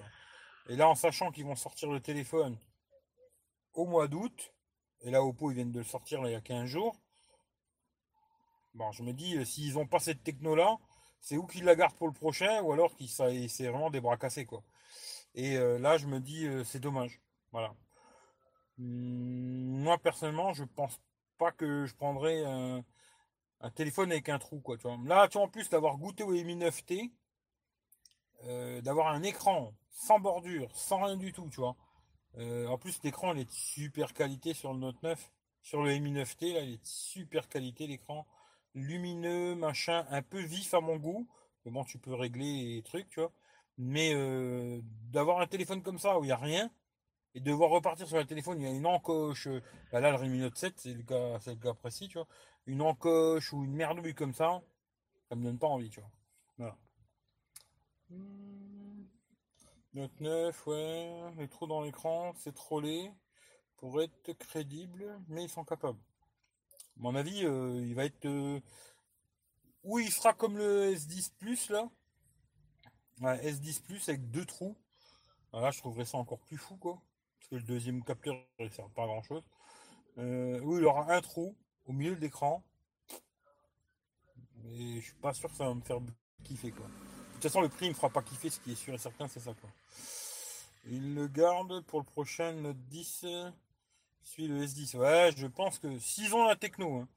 Et 0.69 0.77
là 0.77 0.89
en 0.89 0.95
sachant 0.95 1.31
qu'ils 1.31 1.45
vont 1.45 1.57
sortir 1.57 1.91
le 1.91 2.01
téléphone 2.01 2.59
au 3.75 3.87
mois 3.87 4.09
d'août, 4.09 4.53
et 5.01 5.11
là 5.11 5.23
Oppo 5.23 5.51
ils 5.51 5.55
viennent 5.55 5.73
de 5.73 5.79
le 5.79 5.85
sortir 5.85 6.21
il 6.27 6.33
y 6.33 6.35
a 6.35 6.41
15 6.41 6.67
jours, 6.67 6.97
bon 8.75 8.93
je 8.93 9.03
me 9.03 9.13
dis 9.13 9.37
euh, 9.37 9.45
s'ils 9.45 9.79
ont 9.79 9.87
pas 9.87 9.99
cette 9.99 10.23
techno 10.23 10.55
là, 10.55 10.77
c'est 11.21 11.37
où 11.39 11.47
qu'ils 11.47 11.65
la 11.65 11.75
gardent 11.75 11.97
pour 11.97 12.09
le 12.09 12.13
prochain, 12.13 12.61
ou 12.63 12.73
alors 12.73 12.95
qu'ils 12.95 13.09
c'est 13.09 13.69
vraiment 13.69 13.91
des 13.91 14.01
bras 14.01 14.17
cassés 14.19 14.45
quoi. 14.45 14.63
Et 15.35 15.57
euh, 15.57 15.79
là 15.79 15.97
je 15.97 16.07
me 16.07 16.21
dis 16.21 16.47
euh, 16.47 16.65
c'est 16.65 16.81
dommage. 16.81 17.21
Voilà. 17.53 17.75
Hum, 18.79 19.83
Moi 19.83 19.97
personnellement 19.99 20.53
je 20.53 20.65
pense 20.65 21.01
pas 21.39 21.53
que 21.53 21.87
je 21.87 21.95
prendrais 21.95 22.45
un, 22.45 22.85
un 23.61 23.71
téléphone 23.71 24.13
avec 24.13 24.29
un 24.29 24.39
trou, 24.39 24.61
quoi, 24.61 24.77
tu 24.77 24.83
vois. 24.83 24.99
Là, 25.05 25.29
tu 25.29 25.39
vois, 25.39 25.47
en 25.47 25.49
plus 25.49 25.69
d'avoir 25.69 25.97
goûté 25.97 26.23
au 26.23 26.31
Mi 26.31 26.57
9T, 26.57 27.11
euh, 28.45 28.81
d'avoir 28.83 29.09
un 29.09 29.23
écran 29.23 29.73
sans 29.91 30.21
bordure, 30.21 30.69
sans 30.75 31.03
rien 31.03 31.17
du 31.17 31.33
tout, 31.33 31.49
tu 31.51 31.61
vois. 31.61 31.77
Euh, 32.39 32.67
en 32.69 32.79
plus, 32.79 33.03
l'écran, 33.03 33.33
il 33.33 33.41
est 33.41 33.45
de 33.45 33.51
super 33.51 34.13
qualité 34.13 34.53
sur 34.53 34.73
le 34.73 34.79
Note 34.79 35.03
9. 35.03 35.33
Sur 35.63 35.83
le 35.83 35.97
Mi 35.99 36.13
9T, 36.13 36.53
là, 36.53 36.61
il 36.61 36.75
est 36.75 36.83
de 36.83 36.87
super 36.87 37.49
qualité, 37.49 37.87
l'écran. 37.87 38.27
Lumineux, 38.75 39.55
machin, 39.55 40.07
un 40.11 40.23
peu 40.23 40.41
vif 40.41 40.75
à 40.75 40.81
mon 40.81 40.97
goût. 40.97 41.27
Mais 41.65 41.73
bon, 41.73 41.85
tu 41.85 41.99
peux 41.99 42.15
régler 42.15 42.77
les 42.77 42.83
trucs, 42.83 43.09
tu 43.09 43.21
vois. 43.21 43.33
Mais 43.79 44.13
euh, 44.15 44.81
d'avoir 45.11 45.41
un 45.41 45.47
téléphone 45.47 45.83
comme 45.83 45.99
ça, 45.99 46.19
où 46.19 46.25
il 46.25 46.27
n'y 46.27 46.33
a 46.33 46.37
rien, 46.37 46.71
et 47.35 47.41
de 47.41 47.47
devoir 47.47 47.71
repartir 47.71 48.07
sur 48.07 48.19
le 48.19 48.27
téléphone, 48.27 48.61
il 48.61 48.65
y 48.65 48.71
a 48.71 48.73
une 48.73 48.87
encoche. 48.87 49.49
bah 49.93 50.01
là, 50.01 50.11
le 50.11 50.17
Redmi 50.17 50.39
Note 50.39 50.57
7, 50.57 50.75
c'est 50.77 50.95
le 50.95 51.03
cas, 51.03 51.39
c'est 51.41 51.55
le 51.55 51.61
cas 51.61 51.75
précis, 51.75 52.09
tu 52.09 52.19
vois 52.19 52.29
une 52.67 52.83
encoche 52.83 53.53
ou 53.53 53.65
une 53.65 53.75
merdouille 53.75 54.15
comme 54.15 54.35
ça, 54.35 54.63
ça 55.29 55.37
me 55.37 55.45
donne 55.45 55.59
pas 55.59 55.69
envie, 55.69 55.91
tu 55.91 56.01
vois. 56.01 56.11
Voilà. 56.59 56.77
Hmm. 58.11 59.05
Note 59.95 60.21
9, 60.21 60.67
ouais, 60.67 61.33
les 61.39 61.49
trous 61.49 61.67
dans 61.67 61.83
l'écran, 61.83 62.33
c'est 62.39 62.55
trollé 62.55 63.11
pour 63.79 64.03
être 64.03 64.33
crédible, 64.35 65.21
mais 65.29 65.45
ils 65.45 65.51
sont 65.51 65.65
capables. 65.65 65.99
À 66.97 67.01
mon 67.03 67.15
avis, 67.17 67.45
euh, 67.45 67.81
il 67.83 67.95
va 67.95 68.05
être. 68.07 68.27
euh, 68.27 68.61
Ou 69.85 69.99
il 70.01 70.11
sera 70.13 70.35
comme 70.35 70.59
le 70.59 70.93
S10 70.93 71.31
Plus 71.39 71.71
là. 71.71 71.89
Ouais, 73.21 73.39
S10 73.47 73.81
Plus 73.81 74.09
avec 74.09 74.31
deux 74.31 74.45
trous. 74.45 74.77
Ah, 75.53 75.61
Là, 75.61 75.71
je 75.73 75.79
trouverais 75.81 76.05
ça 76.07 76.19
encore 76.19 76.41
plus 76.41 76.59
fou, 76.59 76.77
quoi. 76.77 77.01
Parce 77.39 77.51
que 77.51 77.57
le 77.57 77.63
deuxième 77.63 78.05
capteur, 78.05 78.37
il 78.59 78.71
sert 78.73 78.91
pas 78.91 79.05
à 79.05 79.07
grand 79.07 79.23
chose. 79.23 79.45
Euh, 80.19 80.61
où 80.63 80.79
il 80.79 80.85
aura 80.87 81.13
un 81.15 81.21
trou 81.23 81.57
au 81.87 81.93
milieu 81.93 82.15
de 82.15 82.21
l'écran. 82.21 82.63
Et 84.65 85.01
je 85.01 85.07
suis 85.07 85.15
pas 85.15 85.33
sûr 85.33 85.51
que 85.51 85.57
ça 85.57 85.67
va 85.67 85.75
me 85.75 85.81
faire 85.81 86.01
kiffer 86.43 86.73
quoi. 86.73 86.87
De 86.87 87.33
toute 87.35 87.43
façon 87.43 87.61
le 87.61 87.69
prix 87.69 87.87
il 87.87 87.91
me 87.91 87.95
fera 87.95 88.11
pas 88.11 88.23
kiffer, 88.23 88.51
ce 88.51 88.61
qui 88.61 88.73
est 88.73 88.77
sûr 88.77 88.95
et 88.95 88.99
certain 88.99 89.29
c'est 89.29 89.41
ça 89.41 89.55
quoi. 89.55 89.71
Il 90.87 91.15
le 91.15 91.29
garde 91.29 91.81
pour 91.87 92.01
le 92.01 92.05
prochain 92.05 92.53
Note 92.53 92.77
10 92.89 93.25
euh, 93.25 93.51
suit 94.23 94.49
le 94.49 94.65
S10. 94.65 94.97
Ouais 94.97 95.31
je 95.37 95.47
pense 95.47 95.79
que 95.79 95.99
s'ils 95.99 96.35
ont 96.35 96.45
la 96.45 96.57
techno, 96.57 96.97
hein. 96.97 97.09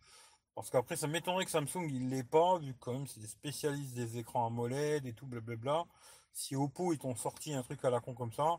parce 0.55 0.69
qu'après 0.69 0.95
ça 0.95 1.07
m'étonnerait 1.07 1.45
que 1.45 1.51
Samsung 1.51 1.87
il 1.89 2.09
l'ait 2.09 2.23
pas, 2.23 2.59
vu 2.59 2.73
que 2.73 2.79
quand 2.79 2.93
même 2.93 3.07
c'est 3.07 3.19
des 3.19 3.27
spécialistes 3.27 3.95
des 3.95 4.17
écrans 4.17 4.45
AMOLED 4.47 5.05
et 5.05 5.13
tout 5.13 5.25
blablabla. 5.25 5.85
Si 6.31 6.55
Oppo 6.55 6.93
ils 6.93 6.99
t'ont 6.99 7.15
sorti 7.15 7.53
un 7.53 7.63
truc 7.63 7.83
à 7.83 7.89
la 7.89 7.99
con 7.99 8.13
comme 8.13 8.31
ça, 8.31 8.57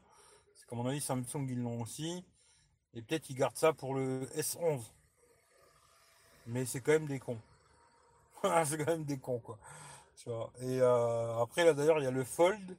c'est 0.54 0.66
qu'à 0.66 0.74
mon 0.74 0.86
avis 0.86 1.00
Samsung 1.00 1.46
ils 1.48 1.60
l'ont 1.60 1.80
aussi. 1.80 2.24
Et 2.92 3.02
peut-être 3.02 3.30
ils 3.30 3.36
gardent 3.36 3.56
ça 3.56 3.72
pour 3.72 3.94
le 3.94 4.26
S11. 4.36 4.82
Mais 6.46 6.64
c'est 6.66 6.80
quand 6.80 6.92
même 6.92 7.06
des 7.06 7.18
cons. 7.18 7.40
c'est 8.64 8.78
quand 8.78 8.92
même 8.92 9.04
des 9.04 9.18
cons, 9.18 9.40
quoi. 9.40 9.58
Et 10.60 10.80
euh, 10.80 11.38
après, 11.38 11.64
là, 11.64 11.72
d'ailleurs, 11.72 11.98
il 11.98 12.04
y 12.04 12.06
a 12.06 12.10
le 12.10 12.24
Fold. 12.24 12.76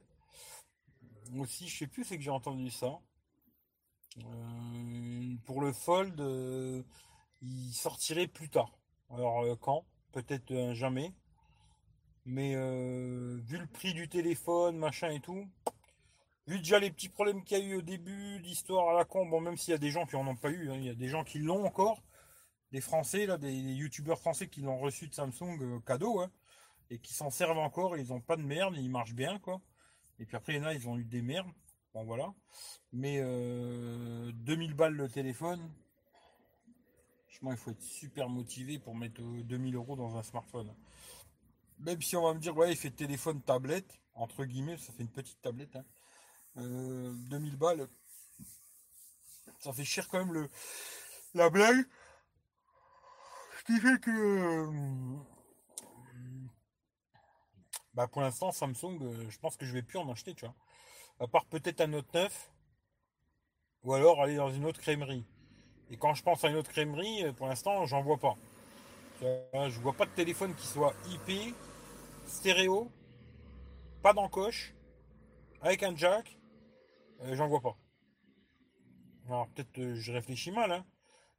Aussi, 1.38 1.68
je 1.68 1.78
sais 1.78 1.86
plus, 1.86 2.04
c'est 2.04 2.16
que 2.16 2.22
j'ai 2.22 2.30
entendu 2.30 2.70
ça. 2.70 2.98
Euh, 4.18 5.34
pour 5.44 5.60
le 5.60 5.72
Fold, 5.72 6.20
euh, 6.20 6.82
il 7.40 7.72
sortirait 7.72 8.26
plus 8.26 8.48
tard. 8.48 8.70
Alors, 9.10 9.44
quand? 9.60 9.84
Peut-être 10.12 10.72
jamais. 10.74 11.12
Mais 12.26 12.54
vu 12.54 13.58
le 13.58 13.66
prix 13.66 13.94
du 13.94 14.08
téléphone, 14.08 14.76
machin 14.76 15.10
et 15.10 15.20
tout, 15.20 15.48
vu 16.46 16.58
déjà 16.58 16.78
les 16.78 16.90
petits 16.90 17.08
problèmes 17.08 17.42
qu'il 17.42 17.58
y 17.58 17.60
a 17.60 17.64
eu 17.64 17.76
au 17.76 17.82
début, 17.82 18.38
l'histoire 18.38 18.90
à 18.90 18.92
la 18.98 19.04
con, 19.04 19.26
bon, 19.26 19.40
même 19.40 19.56
s'il 19.56 19.72
y 19.72 19.74
a 19.74 19.78
des 19.78 19.90
gens 19.90 20.06
qui 20.06 20.16
en 20.16 20.26
ont 20.26 20.36
pas 20.36 20.50
eu, 20.50 20.70
hein, 20.70 20.76
il 20.76 20.84
y 20.84 20.90
a 20.90 20.94
des 20.94 21.08
gens 21.08 21.24
qui 21.24 21.38
l'ont 21.38 21.64
encore 21.64 22.00
des 22.72 22.80
Français, 22.80 23.26
là, 23.26 23.38
des, 23.38 23.50
des 23.50 23.74
youtubeurs 23.74 24.18
français 24.18 24.48
qui 24.48 24.62
l'ont 24.62 24.78
reçu 24.78 25.06
de 25.06 25.14
Samsung 25.14 25.58
euh, 25.60 25.80
cadeau, 25.80 26.20
hein, 26.20 26.30
et 26.90 26.98
qui 26.98 27.12
s'en 27.12 27.30
servent 27.30 27.58
encore, 27.58 27.96
ils 27.96 28.12
ont 28.12 28.20
pas 28.20 28.36
de 28.36 28.42
merde, 28.42 28.74
ils 28.76 28.90
marchent 28.90 29.14
bien, 29.14 29.38
quoi. 29.38 29.60
Et 30.18 30.26
puis 30.26 30.36
après, 30.36 30.54
il 30.54 30.56
y 30.56 30.60
en 30.60 30.64
a, 30.64 30.74
ils 30.74 30.88
ont 30.88 30.98
eu 30.98 31.04
des 31.04 31.22
merdes, 31.22 31.50
bon 31.94 32.04
voilà. 32.04 32.32
Mais 32.92 33.18
euh, 33.20 34.30
2000 34.34 34.74
balles 34.74 34.94
le 34.94 35.08
téléphone, 35.08 35.70
franchement, 37.28 37.52
il 37.52 37.58
faut 37.58 37.70
être 37.70 37.82
super 37.82 38.28
motivé 38.28 38.78
pour 38.78 38.94
mettre 38.94 39.20
euh, 39.20 39.42
2000 39.42 39.74
euros 39.74 39.96
dans 39.96 40.16
un 40.16 40.22
smartphone. 40.22 40.74
Même 41.78 42.00
si 42.00 42.16
on 42.16 42.22
va 42.22 42.34
me 42.34 42.40
dire, 42.40 42.56
ouais, 42.56 42.72
il 42.72 42.76
fait 42.76 42.90
téléphone 42.90 43.42
tablette, 43.42 43.98
entre 44.14 44.44
guillemets, 44.44 44.76
ça 44.78 44.92
fait 44.92 45.02
une 45.02 45.10
petite 45.10 45.40
tablette, 45.42 45.76
hein. 45.76 45.84
Euh, 46.58 47.12
2000 47.30 47.56
balles, 47.56 47.88
Ça 49.60 49.72
fait 49.72 49.84
cher 49.84 50.06
quand 50.08 50.18
même 50.18 50.34
le 50.34 50.50
la 51.34 51.48
blague. 51.48 51.86
Ce 53.62 53.72
qui 53.72 53.78
fait 53.78 54.00
que 54.00 54.10
euh, 54.10 54.66
bah 57.94 58.08
pour 58.08 58.20
l'instant 58.20 58.50
Samsung, 58.50 58.98
euh, 59.00 59.30
je 59.30 59.38
pense 59.38 59.56
que 59.56 59.64
je 59.64 59.72
vais 59.72 59.82
plus 59.82 59.98
en 60.00 60.10
acheter, 60.10 60.34
tu 60.34 60.44
vois. 60.44 60.54
À 61.20 61.28
part 61.28 61.44
peut-être 61.46 61.80
un 61.80 61.86
Note 61.86 62.12
9 62.12 62.50
ou 63.84 63.94
alors 63.94 64.20
aller 64.20 64.34
dans 64.34 64.50
une 64.50 64.64
autre 64.64 64.80
crèmerie. 64.80 65.24
Et 65.90 65.96
quand 65.96 66.12
je 66.12 66.24
pense 66.24 66.42
à 66.42 66.48
une 66.48 66.56
autre 66.56 66.72
crèmerie, 66.72 67.22
euh, 67.24 67.32
pour 67.32 67.46
l'instant, 67.46 67.86
j'en 67.86 68.02
vois 68.02 68.18
pas. 68.18 68.34
Je 69.20 69.78
vois 69.78 69.92
pas 69.92 70.06
de 70.06 70.10
téléphone 70.10 70.56
qui 70.56 70.66
soit 70.66 70.92
IP, 71.10 71.54
stéréo, 72.26 72.90
pas 74.02 74.12
d'encoche, 74.12 74.74
avec 75.60 75.84
un 75.84 75.94
jack. 75.94 76.36
j'en 77.30 77.46
vois 77.46 77.60
pas. 77.60 77.76
Alors 79.28 79.46
peut-être 79.50 79.94
je 79.94 80.10
réfléchis 80.10 80.50
mal, 80.50 80.72
hein. 80.72 80.84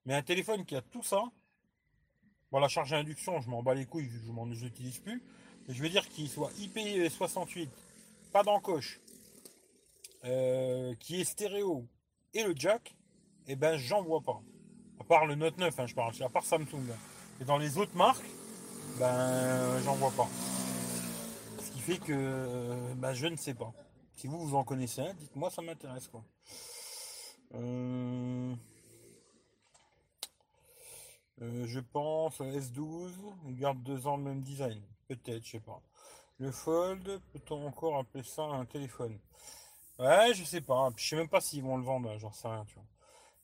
Mais 0.05 0.13
un 0.13 0.21
téléphone 0.21 0.63
qui 0.65 0.77
a 0.77 0.81
tout 0.81 1.03
ça, 1.03 1.25
bon 2.53 2.59
la 2.59 2.67
charge 2.67 2.93
à 2.93 2.97
induction, 2.97 3.41
je 3.41 3.49
m'en 3.49 3.63
bats 3.63 3.73
les 3.73 3.85
couilles, 3.85 4.11
je 4.27 4.31
m'en 4.31 4.47
utilise 4.47 4.99
plus. 4.99 5.23
Mais 5.67 5.73
je 5.73 5.81
veux 5.81 5.89
dire 5.89 6.07
qu'il 6.07 6.29
soit 6.29 6.51
IP68, 6.51 7.67
pas 8.31 8.43
d'encoche, 8.43 9.01
euh, 10.23 10.93
qui 10.99 11.19
est 11.19 11.23
stéréo 11.23 11.87
et 12.35 12.43
le 12.43 12.53
jack, 12.55 12.95
et 13.47 13.53
eh 13.53 13.55
ben 13.55 13.75
j'en 13.77 14.03
vois 14.03 14.21
pas. 14.21 14.39
À 14.99 15.03
part 15.03 15.25
le 15.25 15.33
Note 15.33 15.57
9, 15.57 15.79
hein, 15.79 15.87
je 15.87 15.95
parle, 15.95 16.13
à 16.21 16.29
part 16.29 16.45
Samsung. 16.45 16.85
Et 17.41 17.43
dans 17.43 17.57
les 17.57 17.79
autres 17.79 17.95
marques, 17.95 18.29
ben 18.99 19.79
j'en 19.83 19.95
vois 19.95 20.11
pas. 20.11 20.29
Ce 21.59 21.71
qui 21.71 21.79
fait 21.79 21.97
que 21.97 22.93
ben, 22.97 23.13
je 23.13 23.25
ne 23.25 23.35
sais 23.35 23.55
pas. 23.55 23.73
Si 24.15 24.27
vous 24.27 24.37
vous 24.37 24.55
en 24.55 24.63
connaissez 24.63 25.01
un, 25.01 25.13
dites-moi, 25.15 25.49
ça 25.49 25.63
m'intéresse 25.63 26.07
quoi. 26.07 26.23
Euh, 27.55 28.53
euh, 31.43 31.65
je 31.67 31.79
pense 31.81 32.39
S12, 32.39 33.11
il 33.47 33.55
garde 33.57 33.83
deux 33.83 34.07
ans 34.07 34.17
le 34.17 34.23
même 34.23 34.41
design. 34.41 34.81
Peut-être, 35.07 35.43
je 35.45 35.51
sais 35.51 35.59
pas. 35.59 35.81
Le 36.39 36.51
Fold, 36.51 37.21
peut-on 37.33 37.67
encore 37.67 37.97
appeler 37.97 38.23
ça 38.23 38.43
un 38.43 38.65
téléphone? 38.65 39.19
Ouais, 39.99 40.33
je 40.33 40.43
sais 40.43 40.61
pas. 40.61 40.89
je 40.95 41.07
sais 41.07 41.15
même 41.15 41.27
pas 41.27 41.41
s'ils 41.41 41.63
vont 41.63 41.77
le 41.77 41.83
vendre, 41.83 42.17
j'en 42.17 42.31
sais 42.31 42.47
rien, 42.47 42.65
tu 42.65 42.75
vois. 42.75 42.85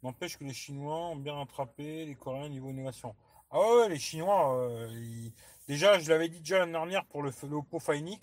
N'empêche 0.03 0.37
que 0.37 0.45
les 0.45 0.53
Chinois 0.53 1.09
ont 1.09 1.15
bien 1.17 1.33
rattrapé 1.33 2.05
les 2.05 2.15
Coréens 2.15 2.49
niveau 2.49 2.69
innovation. 2.69 3.15
Ah 3.51 3.59
ouais, 3.59 3.89
les 3.89 3.99
Chinois, 3.99 4.55
euh, 4.57 5.29
déjà, 5.67 5.99
je 5.99 6.09
l'avais 6.09 6.29
dit 6.29 6.39
déjà 6.39 6.59
l'année 6.59 6.71
dernière 6.71 7.05
pour 7.05 7.21
le, 7.21 7.31
Oppo 7.51 7.79
Find. 7.79 8.17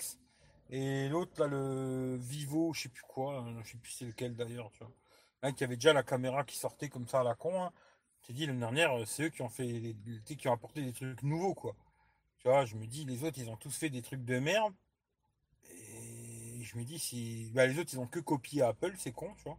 Et 0.71 1.09
l'autre, 1.09 1.41
là, 1.41 1.47
le 1.49 2.17
Vivo, 2.17 2.73
je 2.73 2.83
sais 2.83 2.89
plus 2.89 3.03
quoi, 3.03 3.39
hein, 3.39 3.61
je 3.63 3.73
sais 3.73 3.79
plus 3.79 3.91
c'est 3.93 4.07
lequel 4.07 4.35
d'ailleurs, 4.35 4.71
tu 4.73 4.79
vois. 4.79 4.93
Un 5.43 5.53
qui 5.53 5.65
avait 5.65 5.77
déjà 5.77 5.93
la 5.93 6.03
caméra 6.03 6.45
qui 6.45 6.57
sortait 6.57 6.89
comme 6.89 7.07
ça 7.07 7.21
à 7.21 7.25
la 7.25 7.35
con. 7.35 7.63
Hein. 7.63 7.73
Tu 8.27 8.33
dit 8.33 8.45
l'année 8.45 8.59
dernière, 8.59 8.93
euh, 8.99 9.05
c'est 9.05 9.25
eux 9.25 9.29
qui 9.29 9.43
ont 9.43 9.49
fait, 9.49 9.95
qui 10.37 10.49
ont 10.49 10.53
apporté 10.53 10.83
des 10.83 10.93
trucs 10.93 11.23
nouveaux, 11.23 11.55
quoi. 11.55 11.77
Tu 12.39 12.49
vois, 12.49 12.65
je 12.65 12.75
me 12.75 12.85
dis, 12.85 13.05
les 13.05 13.23
autres, 13.23 13.39
ils 13.39 13.49
ont 13.49 13.57
tous 13.57 13.71
fait 13.77 13.89
des 13.89 14.03
trucs 14.03 14.25
de 14.25 14.41
merde. 14.41 14.75
Et 15.71 16.61
je 16.65 16.77
me 16.77 16.85
dis, 16.85 16.99
si. 16.99 17.53
Bah, 17.55 17.67
les 17.67 17.79
autres, 17.79 17.91
ils 17.95 18.01
ont 18.01 18.07
que 18.09 18.19
copié 18.19 18.63
Apple, 18.63 18.95
c'est 18.99 19.13
con, 19.13 19.33
tu 19.37 19.45
vois. 19.45 19.59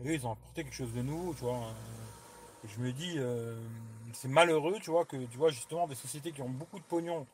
Eux, 0.00 0.14
ils 0.14 0.26
ont 0.26 0.32
apporté 0.32 0.64
quelque 0.64 0.74
chose 0.74 0.92
de 0.94 1.02
nouveau, 1.02 1.32
tu 1.34 1.42
vois. 1.42 1.74
Et 2.64 2.68
je 2.68 2.80
me 2.80 2.92
dis, 2.92 3.14
euh, 3.18 3.56
c'est 4.14 4.28
malheureux, 4.28 4.78
tu 4.82 4.90
vois, 4.90 5.04
que 5.06 5.16
tu 5.26 5.38
vois, 5.38 5.50
justement, 5.50 5.86
des 5.86 5.94
sociétés 5.94 6.32
qui 6.32 6.42
ont 6.42 6.50
beaucoup 6.50 6.80
de 6.80 6.84
pognon, 6.84 7.28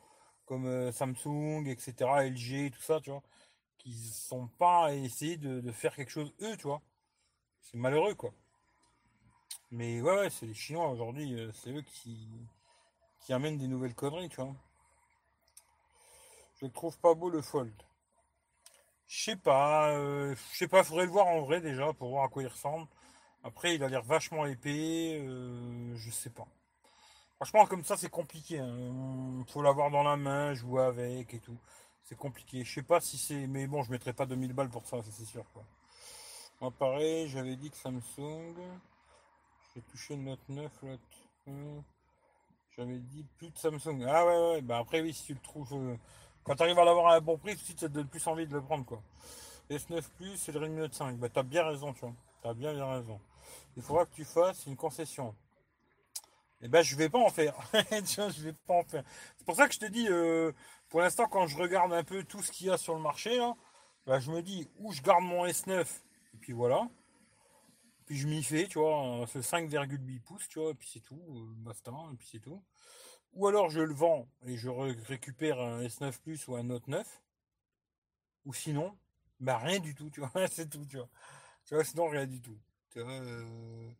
comme 0.45 0.67
euh, 0.67 0.91
Samsung, 0.91 1.65
etc., 1.67 1.93
LG, 2.29 2.71
tout 2.71 2.81
ça, 2.81 3.01
tu 3.01 3.09
vois, 3.09 3.23
qui 3.79 3.93
sont 3.93 4.47
pas 4.59 4.87
à 4.87 4.93
essayer 4.93 5.37
de 5.37 5.71
faire 5.71 5.95
quelque 5.95 6.11
chose 6.11 6.31
eux, 6.41 6.57
tu 6.57 6.63
vois. 6.67 6.81
C'est 7.61 7.77
malheureux, 7.77 8.15
quoi. 8.15 8.33
Mais 9.71 10.01
ouais, 10.01 10.29
c'est 10.29 10.47
les 10.47 10.53
Chinois 10.53 10.89
aujourd'hui, 10.89 11.39
euh, 11.39 11.51
c'est 11.53 11.71
eux 11.71 11.81
qui, 11.81 12.27
qui 13.21 13.33
amènent 13.33 13.57
des 13.57 13.67
nouvelles 13.67 13.93
conneries, 13.93 14.29
tu 14.29 14.37
vois. 14.37 14.55
Je 16.61 16.65
trouve 16.67 16.97
pas 16.99 17.13
beau 17.13 17.29
le 17.29 17.41
Fold. 17.41 17.73
Je 19.07 19.23
sais 19.23 19.35
pas, 19.35 19.91
euh, 19.91 20.35
je 20.51 20.57
sais 20.57 20.67
pas, 20.67 20.83
faudrait 20.83 21.05
le 21.05 21.11
voir 21.11 21.27
en 21.27 21.41
vrai 21.41 21.61
déjà 21.61 21.93
pour 21.93 22.09
voir 22.09 22.25
à 22.25 22.29
quoi 22.29 22.43
il 22.43 22.47
ressemble. 22.47 22.87
Après, 23.43 23.75
il 23.75 23.83
a 23.83 23.89
l'air 23.89 24.03
vachement 24.03 24.45
épais, 24.45 25.19
euh, 25.21 25.95
je 25.95 26.11
sais 26.11 26.29
pas. 26.29 26.47
Franchement, 27.35 27.65
comme 27.67 27.83
ça, 27.85 27.95
c'est 27.95 28.09
compliqué. 28.09 28.59
Hein. 28.59 29.45
Faut 29.47 29.61
l'avoir 29.61 29.91
dans 29.91 30.03
la 30.03 30.17
main, 30.17 30.53
jouer 30.53 30.83
avec 30.83 31.33
et 31.33 31.39
tout. 31.39 31.57
C'est 32.03 32.17
compliqué. 32.17 32.63
Je 32.65 32.73
sais 32.73 32.83
pas 32.83 32.99
si 32.99 33.17
c'est. 33.17 33.47
Mais 33.47 33.67
bon, 33.67 33.83
je 33.83 33.91
mettrai 33.91 34.13
pas 34.13 34.25
2000 34.25 34.53
balles 34.53 34.69
pour 34.69 34.85
ça, 34.85 34.97
c'est 35.09 35.25
sûr. 35.25 35.45
Quoi. 35.53 35.63
Moi, 36.61 36.71
pareil, 36.71 37.29
j'avais 37.29 37.55
dit 37.55 37.69
que 37.69 37.77
Samsung. 37.77 38.55
J'ai 39.73 39.81
touché 39.81 40.15
le 40.15 40.23
Note 40.23 40.49
9, 40.49 40.71
l'autre. 40.83 41.83
J'avais 42.75 42.99
dit 42.99 43.25
plus 43.37 43.49
de 43.49 43.57
Samsung. 43.57 44.03
Ah 44.07 44.25
ouais, 44.25 44.37
ouais, 44.37 44.61
bah 44.61 44.77
après, 44.79 45.01
oui, 45.01 45.13
si 45.13 45.25
tu 45.25 45.33
le 45.33 45.39
trouves. 45.39 45.73
Euh, 45.73 45.97
quand 46.43 46.55
tu 46.55 46.63
arrives 46.63 46.79
à 46.79 46.85
l'avoir 46.85 47.07
à 47.07 47.15
un 47.15 47.21
bon 47.21 47.37
prix, 47.37 47.57
suite, 47.57 47.79
ça 47.79 47.87
te 47.87 47.93
donne 47.93 48.07
plus 48.07 48.25
envie 48.27 48.47
de 48.47 48.53
le 48.53 48.61
prendre, 48.61 48.85
quoi. 48.85 49.01
S9 49.69 50.01
Plus, 50.17 50.37
c'est 50.37 50.51
le 50.51 50.59
Redmi 50.59 50.77
Note 50.77 50.93
5. 50.93 51.17
Bah, 51.17 51.29
t'as 51.29 51.43
bien 51.43 51.63
raison, 51.63 51.93
tu 51.93 52.01
vois. 52.01 52.13
T'as 52.41 52.53
bien, 52.53 52.73
bien 52.73 52.89
raison. 52.89 53.19
Il 53.77 53.83
faudra 53.83 54.05
que 54.05 54.15
tu 54.15 54.25
fasses 54.25 54.65
une 54.65 54.75
concession. 54.75 55.35
Et 56.61 56.65
eh 56.65 56.67
ben, 56.67 56.81
je 56.81 56.95
vais 56.95 57.09
pas 57.09 57.19
en 57.19 57.29
faire. 57.29 57.55
je 57.73 58.41
vais 58.41 58.53
pas 58.53 58.73
en 58.73 58.83
faire. 58.83 59.03
C'est 59.37 59.45
pour 59.45 59.55
ça 59.55 59.67
que 59.67 59.73
je 59.73 59.79
te 59.79 59.85
dis, 59.85 60.07
euh, 60.09 60.51
pour 60.89 61.01
l'instant, 61.01 61.27
quand 61.27 61.47
je 61.47 61.57
regarde 61.57 61.93
un 61.93 62.03
peu 62.03 62.23
tout 62.23 62.41
ce 62.41 62.51
qu'il 62.51 62.67
y 62.67 62.69
a 62.69 62.77
sur 62.77 62.95
le 62.95 63.01
marché, 63.01 63.37
là, 63.37 63.55
bah, 64.05 64.19
je 64.19 64.31
me 64.31 64.41
dis 64.41 64.67
où 64.79 64.91
je 64.91 65.01
garde 65.01 65.23
mon 65.23 65.45
S9 65.45 65.85
puis 66.39 66.53
voilà. 66.53 66.87
Puis 68.09 68.17
je 68.17 68.27
m'y 68.27 68.41
fais, 68.41 68.65
tu 68.67 68.79
vois, 68.79 69.23
ce 69.27 69.37
5,8 69.37 70.19
pouces, 70.21 70.49
tu 70.49 70.57
vois, 70.57 70.71
et 70.71 70.73
puis 70.73 70.89
c'est 70.91 70.99
tout, 70.99 71.21
euh, 71.29 71.53
basta, 71.57 71.91
et 72.11 72.15
puis 72.15 72.27
c'est 72.31 72.39
tout. 72.39 72.59
Ou 73.33 73.45
alors 73.45 73.69
je 73.69 73.81
le 73.81 73.93
vends 73.93 74.27
et 74.47 74.57
je 74.57 74.67
récupère 74.67 75.59
un 75.59 75.83
S9 75.83 76.19
Plus 76.19 76.47
ou 76.47 76.55
un 76.55 76.63
Note 76.63 76.87
9. 76.87 77.21
Ou 78.45 78.53
sinon, 78.55 78.97
bah 79.39 79.59
rien 79.59 79.77
du 79.77 79.93
tout, 79.93 80.09
tu 80.09 80.21
vois, 80.21 80.31
c'est 80.47 80.67
tout, 80.67 80.83
tu 80.87 80.97
vois. 80.97 81.07
Tu 81.65 81.75
vois, 81.75 81.83
sinon 81.83 82.09
rien 82.09 82.25
du 82.25 82.41
tout. 82.41 82.57
Tu 82.89 82.99
vois, 82.99 83.11
euh, 83.11 83.91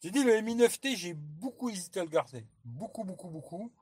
J'ai 0.00 0.12
dit 0.12 0.22
le 0.22 0.40
Mi 0.40 0.54
9T, 0.54 0.94
j'ai 0.94 1.14
beaucoup 1.14 1.70
hésité 1.70 1.98
à 1.98 2.04
le 2.04 2.10
garder. 2.10 2.46
Beaucoup, 2.64 3.02
beaucoup, 3.02 3.30
beaucoup. 3.30 3.72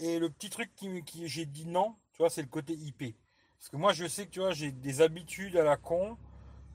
Et 0.00 0.18
le 0.18 0.30
petit 0.30 0.50
truc 0.50 0.74
qui, 0.74 1.04
qui 1.04 1.28
j'ai 1.28 1.46
dit 1.46 1.66
non, 1.66 1.94
tu 2.10 2.18
vois, 2.18 2.28
c'est 2.28 2.42
le 2.42 2.48
côté 2.48 2.72
IP. 2.72 3.14
Parce 3.56 3.68
que 3.68 3.76
moi, 3.76 3.92
je 3.92 4.08
sais 4.08 4.26
que 4.26 4.32
tu 4.32 4.40
vois, 4.40 4.50
j'ai 4.50 4.72
des 4.72 5.00
habitudes 5.00 5.56
à 5.56 5.62
la 5.62 5.76
con 5.76 6.18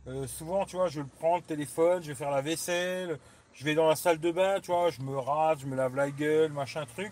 euh, 0.08 0.28
souvent, 0.28 0.66
tu 0.66 0.76
vois, 0.76 0.88
je 0.88 1.02
le 1.02 1.08
prends 1.08 1.38
le 1.38 1.44
téléphone, 1.44 2.04
je 2.04 2.10
vais 2.10 2.16
faire 2.16 2.32
la 2.32 2.42
vaisselle, 2.42 3.20
je 3.54 3.64
vais 3.64 3.76
dans 3.76 3.88
la 3.88 3.96
salle 3.96 4.20
de 4.20 4.32
bain, 4.32 4.60
tu 4.60 4.72
vois, 4.72 4.90
je 4.90 5.02
me 5.02 5.18
rase, 5.18 5.60
je 5.62 5.68
me 5.68 5.76
lave 5.76 5.96
la 5.96 6.12
gueule, 6.12 6.52
machin 6.52 6.86
truc. 6.86 7.12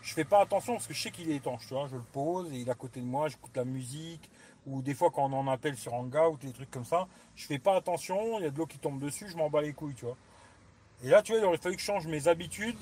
Je 0.00 0.14
fais 0.14 0.24
pas 0.24 0.40
attention 0.40 0.72
parce 0.74 0.88
que 0.88 0.94
je 0.94 1.00
sais 1.00 1.10
qu'il 1.12 1.30
est 1.30 1.36
étanche, 1.36 1.66
tu 1.68 1.74
vois. 1.74 1.86
Je 1.88 1.94
le 1.94 2.02
pose 2.02 2.52
et 2.52 2.56
il 2.56 2.68
est 2.68 2.70
à 2.70 2.74
côté 2.74 3.00
de 3.00 3.06
moi, 3.06 3.28
j'écoute 3.28 3.56
la 3.56 3.64
musique. 3.64 4.28
Ou 4.66 4.80
des 4.82 4.94
fois 4.94 5.10
quand 5.10 5.24
on 5.24 5.32
en 5.32 5.48
appelle 5.48 5.76
sur 5.76 5.94
Hangout, 5.94 6.38
des 6.40 6.52
trucs 6.52 6.70
comme 6.70 6.84
ça, 6.84 7.08
je 7.34 7.46
fais 7.46 7.58
pas 7.58 7.76
attention, 7.76 8.38
il 8.38 8.44
y 8.44 8.46
a 8.46 8.50
de 8.50 8.56
l'eau 8.56 8.66
qui 8.66 8.78
tombe 8.78 9.00
dessus, 9.00 9.28
je 9.28 9.36
m'en 9.36 9.50
bats 9.50 9.62
les 9.62 9.72
couilles, 9.72 9.94
tu 9.94 10.04
vois. 10.04 10.16
Et 11.04 11.08
là, 11.08 11.22
tu 11.22 11.32
vois, 11.32 11.40
il 11.40 11.44
aurait 11.44 11.58
fallu 11.58 11.74
que 11.74 11.80
je 11.80 11.86
change 11.86 12.06
mes 12.06 12.28
habitudes 12.28 12.78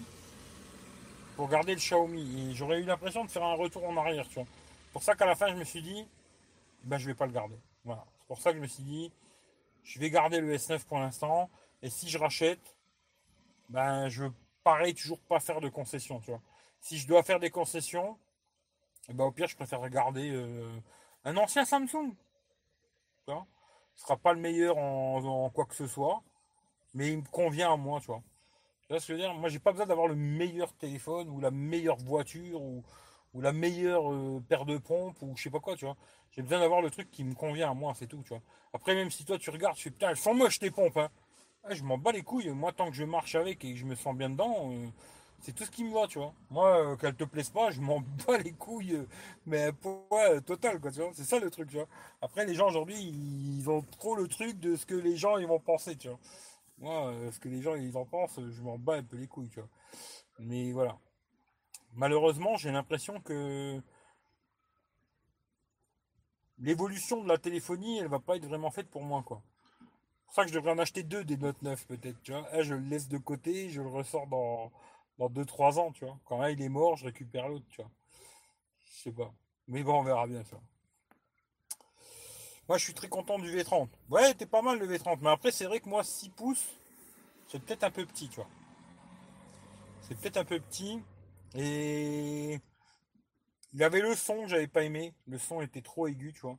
pour 1.36 1.48
garder 1.48 1.72
le 1.72 1.78
Xiaomi. 1.78 2.50
Et 2.50 2.54
j'aurais 2.54 2.80
eu 2.80 2.84
l'impression 2.84 3.24
de 3.24 3.30
faire 3.30 3.44
un 3.44 3.54
retour 3.54 3.88
en 3.88 3.96
arrière, 3.96 4.26
tu 4.28 4.34
vois. 4.34 4.46
Pour 4.92 5.02
ça 5.02 5.14
qu'à 5.14 5.24
la 5.24 5.34
fin, 5.34 5.48
je 5.48 5.54
me 5.54 5.64
suis 5.64 5.82
dit, 5.82 6.06
ben 6.84 6.98
je 6.98 7.06
vais 7.06 7.14
pas 7.14 7.26
le 7.26 7.32
garder. 7.32 7.56
Voilà. 7.84 8.04
C'est 8.18 8.26
pour 8.26 8.40
ça 8.40 8.50
que 8.50 8.56
je 8.58 8.62
me 8.62 8.66
suis 8.66 8.82
dit, 8.82 9.10
je 9.90 9.98
vais 9.98 10.08
garder 10.08 10.40
le 10.40 10.54
S9 10.54 10.84
pour 10.84 10.98
l'instant. 11.00 11.50
Et 11.82 11.90
si 11.90 12.08
je 12.08 12.16
rachète, 12.16 12.76
ben 13.68 14.08
je 14.08 14.24
pareil 14.62 14.94
toujours 14.94 15.18
pas 15.20 15.40
faire 15.40 15.60
de 15.60 15.68
concessions, 15.68 16.20
tu 16.20 16.30
vois. 16.30 16.40
Si 16.80 16.96
je 16.96 17.08
dois 17.08 17.24
faire 17.24 17.40
des 17.40 17.50
concessions, 17.50 18.16
eh 19.08 19.14
ben 19.14 19.24
au 19.24 19.32
pire 19.32 19.48
je 19.48 19.56
préfère 19.56 19.80
regarder 19.80 20.30
euh, 20.30 20.70
un 21.24 21.36
ancien 21.36 21.64
Samsung. 21.64 22.14
Tu 23.26 23.32
vois 23.32 23.46
Ce 23.96 24.02
sera 24.02 24.16
pas 24.16 24.32
le 24.32 24.38
meilleur 24.38 24.78
en, 24.78 25.50
quoi 25.50 25.64
que 25.66 25.74
ce 25.74 25.88
soit, 25.88 26.22
mais 26.94 27.08
il 27.10 27.18
me 27.18 27.28
convient 27.28 27.72
à 27.72 27.76
moi, 27.76 27.98
tu 27.98 28.06
vois. 28.06 28.22
Tu 28.82 28.88
vois 28.90 29.00
ce 29.00 29.08
que 29.08 29.14
je 29.14 29.18
veux 29.18 29.24
dire? 29.24 29.34
Moi 29.34 29.48
j'ai 29.48 29.58
pas 29.58 29.72
besoin 29.72 29.86
d'avoir 29.86 30.06
le 30.06 30.14
meilleur 30.14 30.72
téléphone 30.74 31.28
ou 31.30 31.40
la 31.40 31.50
meilleure 31.50 31.96
voiture 31.96 32.62
ou, 32.62 32.84
ou 33.34 33.40
la 33.40 33.52
meilleure 33.52 34.12
euh, 34.12 34.42
paire 34.48 34.64
de 34.64 34.78
pompes 34.78 35.20
ou 35.22 35.36
je 35.36 35.42
sais 35.44 35.50
pas 35.50 35.60
quoi, 35.60 35.76
tu 35.76 35.84
vois. 35.84 35.96
J'ai 36.32 36.42
besoin 36.42 36.60
d'avoir 36.60 36.82
le 36.82 36.90
truc 36.90 37.10
qui 37.10 37.24
me 37.24 37.34
convient 37.34 37.70
à 37.70 37.74
moi, 37.74 37.92
c'est 37.96 38.06
tout, 38.06 38.22
tu 38.22 38.30
vois. 38.30 38.42
Après, 38.72 38.94
même 38.94 39.10
si 39.10 39.24
toi 39.24 39.38
tu 39.38 39.50
regardes, 39.50 39.76
tu 39.76 39.84
fais 39.84 39.90
putain, 39.90 40.10
elles 40.10 40.16
sont 40.16 40.34
moches 40.34 40.58
tes 40.58 40.70
pompes, 40.70 40.96
hein. 40.96 41.10
Ah, 41.64 41.74
je 41.74 41.82
m'en 41.84 41.98
bats 41.98 42.12
les 42.12 42.22
couilles. 42.22 42.48
Moi, 42.50 42.72
tant 42.72 42.90
que 42.90 42.96
je 42.96 43.04
marche 43.04 43.34
avec 43.34 43.64
et 43.64 43.72
que 43.72 43.78
je 43.78 43.84
me 43.84 43.94
sens 43.94 44.16
bien 44.16 44.30
dedans, 44.30 44.72
euh, 44.72 44.86
c'est 45.40 45.52
tout 45.54 45.64
ce 45.64 45.70
qui 45.70 45.84
me 45.84 45.92
va, 45.92 46.06
tu 46.06 46.18
vois. 46.18 46.32
Moi, 46.50 46.92
euh, 46.92 46.96
qu'elle 46.96 47.14
te 47.14 47.24
plaise 47.24 47.50
pas, 47.50 47.70
je 47.70 47.80
m'en 47.80 48.00
bats 48.26 48.38
les 48.38 48.52
couilles, 48.52 48.94
euh, 48.96 49.06
mais 49.46 49.72
pour 49.72 50.08
total, 50.46 50.80
quoi, 50.80 50.90
tu 50.90 51.00
vois. 51.00 51.10
C'est 51.14 51.24
ça 51.24 51.38
le 51.38 51.50
truc, 51.50 51.68
tu 51.68 51.76
vois. 51.76 51.88
Après, 52.22 52.46
les 52.46 52.54
gens 52.54 52.68
aujourd'hui, 52.68 52.96
ils 52.98 53.68
ont 53.68 53.82
trop 53.82 54.16
le 54.16 54.26
truc 54.28 54.58
de 54.60 54.76
ce 54.76 54.86
que 54.86 54.94
les 54.94 55.16
gens 55.16 55.36
ils 55.38 55.46
vont 55.46 55.60
penser, 55.60 55.96
tu 55.96 56.08
vois. 56.08 56.18
Moi, 56.78 57.12
ce 57.32 57.38
que 57.38 57.48
les 57.48 57.60
gens 57.62 57.74
ils 57.74 57.96
en 57.96 58.06
pensent, 58.06 58.40
je 58.40 58.62
m'en 58.62 58.78
bats 58.78 58.96
un 58.96 59.02
peu 59.02 59.16
les 59.16 59.26
couilles, 59.26 59.50
tu 59.50 59.60
vois. 59.60 59.68
Mais 60.38 60.72
voilà. 60.72 60.98
Malheureusement, 61.94 62.56
j'ai 62.56 62.70
l'impression 62.70 63.20
que 63.20 63.80
l'évolution 66.58 67.22
de 67.22 67.28
la 67.28 67.38
téléphonie, 67.38 67.98
elle 67.98 68.08
va 68.08 68.20
pas 68.20 68.36
être 68.36 68.46
vraiment 68.46 68.70
faite 68.70 68.88
pour 68.88 69.02
moi, 69.02 69.22
quoi. 69.22 69.42
pour 70.26 70.34
ça 70.34 70.42
que 70.44 70.50
je 70.50 70.54
devrais 70.54 70.72
en 70.72 70.78
acheter 70.78 71.02
deux 71.02 71.24
des 71.24 71.36
Note 71.36 71.60
9 71.62 71.86
peut-être. 71.86 72.30
Un, 72.30 72.62
je 72.62 72.74
le 72.74 72.80
laisse 72.88 73.08
de 73.08 73.18
côté, 73.18 73.70
je 73.70 73.82
le 73.82 73.88
ressors 73.88 74.26
dans, 74.26 74.70
dans 75.18 75.28
2-3 75.28 75.78
ans, 75.78 75.92
tu 75.92 76.04
vois. 76.04 76.18
Quand 76.24 76.40
un 76.40 76.50
il 76.50 76.62
est 76.62 76.68
mort, 76.68 76.96
je 76.96 77.06
récupère 77.06 77.48
l'autre, 77.48 77.66
tu 77.70 77.82
vois. 77.82 77.90
Je 78.94 79.02
sais 79.02 79.12
pas. 79.12 79.32
Mais 79.66 79.82
bon, 79.82 80.00
on 80.00 80.02
verra 80.02 80.26
bien 80.26 80.44
ça. 80.44 80.60
Moi, 82.68 82.78
je 82.78 82.84
suis 82.84 82.94
très 82.94 83.08
content 83.08 83.38
du 83.38 83.50
V30. 83.50 83.88
Ouais, 84.10 84.32
t'es 84.34 84.46
pas 84.46 84.62
mal 84.62 84.78
le 84.78 84.86
V30. 84.86 85.18
Mais 85.22 85.30
après, 85.30 85.50
c'est 85.50 85.64
vrai 85.64 85.80
que 85.80 85.88
moi, 85.88 86.04
6 86.04 86.28
pouces, 86.30 86.68
c'est 87.48 87.60
peut-être 87.60 87.82
un 87.82 87.90
peu 87.90 88.06
petit, 88.06 88.28
tu 88.28 88.36
vois. 88.36 88.48
C'est 90.02 90.16
peut-être 90.16 90.36
un 90.36 90.44
peu 90.44 90.60
petit. 90.60 91.02
Et 91.54 92.60
il 93.72 93.82
avait 93.82 94.00
le 94.00 94.14
son 94.14 94.46
j'avais 94.46 94.68
pas 94.68 94.82
aimé. 94.82 95.14
Le 95.26 95.38
son 95.38 95.60
était 95.60 95.82
trop 95.82 96.06
aigu, 96.06 96.32
tu 96.32 96.40
vois. 96.40 96.58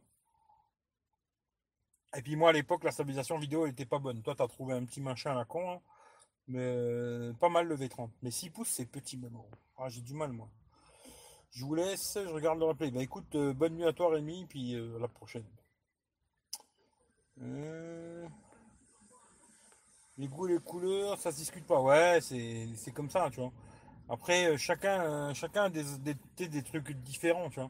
Et 2.15 2.22
puis 2.22 2.35
moi 2.35 2.49
à 2.49 2.53
l'époque 2.53 2.84
la 2.84 2.91
stabilisation 2.91 3.38
vidéo 3.38 3.65
elle 3.65 3.72
était 3.72 3.85
pas 3.85 3.99
bonne. 3.99 4.22
Toi 4.22 4.35
tu 4.35 4.41
as 4.41 4.47
trouvé 4.47 4.73
un 4.73 4.84
petit 4.85 5.01
machin 5.01 5.31
à 5.31 5.35
la 5.35 5.45
con. 5.45 5.72
Hein. 5.72 5.81
Mais 6.47 6.59
euh, 6.59 7.34
pas 7.34 7.49
mal 7.49 7.68
le 7.68 7.77
V30. 7.77 8.09
Mais 8.22 8.31
6 8.31 8.49
pouces 8.49 8.69
c'est 8.69 8.85
petit 8.85 9.18
même. 9.18 9.38
Ah, 9.77 9.89
j'ai 9.89 10.01
du 10.01 10.13
mal 10.13 10.31
moi. 10.31 10.49
Je 11.51 11.65
vous 11.65 11.76
laisse, 11.76 12.18
je 12.22 12.30
regarde 12.30 12.59
le 12.59 12.65
replay. 12.65 12.91
Bah 12.91 13.01
écoute, 13.01 13.35
euh, 13.35 13.53
bonne 13.53 13.76
nuit 13.76 13.85
à 13.85 13.93
toi 13.93 14.09
Rémi, 14.09 14.45
puis 14.47 14.76
euh, 14.76 14.95
à 14.97 14.99
la 14.99 15.07
prochaine. 15.07 15.45
Les 20.18 20.27
goûts 20.27 20.45
les 20.45 20.59
couleurs, 20.59 21.19
ça 21.19 21.31
se 21.31 21.38
discute 21.38 21.65
pas. 21.65 21.81
Ouais, 21.81 22.19
c'est 22.22 22.91
comme 22.93 23.09
ça, 23.09 23.30
tu 23.31 23.39
vois. 23.39 23.51
Après, 24.12 24.58
chacun, 24.58 25.34
chacun 25.34 25.64
a 25.64 25.70
des, 25.70 25.84
des, 26.38 26.62
trucs 26.64 26.92
différents, 26.98 27.50
tu 27.50 27.62
vois. 27.62 27.70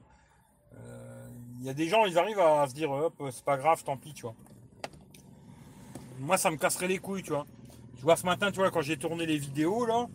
Il 1.60 1.66
y 1.68 1.70
a 1.70 1.74
des 1.76 1.88
gens, 1.88 2.06
ils 2.06 2.18
arrivent 2.18 2.40
à 2.40 2.68
se 2.68 2.74
dire, 2.74 2.90
hop, 2.90 3.14
c'est 3.30 3.46
pas 3.46 3.58
grave, 3.58 3.84
tant 3.84 3.96
pis, 3.96 4.16
tu 4.16 4.24
vois. 4.24 4.34
Moi, 6.18 6.38
ça 6.38 6.50
me 6.50 6.58
casserait 6.58 6.88
les 6.88 6.98
couilles, 6.98 7.22
tu 7.22 7.30
vois. 7.30 7.46
Je 7.98 8.02
vois 8.02 8.16
ce 8.16 8.26
matin, 8.26 8.52
tu 8.52 8.58
vois, 8.58 8.72
quand 8.72 8.82
j'ai 8.82 8.98
tourné 8.98 9.28
les 9.28 9.38
vidéos, 9.38 9.86
là, 9.86 10.08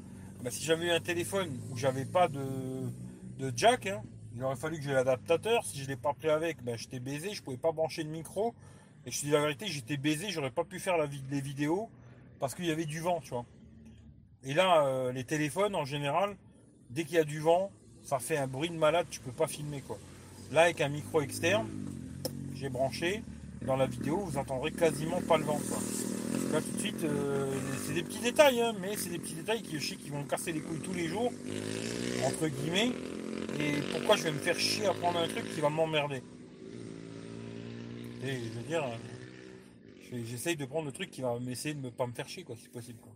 bah, 0.42 0.50
si 0.50 0.64
j'avais 0.64 0.86
eu 0.86 0.90
un 0.90 1.00
téléphone 1.00 1.56
où 1.70 1.76
j'avais 1.76 2.04
pas 2.04 2.26
de, 2.26 2.42
de 3.38 3.52
jack, 3.56 3.86
hein, 3.86 4.02
il 4.34 4.42
aurait 4.42 4.56
fallu 4.56 4.78
que 4.78 4.82
j'ai 4.82 4.92
l'adaptateur. 4.92 5.64
Si 5.64 5.78
je 5.78 5.86
l'ai 5.86 5.96
pas 5.96 6.12
pris 6.12 6.28
avec, 6.28 6.64
bah, 6.64 6.76
j'étais 6.76 6.98
baisé, 6.98 7.34
je 7.34 7.42
pouvais 7.44 7.56
pas 7.56 7.70
brancher 7.70 8.02
de 8.02 8.08
micro. 8.08 8.52
Et 9.04 9.12
je 9.12 9.20
te 9.20 9.26
dis 9.26 9.30
la 9.30 9.40
vérité, 9.40 9.68
j'étais 9.68 9.96
baisé, 9.96 10.30
j'aurais 10.30 10.50
pas 10.50 10.64
pu 10.64 10.80
faire 10.80 10.96
la, 10.96 11.06
les 11.06 11.40
vidéos 11.40 11.88
parce 12.40 12.56
qu'il 12.56 12.64
y 12.64 12.72
avait 12.72 12.86
du 12.86 12.98
vent, 12.98 13.20
tu 13.20 13.30
vois. 13.30 13.46
Et 14.46 14.54
là, 14.54 14.86
euh, 14.86 15.12
les 15.12 15.24
téléphones, 15.24 15.74
en 15.74 15.84
général, 15.84 16.36
dès 16.90 17.02
qu'il 17.02 17.16
y 17.16 17.18
a 17.18 17.24
du 17.24 17.40
vent, 17.40 17.72
ça 18.04 18.20
fait 18.20 18.36
un 18.36 18.46
bruit 18.46 18.70
de 18.70 18.76
malade, 18.76 19.06
tu 19.10 19.18
peux 19.18 19.32
pas 19.32 19.48
filmer, 19.48 19.80
quoi. 19.80 19.98
Là, 20.52 20.62
avec 20.62 20.80
un 20.80 20.88
micro 20.88 21.20
externe, 21.20 21.66
j'ai 22.54 22.68
branché. 22.68 23.24
Dans 23.62 23.76
la 23.76 23.86
vidéo, 23.86 24.18
vous 24.18 24.38
entendrez 24.38 24.70
quasiment 24.70 25.20
pas 25.20 25.36
le 25.36 25.44
vent. 25.44 25.58
Là, 26.52 26.60
tout 26.60 26.70
de 26.76 26.78
suite, 26.78 27.02
euh, 27.02 27.52
c'est 27.84 27.94
des 27.94 28.04
petits 28.04 28.20
détails, 28.20 28.60
hein, 28.60 28.72
mais 28.80 28.96
c'est 28.96 29.10
des 29.10 29.18
petits 29.18 29.34
détails 29.34 29.62
qui, 29.62 29.80
je 29.80 29.94
qui 29.94 30.10
vont 30.10 30.20
me 30.20 30.28
casser 30.28 30.52
les 30.52 30.60
couilles 30.60 30.78
tous 30.78 30.94
les 30.94 31.08
jours, 31.08 31.32
entre 32.24 32.46
guillemets. 32.46 32.92
Et 33.58 33.82
pourquoi 33.90 34.14
je 34.14 34.24
vais 34.24 34.32
me 34.32 34.38
faire 34.38 34.58
chier 34.60 34.86
à 34.86 34.94
prendre 34.94 35.18
un 35.18 35.26
truc 35.26 35.52
qui 35.52 35.60
va 35.60 35.70
m'emmerder? 35.70 36.22
Et 38.22 38.44
je 38.44 38.58
veux 38.60 38.66
dire, 38.68 38.84
euh, 38.84 40.18
j'essaye 40.24 40.54
de 40.54 40.66
prendre 40.66 40.86
le 40.86 40.92
truc 40.92 41.10
qui 41.10 41.22
va 41.22 41.36
m'essayer 41.40 41.74
de 41.74 41.80
ne 41.80 41.90
pas 41.90 42.06
me 42.06 42.12
faire 42.12 42.28
chier, 42.28 42.44
quoi, 42.44 42.54
si 42.54 42.68
possible. 42.68 43.00
Quoi. 43.00 43.15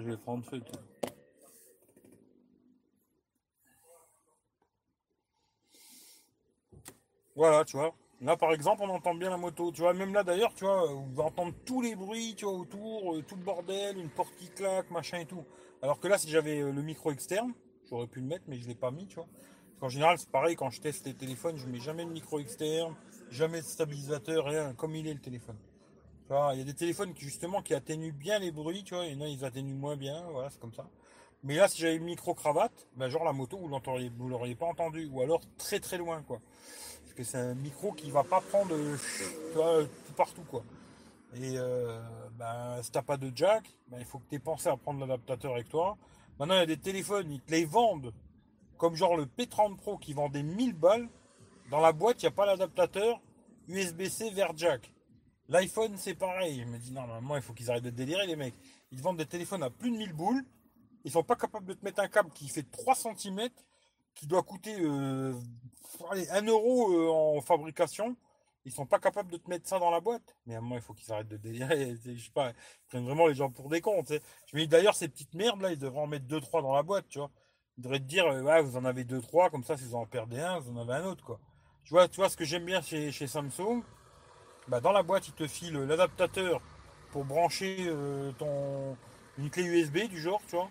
Je 0.00 0.08
vais 0.08 0.16
prendre 0.16 0.44
feu. 0.44 0.62
Voilà, 7.34 7.64
tu 7.64 7.76
vois. 7.76 7.94
Là, 8.20 8.36
par 8.36 8.52
exemple, 8.52 8.82
on 8.84 8.88
entend 8.90 9.14
bien 9.14 9.30
la 9.30 9.36
moto. 9.36 9.72
Tu 9.72 9.80
vois, 9.80 9.94
même 9.94 10.12
là, 10.12 10.22
d'ailleurs, 10.22 10.54
tu 10.54 10.64
vois, 10.64 10.90
on 10.90 11.08
va 11.08 11.24
entendre 11.24 11.52
tous 11.64 11.80
les 11.80 11.96
bruits, 11.96 12.34
tu 12.36 12.44
vois, 12.44 12.54
autour, 12.54 13.14
euh, 13.14 13.22
tout 13.22 13.36
le 13.36 13.42
bordel, 13.42 13.98
une 13.98 14.10
porte 14.10 14.34
qui 14.36 14.48
claque, 14.48 14.90
machin 14.90 15.18
et 15.18 15.26
tout. 15.26 15.44
Alors 15.82 15.98
que 15.98 16.08
là, 16.08 16.18
si 16.18 16.30
j'avais 16.30 16.60
euh, 16.60 16.70
le 16.70 16.82
micro 16.82 17.10
externe, 17.10 17.52
j'aurais 17.90 18.06
pu 18.06 18.20
le 18.20 18.26
mettre, 18.26 18.44
mais 18.46 18.58
je 18.58 18.68
l'ai 18.68 18.74
pas 18.74 18.90
mis, 18.90 19.06
tu 19.06 19.16
vois. 19.16 19.26
En 19.80 19.88
général, 19.88 20.16
c'est 20.18 20.30
pareil, 20.30 20.54
quand 20.54 20.70
je 20.70 20.80
teste 20.80 21.06
les 21.06 21.14
téléphones, 21.14 21.56
je 21.56 21.66
mets 21.66 21.80
jamais 21.80 22.04
de 22.04 22.10
micro 22.10 22.38
externe, 22.38 22.94
jamais 23.30 23.60
de 23.60 23.66
stabilisateur, 23.66 24.44
rien, 24.44 24.74
comme 24.74 24.94
il 24.94 25.08
est 25.08 25.14
le 25.14 25.20
téléphone 25.20 25.56
il 26.52 26.58
y 26.58 26.60
a 26.60 26.64
des 26.64 26.74
téléphones 26.74 27.14
qui 27.14 27.24
justement 27.24 27.62
qui 27.62 27.74
atténuent 27.74 28.12
bien 28.12 28.38
les 28.38 28.50
bruits, 28.50 28.84
tu 28.84 28.94
vois, 28.94 29.06
et 29.06 29.14
là 29.14 29.28
ils 29.28 29.44
atténuent 29.44 29.74
moins 29.74 29.96
bien, 29.96 30.22
voilà, 30.30 30.50
c'est 30.50 30.60
comme 30.60 30.72
ça. 30.74 30.86
Mais 31.44 31.56
là, 31.56 31.66
si 31.66 31.80
j'avais 31.80 31.96
une 31.96 32.04
micro-cravate, 32.04 32.86
ben, 32.96 33.08
genre 33.08 33.24
la 33.24 33.32
moto, 33.32 33.58
vous 33.58 33.68
ne 33.68 34.30
l'auriez 34.30 34.54
pas 34.54 34.66
entendu, 34.66 35.08
ou 35.12 35.22
alors 35.22 35.40
très 35.58 35.80
très 35.80 35.98
loin, 35.98 36.22
quoi. 36.22 36.40
Parce 37.02 37.14
que 37.14 37.24
c'est 37.24 37.38
un 37.38 37.54
micro 37.54 37.92
qui 37.92 38.10
va 38.12 38.22
pas 38.22 38.40
prendre 38.40 38.76
tout 39.52 40.12
partout, 40.16 40.44
quoi. 40.48 40.62
Et 41.34 41.54
euh, 41.56 42.00
ben, 42.38 42.80
si 42.82 42.90
pas 42.90 43.16
de 43.16 43.32
jack, 43.34 43.64
ben, 43.88 43.98
il 43.98 44.04
faut 44.04 44.18
que 44.18 44.28
tu 44.28 44.36
aies 44.36 44.38
pensé 44.38 44.68
à 44.68 44.76
prendre 44.76 45.00
l'adaptateur 45.00 45.54
avec 45.54 45.68
toi. 45.68 45.96
Maintenant, 46.38 46.54
il 46.54 46.60
y 46.60 46.62
a 46.62 46.66
des 46.66 46.76
téléphones, 46.76 47.30
ils 47.32 47.40
te 47.40 47.50
les 47.50 47.64
vendent, 47.64 48.12
comme 48.78 48.94
genre 48.94 49.16
le 49.16 49.26
P30 49.26 49.76
Pro 49.76 49.98
qui 49.98 50.12
vend 50.12 50.28
des 50.28 50.44
1000 50.44 50.74
balles. 50.74 51.08
Dans 51.70 51.80
la 51.80 51.92
boîte, 51.92 52.22
il 52.22 52.26
n'y 52.26 52.28
a 52.28 52.36
pas 52.36 52.46
l'adaptateur 52.46 53.20
USB-C 53.68 54.30
vers 54.30 54.56
jack. 54.56 54.92
L'iPhone, 55.48 55.96
c'est 55.96 56.14
pareil. 56.14 56.60
Je 56.60 56.64
me 56.66 56.78
dis, 56.78 56.92
non, 56.92 57.02
normalement, 57.02 57.36
il 57.36 57.42
faut 57.42 57.52
qu'ils 57.52 57.70
arrêtent 57.70 57.84
de 57.84 57.90
délirer, 57.90 58.26
les 58.26 58.36
mecs. 58.36 58.54
Ils 58.90 59.00
vendent 59.00 59.18
des 59.18 59.26
téléphones 59.26 59.62
à 59.62 59.70
plus 59.70 59.90
de 59.90 59.96
1000 59.96 60.12
boules. 60.12 60.44
Ils 61.04 61.10
sont 61.10 61.24
pas 61.24 61.36
capables 61.36 61.66
de 61.66 61.74
te 61.74 61.84
mettre 61.84 62.00
un 62.00 62.08
câble 62.08 62.30
qui 62.30 62.48
fait 62.48 62.62
3 62.62 62.94
cm, 62.94 63.48
qui 64.14 64.26
doit 64.26 64.42
coûter 64.42 64.76
euh, 64.80 65.34
1 66.30 66.46
euro 66.46 66.92
euh, 66.92 67.08
en 67.08 67.40
fabrication. 67.40 68.16
Ils 68.64 68.70
sont 68.70 68.86
pas 68.86 69.00
capables 69.00 69.30
de 69.30 69.38
te 69.38 69.50
mettre 69.50 69.68
ça 69.68 69.80
dans 69.80 69.90
la 69.90 70.00
boîte. 70.00 70.36
Mais 70.46 70.54
à 70.54 70.58
un 70.58 70.60
moment, 70.60 70.76
il 70.76 70.82
faut 70.82 70.94
qu'ils 70.94 71.12
arrêtent 71.12 71.28
de 71.28 71.36
délirer. 71.36 71.96
Je 72.04 72.22
sais 72.22 72.30
pas, 72.30 72.50
ils 72.50 72.88
prennent 72.88 73.04
vraiment 73.04 73.26
les 73.26 73.34
gens 73.34 73.50
pour 73.50 73.68
des 73.68 73.80
cons. 73.80 74.04
Je 74.08 74.56
me 74.56 74.60
dis, 74.60 74.68
d'ailleurs, 74.68 74.94
ces 74.94 75.08
petites 75.08 75.34
merdes, 75.34 75.60
là, 75.60 75.72
ils 75.72 75.78
devraient 75.78 76.00
en 76.00 76.06
mettre 76.06 76.26
2-3 76.26 76.62
dans 76.62 76.74
la 76.74 76.82
boîte, 76.82 77.08
tu 77.08 77.18
vois. 77.18 77.30
Ils 77.78 77.82
devraient 77.82 77.98
te 77.98 78.04
dire, 78.04 78.26
euh, 78.26 78.42
ouais, 78.42 78.62
vous 78.62 78.76
en 78.76 78.84
avez 78.84 79.04
2-3, 79.04 79.50
comme 79.50 79.64
ça, 79.64 79.76
si 79.76 79.84
vous 79.84 79.96
en 79.96 80.06
perdez 80.06 80.40
un, 80.40 80.60
vous 80.60 80.70
en 80.78 80.82
avez 80.88 81.02
un 81.02 81.06
autre, 81.06 81.24
quoi. 81.24 81.40
Tu 81.84 81.94
vois, 81.94 82.06
tu 82.06 82.16
vois 82.16 82.28
ce 82.28 82.36
que 82.36 82.44
j'aime 82.44 82.64
bien 82.64 82.80
chez 82.80 83.26
Samsung, 83.26 83.82
bah, 84.68 84.80
dans 84.80 84.92
la 84.92 85.02
boîte, 85.02 85.28
il 85.28 85.34
te 85.34 85.46
file 85.46 85.74
l'adaptateur 85.74 86.60
pour 87.10 87.24
brancher 87.24 87.76
euh, 87.80 88.32
ton, 88.32 88.96
une 89.38 89.50
clé 89.50 89.64
USB 89.64 90.08
du 90.08 90.20
genre, 90.20 90.40
tu 90.48 90.56
vois, 90.56 90.68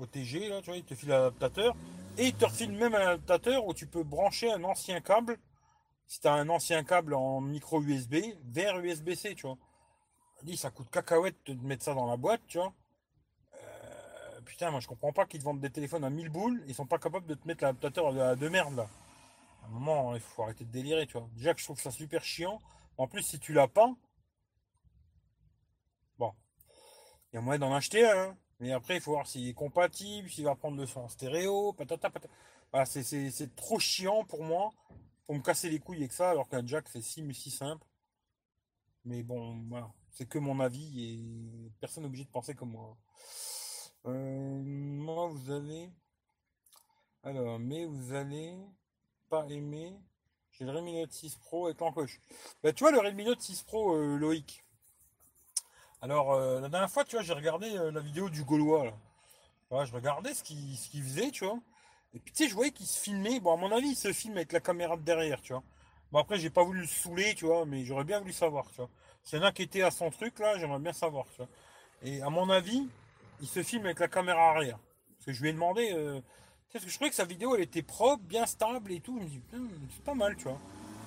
OTG, 0.00 0.48
là, 0.48 0.60
tu 0.60 0.66
vois, 0.66 0.76
il 0.76 0.84
te 0.84 0.94
file 0.94 1.10
l'adaptateur. 1.10 1.74
Et 2.18 2.26
il 2.26 2.34
te 2.34 2.44
refile 2.44 2.72
même 2.72 2.94
un 2.94 3.06
adaptateur 3.06 3.66
où 3.66 3.72
tu 3.72 3.86
peux 3.86 4.02
brancher 4.02 4.52
un 4.52 4.64
ancien 4.64 5.00
câble, 5.00 5.38
si 6.06 6.20
tu 6.20 6.28
as 6.28 6.34
un 6.34 6.48
ancien 6.48 6.84
câble 6.84 7.14
en 7.14 7.40
micro 7.40 7.82
USB, 7.82 8.16
vers 8.44 8.78
USB-C, 8.78 9.34
tu 9.34 9.46
vois. 9.46 9.56
Dit, 10.42 10.56
ça 10.56 10.70
coûte 10.70 10.90
cacahuète 10.90 11.36
de 11.46 11.66
mettre 11.66 11.84
ça 11.84 11.94
dans 11.94 12.06
la 12.06 12.16
boîte, 12.16 12.42
tu 12.48 12.58
vois. 12.58 12.72
Euh, 13.54 14.40
putain, 14.44 14.70
moi 14.70 14.80
je 14.80 14.88
comprends 14.88 15.12
pas 15.12 15.24
qu'ils 15.24 15.38
te 15.38 15.44
vendent 15.44 15.60
des 15.60 15.70
téléphones 15.70 16.04
à 16.04 16.10
1000 16.10 16.28
boules, 16.30 16.62
ils 16.66 16.74
sont 16.74 16.86
pas 16.86 16.98
capables 16.98 17.26
de 17.26 17.34
te 17.34 17.46
mettre 17.46 17.62
l'adaptateur 17.62 18.12
de 18.36 18.48
merde 18.48 18.76
là. 18.76 18.88
À 19.62 19.66
un 19.66 19.70
moment, 19.70 20.14
il 20.14 20.20
faut 20.20 20.42
arrêter 20.42 20.64
de 20.64 20.72
délirer, 20.72 21.06
tu 21.06 21.12
vois. 21.12 21.28
Déjà 21.36 21.54
que 21.54 21.60
je 21.60 21.64
trouve 21.64 21.80
ça 21.80 21.92
super 21.92 22.24
chiant. 22.24 22.58
En 23.02 23.08
plus, 23.08 23.22
si 23.22 23.40
tu 23.40 23.52
l'as 23.52 23.66
pas, 23.66 23.92
bon, 26.20 26.32
il 27.32 27.34
y 27.34 27.38
a 27.38 27.40
moyen 27.40 27.58
d'en 27.58 27.74
acheter 27.74 28.08
un. 28.08 28.30
Hein. 28.30 28.38
Mais 28.60 28.70
après, 28.70 28.94
il 28.94 29.00
faut 29.00 29.10
voir 29.10 29.26
s'il 29.26 29.48
est 29.48 29.54
compatible, 29.54 30.30
s'il 30.30 30.44
va 30.44 30.54
prendre 30.54 30.76
le 30.76 30.86
son 30.86 31.08
stéréo, 31.08 31.72
patata, 31.72 32.10
patata. 32.10 32.32
Voilà, 32.70 32.86
c'est 32.86 33.56
trop 33.56 33.80
chiant 33.80 34.24
pour 34.24 34.44
moi, 34.44 34.70
pour 35.26 35.34
me 35.34 35.40
casser 35.40 35.68
les 35.68 35.80
couilles 35.80 35.98
avec 35.98 36.12
ça, 36.12 36.30
alors 36.30 36.48
qu'un 36.48 36.64
jack, 36.64 36.88
c'est 36.88 37.02
si, 37.02 37.34
si 37.34 37.50
simple. 37.50 37.84
Mais 39.04 39.24
bon, 39.24 39.68
c'est 40.12 40.28
que 40.28 40.38
mon 40.38 40.60
avis 40.60 41.02
et 41.02 41.72
personne 41.80 42.04
n'est 42.04 42.08
obligé 42.08 42.24
de 42.24 42.30
penser 42.30 42.54
comme 42.54 42.70
moi. 42.70 42.96
Euh, 44.06 44.62
moi, 44.62 45.26
vous 45.26 45.50
avez. 45.50 45.90
Alors, 47.24 47.58
mais 47.58 47.84
vous 47.84 48.12
allez 48.12 48.56
pas 49.28 49.44
aimer 49.48 49.92
j'ai 50.52 50.64
le 50.64 50.70
Redmi 50.70 51.00
Note 51.00 51.12
6 51.12 51.36
Pro 51.36 51.66
avec 51.66 51.80
l'encoche. 51.80 52.20
Bah, 52.62 52.72
tu 52.72 52.84
vois, 52.84 52.92
le 52.92 52.98
Redmi 52.98 53.24
Note 53.24 53.40
6 53.40 53.62
Pro, 53.62 53.94
euh, 53.94 54.16
Loïc. 54.16 54.62
Alors, 56.02 56.32
euh, 56.32 56.60
la 56.60 56.68
dernière 56.68 56.90
fois, 56.90 57.04
tu 57.04 57.16
vois, 57.16 57.22
j'ai 57.22 57.32
regardé 57.32 57.74
euh, 57.76 57.90
la 57.90 58.00
vidéo 58.00 58.28
du 58.28 58.44
Gaulois. 58.44 58.92
Là. 59.70 59.84
je 59.84 59.92
regardais 59.94 60.34
ce 60.34 60.42
qu'il 60.42 61.02
faisait, 61.02 61.30
tu 61.30 61.44
vois. 61.44 61.58
Et 62.14 62.18
puis, 62.18 62.32
tu 62.32 62.44
sais, 62.44 62.50
je 62.50 62.54
voyais 62.54 62.70
qu'il 62.70 62.86
se 62.86 63.00
filmait. 63.00 63.40
Bon, 63.40 63.54
à 63.54 63.56
mon 63.56 63.72
avis, 63.72 63.88
il 63.88 63.96
se 63.96 64.12
filme 64.12 64.36
avec 64.36 64.52
la 64.52 64.60
caméra 64.60 64.96
de 64.96 65.02
derrière, 65.02 65.40
tu 65.40 65.54
vois. 65.54 65.62
Bon, 66.10 66.18
après, 66.18 66.38
j'ai 66.38 66.50
pas 66.50 66.62
voulu 66.62 66.80
le 66.80 66.86
saouler, 66.86 67.34
tu 67.34 67.46
vois, 67.46 67.64
mais 67.64 67.84
j'aurais 67.84 68.04
bien 68.04 68.20
voulu 68.20 68.32
savoir, 68.32 68.68
tu 68.70 68.76
vois. 68.76 68.90
En 69.34 69.42
a 69.42 69.52
qui 69.52 69.62
était 69.62 69.82
à 69.82 69.90
son 69.90 70.10
truc, 70.10 70.38
là, 70.38 70.58
j'aimerais 70.58 70.80
bien 70.80 70.92
savoir, 70.92 71.24
tu 71.30 71.36
vois. 71.38 71.48
Et 72.02 72.20
à 72.20 72.28
mon 72.28 72.50
avis, 72.50 72.86
il 73.40 73.48
se 73.48 73.62
filme 73.62 73.86
avec 73.86 74.00
la 74.00 74.08
caméra 74.08 74.50
arrière. 74.50 74.78
Parce 75.16 75.26
que 75.26 75.32
je 75.32 75.40
lui 75.40 75.48
ai 75.50 75.52
demandé, 75.52 75.94
parce 76.72 76.84
que 76.84 76.90
je 76.90 76.94
trouvais 76.96 77.10
que 77.10 77.16
sa 77.16 77.24
vidéo, 77.24 77.54
elle 77.54 77.62
était 77.62 77.82
propre, 77.82 78.22
bien 78.24 78.46
stable 78.46 78.92
et 78.92 79.00
tout. 79.00 79.18
Je 79.18 79.24
me 79.24 79.28
dis, 79.28 79.40
c'est 79.94 80.04
pas 80.04 80.14
mal, 80.14 80.36
tu 80.36 80.44
vois. 80.44 80.58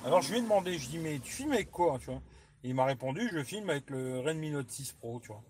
Alors 0.06 0.22
je 0.22 0.32
lui 0.32 0.38
ai 0.38 0.42
demandé, 0.42 0.78
je 0.78 0.88
dis 0.88 1.00
mais 1.00 1.18
tu 1.20 1.32
filmes 1.32 1.54
avec 1.54 1.72
quoi, 1.72 1.98
tu 2.00 2.06
vois? 2.06 2.22
Et 2.64 2.70
il 2.70 2.76
m'a 2.76 2.86
répondu, 2.86 3.28
je 3.34 3.44
filme 3.44 3.70
avec 3.72 3.90
le 3.90 4.20
Redmi 4.20 4.52
Note 4.52 4.70
6 4.70 4.94
Pro, 4.94 5.20
tu 5.20 5.30
vois. 5.30 5.42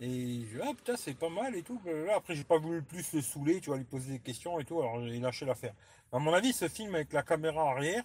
Et 0.00 0.42
je 0.44 0.56
dis, 0.56 0.60
ah 0.62 0.72
putain, 0.74 0.96
c'est 0.96 1.14
pas 1.14 1.28
mal 1.28 1.54
et 1.56 1.62
tout. 1.62 1.80
Après, 2.14 2.34
j'ai 2.34 2.44
pas 2.44 2.58
voulu 2.58 2.82
plus 2.82 3.12
le 3.12 3.20
saouler, 3.22 3.60
tu 3.60 3.70
vois, 3.70 3.78
lui 3.78 3.84
poser 3.84 4.12
des 4.12 4.18
questions 4.20 4.58
et 4.60 4.64
tout, 4.64 4.80
alors 4.80 5.00
j'ai 5.04 5.18
lâché 5.18 5.46
l'affaire. 5.46 5.74
À 6.12 6.18
mon 6.18 6.32
avis, 6.32 6.48
il 6.48 6.54
se 6.54 6.68
filme 6.68 6.94
avec 6.94 7.12
la 7.12 7.22
caméra 7.22 7.70
arrière, 7.70 8.04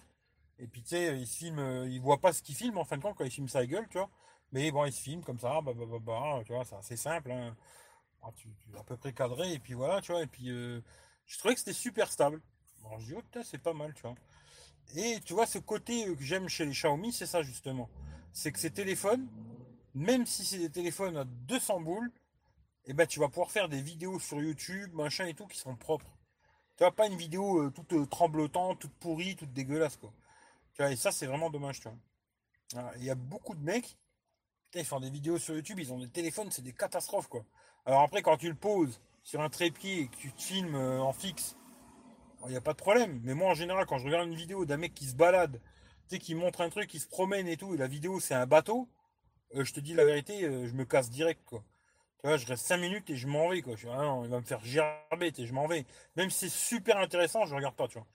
et 0.58 0.66
puis 0.66 0.82
tu 0.82 0.90
sais, 0.90 1.18
il 1.18 1.26
se 1.26 1.36
filme, 1.38 1.58
euh, 1.58 1.88
il 1.88 2.00
voit 2.00 2.18
pas 2.18 2.32
ce 2.32 2.42
qu'il 2.42 2.54
filme 2.56 2.78
en 2.78 2.84
fin 2.84 2.96
de 2.96 3.02
compte 3.02 3.16
quand 3.16 3.24
il 3.24 3.30
filme 3.30 3.48
sa 3.48 3.64
gueule, 3.66 3.86
tu 3.90 3.98
vois. 3.98 4.10
Mais 4.52 4.70
bon, 4.70 4.84
il 4.84 4.92
se 4.92 5.00
filme 5.00 5.22
comme 5.22 5.38
ça, 5.38 5.60
bah, 5.60 5.72
bah, 5.74 5.84
bah, 5.88 5.98
bah 6.00 6.42
tu 6.44 6.52
vois, 6.52 6.64
c'est 6.64 6.76
assez 6.76 6.96
simple, 6.96 7.30
hein. 7.30 7.54
Ah, 8.22 8.30
tu, 8.36 8.48
à 8.76 8.82
peu 8.82 8.96
près 8.96 9.12
cadré, 9.12 9.52
et 9.52 9.58
puis 9.60 9.74
voilà, 9.74 10.00
tu 10.00 10.12
vois, 10.12 10.22
et 10.22 10.26
puis 10.26 10.50
euh, 10.50 10.80
je 11.28 11.38
trouvais 11.38 11.54
que 11.54 11.60
c'était 11.60 11.72
super 11.72 12.10
stable. 12.10 12.40
Je 12.98 13.04
dis, 13.04 13.14
oh 13.14 13.22
putain, 13.22 13.42
c'est 13.44 13.58
pas 13.58 13.74
mal, 13.74 13.94
tu 13.94 14.02
vois. 14.02 14.14
Et 14.96 15.20
tu 15.24 15.34
vois, 15.34 15.46
ce 15.46 15.58
côté 15.58 16.06
que 16.16 16.22
j'aime 16.22 16.48
chez 16.48 16.64
les 16.64 16.72
Xiaomi, 16.72 17.12
c'est 17.12 17.26
ça 17.26 17.42
justement. 17.42 17.90
C'est 18.32 18.50
que 18.50 18.58
ces 18.58 18.70
téléphones, 18.70 19.28
même 19.94 20.26
si 20.26 20.44
c'est 20.44 20.58
des 20.58 20.70
téléphones 20.70 21.16
à 21.16 21.24
200 21.24 21.80
boules, 21.82 22.10
eh 22.86 22.94
ben, 22.94 23.06
tu 23.06 23.20
vas 23.20 23.28
pouvoir 23.28 23.50
faire 23.50 23.68
des 23.68 23.82
vidéos 23.82 24.18
sur 24.18 24.40
YouTube, 24.40 24.92
machin 24.94 25.26
et 25.26 25.34
tout, 25.34 25.46
qui 25.46 25.58
sont 25.58 25.76
propres. 25.76 26.10
Tu 26.76 26.84
vois, 26.84 26.92
pas 26.94 27.06
une 27.06 27.16
vidéo 27.16 27.64
euh, 27.64 27.70
toute 27.70 27.92
euh, 27.92 28.06
tremblotante, 28.06 28.78
toute 28.78 28.94
pourrie, 28.94 29.36
toute 29.36 29.52
dégueulasse, 29.52 29.96
quoi. 29.96 30.12
Tu 30.72 30.82
vois, 30.82 30.90
et 30.90 30.96
ça, 30.96 31.12
c'est 31.12 31.26
vraiment 31.26 31.50
dommage, 31.50 31.80
tu 31.80 31.88
vois. 31.88 32.92
Il 32.96 33.04
y 33.04 33.10
a 33.10 33.14
beaucoup 33.14 33.54
de 33.54 33.62
mecs, 33.62 33.98
ils 34.74 34.84
font 34.84 35.00
des 35.00 35.10
vidéos 35.10 35.38
sur 35.38 35.54
YouTube, 35.54 35.78
ils 35.80 35.92
ont 35.92 35.98
des 35.98 36.08
téléphones, 36.08 36.50
c'est 36.50 36.62
des 36.62 36.72
catastrophes, 36.72 37.28
quoi. 37.28 37.44
Alors 37.84 38.00
après, 38.02 38.22
quand 38.22 38.36
tu 38.38 38.48
le 38.48 38.54
poses 38.54 39.00
sur 39.28 39.42
un 39.42 39.50
trépied 39.50 40.00
et 40.00 40.08
que 40.08 40.16
tu 40.16 40.32
te 40.32 40.40
filmes 40.40 40.74
euh, 40.74 41.02
en 41.02 41.12
fixe, 41.12 41.58
il 42.46 42.50
n'y 42.50 42.56
a 42.56 42.62
pas 42.62 42.72
de 42.72 42.78
problème. 42.78 43.20
Mais 43.24 43.34
moi, 43.34 43.50
en 43.50 43.54
général, 43.54 43.84
quand 43.84 43.98
je 43.98 44.06
regarde 44.06 44.26
une 44.26 44.34
vidéo 44.34 44.64
d'un 44.64 44.78
mec 44.78 44.94
qui 44.94 45.04
se 45.04 45.14
balade, 45.14 45.60
tu 46.08 46.16
sais, 46.16 46.18
qui 46.18 46.34
montre 46.34 46.62
un 46.62 46.70
truc, 46.70 46.88
qui 46.88 46.98
se 46.98 47.06
promène 47.06 47.46
et 47.46 47.58
tout, 47.58 47.74
et 47.74 47.76
la 47.76 47.88
vidéo, 47.88 48.20
c'est 48.20 48.32
un 48.32 48.46
bateau, 48.46 48.88
euh, 49.54 49.64
je 49.64 49.74
te 49.74 49.80
dis 49.80 49.92
la 49.92 50.06
vérité, 50.06 50.44
euh, 50.44 50.66
je 50.66 50.72
me 50.72 50.86
casse 50.86 51.10
direct, 51.10 51.44
quoi. 51.44 51.62
Tu 52.20 52.26
vois, 52.26 52.38
je 52.38 52.46
reste 52.46 52.64
5 52.64 52.78
minutes 52.78 53.10
et 53.10 53.16
je 53.16 53.26
m'en 53.26 53.50
vais, 53.50 53.60
quoi. 53.60 53.76
Je 53.76 53.86
il 53.86 54.30
va 54.30 54.40
me 54.40 54.46
faire 54.46 54.64
gerber, 54.64 55.30
et 55.36 55.46
je 55.46 55.52
m'en 55.52 55.66
vais. 55.66 55.84
Même 56.16 56.30
si 56.30 56.48
c'est 56.48 56.56
super 56.56 56.96
intéressant, 56.96 57.44
je 57.44 57.54
regarde 57.54 57.76
pas, 57.76 57.86
tu 57.86 57.98
vois. 57.98 58.06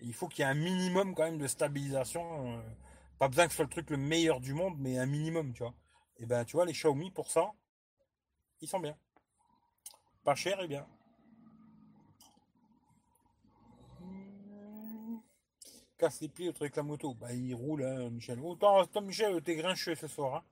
Il 0.00 0.14
faut 0.14 0.26
qu'il 0.26 0.40
y 0.40 0.48
ait 0.48 0.50
un 0.50 0.54
minimum 0.54 1.14
quand 1.14 1.22
même 1.22 1.38
de 1.38 1.46
stabilisation. 1.46 2.60
Pas 3.20 3.28
besoin 3.28 3.44
que 3.46 3.52
ce 3.52 3.56
soit 3.58 3.66
le 3.66 3.70
truc 3.70 3.88
le 3.90 3.98
meilleur 3.98 4.40
du 4.40 4.52
monde, 4.52 4.74
mais 4.78 4.98
un 4.98 5.06
minimum, 5.06 5.52
tu 5.52 5.62
vois. 5.62 5.74
Et 6.18 6.26
ben, 6.26 6.44
tu 6.44 6.56
vois, 6.56 6.66
les 6.66 6.72
Xiaomi, 6.72 7.12
pour 7.12 7.30
ça, 7.30 7.52
ils 8.60 8.68
sont 8.68 8.80
bien. 8.80 8.96
Pas 10.26 10.34
cher 10.34 10.60
et 10.60 10.66
bien. 10.66 10.84
casse 15.98 16.20
les 16.20 16.28
pieds 16.28 16.52
avec 16.60 16.74
la 16.74 16.82
moto. 16.82 17.14
Bah, 17.14 17.32
il 17.32 17.54
roule, 17.54 17.84
hein, 17.84 18.10
Michel. 18.10 18.40
Autant, 18.40 18.82
oh, 18.82 19.00
Michel, 19.02 19.40
t'es 19.40 19.54
grincheux 19.54 19.94
ce 19.94 20.08
soir. 20.08 20.34
Hein. 20.34 20.44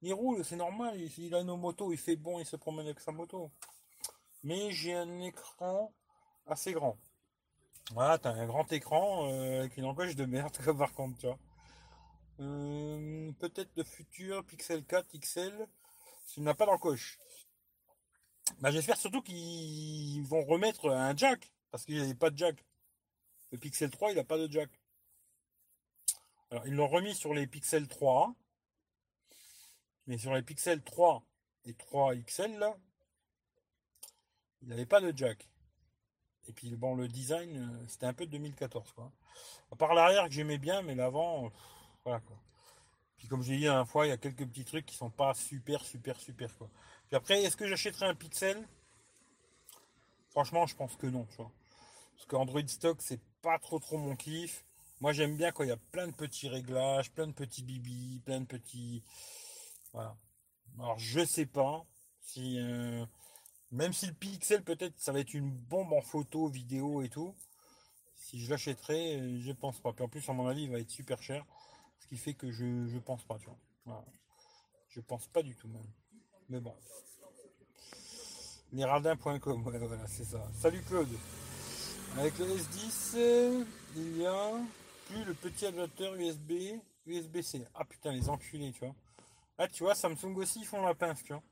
Il 0.00 0.14
roule, 0.14 0.42
c'est 0.46 0.56
normal. 0.56 0.98
Il, 1.18 1.34
a 1.34 1.40
une 1.40 1.54
moto, 1.58 1.92
il 1.92 1.98
fait 1.98 2.16
bon, 2.16 2.40
il 2.40 2.46
se 2.46 2.56
promène 2.56 2.86
avec 2.86 3.00
sa 3.00 3.12
moto. 3.12 3.50
Mais 4.44 4.70
j'ai 4.72 4.94
un 4.94 5.20
écran 5.20 5.92
assez 6.46 6.72
grand. 6.72 6.96
Voilà, 7.92 8.16
t'as 8.16 8.32
un 8.32 8.46
grand 8.46 8.72
écran 8.72 9.28
euh, 9.30 9.68
une 9.76 9.84
encoche 9.84 10.16
de 10.16 10.24
merde, 10.24 10.56
par 10.78 10.94
contre, 10.94 11.18
tu 11.18 11.26
vois. 11.26 11.38
Euh, 12.40 13.30
peut-être 13.40 13.76
le 13.76 13.84
futur 13.84 14.42
Pixel 14.46 14.86
4 14.86 15.18
XL, 15.18 15.68
s'il 16.24 16.44
n'a 16.44 16.54
pas 16.54 16.64
d'encoche. 16.64 17.18
Bah, 18.60 18.70
j'espère 18.70 18.96
surtout 18.96 19.22
qu'ils 19.22 20.22
vont 20.24 20.44
remettre 20.44 20.90
un 20.90 21.16
jack, 21.16 21.52
parce 21.70 21.84
qu'il 21.84 21.96
n'y 21.96 22.00
avait 22.02 22.14
pas 22.14 22.30
de 22.30 22.38
jack. 22.38 22.64
Le 23.52 23.58
Pixel 23.58 23.90
3, 23.90 24.10
il 24.10 24.16
n'a 24.16 24.24
pas 24.24 24.38
de 24.38 24.50
jack. 24.50 24.70
Alors, 26.50 26.66
ils 26.66 26.74
l'ont 26.74 26.88
remis 26.88 27.14
sur 27.14 27.34
les 27.34 27.46
Pixel 27.46 27.86
3. 27.86 28.34
Mais 30.06 30.18
sur 30.18 30.34
les 30.34 30.42
Pixel 30.42 30.82
3 30.82 31.22
et 31.66 31.74
3 31.74 32.16
XL, 32.16 32.58
là, 32.58 32.76
il 34.62 34.68
n'avait 34.68 34.86
pas 34.86 35.00
de 35.00 35.16
jack. 35.16 35.48
Et 36.48 36.52
puis, 36.52 36.74
bon, 36.76 36.94
le 36.94 37.08
design, 37.08 37.56
euh, 37.58 37.86
c'était 37.86 38.06
un 38.06 38.14
peu 38.14 38.24
de 38.24 38.30
2014, 38.32 38.92
quoi. 38.92 39.12
À 39.70 39.76
part 39.76 39.92
l'arrière 39.92 40.24
que 40.24 40.30
j'aimais 40.30 40.56
bien, 40.56 40.80
mais 40.80 40.94
l'avant, 40.94 41.52
voilà, 42.04 42.20
quoi. 42.20 42.40
Puis, 43.18 43.28
comme 43.28 43.42
j'ai 43.42 43.58
dit 43.58 43.64
la 43.64 43.84
fois, 43.84 44.06
il 44.06 44.08
y 44.08 44.12
a 44.12 44.16
quelques 44.16 44.46
petits 44.46 44.64
trucs 44.64 44.86
qui 44.86 44.96
sont 44.96 45.10
pas 45.10 45.34
super, 45.34 45.84
super, 45.84 46.18
super, 46.18 46.56
quoi. 46.56 46.70
Puis 47.08 47.16
après, 47.16 47.42
est-ce 47.42 47.56
que 47.56 47.66
j'achèterai 47.66 48.06
un 48.06 48.14
Pixel? 48.14 48.68
Franchement, 50.30 50.66
je 50.66 50.76
pense 50.76 50.94
que 50.96 51.06
non, 51.06 51.24
tu 51.30 51.36
vois. 51.36 51.50
Parce 52.14 52.26
qu'Android 52.26 52.66
Stock, 52.66 52.98
c'est 53.00 53.20
pas 53.40 53.58
trop, 53.58 53.78
trop 53.78 53.96
mon 53.96 54.14
kiff. 54.14 54.64
Moi, 55.00 55.12
j'aime 55.12 55.36
bien 55.36 55.50
quand 55.50 55.62
il 55.62 55.68
y 55.68 55.72
a 55.72 55.78
plein 55.90 56.06
de 56.06 56.12
petits 56.12 56.48
réglages, 56.48 57.10
plein 57.12 57.26
de 57.26 57.32
petits 57.32 57.62
bibis, 57.62 58.20
plein 58.24 58.40
de 58.40 58.46
petits. 58.46 59.02
Voilà. 59.92 60.16
Alors, 60.78 60.98
je 60.98 61.24
sais 61.24 61.46
pas 61.46 61.86
si. 62.20 62.58
Euh, 62.60 63.06
même 63.70 63.92
si 63.92 64.06
le 64.06 64.12
Pixel, 64.12 64.62
peut-être, 64.62 64.98
ça 64.98 65.12
va 65.12 65.20
être 65.20 65.34
une 65.34 65.50
bombe 65.50 65.92
en 65.92 66.02
photo, 66.02 66.48
vidéo 66.48 67.02
et 67.02 67.08
tout. 67.08 67.34
Si 68.16 68.40
je 68.40 68.50
l'achèterai, 68.50 69.16
euh, 69.16 69.40
je 69.40 69.52
pense 69.52 69.80
pas. 69.80 69.92
Puis 69.94 70.04
en 70.04 70.08
plus, 70.08 70.28
à 70.28 70.32
mon 70.34 70.46
avis, 70.46 70.64
il 70.64 70.70
va 70.70 70.78
être 70.78 70.90
super 70.90 71.22
cher. 71.22 71.46
Ce 72.00 72.06
qui 72.06 72.18
fait 72.18 72.34
que 72.34 72.50
je, 72.50 72.86
je 72.86 72.98
pense 72.98 73.24
pas, 73.24 73.38
tu 73.38 73.46
vois. 73.46 74.04
Je 74.90 75.00
pense 75.00 75.26
pas 75.28 75.42
du 75.42 75.54
tout, 75.56 75.68
même. 75.68 75.86
Mais 76.48 76.60
bon. 76.60 76.74
Lesradins.com, 78.72 79.66
ouais, 79.66 79.78
voilà, 79.78 80.06
c'est 80.06 80.24
ça. 80.24 80.42
Salut 80.58 80.82
Claude. 80.82 81.08
Avec 82.16 82.38
le 82.38 82.46
S10, 82.46 83.64
il 83.96 84.18
y 84.18 84.26
a 84.26 84.52
plus 85.06 85.24
le 85.24 85.34
petit 85.34 85.66
adaptateur 85.66 86.14
USB, 86.14 86.52
USB-C. 87.06 87.66
Ah 87.74 87.84
putain, 87.84 88.12
les 88.12 88.28
enculés, 88.30 88.72
tu 88.72 88.84
vois. 88.84 88.94
Ah, 89.58 89.68
tu 89.68 89.82
vois, 89.82 89.94
Samsung 89.94 90.36
aussi, 90.36 90.60
ils 90.60 90.66
font 90.66 90.82
la 90.82 90.94
pince, 90.94 91.22
tu 91.22 91.34
vois. 91.34 91.42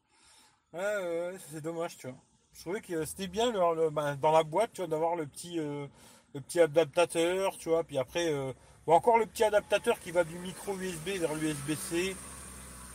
Ouais, 0.72 1.36
c'est 1.50 1.60
dommage, 1.60 1.98
tu 1.98 2.08
vois. 2.08 2.16
Je 2.54 2.60
trouvais 2.60 2.80
que 2.80 3.04
c'était 3.04 3.26
bien 3.26 3.52
ben, 3.90 4.16
dans 4.16 4.32
la 4.32 4.42
boîte, 4.44 4.72
tu 4.72 4.80
vois, 4.80 4.88
d'avoir 4.88 5.14
le 5.14 5.26
petit, 5.26 5.58
euh, 5.58 5.86
le 6.34 6.40
petit 6.40 6.60
adaptateur, 6.60 7.58
tu 7.58 7.68
vois. 7.68 7.84
Puis 7.84 7.98
après, 7.98 8.32
euh, 8.32 8.52
bon, 8.86 8.94
encore 8.94 9.18
le 9.18 9.26
petit 9.26 9.44
adaptateur 9.44 10.00
qui 10.00 10.10
va 10.10 10.24
du 10.24 10.38
micro 10.38 10.74
USB 10.74 11.18
vers 11.18 11.34
l'USB-C. 11.34 12.16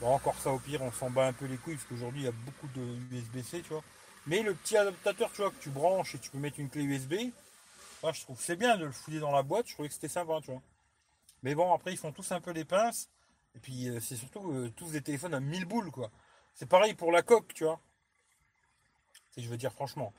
Bon, 0.02 0.15
encore 0.15 0.36
ça, 0.40 0.52
au 0.52 0.57
pire, 0.57 0.82
on 0.82 0.91
s'en 0.91 1.11
bat 1.11 1.28
un 1.28 1.34
peu 1.34 1.45
les 1.45 1.57
couilles, 1.57 1.76
parce 1.76 1.88
qu'aujourd'hui, 1.88 2.22
il 2.22 2.26
y 2.26 2.28
a 2.28 2.32
beaucoup 2.32 2.68
de 2.76 2.82
USB-C, 3.11 3.61
tu 3.61 3.69
vois. 3.69 3.84
Mais 4.26 4.41
le 4.41 4.56
petit 4.56 4.76
adaptateur, 4.76 5.32
tu 5.32 5.44
vois, 5.44 5.52
que 5.52 5.61
tu 5.61 5.69
branches 5.69 6.15
et 6.15 6.19
tu 6.19 6.32
peux 6.32 6.40
mettre 6.40 6.60
une 6.60 6.69
clé 6.69 6.82
USB, 6.84 7.14
ah, 8.03 8.11
je 8.11 8.22
trouve 8.22 8.41
c'est 8.41 8.56
bien 8.56 8.78
de 8.78 8.86
le 8.86 8.91
fouiller 8.91 9.19
dans 9.19 9.32
la 9.32 9.44
boîte, 9.44 9.68
je 9.68 9.73
trouvais 9.73 9.90
que 9.90 9.94
c'était 9.94 10.07
sympa, 10.07 10.40
tu 10.41 10.49
vois. 10.52 10.61
Mais 11.44 11.53
bon, 11.53 11.72
après, 11.72 11.94
ils 11.94 11.98
font 11.98 12.11
tous 12.11 12.32
un 12.32 12.41
peu 12.41 12.49
les 12.52 12.65
pinces. 12.65 13.10
Et 13.56 13.60
puis, 13.60 13.90
euh, 13.90 13.99
c'est 13.99 14.15
surtout 14.15 14.52
euh, 14.52 14.73
tous 14.76 14.91
des 14.91 15.02
téléphones 15.02 15.36
à 15.36 15.40
1000 15.40 15.65
boules, 15.65 15.91
quoi. 15.91 16.10
C'est 16.56 16.68
pareil 16.68 16.95
pour 16.95 17.11
la 17.11 17.22
coque, 17.22 17.53
tu 17.53 17.65
vois. 17.65 17.80
je 19.38 19.48
veux 19.48 19.57
dire, 19.57 19.72
franchement, 19.72 20.14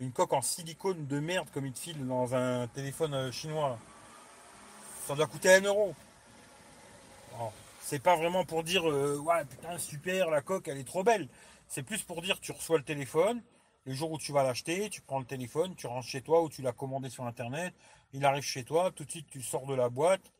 une 0.00 0.12
coque 0.12 0.32
en 0.32 0.42
silicone 0.42 1.06
de 1.06 1.20
merde 1.20 1.48
comme 1.52 1.66
il 1.66 1.72
te 1.72 1.78
file 1.78 2.06
dans 2.08 2.34
un 2.34 2.66
téléphone 2.68 3.14
euh, 3.14 3.30
chinois, 3.30 3.78
ça 5.06 5.14
doit 5.14 5.28
coûter 5.28 5.54
1 5.54 5.60
euro. 5.62 5.94
C'est 7.80 8.02
pas 8.02 8.16
vraiment 8.16 8.44
pour 8.44 8.64
dire, 8.64 8.84
ouais, 8.84 9.44
putain, 9.44 9.78
super, 9.78 10.30
la 10.30 10.42
coque, 10.42 10.68
elle 10.68 10.78
est 10.78 10.86
trop 10.86 11.02
belle. 11.02 11.28
C'est 11.68 11.82
plus 11.82 12.02
pour 12.02 12.22
dire, 12.22 12.40
tu 12.40 12.52
reçois 12.52 12.78
le 12.78 12.84
téléphone, 12.84 13.42
le 13.84 13.94
jour 13.94 14.10
où 14.12 14.18
tu 14.18 14.32
vas 14.32 14.42
l'acheter, 14.42 14.90
tu 14.90 15.00
prends 15.00 15.18
le 15.18 15.24
téléphone, 15.24 15.74
tu 15.74 15.86
rentres 15.86 16.06
chez 16.06 16.20
toi 16.20 16.42
ou 16.42 16.48
tu 16.48 16.62
l'as 16.62 16.72
commandé 16.72 17.08
sur 17.08 17.24
internet, 17.24 17.72
il 18.12 18.24
arrive 18.24 18.42
chez 18.42 18.64
toi, 18.64 18.90
tout 18.90 19.04
de 19.04 19.10
suite 19.10 19.28
tu 19.30 19.42
sors 19.42 19.66
de 19.66 19.74
la 19.74 19.88
boîte, 19.88 20.32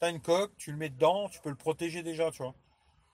tu 0.00 0.06
as 0.06 0.10
une 0.10 0.20
coque, 0.20 0.56
tu 0.56 0.70
le 0.70 0.76
mets 0.76 0.90
dedans, 0.90 1.28
tu 1.28 1.40
peux 1.40 1.50
le 1.50 1.56
protéger 1.56 2.02
déjà, 2.02 2.30
tu 2.30 2.42
vois. 2.42 2.54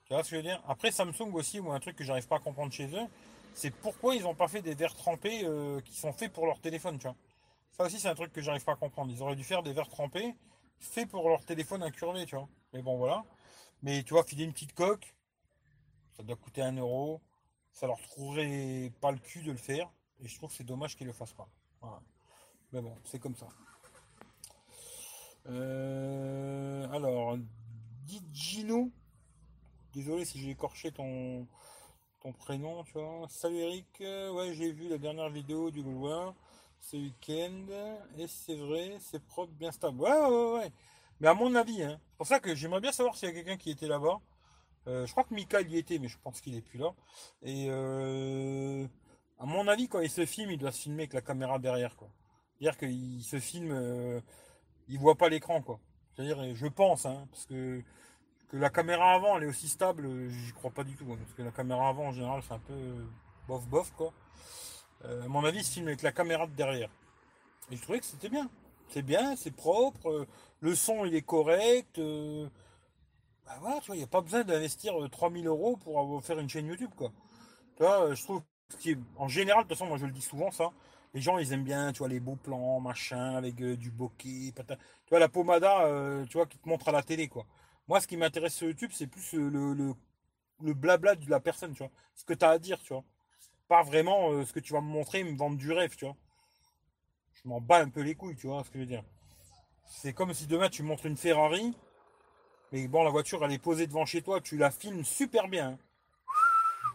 Tu 0.07 0.15
vois 0.15 0.25
ce 0.25 0.31
que 0.31 0.37
je 0.37 0.41
veux 0.41 0.49
dire? 0.49 0.63
Après 0.69 0.91
Samsung 0.91 1.33
aussi, 1.35 1.61
ou 1.61 1.71
un 1.71 1.79
truc 1.79 1.97
que 1.97 2.05
j'arrive 2.05 2.27
pas 2.27 2.37
à 2.37 2.41
comprendre 2.41 2.73
chez 2.73 2.87
eux, 2.87 3.07
c'est 3.55 3.71
pourquoi 3.71 4.15
ils 4.15 4.23
n'ont 4.23 4.35
pas 4.35 4.49
fait 4.49 4.63
des 4.63 4.75
verres 4.75 4.95
trempés 4.95 5.45
euh, 5.45 5.81
qui 5.83 5.95
sont 5.95 6.13
faits 6.13 6.33
pour 6.33 6.47
leur 6.47 6.61
téléphone, 6.61 6.99
tu 6.99 7.07
vois. 7.07 7.17
Ça 7.73 7.85
aussi 7.85 8.01
c'est 8.01 8.09
un 8.09 8.15
truc 8.15 8.33
que 8.33 8.41
j'arrive 8.41 8.65
pas 8.65 8.73
à 8.73 8.77
comprendre. 8.77 9.13
Ils 9.13 9.23
auraient 9.23 9.37
dû 9.37 9.45
faire 9.45 9.63
des 9.63 9.73
verres 9.73 9.89
trempés 9.89 10.35
faits 10.81 11.09
pour 11.09 11.29
leur 11.29 11.45
téléphone 11.45 11.83
incurvé, 11.83 12.27
tu 12.27 12.35
vois. 12.37 12.49
Mais 12.73 12.83
bon 12.83 12.97
voilà. 12.97 13.25
Mais 13.83 14.03
tu 14.03 14.15
vois, 14.15 14.25
filer 14.25 14.45
une 14.45 14.53
petite 14.53 14.75
coque, 14.75 15.15
ça 16.17 16.23
doit 16.23 16.37
coûter 16.37 16.63
un 16.63 16.77
euro 16.77 17.21
ça 17.73 17.87
leur 17.87 18.01
trouverait 18.03 18.93
pas 19.01 19.11
le 19.11 19.19
cul 19.19 19.43
de 19.43 19.53
le 19.53 19.57
faire. 19.57 19.91
Et 20.23 20.29
je 20.29 20.37
trouve 20.37 20.51
que 20.51 20.57
c'est 20.57 20.65
dommage 20.65 20.97
qu'ils 20.97 21.07
le 21.07 21.13
fassent 21.13 21.33
pas. 21.33 21.49
Mais 22.73 22.81
bon, 22.81 22.95
c'est 23.05 23.19
comme 23.19 23.35
ça. 23.35 23.49
Euh, 25.47 26.89
alors, 26.93 27.39
Digino. 28.05 28.91
Désolé 29.93 30.25
si 30.25 30.39
j'ai 30.39 30.51
écorché 30.51 30.93
ton, 30.93 31.49
ton 32.21 32.33
prénom, 32.33 32.85
tu 32.85 32.93
vois. 32.93 33.27
Salut 33.29 33.57
Eric. 33.57 33.87
Ouais, 34.01 34.53
j'ai 34.55 34.73
vu 34.73 34.89
la 34.89 34.99
dernière 34.99 35.31
vidéo 35.31 35.71
du 35.71 35.83
Gaulois 35.83 36.35
ce 36.79 36.97
week-end. 36.97 37.67
Et 38.19 38.29
c'est 38.29 38.57
vrai, 38.57 38.99
c'est 39.01 39.25
propre, 39.25 39.53
bien 39.53 39.73
stable. 39.73 40.01
Ouais, 40.01 40.11
ouais, 40.11 40.53
ouais. 40.53 40.73
Mais 41.21 41.29
à 41.29 41.35
mon 41.35 41.55
avis, 41.55 41.83
hein, 41.83 42.01
c'est 42.11 42.17
pour 42.17 42.27
ça 42.27 42.41
que 42.41 42.55
j'aimerais 42.55 42.81
bien 42.81 42.93
savoir 42.93 43.17
s'il 43.17 43.29
y 43.29 43.33
a 43.33 43.35
quelqu'un 43.35 43.57
qui 43.57 43.71
était 43.71 43.87
là-bas. 43.87 44.21
Euh, 44.89 45.07
je 45.07 45.13
crois 45.13 45.25
que 45.25 45.35
Mika 45.35 45.61
y 45.61 45.77
était, 45.77 45.99
mais 45.99 46.09
je 46.09 46.19
pense 46.19 46.41
qu'il 46.41 46.57
est 46.57 46.63
plus 46.63 46.79
là. 46.79 46.95
Et 47.43 47.67
euh, 47.69 48.87
à 49.39 49.45
mon 49.47 49.69
avis, 49.69 49.89
quand 49.89 50.01
il 50.01 50.11
se 50.11 50.25
filme, 50.25 50.51
il 50.51 50.59
doit 50.59 50.73
se 50.73 50.83
filmer 50.83 51.03
avec 51.03 51.13
la 51.13 51.21
caméra 51.21 51.59
derrière, 51.59 51.97
quoi. 51.97 52.09
C'est-à-dire 52.59 52.79
qu'il 52.79 53.23
se 53.23 53.39
filme, 53.39 53.73
euh, 53.73 54.21
il 54.89 54.99
voit 54.99 55.17
pas 55.17 55.29
l'écran, 55.29 55.61
quoi. 55.63 55.79
C'est-à-dire, 56.15 56.55
je 56.55 56.67
pense, 56.67 57.07
hein, 57.07 57.27
parce 57.31 57.47
que, 57.47 57.83
que 58.49 58.57
la 58.57 58.71
caméra 58.71 59.15
avant, 59.15 59.37
elle 59.37 59.45
est 59.45 59.49
aussi 59.49 59.69
stable, 59.69 60.29
j'y 60.31 60.53
crois 60.53 60.71
pas 60.71 60.85
du 60.85 60.97
tout. 60.97 61.07
hein, 61.13 61.17
parce 61.19 61.35
que 61.35 61.43
la 61.43 61.53
caméra 61.53 61.89
avant, 61.89 62.09
en 62.09 62.13
général, 62.13 62.43
c'est 62.43 62.55
un 62.55 62.59
peu 62.59 63.07
bof 63.47 63.67
bof, 63.69 63.93
quoi. 63.97 64.13
Euh, 65.05 65.25
à 65.25 65.29
mon 65.29 65.45
avis, 65.45 65.59
il 65.59 65.65
se 65.65 65.73
filme 65.73 65.89
avec 65.89 66.03
la 66.03 66.13
caméra 66.13 66.47
de 66.47 66.53
derrière. 66.55 66.91
Et 67.71 67.77
je 67.77 67.83
trouvais 67.83 68.01
que 68.01 68.07
c'était 68.07 68.29
bien. 68.29 68.51
C'est 68.89 69.03
bien, 69.03 69.37
c'est 69.37 69.53
propre, 69.53 70.09
euh, 70.11 70.27
le 70.61 70.75
son, 70.75 71.05
il 71.05 71.15
est 71.15 71.23
correct. 71.23 71.99
euh, 71.99 72.49
bah 73.47 73.57
voilà, 73.61 73.81
tu 73.81 73.87
vois, 73.89 73.97
il 73.97 73.99
n'y 74.01 74.05
a 74.05 74.09
pas 74.09 74.21
besoin 74.21 74.45
d'investir 74.45 75.01
euh, 75.03 75.09
3000 75.09 75.47
euros 75.47 75.77
pour 75.77 76.25
faire 76.25 76.39
une 76.39 76.49
chaîne 76.49 76.67
YouTube, 76.67 76.91
quoi. 76.97 77.13
Tu 77.77 77.85
vois, 77.85 78.07
euh, 78.11 78.15
je 78.15 78.23
trouve 78.25 78.43
en 79.17 79.29
général, 79.29 79.65
de 79.65 79.69
toute 79.69 79.79
façon, 79.79 79.89
moi 79.89 79.99
je 79.99 80.07
le 80.07 80.13
dis 80.13 80.23
souvent, 80.23 80.51
ça. 80.51 80.73
Les 81.15 81.23
gens, 81.23 81.39
ils 81.39 81.53
aiment 81.53 81.65
bien, 81.65 81.93
tu 81.93 82.01
vois, 82.01 82.09
les 82.09 82.21
beaux 82.21 82.37
plans, 82.37 82.81
machin, 82.81 83.37
avec 83.37 83.61
euh, 83.63 83.77
du 83.77 83.91
bokeh, 83.91 84.53
Tu 84.55 84.65
vois, 85.11 85.19
la 85.21 85.29
pomada, 85.29 85.83
euh, 85.87 86.25
tu 86.27 86.35
vois, 86.39 86.47
qui 86.47 86.59
te 86.59 86.69
montre 86.69 86.89
à 86.89 86.93
la 86.93 87.03
télé, 87.03 87.29
quoi. 87.29 87.47
Moi, 87.89 88.01
ce 88.01 88.07
qui 88.09 88.17
m'intéresse 88.17 88.55
sur 88.55 88.69
YouTube, 88.69 88.91
c'est 88.95 89.07
plus 89.09 89.35
euh, 89.35 89.49
le, 89.51 89.75
le, 89.75 89.95
le 90.63 90.75
blabla 90.75 91.17
de 91.17 91.31
la 91.31 91.41
personne, 91.41 91.73
tu 91.75 91.79
vois. 91.81 91.93
Ce 92.15 92.25
que 92.25 92.35
tu 92.35 92.45
as 92.45 92.51
à 92.51 92.59
dire, 92.61 92.81
tu 92.83 92.93
vois. 92.95 93.05
Pas 93.69 93.83
vraiment 93.85 94.33
euh, 94.33 94.45
ce 94.47 94.53
que 94.55 94.61
tu 94.61 94.73
vas 94.75 94.81
me 94.83 94.89
montrer, 94.89 95.25
me 95.25 95.37
vendre 95.37 95.59
du 95.59 95.73
rêve, 95.73 95.97
tu 95.97 96.07
vois. 96.07 96.17
Je 97.33 97.49
m'en 97.49 97.61
bats 97.61 97.81
un 97.81 97.89
peu 97.89 98.03
les 98.03 98.15
couilles, 98.15 98.37
tu 98.37 98.47
vois 98.47 98.63
ce 98.63 98.71
que 98.71 98.75
je 98.79 98.85
veux 98.85 98.87
dire. 98.87 99.03
C'est 99.93 100.13
comme 100.13 100.33
si 100.33 100.47
demain 100.47 100.71
tu 100.71 100.83
montres 100.85 101.05
une 101.05 101.17
Ferrari, 101.17 101.75
mais 102.71 102.87
bon, 102.87 103.03
la 103.03 103.11
voiture, 103.11 103.45
elle 103.45 103.53
est 103.53 103.59
posée 103.59 103.89
devant 103.89 104.07
chez 104.07 104.23
toi, 104.23 104.41
tu 104.41 104.57
la 104.57 104.71
filmes 104.71 105.05
super 105.05 105.49
bien. 105.49 105.71
hein. 105.71 105.79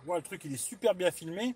Ouais, 0.08 0.18
le 0.18 0.24
truc, 0.24 0.44
il 0.46 0.54
est 0.54 0.58
super 0.58 0.96
bien 0.96 1.12
filmé, 1.12 1.56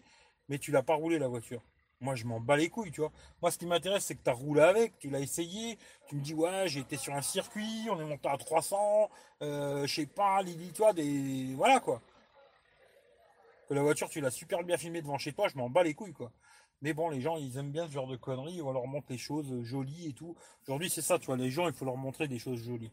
mais 0.50 0.60
tu 0.60 0.72
l'as 0.72 0.84
pas 0.84 0.96
roulé, 0.96 1.18
la 1.18 1.30
voiture. 1.30 1.62
Moi, 2.02 2.16
je 2.16 2.26
m'en 2.26 2.42
bats 2.42 2.58
les 2.58 2.70
couilles, 2.70 2.92
tu 2.92 3.00
vois. 3.00 3.12
Moi, 3.42 3.52
ce 3.52 3.58
qui 3.58 3.66
m'intéresse, 3.66 4.06
c'est 4.06 4.16
que 4.16 4.24
tu 4.24 4.30
as 4.30 4.34
roulé 4.34 4.62
avec, 4.62 5.00
tu 5.00 5.10
l'as 5.10 5.22
essayé, 5.22 5.78
tu 6.08 6.16
me 6.16 6.22
dis, 6.22 6.34
ouais, 6.34 6.68
j'ai 6.68 6.86
sur 6.98 7.14
un 7.16 7.22
circuit, 7.22 7.88
on 7.90 8.00
est 8.00 8.06
monté 8.06 8.28
à 8.28 8.38
300, 8.38 9.10
euh, 9.42 9.88
je 9.88 9.96
sais 9.96 10.06
pas, 10.08 10.42
Lily, 10.44 10.74
toi, 10.74 10.92
des. 10.92 11.54
Voilà, 11.56 11.80
quoi. 11.80 12.02
Que 13.70 13.74
la 13.74 13.82
voiture, 13.82 14.10
tu 14.10 14.20
l'as 14.20 14.32
super 14.32 14.64
bien 14.64 14.78
filmée 14.78 15.02
devant 15.02 15.18
chez 15.18 15.32
toi, 15.32 15.48
je 15.48 15.58
m'en 15.58 15.70
bats 15.70 15.84
les 15.84 15.94
couilles, 15.94 16.14
quoi. 16.14 16.32
Mais 16.82 16.94
bon, 16.94 17.10
les 17.10 17.20
gens, 17.22 17.36
ils 17.38 17.58
aiment 17.58 17.72
bien 17.72 17.88
ce 17.88 17.92
genre 17.94 18.08
de 18.08 18.16
conneries, 18.16 18.62
on 18.62 18.72
leur 18.72 18.88
montre 18.88 19.08
les 19.10 19.18
choses 19.18 19.64
jolies 19.64 20.08
et 20.08 20.14
tout. 20.14 20.36
Aujourd'hui, 20.64 20.90
c'est 20.90 21.02
ça, 21.02 21.20
tu 21.20 21.26
vois, 21.26 21.36
les 21.38 21.52
gens, 21.52 21.68
il 21.68 21.74
faut 21.74 21.86
leur 21.86 21.98
montrer 21.98 22.28
des 22.28 22.40
choses 22.40 22.64
jolies. 22.64 22.92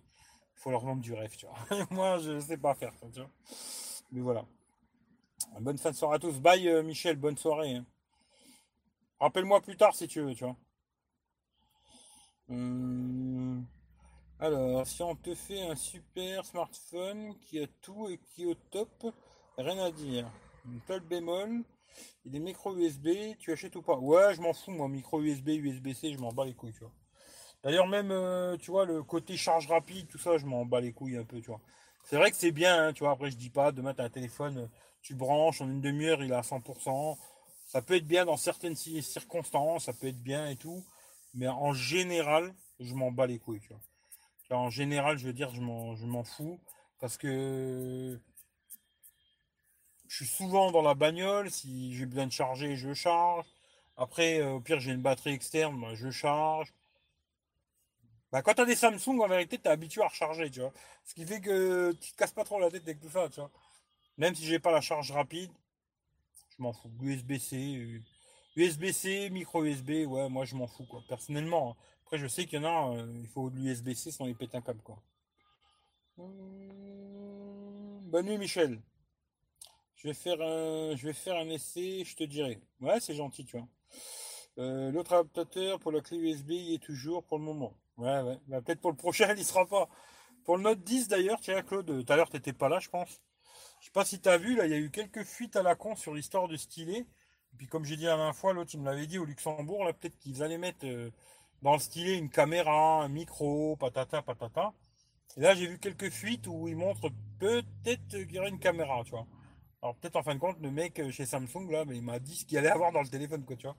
Il 0.56 0.60
faut 0.60 0.70
leur 0.70 0.80
vendre 0.84 1.02
du 1.02 1.12
rêve, 1.14 1.36
tu 1.36 1.46
vois. 1.46 1.86
Moi, 1.90 2.18
je 2.18 2.40
sais 2.40 2.56
pas 2.58 2.74
faire 2.74 2.92
ça, 2.96 3.06
tu 3.12 3.20
vois. 3.20 3.30
Mais 4.12 4.20
voilà. 4.20 4.44
Bonne 5.60 5.78
fin 5.78 5.90
de 5.90 5.96
soirée 5.96 6.16
à 6.16 6.18
tous. 6.18 6.40
Bye, 6.40 6.68
euh, 6.68 6.82
Michel, 6.82 7.16
bonne 7.16 7.36
soirée. 7.36 7.74
hein. 7.76 7.86
Rappelle-moi 9.20 9.60
plus 9.60 9.76
tard 9.76 9.94
si 9.94 10.08
tu 10.08 10.20
veux, 10.20 10.34
tu 10.34 10.44
vois. 10.44 10.56
Hum, 12.48 13.64
Alors, 14.38 14.86
si 14.86 15.02
on 15.02 15.14
te 15.16 15.34
fait 15.34 15.62
un 15.62 15.74
super 15.76 16.44
smartphone 16.44 17.34
qui 17.40 17.60
a 17.60 17.66
tout 17.82 18.08
et 18.08 18.18
qui 18.18 18.42
est 18.44 18.46
au 18.46 18.54
top, 18.70 19.06
rien 19.58 19.78
à 19.78 19.90
dire. 19.90 20.28
Une 20.66 20.80
seule 20.86 21.00
bémol, 21.00 21.62
et 22.24 22.30
des 22.30 22.38
micros 22.40 22.76
USB, 22.76 23.08
tu 23.38 23.52
achètes 23.52 23.76
ou 23.76 23.82
pas? 23.82 23.96
Ouais, 23.98 24.34
je 24.34 24.40
m'en 24.40 24.52
fous, 24.52 24.70
moi, 24.72 24.88
micro 24.88 25.20
USB, 25.22 25.48
USB-C, 25.50 26.12
je 26.12 26.18
m'en 26.18 26.32
bats 26.32 26.44
les 26.44 26.54
couilles, 26.54 26.72
tu 26.72 26.80
vois. 26.80 26.92
D'ailleurs, 27.62 27.86
même, 27.86 28.10
euh, 28.10 28.56
tu 28.56 28.70
vois, 28.70 28.84
le 28.86 29.02
côté 29.02 29.36
charge 29.36 29.66
rapide, 29.68 30.08
tout 30.08 30.18
ça, 30.18 30.38
je 30.38 30.46
m'en 30.46 30.64
bats 30.66 30.80
les 30.80 30.92
couilles 30.92 31.16
un 31.16 31.24
peu, 31.24 31.40
tu 31.40 31.48
vois. 31.48 31.60
C'est 32.04 32.16
vrai 32.16 32.30
que 32.30 32.36
c'est 32.36 32.52
bien, 32.52 32.88
hein, 32.88 32.92
tu 32.92 33.00
vois, 33.04 33.12
après, 33.12 33.30
je 33.30 33.36
dis 33.36 33.50
pas, 33.50 33.72
demain, 33.72 33.94
tu 33.94 34.00
as 34.00 34.04
un 34.04 34.10
téléphone, 34.10 34.58
euh, 34.58 34.66
tu 35.02 35.14
branches, 35.14 35.60
en 35.60 35.68
une 35.68 35.80
demi-heure, 35.80 36.22
il 36.22 36.30
est 36.32 36.34
à 36.34 36.42
100%. 36.42 37.18
Ça 37.66 37.82
peut 37.82 37.94
être 37.96 38.06
bien 38.06 38.24
dans 38.24 38.36
certaines 38.36 38.76
ci- 38.76 39.02
circonstances, 39.02 39.86
ça 39.86 39.92
peut 39.92 40.06
être 40.08 40.22
bien 40.22 40.48
et 40.48 40.56
tout, 40.56 40.84
mais 41.34 41.48
en 41.48 41.72
général, 41.72 42.54
je 42.80 42.94
m'en 42.94 43.10
bats 43.10 43.26
les 43.26 43.38
couilles, 43.38 43.60
tu 43.60 43.68
vois. 43.70 43.80
En 44.50 44.70
général, 44.70 45.18
je 45.18 45.26
veux 45.26 45.32
dire, 45.32 45.50
je 45.50 45.60
m'en 45.60 46.24
fous, 46.24 46.60
parce 47.00 47.16
que 47.16 48.20
je 50.08 50.16
suis 50.24 50.26
souvent 50.26 50.70
dans 50.72 50.82
la 50.82 50.94
bagnole, 50.94 51.50
si 51.50 51.94
j'ai 51.96 52.06
besoin 52.06 52.26
de 52.26 52.32
charger, 52.32 52.76
je 52.76 52.94
charge. 52.94 53.46
Après, 53.96 54.40
euh, 54.40 54.52
au 54.54 54.60
pire, 54.60 54.80
j'ai 54.80 54.92
une 54.92 55.02
batterie 55.02 55.32
externe, 55.34 55.80
bah, 55.80 55.94
je 55.94 56.10
charge. 56.10 56.72
Bah, 58.32 58.42
quand 58.42 58.54
tu 58.54 58.60
as 58.62 58.64
des 58.66 58.76
Samsung, 58.76 59.20
en 59.20 59.28
vérité, 59.28 59.58
tu 59.58 59.64
es 59.64 59.68
habitué 59.68 60.02
à 60.02 60.08
recharger, 60.08 60.50
tu 60.50 60.60
vois. 60.60 60.72
Ce 61.04 61.14
qui 61.14 61.24
fait 61.26 61.40
que 61.40 61.92
tu 62.00 62.12
te 62.12 62.16
casses 62.16 62.32
pas 62.32 62.44
trop 62.44 62.60
la 62.60 62.70
tête 62.70 62.82
avec 62.84 63.00
tout 63.00 63.10
ça, 63.10 63.28
tu 63.28 63.40
vois. 63.40 63.50
Même 64.18 64.34
si 64.34 64.44
j'ai 64.46 64.58
pas 64.60 64.72
la 64.72 64.80
charge 64.82 65.12
rapide, 65.12 65.52
je 66.56 66.62
m'en 66.62 66.72
fous. 66.72 66.90
USB-C, 67.02 67.56
euh, 67.56 68.00
USB-C, 68.56 69.30
micro 69.30 69.64
USB, 69.64 69.90
ouais, 70.06 70.28
moi 70.28 70.44
je 70.44 70.56
m'en 70.56 70.66
fous, 70.66 70.84
quoi. 70.86 71.02
Personnellement. 71.08 71.72
hein. 71.72 71.76
Après, 72.04 72.18
je 72.18 72.26
sais 72.26 72.46
qu'il 72.46 72.60
y 72.60 72.66
en 72.66 72.68
a, 72.92 72.96
euh, 72.96 73.20
il 73.22 73.28
faut 73.28 73.50
de 73.50 73.56
l'USB-C 73.56 74.10
sinon 74.12 74.28
il 74.28 74.36
pète 74.36 74.54
un 74.54 74.60
câble, 74.60 74.82
quoi. 74.82 74.98
Bonne 78.10 78.26
nuit, 78.26 78.38
Michel. 78.38 78.80
Je 79.96 80.08
vais 80.08 80.14
faire 80.14 80.40
un, 80.40 80.94
je 80.94 81.06
vais 81.06 81.12
faire 81.12 81.36
un 81.36 81.48
essai, 81.48 82.04
je 82.04 82.16
te 82.16 82.24
dirai. 82.24 82.60
Ouais, 82.80 83.00
c'est 83.00 83.14
gentil, 83.14 83.44
tu 83.44 83.56
vois. 83.56 83.66
Euh, 84.58 84.90
L'autre 84.90 85.14
adaptateur 85.14 85.78
pour 85.80 85.92
la 85.92 86.00
clé 86.00 86.18
USB, 86.18 86.50
il 86.50 86.74
est 86.74 86.82
toujours 86.82 87.24
pour 87.24 87.38
le 87.38 87.44
moment. 87.44 87.74
Ouais, 87.96 88.20
ouais. 88.22 88.38
Bah, 88.46 88.60
Peut-être 88.60 88.80
pour 88.80 88.90
le 88.90 88.96
prochain, 88.96 89.34
il 89.36 89.44
sera 89.44 89.66
pas. 89.66 89.88
Pour 90.44 90.56
le 90.56 90.62
Note 90.62 90.82
10 90.82 91.08
d'ailleurs, 91.08 91.40
tiens, 91.40 91.62
Claude, 91.62 92.04
tout 92.06 92.12
à 92.12 92.16
l'heure, 92.16 92.30
t'étais 92.30 92.52
pas 92.52 92.68
là, 92.68 92.78
je 92.78 92.88
pense. 92.88 93.20
Je 93.80 93.86
sais 93.86 93.92
pas 93.92 94.04
si 94.04 94.20
t'as 94.20 94.38
vu, 94.38 94.54
là, 94.56 94.66
il 94.66 94.70
y 94.70 94.74
a 94.74 94.78
eu 94.78 94.90
quelques 94.90 95.24
fuites 95.24 95.56
à 95.56 95.62
la 95.62 95.74
con 95.74 95.96
sur 95.96 96.14
l'histoire 96.14 96.48
de 96.48 96.56
stylet. 96.56 97.00
Et 97.00 97.56
puis, 97.56 97.66
comme 97.66 97.84
j'ai 97.84 97.96
dit 97.96 98.04
la 98.04 98.16
dernière 98.16 98.36
fois, 98.36 98.52
l'autre, 98.52 98.70
il 98.74 98.80
me 98.80 98.86
l'avait 98.86 99.06
dit 99.06 99.18
au 99.18 99.24
Luxembourg, 99.24 99.84
là, 99.84 99.92
peut-être 99.92 100.18
qu'ils 100.18 100.42
allaient 100.42 100.58
mettre 100.58 100.86
euh, 100.86 101.10
dans 101.62 101.72
le 101.72 101.78
stylet 101.78 102.16
une 102.18 102.30
caméra, 102.30 103.02
un 103.02 103.08
micro, 103.08 103.76
patata, 103.76 104.22
patata. 104.22 104.72
Et 105.36 105.40
là, 105.40 105.54
j'ai 105.54 105.66
vu 105.66 105.78
quelques 105.78 106.10
fuites 106.10 106.46
où 106.46 106.68
ils 106.68 106.76
montrent 106.76 107.10
peut-être 107.38 108.06
qu'il 108.08 108.30
y 108.32 108.38
aurait 108.38 108.50
une 108.50 108.58
caméra, 108.58 109.02
tu 109.04 109.10
vois. 109.10 109.26
Alors 109.86 109.94
peut-être 109.94 110.16
en 110.16 110.24
fin 110.24 110.34
de 110.34 110.40
compte, 110.40 110.56
le 110.60 110.72
mec 110.72 110.98
euh, 110.98 111.12
chez 111.12 111.26
Samsung, 111.26 111.70
là, 111.70 111.84
mais 111.84 111.94
il 111.94 112.02
m'a 112.02 112.18
dit 112.18 112.34
ce 112.34 112.44
qu'il 112.44 112.58
allait 112.58 112.70
avoir 112.70 112.90
dans 112.90 113.02
le 113.02 113.06
téléphone, 113.06 113.44
quoi, 113.44 113.54
tu 113.54 113.68
vois. 113.68 113.76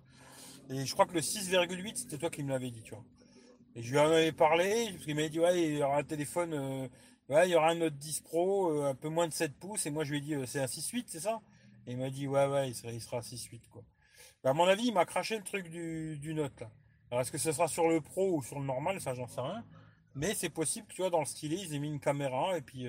Et 0.70 0.86
je 0.86 0.94
crois 0.94 1.06
que 1.06 1.14
le 1.14 1.20
6,8, 1.20 1.98
c'était 1.98 2.18
toi 2.18 2.30
qui 2.30 2.44
me 2.44 2.50
l'avais 2.50 2.72
dit, 2.72 2.82
tu 2.82 2.92
vois. 2.92 3.04
Et 3.76 3.84
je 3.84 3.92
lui 3.92 4.00
en 4.00 4.06
avais 4.06 4.32
parlé, 4.32 4.90
parce 4.94 5.04
qu'il 5.04 5.16
m'avait 5.16 5.28
dit, 5.28 5.42
ouais, 5.42 5.62
il 5.62 5.78
y 5.80 5.84
aura 5.84 5.98
un 5.98 6.04
téléphone, 6.04 6.54
euh, 6.54 6.88
ouais, 7.28 7.50
il 7.50 7.52
y 7.52 7.56
aura 7.56 7.72
un 7.72 7.76
Note 7.76 7.98
10 7.98 8.22
Pro, 8.22 8.72
euh, 8.72 8.90
un 8.92 8.96
peu 8.96 9.10
moins 9.10 9.28
de 9.28 9.34
7 9.34 9.54
pouces, 9.60 9.86
et 9.86 9.90
moi 9.90 10.06
je 10.06 10.12
lui 10.12 10.20
ai 10.20 10.22
dit, 10.22 10.36
c'est 10.48 10.62
un 10.62 10.66
6,8, 10.68 11.04
c'est 11.08 11.20
ça? 11.20 11.42
Et 11.88 11.92
il 11.92 11.98
m'a 11.98 12.10
dit, 12.10 12.26
ouais, 12.26 12.46
ouais, 12.48 12.70
il 12.70 12.74
sera, 12.74 12.94
il 12.94 13.02
sera 13.02 13.20
6,8, 13.20 13.68
quoi. 13.70 13.84
Bah, 14.46 14.52
à 14.52 14.54
mon 14.54 14.64
avis, 14.64 14.86
il 14.86 14.94
m'a 14.94 15.04
craché 15.04 15.36
le 15.36 15.44
truc 15.44 15.68
du, 15.70 16.34
Note, 16.34 16.58
là. 16.62 16.72
Alors 17.12 17.20
est-ce 17.20 17.34
que 17.34 17.38
ce 17.38 17.52
sera 17.52 17.68
sur 17.68 17.90
le 17.90 18.00
Pro 18.00 18.38
ou 18.38 18.42
sur 18.44 18.60
le 18.60 18.66
normal, 18.66 19.02
ça, 19.02 19.14
j'en 19.14 19.28
sais 19.28 19.42
rien. 19.42 19.66
Mais 20.16 20.34
c'est 20.36 20.48
possible 20.48 20.88
tu 20.88 21.02
vois, 21.02 21.10
dans 21.10 21.20
le 21.20 21.26
stylet, 21.26 21.58
ils 21.58 21.76
aient 21.76 21.80
mis 21.80 21.90
une 21.90 22.00
caméra, 22.00 22.58
et 22.58 22.62
puis... 22.62 22.88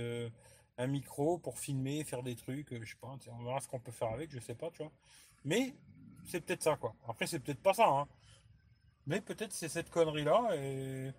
un 0.78 0.86
micro 0.86 1.38
pour 1.38 1.58
filmer, 1.58 2.04
faire 2.04 2.22
des 2.22 2.36
trucs, 2.36 2.72
euh, 2.72 2.80
je 2.82 2.90
sais 2.90 2.98
pas, 3.00 3.14
on 3.30 3.44
verra 3.44 3.60
ce 3.60 3.68
qu'on 3.68 3.80
peut 3.80 3.92
faire 3.92 4.08
avec, 4.08 4.30
je 4.30 4.38
sais 4.38 4.54
pas, 4.54 4.70
tu 4.70 4.82
vois. 4.82 4.92
Mais 5.44 5.74
c'est 6.24 6.40
peut-être 6.40 6.62
ça, 6.62 6.76
quoi. 6.76 6.94
Après, 7.06 7.26
c'est 7.26 7.40
peut-être 7.40 7.62
pas 7.62 7.74
ça, 7.74 7.88
hein. 7.88 8.08
Mais 9.06 9.20
peut-être 9.20 9.52
c'est 9.52 9.68
cette 9.68 9.90
connerie-là, 9.90 10.56
et 10.56 11.12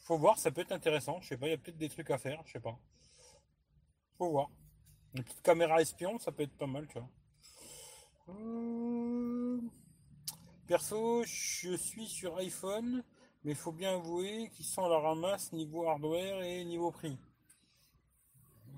faut 0.00 0.18
voir, 0.18 0.38
ça 0.38 0.50
peut 0.50 0.60
être 0.60 0.72
intéressant, 0.72 1.20
je 1.20 1.28
sais 1.28 1.36
pas, 1.36 1.46
il 1.46 1.50
y 1.50 1.54
a 1.54 1.58
peut-être 1.58 1.76
des 1.76 1.88
trucs 1.88 2.10
à 2.10 2.18
faire, 2.18 2.42
je 2.46 2.52
sais 2.52 2.60
pas. 2.60 2.78
Faut 4.16 4.30
voir. 4.30 4.48
Une 5.14 5.24
petite 5.24 5.42
caméra 5.42 5.80
espion, 5.80 6.18
ça 6.18 6.30
peut 6.30 6.44
être 6.44 6.56
pas 6.56 6.66
mal, 6.66 6.86
tu 6.86 6.98
vois. 6.98 7.08
Euh, 8.28 9.60
Perso, 10.66 11.24
je 11.24 11.76
suis 11.76 12.06
sur 12.06 12.36
iPhone, 12.36 13.02
mais 13.44 13.54
faut 13.54 13.72
bien 13.72 13.94
avouer 13.94 14.50
qu'ils 14.50 14.66
sont 14.66 14.84
à 14.84 14.88
la 14.88 14.98
ramasse 14.98 15.52
niveau 15.52 15.88
hardware 15.88 16.42
et 16.42 16.64
niveau 16.64 16.90
prix. 16.90 17.18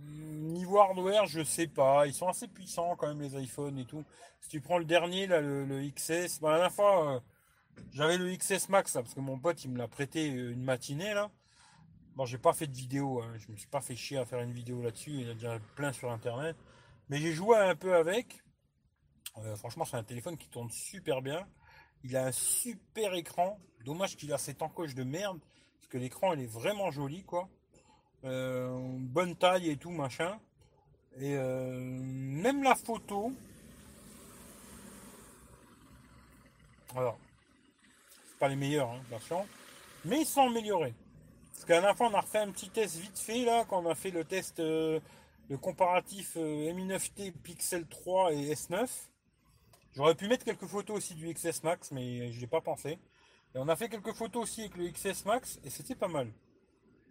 Niveau 0.03 0.79
hardware, 0.79 1.27
je 1.27 1.43
sais 1.43 1.67
pas. 1.67 2.07
Ils 2.07 2.15
sont 2.15 2.29
assez 2.29 2.49
puissants 2.49 2.97
quand 2.97 3.09
même 3.09 3.21
les 3.21 3.37
iPhones 3.43 3.79
et 3.79 3.85
tout. 3.85 4.05
Si 4.41 4.49
tu 4.49 4.61
prends 4.61 4.79
le 4.79 4.85
dernier, 4.85 5.27
là, 5.27 5.41
le, 5.41 5.89
XS, 5.91 6.41
bah, 6.41 6.51
la 6.51 6.57
dernière 6.57 6.73
fois, 6.73 7.15
euh, 7.15 7.21
j'avais 7.93 8.19
le 8.19 8.35
XS 8.37 8.69
Max 8.69 8.93
parce 8.93 9.15
que 9.15 9.21
mon 9.21 9.39
pote 9.39 9.65
il 9.65 9.71
me 9.71 9.79
l'a 9.79 9.89
prêté 9.89 10.31
euh, 10.31 10.53
une 10.53 10.63
matinée 10.63 11.15
là. 11.15 11.31
Bon, 12.15 12.25
j'ai 12.27 12.39
pas 12.39 12.53
fait 12.53 12.67
de 12.67 12.75
vidéo, 12.75 13.23
hein. 13.23 13.33
je 13.37 13.51
me 13.53 13.57
suis 13.57 13.69
pas 13.69 13.81
fait 13.81 13.95
chier 13.95 14.19
à 14.19 14.25
faire 14.25 14.41
une 14.41 14.53
vidéo 14.53 14.83
là-dessus. 14.83 15.11
Il 15.11 15.21
y 15.21 15.27
en 15.27 15.31
a 15.31 15.35
déjà 15.35 15.59
plein 15.77 15.93
sur 15.93 16.11
internet. 16.11 16.57
Mais 17.09 17.19
j'ai 17.19 17.33
joué 17.33 17.57
un 17.57 17.77
peu 17.77 17.95
avec. 17.95 18.43
Euh, 19.39 19.55
franchement, 19.57 19.85
c'est 19.85 19.97
un 19.97 20.03
téléphone 20.03 20.37
qui 20.37 20.49
tourne 20.49 20.71
super 20.71 21.23
bien. 21.23 21.47
Il 22.03 22.17
a 22.17 22.27
un 22.27 22.33
super 22.33 23.15
écran. 23.15 23.61
Dommage 23.85 24.17
qu'il 24.17 24.33
a 24.33 24.39
cette 24.39 24.63
encoche 24.63 24.95
de 24.95 25.05
merde. 25.05 25.39
Parce 25.79 25.89
que 25.89 25.99
l'écran 25.99 26.35
il 26.35 26.41
est 26.41 26.47
vraiment 26.47 26.91
joli 26.91 27.25
quoi. 27.25 27.49
Euh, 28.25 28.77
bonne 28.99 29.37
taille 29.37 29.71
et 29.71 29.77
tout 29.77 29.91
machin. 29.91 30.39
Et 31.21 31.35
euh, 31.35 31.79
même 31.79 32.63
la 32.63 32.75
photo. 32.75 33.33
Alors, 36.97 37.19
c'est 38.29 38.39
pas 38.39 38.49
les 38.49 38.57
meilleurs, 38.57 38.91
hein. 38.91 39.45
Mais 40.05 40.21
ils 40.21 40.27
sont 40.27 40.43
améliorés. 40.43 40.95
Parce 41.53 41.65
qu'à 41.65 41.81
la 41.81 41.95
fois, 41.95 42.09
on 42.09 42.15
a 42.15 42.21
refait 42.21 42.39
un 42.39 42.51
petit 42.51 42.71
test 42.71 42.97
vite 42.97 43.19
fait 43.19 43.45
là, 43.45 43.65
quand 43.69 43.85
on 43.85 43.91
a 43.91 43.95
fait 43.95 44.11
le 44.11 44.25
test, 44.25 44.61
euh, 44.61 45.01
le 45.49 45.59
comparatif 45.59 46.35
euh, 46.37 46.73
Mi 46.73 46.87
9T 46.87 47.33
Pixel 47.33 47.87
3 47.87 48.33
et 48.33 48.55
S9. 48.55 48.89
J'aurais 49.95 50.15
pu 50.15 50.29
mettre 50.29 50.45
quelques 50.45 50.67
photos 50.67 50.99
aussi 50.99 51.15
du 51.15 51.33
XS 51.33 51.65
Max, 51.65 51.91
mais 51.91 52.31
je 52.31 52.41
n'ai 52.41 52.47
pas 52.47 52.61
pensé. 52.61 52.91
Et 52.91 53.59
on 53.59 53.69
a 53.69 53.75
fait 53.75 53.89
quelques 53.89 54.13
photos 54.13 54.45
aussi 54.45 54.61
avec 54.63 54.77
le 54.77 54.89
XS 54.89 55.25
Max 55.25 55.59
et 55.65 55.71
c'était 55.71 55.97
pas 55.97 56.09
mal. 56.09 56.31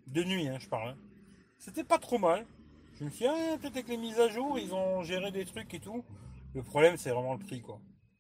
De 0.08 0.24
nuit, 0.24 0.48
hein, 0.48 0.58
je 0.60 0.68
parle. 0.68 0.90
hein. 0.90 0.98
C'était 1.60 1.84
pas 1.84 2.00
trop 2.00 2.18
mal. 2.18 2.46
Je 3.00 3.04
me 3.06 3.10
suis 3.10 3.26
dit, 3.26 3.28
ah, 3.28 3.58
peut-être 3.60 3.76
avec 3.78 3.88
les 3.88 3.98
mises 3.98 4.20
à 4.20 4.30
jour, 4.30 4.58
ils 4.58 4.74
ont 4.74 5.04
géré 5.04 5.32
des 5.32 5.46
trucs 5.46 5.74
et 5.74 5.80
tout. 5.80 6.04
Le 6.54 6.64
problème, 6.64 6.98
c'est 6.98 7.12
vraiment 7.12 7.34
le 7.34 7.40
prix, 7.40 7.62
quoi. 7.62 7.80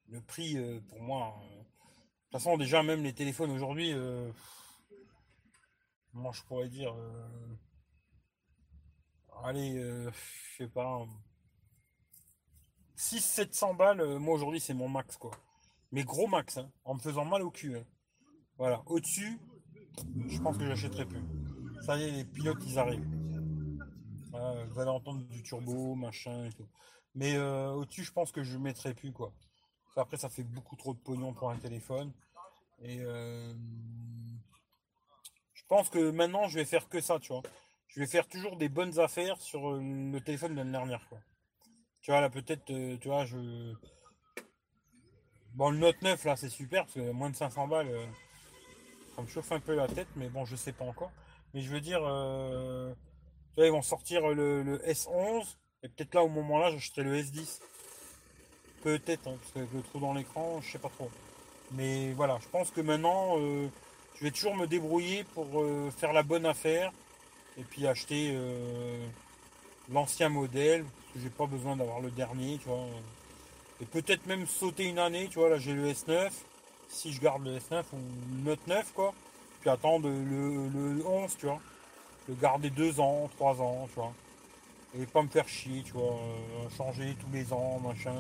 Le 0.10 0.22
prix, 0.22 0.58
euh, 0.58 0.80
pour 0.90 1.02
moi. 1.02 1.36
euh, 1.44 1.48
De 1.58 1.64
toute 1.64 2.32
façon, 2.34 2.58
déjà, 2.58 2.84
même 2.84 3.04
les 3.04 3.14
téléphones 3.14 3.52
aujourd'hui, 3.52 3.92
euh, 3.94 4.32
comment 6.12 6.32
je 6.32 6.44
pourrais 6.44 6.70
dire. 6.70 6.94
allez, 9.44 9.80
je 9.80 10.12
sais 10.58 10.68
pas. 10.68 11.06
600-700 12.96 13.76
balles, 13.78 14.18
moi 14.20 14.36
aujourd'hui, 14.36 14.60
c'est 14.60 14.74
mon 14.74 14.90
max, 14.90 15.18
quoi. 15.18 15.32
Mais 15.92 16.04
gros 16.04 16.28
max, 16.28 16.58
hein, 16.58 16.70
en 16.84 16.96
me 16.96 17.00
faisant 17.00 17.26
mal 17.26 17.42
au 17.44 17.52
cul. 17.52 17.78
Voilà. 18.58 18.82
Au-dessus, 18.88 19.40
je 20.28 20.40
pense 20.40 20.58
que 20.58 20.66
j'achèterai 20.66 21.06
plus. 21.06 21.22
Ça 21.88 21.96
y 21.96 22.04
est, 22.04 22.12
les 22.12 22.26
pilotes, 22.26 22.62
ils 22.66 22.78
arrivent. 22.78 23.08
Voilà, 24.32 24.66
vous 24.66 24.78
allez 24.78 24.90
entendre 24.90 25.24
du 25.24 25.42
turbo, 25.42 25.96
machin 25.96 26.44
et 26.44 26.52
tout. 26.52 26.68
Mais 27.16 27.38
euh, 27.38 27.70
au-dessus, 27.70 28.04
je 28.04 28.12
pense 28.12 28.34
que 28.34 28.44
je 28.44 28.58
ne 28.58 28.64
mettrai 28.64 28.94
plus, 28.94 29.14
quoi. 29.14 29.32
Qu'après, 29.96 30.18
ça 30.18 30.28
fait 30.28 30.44
beaucoup 30.44 30.76
trop 30.76 30.94
de 30.94 31.00
pognon 31.00 31.34
pour 31.34 31.50
un 31.50 31.56
téléphone. 31.56 32.12
Et 32.80 33.00
euh, 33.00 33.54
je 35.54 35.64
pense 35.70 35.88
que 35.90 36.12
maintenant, 36.12 36.50
je 36.50 36.60
vais 36.60 36.66
faire 36.66 36.90
que 36.90 37.00
ça, 37.00 37.20
tu 37.20 37.32
vois. 37.32 37.42
Je 37.88 38.02
vais 38.02 38.06
faire 38.06 38.28
toujours 38.28 38.58
des 38.58 38.68
bonnes 38.68 39.00
affaires 39.00 39.40
sur 39.40 39.70
euh, 39.70 39.80
le 39.80 40.20
téléphone 40.20 40.52
de 40.52 40.58
l'année 40.58 40.74
dernière. 40.74 41.08
Tu 42.02 42.12
vois, 42.12 42.20
là, 42.20 42.30
peut-être, 42.30 42.70
euh, 42.70 42.98
tu 42.98 43.08
vois, 43.08 43.24
je... 43.24 43.74
Bon, 45.54 45.70
le 45.70 45.78
Note 45.78 46.02
9, 46.02 46.22
là, 46.26 46.36
c'est 46.36 46.50
super, 46.50 46.84
parce 46.84 46.96
que 46.96 47.12
moins 47.12 47.30
de 47.30 47.36
500 47.38 47.70
balles, 47.70 47.88
euh, 47.88 48.06
ça 49.16 49.22
me 49.22 49.28
chauffe 49.28 49.54
un 49.54 49.62
peu 49.62 49.74
la 49.74 49.88
tête, 49.88 50.10
mais 50.18 50.28
bon, 50.28 50.44
je 50.44 50.58
sais 50.58 50.74
pas 50.74 50.84
encore. 50.84 51.14
Mais 51.54 51.62
je 51.62 51.70
veux 51.70 51.82
dire, 51.82 52.02
euh, 52.04 52.94
ils 53.58 53.72
vont 53.72 53.82
sortir 53.82 54.28
le, 54.28 54.64
le 54.64 54.78
S11, 54.80 55.44
et 55.84 55.90
peut-être 55.90 56.16
là, 56.16 56.24
au 56.24 56.30
moment-là, 56.30 56.72
j'achèterai 56.72 57.04
le 57.04 57.22
S10. 57.22 57.60
Peut-être, 58.84 59.28
hein, 59.28 59.38
parce 59.40 59.52
qu'avec 59.54 59.74
le 59.74 59.82
trou 59.82 60.00
dans 60.00 60.14
l'écran, 60.14 60.60
je 60.62 60.72
sais 60.72 60.80
pas 60.80 60.90
trop. 60.90 61.10
Mais 61.72 62.14
voilà, 62.14 62.38
je 62.42 62.48
pense 62.50 62.72
que 62.72 62.82
maintenant, 62.82 63.38
euh, 63.40 63.68
je 64.16 64.24
vais 64.24 64.32
toujours 64.32 64.56
me 64.56 64.68
débrouiller 64.68 65.24
pour 65.24 65.48
euh, 65.56 65.92
faire 65.92 66.14
la 66.14 66.24
bonne 66.24 66.46
affaire, 66.46 66.92
et 67.58 67.64
puis 67.64 67.88
acheter 67.88 68.38
l'ancien 69.92 70.30
modèle, 70.30 70.84
parce 70.84 71.14
que 71.14 71.20
j'ai 71.22 71.30
pas 71.30 71.48
besoin 71.48 71.76
d'avoir 71.76 72.00
le 72.02 72.12
dernier, 72.12 72.60
tu 72.60 72.68
vois. 72.68 72.86
Et 73.82 73.86
peut-être 73.86 74.26
même 74.26 74.48
sauter 74.48 74.86
une 74.86 75.00
année, 75.00 75.28
tu 75.28 75.40
vois, 75.40 75.50
là 75.50 75.58
j'ai 75.58 75.74
le 75.74 75.92
S9, 75.92 76.32
si 76.90 77.14
je 77.14 77.22
garde 77.22 77.46
le 77.46 77.58
S9 77.58 77.84
ou 77.94 77.98
le 78.38 78.44
Note 78.44 78.68
9, 78.68 78.94
quoi. 78.94 79.14
Puis 79.62 79.70
attendre 79.70 80.08
le, 80.10 80.70
le 80.70 81.06
11, 81.06 81.36
tu 81.38 81.46
vois. 81.48 81.60
Le 82.28 82.36
garder 82.36 82.70
deux 82.70 83.00
ans, 83.00 83.30
trois 83.36 83.60
ans, 83.62 83.88
tu 83.90 83.96
vois. 83.96 84.14
Et 85.00 85.06
pas 85.06 85.22
me 85.22 85.28
faire 85.28 85.48
chier, 85.48 85.82
tu 85.84 85.94
vois. 85.94 86.14
euh, 86.14 86.70
changer 86.78 87.16
tous 87.20 87.32
les 87.34 87.52
ans, 87.54 87.80
machin. 87.80 88.14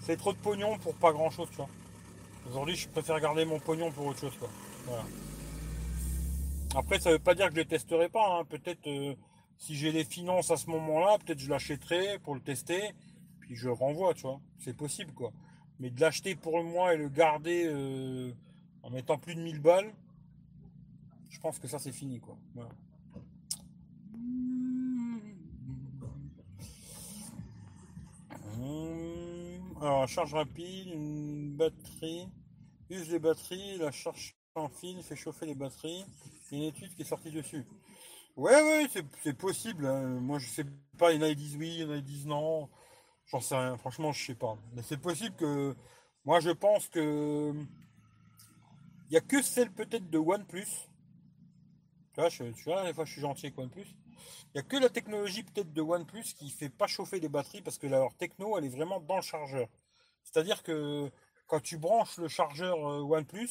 C'est 0.00 0.16
trop 0.16 0.32
de 0.32 0.38
pognon 0.38 0.78
pour 0.78 0.94
pas 0.94 1.12
grand 1.12 1.30
chose, 1.30 1.48
tu 1.50 1.56
vois. 1.56 1.68
Aujourd'hui, 2.48 2.74
je 2.76 2.88
préfère 2.88 3.20
garder 3.20 3.44
mon 3.44 3.58
pognon 3.60 3.90
pour 3.92 4.06
autre 4.06 4.20
chose, 4.20 4.36
quoi. 4.38 4.48
Voilà. 4.86 5.04
Après, 6.74 7.00
ça 7.00 7.10
veut 7.10 7.18
pas 7.18 7.34
dire 7.34 7.48
que 7.48 7.54
je 7.54 7.60
les 7.60 7.66
testerai 7.66 8.08
pas. 8.08 8.38
hein. 8.38 8.44
Peut-être 8.44 8.86
euh, 8.86 9.14
si 9.58 9.74
j'ai 9.76 9.92
les 9.92 10.04
finances 10.04 10.50
à 10.50 10.56
ce 10.56 10.68
moment-là, 10.70 11.18
peut-être 11.18 11.38
je 11.40 11.50
l'achèterai 11.50 12.18
pour 12.20 12.34
le 12.34 12.40
tester, 12.40 12.94
puis 13.40 13.56
je 13.56 13.66
le 13.66 13.72
renvoie, 13.74 14.14
tu 14.14 14.22
vois. 14.22 14.40
C'est 14.58 14.76
possible, 14.76 15.12
quoi. 15.12 15.32
Mais 15.80 15.90
de 15.90 16.00
l'acheter 16.00 16.34
pour 16.34 16.62
moi 16.62 16.94
et 16.94 16.96
le 16.96 17.08
garder 17.08 17.64
euh, 17.66 18.30
en 18.82 18.90
mettant 18.90 19.18
plus 19.18 19.34
de 19.34 19.40
1000 19.40 19.60
balles, 19.60 19.92
je 21.30 21.40
pense 21.40 21.58
que 21.58 21.68
ça 21.68 21.78
c'est 21.78 21.92
fini, 21.92 22.20
quoi. 22.20 22.36
Hum, 28.58 29.74
Alors, 29.80 30.08
charge 30.08 30.34
rapide, 30.34 30.88
une 30.88 31.52
batterie, 31.56 32.28
use 32.90 33.10
les 33.10 33.18
batteries, 33.18 33.78
la 33.78 33.90
charge 33.92 34.34
sans 34.56 34.68
fil 34.68 35.02
fait 35.02 35.16
chauffer 35.16 35.46
les 35.46 35.54
batteries. 35.54 36.04
Une 36.52 36.62
étude 36.64 36.94
qui 36.94 37.02
est 37.02 37.04
sortie 37.04 37.30
dessus. 37.30 37.64
Ouais, 38.36 38.52
ouais, 38.54 38.88
c'est 39.22 39.34
possible. 39.34 39.86
hein. 39.86 40.20
Moi, 40.20 40.38
je 40.38 40.48
sais 40.48 40.64
pas. 40.98 41.12
Il 41.12 41.20
y 41.20 41.24
en 41.24 41.26
a 41.26 41.30
qui 41.30 41.36
disent 41.36 41.56
oui, 41.56 41.70
il 41.76 41.80
y 41.82 41.84
en 41.84 41.92
a 41.92 41.96
qui 41.96 42.02
disent 42.02 42.26
non. 42.26 42.68
J'en 43.26 43.40
sais 43.40 43.56
rien. 43.56 43.76
Franchement, 43.78 44.12
je 44.12 44.26
sais 44.26 44.34
pas. 44.36 44.56
Mais 44.74 44.82
c'est 44.82 44.98
possible 44.98 45.36
que. 45.36 45.76
Moi, 46.24 46.40
je 46.40 46.50
pense 46.50 46.88
que. 46.88 47.54
Il 49.10 49.14
y 49.14 49.16
a 49.18 49.20
que 49.20 49.42
celle 49.42 49.70
peut-être 49.70 50.08
de 50.08 50.16
OnePlus. 50.16 50.88
Je, 52.28 52.44
tu 52.44 52.64
vois, 52.64 52.84
des 52.84 52.92
fois, 52.92 53.04
je 53.04 53.12
suis 53.12 53.20
gentil 53.20 53.46
avec 53.46 53.58
OnePlus. 53.58 53.86
Il 54.52 54.56
n'y 54.56 54.60
a 54.60 54.62
que 54.62 54.76
la 54.76 54.88
technologie 54.88 55.42
peut-être 55.42 55.72
de 55.72 55.80
OnePlus 55.80 56.34
qui 56.36 56.50
fait 56.50 56.68
pas 56.68 56.86
chauffer 56.86 57.20
les 57.20 57.28
batteries 57.28 57.62
parce 57.62 57.78
que 57.78 57.86
leur 57.86 58.14
techno, 58.14 58.58
elle 58.58 58.64
est 58.64 58.68
vraiment 58.68 59.00
dans 59.00 59.16
le 59.16 59.22
chargeur. 59.22 59.68
C'est-à-dire 60.22 60.62
que 60.62 61.10
quand 61.46 61.60
tu 61.60 61.78
branches 61.78 62.18
le 62.18 62.28
chargeur 62.28 62.76
euh, 62.86 63.00
OnePlus, 63.02 63.50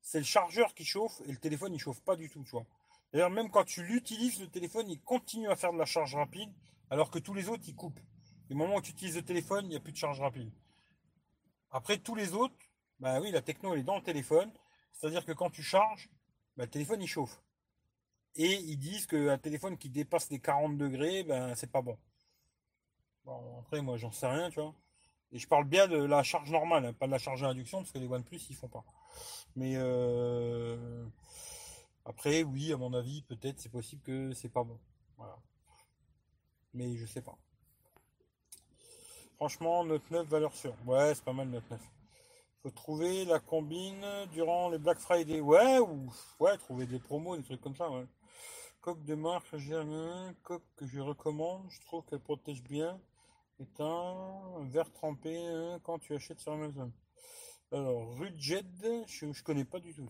c'est 0.00 0.18
le 0.18 0.24
chargeur 0.24 0.74
qui 0.74 0.84
chauffe 0.84 1.20
et 1.26 1.32
le 1.32 1.36
téléphone 1.36 1.74
il 1.74 1.78
chauffe 1.78 2.00
pas 2.00 2.16
du 2.16 2.28
tout, 2.28 2.42
tu 2.44 2.50
vois. 2.50 2.66
D'ailleurs, 3.12 3.30
même 3.30 3.50
quand 3.50 3.64
tu 3.64 3.82
l'utilises, 3.82 4.40
le 4.40 4.48
téléphone 4.48 4.88
il 4.90 5.00
continue 5.00 5.48
à 5.48 5.56
faire 5.56 5.72
de 5.72 5.78
la 5.78 5.86
charge 5.86 6.14
rapide 6.14 6.50
alors 6.90 7.10
que 7.10 7.18
tous 7.18 7.34
les 7.34 7.48
autres 7.48 7.64
ils 7.66 7.74
coupent. 7.74 8.00
Du 8.48 8.54
moment 8.54 8.76
où 8.76 8.80
tu 8.80 8.92
utilises 8.92 9.16
le 9.16 9.24
téléphone, 9.24 9.66
il 9.66 9.70
n'y 9.70 9.76
a 9.76 9.80
plus 9.80 9.92
de 9.92 9.98
charge 9.98 10.20
rapide. 10.20 10.50
Après, 11.70 11.98
tous 11.98 12.14
les 12.14 12.32
autres, 12.32 12.54
bah 12.98 13.20
oui, 13.20 13.30
la 13.30 13.42
techno 13.42 13.74
elle 13.74 13.80
est 13.80 13.84
dans 13.84 13.96
le 13.96 14.02
téléphone. 14.02 14.50
C'est-à-dire 14.92 15.24
que 15.24 15.32
quand 15.32 15.50
tu 15.50 15.62
charges, 15.62 16.08
bah, 16.56 16.64
le 16.64 16.70
téléphone 16.70 17.02
il 17.02 17.06
chauffe. 17.06 17.40
Et 18.38 18.54
ils 18.54 18.78
disent 18.78 19.06
qu'un 19.06 19.36
téléphone 19.36 19.76
qui 19.76 19.90
dépasse 19.90 20.30
les 20.30 20.38
40 20.38 20.78
degrés, 20.78 21.24
ben 21.24 21.54
c'est 21.56 21.70
pas 21.70 21.82
bon. 21.82 21.98
Bon, 23.24 23.58
après, 23.60 23.82
moi 23.82 23.96
j'en 23.96 24.12
sais 24.12 24.28
rien, 24.28 24.48
tu 24.48 24.60
vois. 24.60 24.74
Et 25.32 25.38
je 25.38 25.48
parle 25.48 25.64
bien 25.64 25.88
de 25.88 25.96
la 25.96 26.22
charge 26.22 26.50
normale, 26.50 26.86
hein, 26.86 26.92
pas 26.92 27.06
de 27.06 27.10
la 27.10 27.18
charge 27.18 27.42
à 27.42 27.48
induction, 27.48 27.78
parce 27.78 27.90
que 27.90 27.98
les 27.98 28.06
OnePlus 28.06 28.40
ils 28.48 28.56
font 28.56 28.68
pas. 28.68 28.84
Mais 29.56 29.74
euh, 29.76 31.04
après, 32.04 32.44
oui, 32.44 32.72
à 32.72 32.76
mon 32.76 32.94
avis, 32.94 33.22
peut-être 33.22 33.58
c'est 33.58 33.68
possible 33.70 34.02
que 34.02 34.32
c'est 34.32 34.48
pas 34.48 34.62
bon. 34.62 34.78
Voilà. 35.16 35.36
Mais 36.74 36.96
je 36.96 37.06
sais 37.06 37.20
pas. 37.20 37.36
Franchement, 39.36 39.84
Note 39.84 40.08
9, 40.10 40.26
valeur 40.26 40.54
sûre. 40.54 40.74
Ouais, 40.86 41.14
c'est 41.14 41.24
pas 41.24 41.32
mal 41.32 41.48
Note 41.48 41.68
9. 41.70 41.80
Faut 42.62 42.70
trouver 42.70 43.24
la 43.24 43.40
combine 43.40 44.04
durant 44.32 44.68
les 44.70 44.78
Black 44.78 44.98
Friday. 44.98 45.40
Ouais, 45.40 45.78
ou 45.80 46.12
ouais, 46.40 46.56
trouver 46.56 46.86
des 46.86 46.98
promos, 46.98 47.36
des 47.36 47.42
trucs 47.42 47.60
comme 47.60 47.76
ça. 47.76 47.88
Coque 48.88 49.04
de 49.04 49.16
marque 49.16 49.54
Germain, 49.58 50.34
coque 50.42 50.64
que 50.76 50.86
je 50.86 50.98
recommande, 50.98 51.68
je 51.68 51.78
trouve 51.82 52.02
qu'elle 52.06 52.20
protège 52.20 52.62
bien. 52.62 52.98
C'est 53.58 53.82
un 53.82 54.64
verre 54.64 54.90
trempé 54.90 55.36
hein, 55.36 55.78
quand 55.82 55.98
tu 55.98 56.14
achètes 56.14 56.40
sur 56.40 56.52
Amazon. 56.52 56.90
Alors, 57.70 58.16
Rudjed, 58.16 59.04
je, 59.06 59.42
connais 59.42 59.66
pas 59.66 59.78
du 59.78 59.92
tout. 59.92 60.08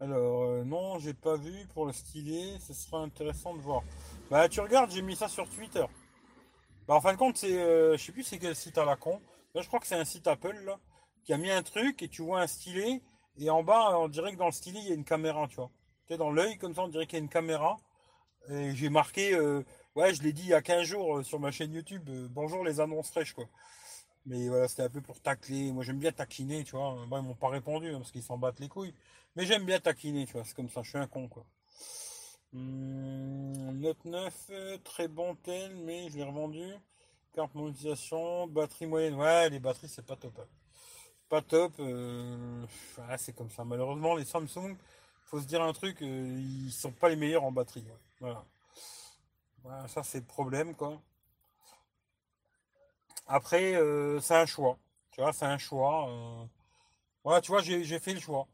Alors, 0.00 0.44
euh, 0.44 0.64
non, 0.64 0.98
j'ai 0.98 1.12
pas 1.12 1.36
vu 1.36 1.66
pour 1.74 1.84
le 1.84 1.92
stylet, 1.92 2.58
ce 2.58 2.72
sera 2.72 3.02
intéressant 3.02 3.54
de 3.54 3.60
voir. 3.60 3.82
Bah, 4.30 4.48
tu 4.48 4.60
regardes, 4.60 4.90
j'ai 4.90 5.02
mis 5.02 5.14
ça 5.14 5.28
sur 5.28 5.46
Twitter. 5.46 5.84
Bah, 6.86 6.94
en 6.94 7.02
fin 7.02 7.12
de 7.12 7.18
compte, 7.18 7.36
c'est, 7.36 7.52
euh, 7.52 7.98
je 7.98 8.02
sais 8.02 8.12
plus 8.12 8.22
c'est 8.22 8.38
quel 8.38 8.56
site 8.56 8.78
à 8.78 8.86
la 8.86 8.96
con. 8.96 9.20
Là, 9.54 9.60
je 9.60 9.66
crois 9.66 9.78
que 9.78 9.86
c'est 9.86 9.94
un 9.94 10.06
site 10.06 10.26
Apple, 10.26 10.56
là, 10.64 10.80
qui 11.22 11.34
a 11.34 11.36
mis 11.36 11.50
un 11.50 11.62
truc 11.62 12.02
et 12.02 12.08
tu 12.08 12.22
vois 12.22 12.40
un 12.40 12.46
stylet, 12.46 13.02
et 13.36 13.50
en 13.50 13.62
bas, 13.62 13.98
on 13.98 14.08
dirait 14.08 14.32
que 14.32 14.38
dans 14.38 14.46
le 14.46 14.52
stylet, 14.52 14.80
il 14.80 14.88
y 14.88 14.92
a 14.92 14.94
une 14.94 15.04
caméra, 15.04 15.46
tu 15.48 15.56
vois. 15.56 15.70
Dans 16.16 16.30
l'œil, 16.30 16.56
comme 16.56 16.74
ça, 16.74 16.82
on 16.82 16.88
dirait 16.88 17.06
qu'il 17.06 17.18
y 17.18 17.20
a 17.20 17.24
une 17.24 17.28
caméra. 17.28 17.76
Et 18.50 18.74
j'ai 18.74 18.88
marqué, 18.90 19.34
euh, 19.34 19.62
ouais, 19.96 20.14
je 20.14 20.22
l'ai 20.22 20.32
dit 20.32 20.42
il 20.42 20.48
y 20.48 20.54
a 20.54 20.62
15 20.62 20.84
jours 20.84 21.18
euh, 21.18 21.22
sur 21.22 21.40
ma 21.40 21.50
chaîne 21.50 21.72
YouTube, 21.74 22.08
euh, 22.10 22.28
bonjour 22.30 22.64
les 22.64 22.80
annonces 22.80 23.10
fraîches, 23.10 23.34
quoi. 23.34 23.46
Mais 24.26 24.48
voilà, 24.48 24.68
c'était 24.68 24.82
un 24.84 24.90
peu 24.90 25.00
pour 25.02 25.20
tacler. 25.20 25.72
Moi, 25.72 25.84
j'aime 25.84 25.98
bien 25.98 26.12
taquiner, 26.12 26.64
tu 26.64 26.72
vois. 26.76 26.96
Bon, 27.08 27.18
ils 27.22 27.24
m'ont 27.26 27.34
pas 27.34 27.48
répondu, 27.50 27.90
hein, 27.90 27.98
parce 27.98 28.12
qu'ils 28.12 28.22
s'en 28.22 28.38
battent 28.38 28.60
les 28.60 28.68
couilles. 28.68 28.94
Mais 29.36 29.46
j'aime 29.46 29.64
bien 29.66 29.80
taquiner, 29.80 30.26
tu 30.26 30.34
vois. 30.34 30.44
C'est 30.44 30.54
comme 30.56 30.70
ça, 30.70 30.82
je 30.82 30.90
suis 30.90 30.98
un 30.98 31.06
con, 31.08 31.28
quoi. 31.28 31.46
Hum, 32.54 33.78
Note 33.80 34.04
9, 34.04 34.34
euh, 34.50 34.78
très 34.84 35.08
bon 35.08 35.34
tel, 35.36 35.74
mais 35.76 36.08
je 36.10 36.16
l'ai 36.18 36.24
revendu. 36.24 36.64
Carte 37.34 37.54
monétisation, 37.54 38.46
batterie 38.48 38.86
moyenne. 38.86 39.14
Ouais, 39.14 39.50
les 39.50 39.60
batteries, 39.60 39.88
c'est 39.88 40.04
pas 40.06 40.16
top. 40.16 40.38
hein. 40.40 40.46
Pas 41.28 41.42
top. 41.42 41.74
c'est 43.18 43.34
comme 43.34 43.50
ça. 43.50 43.64
Malheureusement, 43.64 44.14
les 44.16 44.24
Samsung, 44.24 44.76
faut 45.28 45.40
se 45.40 45.46
dire 45.46 45.62
un 45.62 45.72
truc, 45.72 46.00
euh, 46.02 46.38
ils 46.40 46.72
sont 46.72 46.90
pas 46.90 47.08
les 47.10 47.16
meilleurs 47.16 47.44
en 47.44 47.52
batterie. 47.52 47.84
Voilà. 48.20 48.44
Ça, 49.88 50.02
c'est 50.02 50.20
le 50.20 50.24
problème, 50.24 50.74
quoi. 50.74 51.00
Après, 53.26 53.74
euh, 53.74 54.20
c'est 54.20 54.36
un 54.36 54.46
choix. 54.46 54.78
Tu 55.10 55.20
vois, 55.20 55.32
c'est 55.34 55.44
un 55.44 55.58
choix. 55.58 56.08
euh. 56.08 56.44
Voilà, 57.24 57.40
tu 57.42 57.52
vois, 57.52 57.60
j'ai 57.60 57.98
fait 57.98 58.14
le 58.14 58.20
choix. 58.20 58.48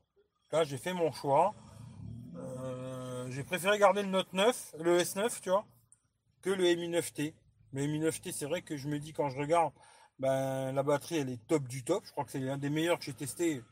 Là, 0.50 0.64
j'ai 0.64 0.78
fait 0.78 0.92
mon 0.92 1.12
choix. 1.12 1.54
J'ai 3.28 3.44
préféré 3.44 3.78
garder 3.78 4.02
le 4.02 4.08
Note 4.08 4.32
9, 4.32 4.74
le 4.80 4.98
S9, 5.00 5.40
tu 5.40 5.50
vois, 5.50 5.64
que 6.42 6.50
le 6.50 6.62
Mi 6.74 6.88
9T. 6.88 7.34
Le 7.72 7.86
Mi 7.86 7.98
9T, 8.00 8.32
c'est 8.32 8.46
vrai 8.46 8.62
que 8.62 8.76
je 8.76 8.88
me 8.88 8.98
dis 8.98 9.12
quand 9.12 9.30
je 9.30 9.38
regarde, 9.38 9.72
ben 10.18 10.72
la 10.72 10.82
batterie 10.82 11.16
elle 11.16 11.30
est 11.30 11.46
top 11.46 11.64
du 11.64 11.82
top. 11.84 12.04
Je 12.04 12.12
crois 12.12 12.24
que 12.24 12.30
c'est 12.30 12.38
l'un 12.40 12.58
des 12.58 12.70
meilleurs 12.70 12.98
que 12.98 13.04
j'ai 13.04 13.14
testé. 13.14 13.62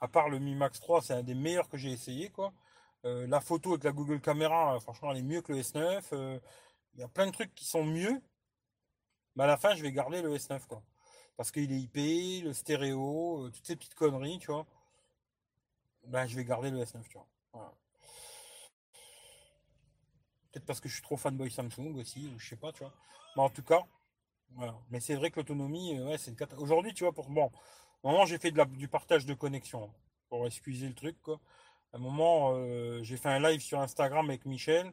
À 0.00 0.08
part 0.08 0.28
le 0.28 0.38
Mi 0.38 0.54
Max 0.54 0.80
3, 0.80 1.02
c'est 1.02 1.14
un 1.14 1.22
des 1.22 1.34
meilleurs 1.34 1.68
que 1.68 1.76
j'ai 1.76 1.90
essayé, 1.90 2.30
quoi. 2.30 2.52
Euh, 3.04 3.26
la 3.26 3.40
photo 3.40 3.70
avec 3.70 3.84
la 3.84 3.92
Google 3.92 4.20
Caméra, 4.20 4.78
franchement, 4.80 5.10
elle 5.12 5.18
est 5.18 5.22
mieux 5.22 5.42
que 5.42 5.52
le 5.52 5.60
S9. 5.60 6.40
Il 6.94 7.00
y 7.00 7.02
a 7.02 7.08
plein 7.08 7.26
de 7.26 7.32
trucs 7.32 7.54
qui 7.54 7.64
sont 7.64 7.84
mieux. 7.84 8.20
Mais 9.36 9.44
à 9.44 9.46
la 9.46 9.56
fin, 9.56 9.74
je 9.74 9.82
vais 9.82 9.92
garder 9.92 10.20
le 10.22 10.34
S9, 10.36 10.66
quoi. 10.66 10.82
Parce 11.36 11.52
qu'il 11.52 11.72
est 11.72 11.80
IP, 11.80 12.44
le 12.44 12.52
stéréo, 12.52 13.48
toutes 13.54 13.66
ces 13.66 13.76
petites 13.76 13.94
conneries, 13.94 14.38
tu 14.38 14.50
vois. 14.50 14.66
Ben, 16.06 16.26
je 16.26 16.34
vais 16.36 16.44
garder 16.44 16.70
le 16.70 16.82
S9, 16.82 17.02
tu 17.08 17.18
vois. 17.18 17.72
Peut-être 20.50 20.64
parce 20.64 20.80
que 20.80 20.88
je 20.88 20.94
suis 20.94 21.02
trop 21.02 21.16
fanboy 21.16 21.50
Samsung 21.50 21.94
aussi, 21.96 22.28
ou 22.34 22.38
je 22.38 22.48
sais 22.48 22.56
pas, 22.56 22.72
tu 22.72 22.80
vois. 22.80 22.92
Mais 23.36 23.42
en 23.42 23.50
tout 23.50 23.62
cas. 23.62 23.84
Mais 24.90 25.00
c'est 25.00 25.14
vrai 25.14 25.30
que 25.30 25.38
l'autonomie, 25.38 26.00
c'est 26.18 26.30
une 26.30 26.58
Aujourd'hui, 26.58 26.94
tu 26.94 27.04
vois, 27.04 27.12
pour 27.12 27.28
bon, 27.28 27.52
un 28.04 28.12
moment, 28.12 28.26
j'ai 28.26 28.38
fait 28.38 28.52
du 28.52 28.88
partage 28.88 29.26
de 29.26 29.34
connexion 29.34 29.90
pour 30.28 30.46
excuser 30.46 30.86
le 30.86 30.94
truc, 30.94 31.20
quoi. 31.22 31.40
À 31.92 31.96
un 31.96 32.00
moment, 32.00 32.52
euh, 32.54 33.02
j'ai 33.02 33.16
fait 33.16 33.30
un 33.30 33.40
live 33.40 33.60
sur 33.60 33.80
Instagram 33.80 34.28
avec 34.28 34.44
Michel. 34.44 34.92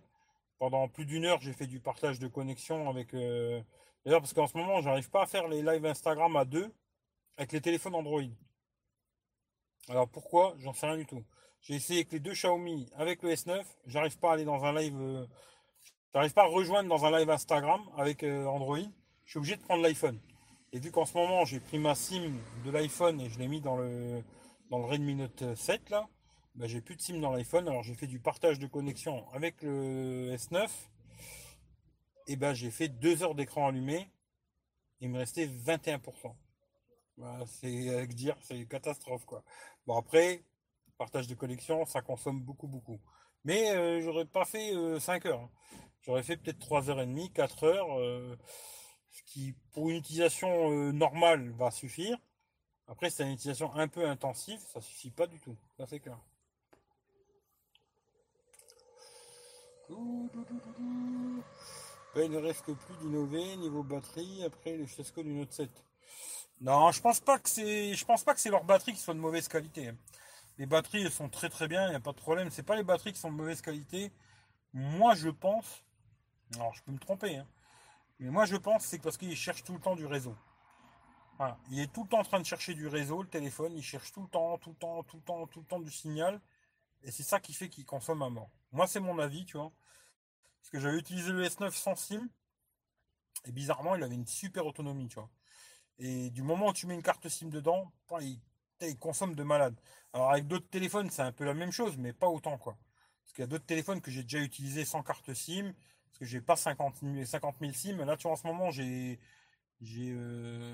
Pendant 0.60 0.88
plus 0.88 1.06
d'une 1.06 1.26
heure, 1.26 1.41
j'ai 1.41 1.52
fait 1.52 1.68
du 1.68 1.80
partage 1.82 2.19
de 2.19 2.27
connexion 2.27 2.90
avec. 2.90 3.14
Euh, 3.14 3.61
d'ailleurs, 4.06 4.22
parce 4.22 4.34
qu'en 4.34 4.48
ce 4.48 4.57
moment, 4.57 4.82
j'arrive 4.82 5.10
pas 5.10 5.23
à 5.23 5.26
faire 5.26 5.48
les 5.49 5.61
lives 5.61 5.86
Instagram 5.86 6.36
à 6.38 6.45
deux 6.45 6.73
avec 7.38 7.52
les 7.52 7.60
téléphones 7.61 7.95
Android. 7.95 8.22
Alors 9.90 10.07
pourquoi? 10.07 10.56
J'en 10.60 10.73
sais 10.73 10.88
rien 10.88 10.98
du 10.98 11.06
tout. 11.06 11.23
J'ai 11.61 11.76
essayé 11.76 11.99
avec 11.99 12.14
les 12.14 12.19
deux 12.19 12.32
Xiaomi 12.32 12.90
avec 12.95 13.22
le 13.23 13.32
S9, 13.32 13.64
j'arrive 13.88 14.18
pas 14.18 14.32
à 14.32 14.34
aller 14.34 14.45
dans 14.45 14.64
un 14.64 14.73
live. 14.73 14.95
Euh, 14.98 15.26
j'arrive 16.14 16.34
pas 16.34 16.44
à 16.44 16.48
rejoindre 16.48 16.88
dans 16.88 17.03
un 17.06 17.19
live 17.19 17.30
Instagram 17.30 17.82
avec 17.98 18.23
Android. 18.23 18.80
Je 19.26 19.32
suis 19.32 19.38
obligé 19.40 19.57
de 19.57 19.61
prendre 19.61 19.84
l'iPhone. 19.84 20.19
Et 20.76 20.80
vu 20.80 20.91
qu'en 20.91 21.06
ce 21.06 21.18
moment 21.18 21.45
j'ai 21.45 21.61
pris 21.61 21.80
ma 21.80 21.95
SIM 21.95 22.34
de 22.65 22.69
l'iPhone 22.69 23.22
et 23.22 23.30
je 23.30 23.39
l'ai 23.39 23.47
mis 23.47 23.61
dans 23.61 23.77
le 23.77 24.22
dans 24.69 24.77
le 24.77 24.84
Redmi 24.84 25.15
Note 25.15 25.56
7 25.56 25.89
là, 25.89 26.10
bah, 26.56 26.68
j'ai 26.68 26.81
plus 26.81 26.97
de 26.97 27.02
SIM 27.02 27.22
dans 27.22 27.31
l'iPhone, 27.31 27.65
alors 27.69 27.81
j'ai 27.81 27.93
fait 27.93 28.07
du 28.07 28.19
partage 28.19 28.60
de 28.60 28.68
connexion 28.68 29.26
avec 29.31 29.61
le 29.61 30.35
S9. 30.35 30.68
Et 32.27 32.35
ben 32.35 32.53
j'ai 32.53 32.72
fait 32.72 32.89
deux 32.89 33.23
heures 33.23 33.35
d'écran 33.35 33.69
allumé. 33.69 34.11
Il 34.99 35.11
me 35.11 35.19
restait 35.19 35.47
21%. 35.47 36.35
c'est 37.45 37.89
avec 37.95 38.14
dire, 38.14 38.35
c'est 38.41 38.57
une 38.57 38.68
catastrophe 38.68 39.23
quoi. 39.23 39.45
Bon 39.88 39.95
après, 39.95 40.43
partage 40.97 41.27
de 41.27 41.35
connexion, 41.35 41.85
ça 41.85 42.02
consomme 42.02 42.41
beaucoup 42.41 42.68
beaucoup. 42.68 42.99
Mais 43.45 43.72
euh, 43.72 44.02
j'aurais 44.02 44.26
pas 44.26 44.43
fait 44.43 44.73
5 44.99 45.26
euh, 45.26 45.30
heures. 45.30 45.39
Hein. 45.39 45.49
J'aurais 46.02 46.23
fait 46.23 46.35
peut-être 46.35 46.60
3h30, 46.60 47.31
4 47.31 47.64
heures. 47.64 47.97
Euh, 47.97 48.35
ce 49.15 49.23
qui 49.23 49.55
pour 49.71 49.89
une 49.89 49.97
utilisation 49.97 50.91
normale 50.91 51.49
va 51.51 51.71
suffire. 51.71 52.17
Après, 52.87 53.09
c'est 53.09 53.23
une 53.23 53.33
utilisation 53.33 53.73
un 53.75 53.87
peu 53.87 54.07
intensive, 54.07 54.59
ça 54.71 54.81
suffit 54.81 55.09
pas 55.09 55.25
du 55.25 55.39
tout. 55.39 55.55
Ça 55.77 55.85
c'est 55.87 55.99
clair. 55.99 56.19
il 62.17 62.31
ne 62.31 62.37
reste 62.37 62.73
plus 62.73 62.95
d'innover 63.01 63.55
niveau 63.57 63.83
batterie 63.83 64.43
après 64.43 64.75
le 64.75 64.85
fiasco 64.85 65.21
du 65.21 65.33
Note 65.33 65.51
7. 65.51 65.69
Non, 66.61 66.91
je 66.91 67.01
pense 67.01 67.19
pas 67.19 67.37
que 67.37 67.49
c'est, 67.49 67.93
je 67.93 68.05
pense 68.05 68.23
pas 68.23 68.33
que 68.33 68.39
c'est 68.39 68.49
leur 68.49 68.63
batterie 68.63 68.93
qui 68.93 68.99
soit 68.99 69.13
de 69.13 69.19
mauvaise 69.19 69.47
qualité. 69.47 69.91
Les 70.57 70.65
batteries 70.65 71.11
sont 71.11 71.29
très 71.29 71.49
très 71.49 71.67
bien, 71.67 71.87
il 71.87 71.89
n'y 71.89 71.95
a 71.95 71.99
pas 71.99 72.13
de 72.13 72.17
problème. 72.17 72.49
C'est 72.49 72.63
pas 72.63 72.75
les 72.75 72.83
batteries 72.83 73.13
qui 73.13 73.19
sont 73.19 73.31
de 73.31 73.35
mauvaise 73.35 73.61
qualité. 73.61 74.11
Moi, 74.73 75.13
je 75.15 75.29
pense, 75.29 75.83
alors 76.55 76.73
je 76.73 76.81
peux 76.83 76.91
me 76.91 76.99
tromper, 76.99 77.37
hein, 77.37 77.47
mais 78.19 78.29
moi 78.29 78.45
je 78.45 78.55
pense 78.55 78.83
c'est 78.85 78.99
parce 78.99 79.17
qu'ils 79.17 79.35
cherchent 79.35 79.63
tout 79.63 79.73
le 79.73 79.79
temps 79.79 79.95
du 79.95 80.05
réseau. 80.05 80.35
Il 81.69 81.79
est 81.79 81.91
tout 81.91 82.03
le 82.03 82.09
temps 82.09 82.19
en 82.19 82.23
train 82.23 82.39
de 82.39 82.45
chercher 82.45 82.73
du 82.73 82.87
réseau, 82.87 83.21
le 83.21 83.27
téléphone, 83.27 83.73
il 83.75 83.83
cherche 83.83 84.11
tout 84.11 84.21
le 84.21 84.27
temps, 84.27 84.57
tout 84.57 84.69
le 84.69 84.75
temps, 84.75 85.03
tout 85.03 85.17
le 85.17 85.23
temps, 85.23 85.47
tout 85.47 85.59
le 85.59 85.65
temps 85.65 85.79
du 85.79 85.91
signal. 85.91 86.39
Et 87.03 87.11
c'est 87.11 87.23
ça 87.23 87.39
qui 87.39 87.53
fait 87.53 87.69
qu'il 87.69 87.85
consomme 87.85 88.21
à 88.21 88.29
mort. 88.29 88.49
Moi, 88.71 88.87
c'est 88.87 88.99
mon 88.99 89.19
avis, 89.19 89.45
tu 89.45 89.57
vois. 89.57 89.71
Parce 90.59 90.69
que 90.71 90.79
j'avais 90.79 90.97
utilisé 90.97 91.31
le 91.31 91.43
S9 91.43 91.71
sans 91.71 91.95
SIM. 91.95 92.27
Et 93.45 93.51
bizarrement, 93.51 93.95
il 93.95 94.03
avait 94.03 94.15
une 94.15 94.25
super 94.25 94.65
autonomie, 94.65 95.07
tu 95.07 95.15
vois. 95.15 95.29
Et 95.99 96.29
du 96.29 96.41
moment 96.41 96.69
où 96.69 96.73
tu 96.73 96.87
mets 96.87 96.95
une 96.95 97.03
carte 97.03 97.27
SIM 97.27 97.49
dedans, 97.49 97.91
il, 98.21 98.39
consomme 98.99 99.35
de 99.35 99.43
malade. 99.43 99.79
Alors 100.13 100.31
avec 100.31 100.47
d'autres 100.47 100.69
téléphones, 100.69 101.09
c'est 101.09 101.21
un 101.21 101.31
peu 101.31 101.43
la 101.43 101.53
même 101.53 101.71
chose, 101.71 101.97
mais 101.97 102.13
pas 102.13 102.27
autant, 102.27 102.57
quoi. 102.57 102.77
Parce 103.23 103.33
qu'il 103.33 103.41
y 103.41 103.43
a 103.43 103.47
d'autres 103.47 103.65
téléphones 103.65 104.01
que 104.01 104.09
j'ai 104.09 104.23
déjà 104.23 104.39
utilisés 104.39 104.85
sans 104.85 105.03
carte 105.03 105.33
SIM. 105.33 105.73
Parce 106.15 106.19
que 106.19 106.25
j'ai 106.27 106.39
pas 106.39 106.55
50 106.55 106.95
000, 107.03 107.25
50 107.25 107.57
000 107.59 107.73
SIM. 107.73 107.97
Là, 108.05 108.15
tu 108.15 108.23
vois, 108.23 108.31
en 108.31 108.35
ce 108.37 108.47
moment, 108.47 108.71
j'ai 108.71 109.19
j'ai 109.81 110.13
euh, 110.15 110.73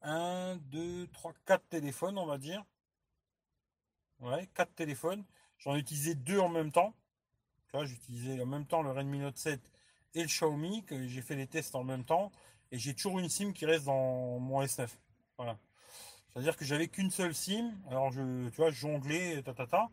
un, 0.00 0.56
deux, 0.56 1.06
trois, 1.08 1.34
quatre 1.44 1.68
téléphones, 1.68 2.16
on 2.16 2.24
va 2.24 2.38
dire. 2.38 2.64
Ouais, 4.20 4.48
quatre 4.54 4.74
téléphones. 4.74 5.26
J'en 5.58 5.76
ai 5.76 5.80
utilisé 5.80 6.14
deux 6.14 6.38
en 6.38 6.48
même 6.48 6.72
temps. 6.72 6.94
Tu 7.66 7.76
vois, 7.76 7.84
j'ai 7.84 7.96
utilisé 7.96 8.40
en 8.40 8.46
même 8.46 8.64
temps 8.64 8.80
le 8.80 8.90
Redmi 8.90 9.18
Note 9.18 9.36
7 9.36 9.60
et 10.14 10.22
le 10.22 10.26
Xiaomi, 10.26 10.86
j'ai 10.90 11.20
fait 11.20 11.36
les 11.36 11.46
tests 11.46 11.74
en 11.74 11.84
même 11.84 12.04
temps. 12.04 12.32
Et 12.72 12.78
j'ai 12.78 12.94
toujours 12.94 13.18
une 13.18 13.28
SIM 13.28 13.52
qui 13.52 13.66
reste 13.66 13.84
dans 13.84 14.38
mon 14.38 14.62
S9. 14.62 14.88
Voilà. 15.36 15.58
C'est-à-dire 16.32 16.56
que 16.56 16.64
j'avais 16.64 16.88
qu'une 16.88 17.10
seule 17.10 17.34
SIM. 17.34 17.74
Alors, 17.90 18.10
je, 18.10 18.48
tu 18.48 18.56
vois, 18.56 18.70
jonglais, 18.70 19.42
ta, 19.42 19.52
ta, 19.52 19.66
ta. 19.66 19.90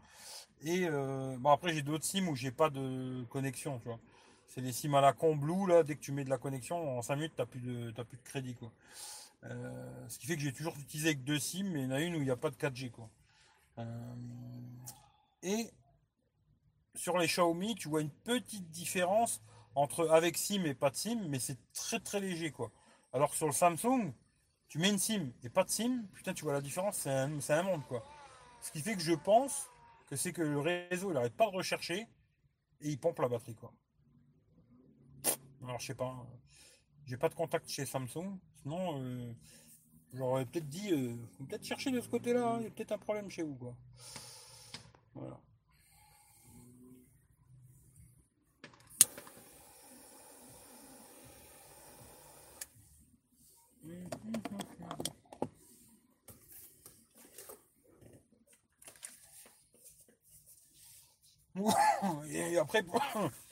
Et 0.61 0.88
euh, 0.88 1.38
après, 1.43 1.73
j'ai 1.73 1.81
d'autres 1.81 2.05
SIM 2.05 2.30
où 2.30 2.35
j'ai 2.35 2.51
pas 2.51 2.69
de 2.69 3.26
connexion, 3.26 3.80
tu 3.80 3.89
vois. 3.89 3.99
C'est 4.56 4.61
les 4.61 4.72
SIM 4.72 4.94
à 4.94 5.02
la 5.02 5.14
con 5.14 5.36
blue, 5.36 5.68
là. 5.68 5.84
Dès 5.84 5.95
que 5.95 6.02
tu 6.02 6.11
mets 6.11 6.23
de 6.23 6.30
la 6.30 6.38
connexion, 6.38 6.98
en 6.98 7.02
5 7.02 7.15
minutes, 7.15 7.34
tu 7.38 7.45
plus, 7.45 7.60
de, 7.60 7.91
plus 7.91 8.18
de 8.18 8.23
crédit, 8.23 8.56
quoi. 8.56 8.72
Euh, 9.44 10.07
ce 10.07 10.18
qui 10.18 10.26
fait 10.26 10.36
que 10.36 10.41
j'ai 10.41 10.53
toujours 10.53 10.73
utilisé 10.80 11.10
avec 11.10 11.23
deux 11.23 11.38
SIM, 11.38 11.65
mais 11.65 11.82
il 11.82 11.86
y 11.86 11.88
en 11.88 11.91
a 11.91 12.02
une 12.02 12.15
où 12.15 12.19
il 12.19 12.23
n'y 12.23 12.32
a 12.32 12.38
pas 12.38 12.49
de 12.49 12.56
4G, 12.56 12.90
quoi. 12.90 13.10
Euh, 13.77 14.15
et 15.44 15.69
sur 16.95 17.18
les 17.18 17.27
Xiaomi, 17.27 17.76
tu 17.76 17.90
vois 17.90 18.02
une 18.02 18.10
petite 18.10 18.69
différence 18.72 19.41
entre 19.76 20.10
avec 20.10 20.38
SIM 20.38 20.64
et 20.65 20.73
pas 20.73 20.90
de 20.90 20.95
SIM, 20.95 21.27
mais 21.27 21.40
c'est 21.40 21.57
très 21.73 21.99
très 21.99 22.19
léger 22.19 22.52
quoi. 22.52 22.72
Alors 23.14 23.32
que 23.32 23.36
sur 23.36 23.45
le 23.45 23.52
Samsung, 23.52 24.14
tu 24.69 24.80
mets 24.80 24.90
une 24.90 24.98
SIM 24.98 25.32
et 25.44 25.49
pas 25.49 25.64
de 25.64 25.69
SIM, 25.69 26.06
putain 26.14 26.34
tu 26.34 26.44
vois 26.44 26.53
la 26.53 26.61
différence, 26.61 26.98
c'est 26.98 27.11
un, 27.11 27.40
un, 27.49 27.64
monde 27.64 27.86
quoi. 27.88 28.03
Ce 28.61 28.72
qui 28.72 28.82
fait 28.82 28.95
que 28.95 29.02
je 29.02 29.14
pense 29.14 29.69
que 30.07 30.15
c'est 30.15 30.32
que 30.32 30.41
le 30.41 30.60
réseau 30.60 31.11
il 31.11 31.18
arrête 31.18 31.36
pas 31.36 31.49
de 31.52 31.56
rechercher 31.56 32.07
et 32.82 32.90
il 32.90 32.99
pompe 32.99 33.19
la 33.19 33.27
batterie 33.27 33.56
quoi. 33.56 33.73
Alors 35.65 35.79
je 35.79 35.87
sais 35.87 35.95
pas, 35.95 36.15
j'ai 37.05 37.17
pas 37.17 37.27
de 37.29 37.33
contact 37.35 37.67
chez 37.69 37.85
Samsung, 37.87 38.37
sinon 38.61 39.01
euh, 39.01 39.33
j'aurais 40.13 40.45
peut-être 40.45 40.69
dit, 40.69 40.91
euh, 40.91 41.15
peut-être 41.47 41.65
chercher 41.65 41.91
de 41.91 42.01
ce 42.01 42.09
côté-là, 42.09 42.47
hein. 42.47 42.57
il 42.59 42.63
y 42.65 42.67
a 42.67 42.71
peut-être 42.71 42.91
un 42.91 42.99
problème 42.99 43.29
chez 43.31 43.41
vous 43.43 43.55
quoi. 43.55 43.75
Voilà. 45.15 45.39
Et 62.29 62.57
après, 62.57 62.83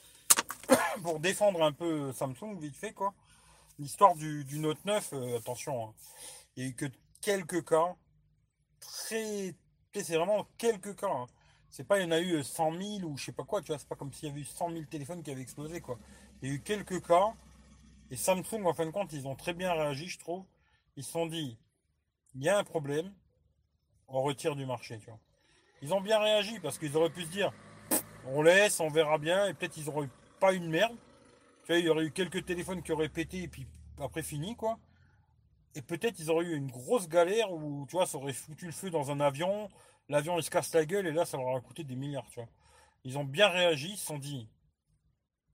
pour, 1.02 1.20
défendre 1.20 1.62
un 1.62 1.72
peu 1.72 2.12
Samsung, 2.12 2.58
vite 2.58 2.76
fait, 2.76 2.92
quoi. 2.92 3.14
L'histoire 3.78 4.14
du, 4.14 4.46
Note 4.58 4.84
9, 4.84 5.12
euh, 5.12 5.38
attention, 5.38 5.88
hein. 5.88 5.94
il 6.56 6.62
n'y 6.62 6.68
a 6.68 6.70
eu 6.70 6.74
que 6.74 6.86
quelques 7.20 7.64
cas. 7.64 7.94
Très. 8.80 9.54
C'est 9.94 10.16
vraiment 10.16 10.46
quelques 10.58 10.96
cas. 10.96 11.10
Hein. 11.10 11.26
C'est 11.70 11.84
pas, 11.84 11.98
il 11.98 12.04
y 12.04 12.06
en 12.06 12.10
a 12.12 12.20
eu 12.20 12.42
100 12.42 12.72
000 12.72 12.82
ou 13.08 13.16
je 13.16 13.24
sais 13.24 13.32
pas 13.32 13.44
quoi, 13.44 13.60
tu 13.60 13.68
vois, 13.68 13.78
c'est 13.78 13.88
pas 13.88 13.96
comme 13.96 14.12
s'il 14.12 14.28
y 14.28 14.32
avait 14.32 14.40
eu 14.40 14.44
100 14.44 14.70
000 14.70 14.84
téléphones 14.84 15.22
qui 15.22 15.30
avaient 15.30 15.42
explosé, 15.42 15.80
quoi. 15.80 15.98
Il 16.40 16.48
y 16.48 16.52
a 16.52 16.54
eu 16.54 16.60
quelques 16.60 17.04
cas. 17.04 17.32
Et 18.10 18.16
Samsung, 18.16 18.64
en 18.64 18.74
fin 18.74 18.86
de 18.86 18.90
compte, 18.90 19.12
ils 19.12 19.26
ont 19.26 19.34
très 19.34 19.54
bien 19.54 19.72
réagi, 19.72 20.08
je 20.08 20.18
trouve. 20.18 20.44
Ils 20.96 21.02
se 21.02 21.10
sont 21.10 21.26
dit, 21.26 21.58
il 22.34 22.42
y 22.42 22.48
a 22.48 22.58
un 22.58 22.64
problème, 22.64 23.12
on 24.06 24.22
retire 24.22 24.54
du 24.54 24.66
marché, 24.66 24.98
tu 24.98 25.06
vois. 25.06 25.18
Ils 25.82 25.92
ont 25.92 26.00
bien 26.00 26.18
réagi 26.18 26.60
parce 26.60 26.78
qu'ils 26.78 26.96
auraient 26.96 27.10
pu 27.10 27.22
se 27.22 27.30
dire, 27.30 27.52
on 28.26 28.42
laisse, 28.42 28.80
on 28.80 28.88
verra 28.88 29.18
bien, 29.18 29.48
et 29.48 29.54
peut-être 29.54 29.76
ils 29.76 29.86
n'auraient 29.86 30.08
pas 30.40 30.52
une 30.52 30.68
merde. 30.68 30.96
Tu 31.66 31.78
il 31.78 31.84
y 31.84 31.88
aurait 31.88 32.04
eu 32.04 32.12
quelques 32.12 32.44
téléphones 32.44 32.82
qui 32.82 32.92
auraient 32.92 33.08
pété 33.08 33.44
et 33.44 33.48
puis 33.48 33.66
après 33.98 34.22
fini, 34.22 34.54
quoi. 34.56 34.78
Et 35.74 35.82
peut-être 35.82 36.18
ils 36.18 36.30
auraient 36.30 36.44
eu 36.44 36.56
une 36.56 36.70
grosse 36.70 37.08
galère 37.08 37.52
où, 37.52 37.86
tu 37.86 37.92
vois, 37.92 38.06
ça 38.06 38.18
aurait 38.18 38.32
foutu 38.32 38.66
le 38.66 38.72
feu 38.72 38.90
dans 38.90 39.10
un 39.10 39.20
avion, 39.20 39.68
l'avion 40.08 40.38
il 40.38 40.42
se 40.42 40.50
casse 40.50 40.72
la 40.74 40.84
gueule 40.84 41.06
et 41.06 41.12
là 41.12 41.24
ça 41.24 41.36
leur 41.36 41.46
aurait 41.46 41.62
coûté 41.62 41.84
des 41.84 41.96
milliards, 41.96 42.28
tu 42.30 42.40
vois. 42.40 42.48
Ils 43.04 43.18
ont 43.18 43.24
bien 43.24 43.48
réagi, 43.48 43.92
ils 43.92 43.96
se 43.98 44.06
sont 44.06 44.18
dit, 44.18 44.48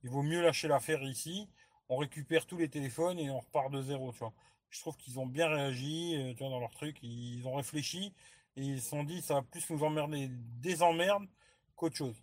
il 0.03 0.09
vaut 0.09 0.23
mieux 0.23 0.41
lâcher 0.41 0.67
l'affaire 0.67 1.03
ici, 1.03 1.49
on 1.89 1.97
récupère 1.97 2.45
tous 2.45 2.57
les 2.57 2.69
téléphones 2.69 3.19
et 3.19 3.29
on 3.29 3.39
repart 3.39 3.71
de 3.71 3.81
zéro, 3.81 4.11
tu 4.11 4.19
vois. 4.19 4.33
Je 4.69 4.79
trouve 4.79 4.95
qu'ils 4.97 5.19
ont 5.19 5.25
bien 5.25 5.47
réagi, 5.47 6.15
euh, 6.17 6.33
tu 6.33 6.39
vois, 6.39 6.49
dans 6.49 6.59
leur 6.59 6.71
truc, 6.71 6.97
ils 7.03 7.45
ont 7.47 7.55
réfléchi 7.55 8.13
et 8.55 8.61
ils 8.63 8.81
se 8.81 8.89
sont 8.89 9.03
dit, 9.03 9.21
ça 9.21 9.35
va 9.35 9.41
plus 9.41 9.69
nous 9.69 9.83
emmerder 9.83 10.27
des 10.29 10.81
emmerdes 10.81 11.27
qu'autre 11.75 11.95
chose. 11.95 12.21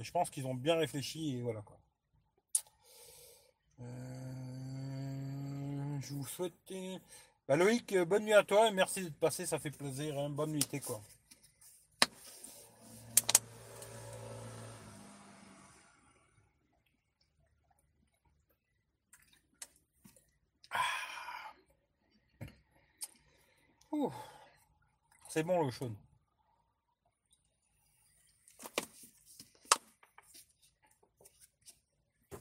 Je 0.00 0.10
pense 0.10 0.30
qu'ils 0.30 0.46
ont 0.46 0.54
bien 0.54 0.76
réfléchi 0.76 1.36
et 1.36 1.42
voilà 1.42 1.62
quoi. 1.62 1.79
Euh, 3.80 5.98
je 6.00 6.14
vous 6.14 6.26
souhaite. 6.26 6.54
Bah, 7.48 7.56
Loïc, 7.56 7.92
euh, 7.92 8.04
bonne 8.04 8.24
nuit 8.24 8.32
à 8.32 8.44
toi 8.44 8.68
et 8.68 8.72
merci 8.72 9.02
d'être 9.04 9.18
passer, 9.18 9.46
ça 9.46 9.58
fait 9.58 9.70
plaisir. 9.70 10.18
Hein. 10.18 10.30
Bonne 10.30 10.52
nuit, 10.52 10.66
quoi? 10.84 11.00
Ah. 20.70 21.52
C'est 25.28 25.42
bon 25.42 25.64
le 25.64 25.70
chaud. 25.70 25.90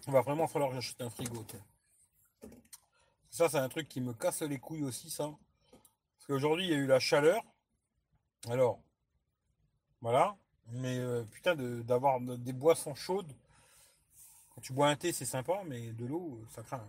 Va 0.10 0.22
vraiment 0.22 0.48
falloir 0.48 0.70
que 0.70 0.76
j'achète 0.76 1.02
un 1.02 1.10
frigo. 1.10 1.46
Ça, 3.30 3.48
c'est 3.48 3.58
un 3.58 3.70
truc 3.70 3.88
qui 3.88 4.02
me 4.02 4.14
casse 4.14 4.42
les 4.42 4.58
couilles 4.58 4.84
aussi, 4.84 5.10
ça. 5.10 5.30
Parce 5.72 6.26
qu'aujourd'hui, 6.28 6.66
il 6.66 6.72
y 6.72 6.74
a 6.74 6.78
eu 6.78 6.88
la 6.88 7.00
chaleur. 7.00 7.44
Alors, 8.50 8.80
voilà. 10.02 10.36
Mais 10.72 10.98
euh, 10.98 11.24
putain, 11.24 11.56
d'avoir 11.56 12.20
des 12.20 12.54
boissons 12.54 12.96
chaudes. 12.96 13.32
Quand 14.54 14.62
tu 14.62 14.74
bois 14.74 14.88
un 14.90 14.96
thé, 14.96 15.12
c'est 15.12 15.26
sympa, 15.26 15.62
mais 15.66 15.92
de 15.92 16.06
l'eau, 16.06 16.42
ça 16.50 16.64
craint. 16.64 16.86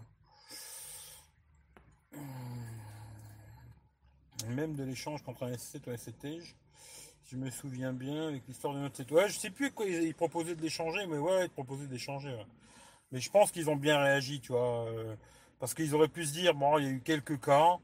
Même 4.48 4.74
de 4.74 4.82
l'échange 4.82 5.22
contre 5.22 5.44
un 5.44 5.52
S7 5.52 5.86
ou 5.86 5.90
un 5.90 5.94
S7 5.94 6.54
je 7.30 7.36
me 7.36 7.48
souviens 7.48 7.92
bien 7.92 8.26
avec 8.26 8.42
l'histoire 8.48 8.74
de 8.74 8.80
notre 8.80 8.96
7 8.96 9.12
Ouais, 9.12 9.28
je 9.28 9.38
sais 9.38 9.50
plus 9.50 9.70
quoi 9.70 9.86
ils, 9.86 10.14
proposaient 10.14 10.56
de 10.56 10.62
l'échanger, 10.62 11.06
mais 11.06 11.18
ouais, 11.18 11.44
ils 11.44 11.50
proposaient 11.50 11.86
d'échanger. 11.86 12.36
Mais 13.12 13.20
je 13.20 13.30
pense 13.30 13.50
qu'ils 13.50 13.70
ont 13.70 13.76
bien 13.76 13.98
réagi, 13.98 14.40
tu 14.40 14.52
vois. 14.52 14.86
Euh, 14.86 15.16
parce 15.58 15.74
qu'ils 15.74 15.94
auraient 15.94 16.08
pu 16.08 16.24
se 16.24 16.32
dire, 16.32 16.54
bon, 16.54 16.78
il 16.78 16.84
y 16.84 16.88
a 16.88 16.90
eu 16.90 17.00
quelques 17.00 17.40
cas, 17.40 17.76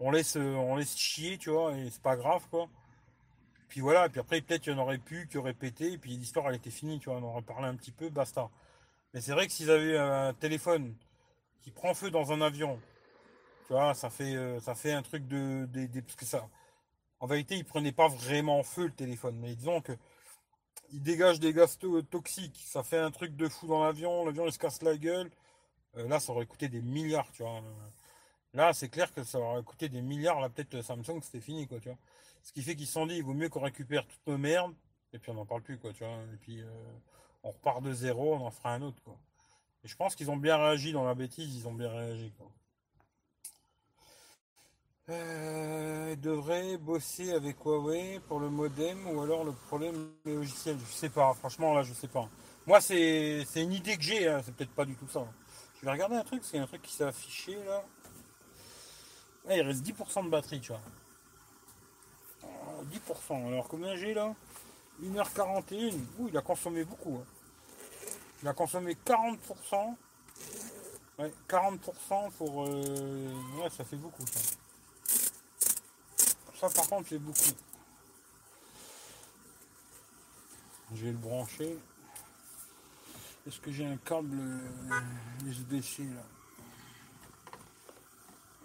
on 0.00 0.10
laisse, 0.10 0.36
on 0.36 0.76
laisse 0.76 0.96
chier, 0.96 1.38
tu 1.38 1.50
vois, 1.50 1.76
et 1.76 1.90
c'est 1.90 2.02
pas 2.02 2.16
grave, 2.16 2.42
quoi. 2.50 2.68
Puis 3.68 3.80
voilà, 3.80 4.06
et 4.06 4.08
puis 4.08 4.20
après, 4.20 4.40
peut-être 4.40 4.66
il 4.66 4.70
y 4.72 4.72
en 4.74 4.78
aurait 4.78 4.98
pu 4.98 5.28
qui 5.28 5.38
aurait 5.38 5.54
pété, 5.54 5.92
et 5.92 5.98
puis 5.98 6.10
l'histoire, 6.16 6.48
elle 6.48 6.56
était 6.56 6.70
finie, 6.70 6.98
tu 6.98 7.10
vois, 7.10 7.18
on 7.18 7.22
aurait 7.22 7.42
parlé 7.42 7.68
un 7.68 7.76
petit 7.76 7.92
peu, 7.92 8.08
basta. 8.08 8.48
Mais 9.14 9.20
c'est 9.20 9.32
vrai 9.32 9.46
que 9.46 9.52
s'ils 9.52 9.70
avaient 9.70 9.96
un 9.98 10.34
téléphone 10.34 10.94
qui 11.62 11.70
prend 11.70 11.94
feu 11.94 12.10
dans 12.10 12.32
un 12.32 12.40
avion, 12.40 12.80
tu 13.66 13.74
vois, 13.74 13.94
ça 13.94 14.10
fait, 14.10 14.34
euh, 14.34 14.60
ça 14.60 14.74
fait 14.74 14.92
un 14.92 15.02
truc 15.02 15.26
de, 15.28 15.68
parce 16.00 16.16
que 16.16 16.24
ça, 16.24 16.48
en 17.20 17.26
vérité, 17.26 17.56
il 17.56 17.64
prenait 17.64 17.92
pas 17.92 18.08
vraiment 18.08 18.62
feu 18.62 18.86
le 18.86 18.92
téléphone, 18.92 19.36
mais 19.38 19.54
disons 19.54 19.80
que 19.80 19.92
il 20.92 21.02
dégage 21.02 21.40
des 21.40 21.52
gaz 21.52 21.78
toxiques, 22.10 22.62
ça 22.66 22.82
fait 22.82 22.98
un 22.98 23.10
truc 23.10 23.36
de 23.36 23.48
fou 23.48 23.66
dans 23.66 23.84
l'avion, 23.84 24.24
l'avion 24.24 24.46
il 24.46 24.52
se 24.52 24.58
casse 24.58 24.82
la 24.82 24.96
gueule. 24.96 25.30
Euh, 25.96 26.08
là, 26.08 26.20
ça 26.20 26.32
aurait 26.32 26.46
coûté 26.46 26.68
des 26.68 26.82
milliards, 26.82 27.30
tu 27.32 27.42
vois. 27.42 27.62
Là, 28.54 28.72
c'est 28.72 28.88
clair 28.88 29.12
que 29.12 29.22
ça 29.24 29.38
aurait 29.38 29.62
coûté 29.62 29.88
des 29.88 30.02
milliards. 30.02 30.40
Là, 30.40 30.48
peut-être 30.48 30.82
Samsung, 30.82 31.20
c'était 31.22 31.40
fini, 31.40 31.66
quoi, 31.66 31.80
tu 31.80 31.88
vois. 31.88 31.98
Ce 32.42 32.52
qui 32.52 32.62
fait 32.62 32.76
qu'ils 32.76 32.86
se 32.86 32.92
sont 32.94 33.06
dit, 33.06 33.16
il 33.16 33.24
vaut 33.24 33.34
mieux 33.34 33.48
qu'on 33.48 33.60
récupère 33.60 34.06
toutes 34.06 34.26
nos 34.26 34.38
merdes, 34.38 34.74
et 35.12 35.18
puis 35.18 35.30
on 35.30 35.34
n'en 35.34 35.46
parle 35.46 35.62
plus, 35.62 35.78
quoi, 35.78 35.92
tu 35.92 36.04
vois. 36.04 36.18
Et 36.32 36.36
puis, 36.40 36.62
euh, 36.62 36.68
on 37.42 37.50
repart 37.50 37.82
de 37.82 37.92
zéro, 37.92 38.34
on 38.34 38.46
en 38.46 38.50
fera 38.50 38.74
un 38.74 38.82
autre, 38.82 39.02
quoi. 39.02 39.18
Et 39.84 39.88
je 39.88 39.96
pense 39.96 40.14
qu'ils 40.14 40.30
ont 40.30 40.36
bien 40.36 40.56
réagi 40.56 40.92
dans 40.92 41.04
la 41.04 41.14
bêtise, 41.14 41.54
ils 41.56 41.68
ont 41.68 41.74
bien 41.74 41.90
réagi. 41.90 42.32
Euh, 45.10 46.16
devrait 46.16 46.76
bosser 46.76 47.32
avec 47.32 47.56
Huawei 47.64 48.20
pour 48.28 48.40
le 48.40 48.50
modem 48.50 49.06
ou 49.08 49.22
alors 49.22 49.42
le 49.42 49.52
problème 49.52 50.10
logiciel. 50.26 50.76
Je 50.86 50.92
sais 50.92 51.08
pas, 51.08 51.32
franchement 51.32 51.72
là 51.72 51.82
je 51.82 51.94
sais 51.94 52.08
pas. 52.08 52.28
Moi 52.66 52.80
c'est 52.82 53.46
une 53.56 53.72
idée 53.72 53.96
que 53.96 54.02
j'ai, 54.02 54.28
hein, 54.28 54.42
c'est 54.44 54.54
peut-être 54.54 54.74
pas 54.74 54.84
du 54.84 54.94
tout 54.96 55.08
ça. 55.08 55.26
Je 55.80 55.86
vais 55.86 55.92
regarder 55.92 56.16
un 56.16 56.24
truc, 56.24 56.42
c'est 56.44 56.58
un 56.58 56.66
truc 56.66 56.82
qui 56.82 56.92
s'est 56.92 57.04
affiché 57.04 57.56
là. 57.64 57.82
Ah, 59.48 59.56
il 59.56 59.62
reste 59.62 59.82
10% 59.82 60.26
de 60.26 60.28
batterie, 60.28 60.60
tu 60.60 60.72
vois. 60.72 60.80
10%. 62.92 63.46
Alors 63.48 63.66
combien 63.66 63.96
j'ai 63.96 64.12
là? 64.12 64.34
1h41. 65.02 65.94
Ouh, 66.18 66.28
il 66.28 66.36
a 66.36 66.42
consommé 66.42 66.84
beaucoup. 66.84 67.18
Hein. 67.22 67.26
Il 68.42 68.48
a 68.48 68.52
consommé 68.52 68.94
40%. 69.06 69.94
Ouais, 71.18 71.32
40% 71.48 72.30
pour. 72.36 72.66
Euh, 72.66 73.32
ouais, 73.62 73.70
ça 73.70 73.84
fait 73.84 73.96
beaucoup 73.96 74.26
ça. 74.26 74.40
Ça 76.60 76.68
par 76.70 76.88
contre 76.88 77.08
c'est 77.08 77.18
beaucoup. 77.18 77.54
Je 80.92 81.04
vais 81.04 81.12
le 81.12 81.18
brancher. 81.18 81.78
Est-ce 83.46 83.60
que 83.60 83.70
j'ai 83.70 83.86
un 83.86 83.96
câble 83.98 84.60
USB-C 85.44 86.04
là? 86.04 86.24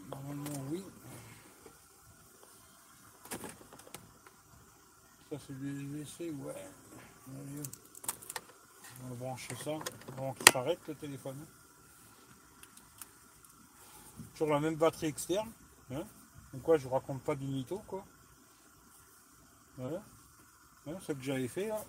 Normalement 0.10 0.66
oui. 0.72 0.84
Ça 5.30 5.38
c'est 5.46 5.60
du 5.60 5.68
USB-C, 5.68 6.32
ouais. 6.32 6.68
On 9.04 9.10
va 9.10 9.16
brancher 9.16 9.56
ça 9.64 9.72
avant 10.14 10.34
qu'il 10.34 10.52
s'arrête 10.52 10.80
le 10.88 10.96
téléphone. 10.96 11.46
Sur 14.34 14.48
la 14.48 14.60
même 14.60 14.76
batterie 14.76 15.08
externe. 15.08 15.52
Hein 15.92 16.06
donc 16.54 16.62
quoi, 16.62 16.78
je 16.78 16.88
raconte 16.88 17.24
pas 17.24 17.36
du 17.36 17.48
mytho, 17.48 17.80
quoi. 17.88 18.06
Voilà. 19.76 20.04
voilà 20.86 21.00
ce 21.02 21.14
que 21.14 21.22
j'avais 21.22 21.48
fait 21.48 21.68
là. 21.68 21.84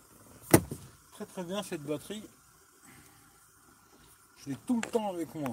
Très 1.13 1.27
très 1.27 1.45
bien 1.45 1.63
cette 1.63 1.83
batterie. 1.83 2.27
Je 4.39 4.51
l'ai 4.51 4.57
tout 4.67 4.81
le 4.83 4.91
temps 4.91 5.11
avec 5.11 5.35
moi. 5.35 5.51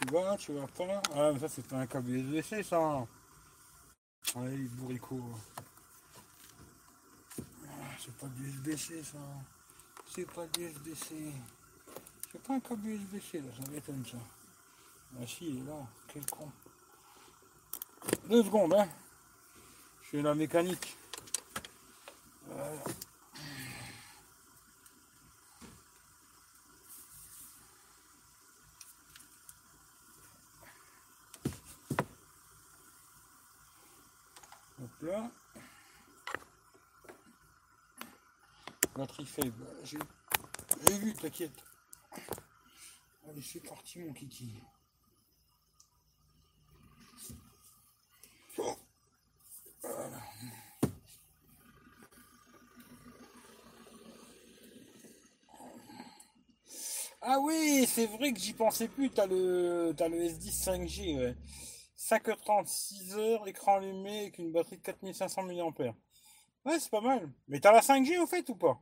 Tu 0.00 0.12
vas, 0.12 0.36
tu 0.38 0.52
vas 0.54 0.66
pas. 0.66 1.02
Ah 1.14 1.32
mais 1.32 1.38
ça 1.38 1.48
c'est 1.50 1.66
pas 1.66 1.76
un 1.76 1.86
câble 1.86 2.10
USB-C 2.10 2.62
ça. 2.62 3.06
Allez 4.36 4.56
bourricot. 4.56 5.22
Ah, 7.38 7.94
c'est 7.98 8.16
pas 8.16 8.26
du 8.28 8.48
USB-C 8.48 9.04
ça. 9.04 9.18
C'est 10.06 10.32
pas 10.32 10.46
du 10.46 10.62
USB-C. 10.62 11.34
C'est 12.32 12.42
pas 12.42 12.54
un 12.54 12.60
câble 12.60 12.86
USB-C 12.86 13.40
là, 13.40 13.50
ça 13.54 13.70
m'étonne 13.70 14.04
ça. 14.06 14.16
Ah 15.20 15.26
si, 15.26 15.50
il 15.50 15.58
est 15.58 15.66
là, 15.66 15.86
quel 16.08 16.24
con. 16.24 16.50
Deux 18.26 18.42
secondes, 18.42 18.72
hein. 18.72 18.88
Je 20.02 20.08
fais 20.08 20.22
la 20.22 20.34
mécanique. 20.34 20.96
Voilà. 22.46 22.72
Hop 34.82 35.02
là. 35.02 35.30
Batterie 38.96 39.26
faible. 39.26 39.66
J'ai 39.84 40.98
vu, 40.98 41.12
t'inquiète. 41.12 41.71
Allez, 43.28 43.42
c'est 43.42 43.60
parti, 43.60 44.00
mon 44.00 44.12
kiki. 44.12 44.54
Ah 57.20 57.38
oui, 57.40 57.86
c'est 57.86 58.06
vrai 58.06 58.32
que 58.32 58.40
j'y 58.40 58.52
pensais 58.52 58.88
plus. 58.88 59.10
T'as 59.10 59.26
le, 59.26 59.94
as 59.98 60.08
le 60.08 60.18
S10 60.18 60.64
5G, 60.64 61.16
ouais. 61.18 61.36
5h30, 61.96 62.66
6h, 62.66 63.48
écran 63.48 63.76
allumé 63.76 64.22
avec 64.22 64.38
une 64.38 64.52
batterie 64.52 64.76
de 64.78 64.82
4500 64.82 65.44
mAh. 65.44 65.94
Ouais, 66.64 66.80
c'est 66.80 66.90
pas 66.90 67.00
mal. 67.00 67.30
Mais 67.48 67.60
t'as 67.60 67.72
la 67.72 67.80
5G 67.80 68.18
au 68.18 68.26
fait 68.26 68.48
ou 68.48 68.56
pas? 68.56 68.80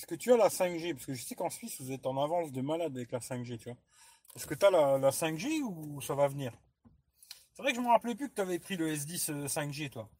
Est-ce 0.00 0.06
que 0.06 0.14
tu 0.14 0.32
as 0.32 0.38
la 0.38 0.48
5G 0.48 0.94
Parce 0.94 1.04
que 1.04 1.12
je 1.12 1.22
sais 1.22 1.34
qu'en 1.34 1.50
Suisse, 1.50 1.78
vous 1.78 1.92
êtes 1.92 2.06
en 2.06 2.16
avance 2.16 2.52
de 2.52 2.62
malade 2.62 2.96
avec 2.96 3.12
la 3.12 3.18
5G, 3.18 3.58
tu 3.58 3.64
vois. 3.68 3.76
Est-ce 4.34 4.46
que 4.46 4.54
tu 4.54 4.64
as 4.64 4.70
la, 4.70 5.10
5G 5.10 5.60
ou 5.60 6.00
ça 6.00 6.14
va 6.14 6.26
venir? 6.26 6.54
C'est 7.52 7.60
vrai 7.60 7.72
que 7.72 7.76
je 7.76 7.82
me 7.82 7.88
rappelais 7.88 8.14
plus 8.14 8.30
que 8.30 8.34
tu 8.34 8.40
avais 8.40 8.58
pris 8.58 8.78
le 8.78 8.90
S10 8.94 9.46
5G, 9.46 9.84
euh, 9.84 9.88
toi. 9.90 10.10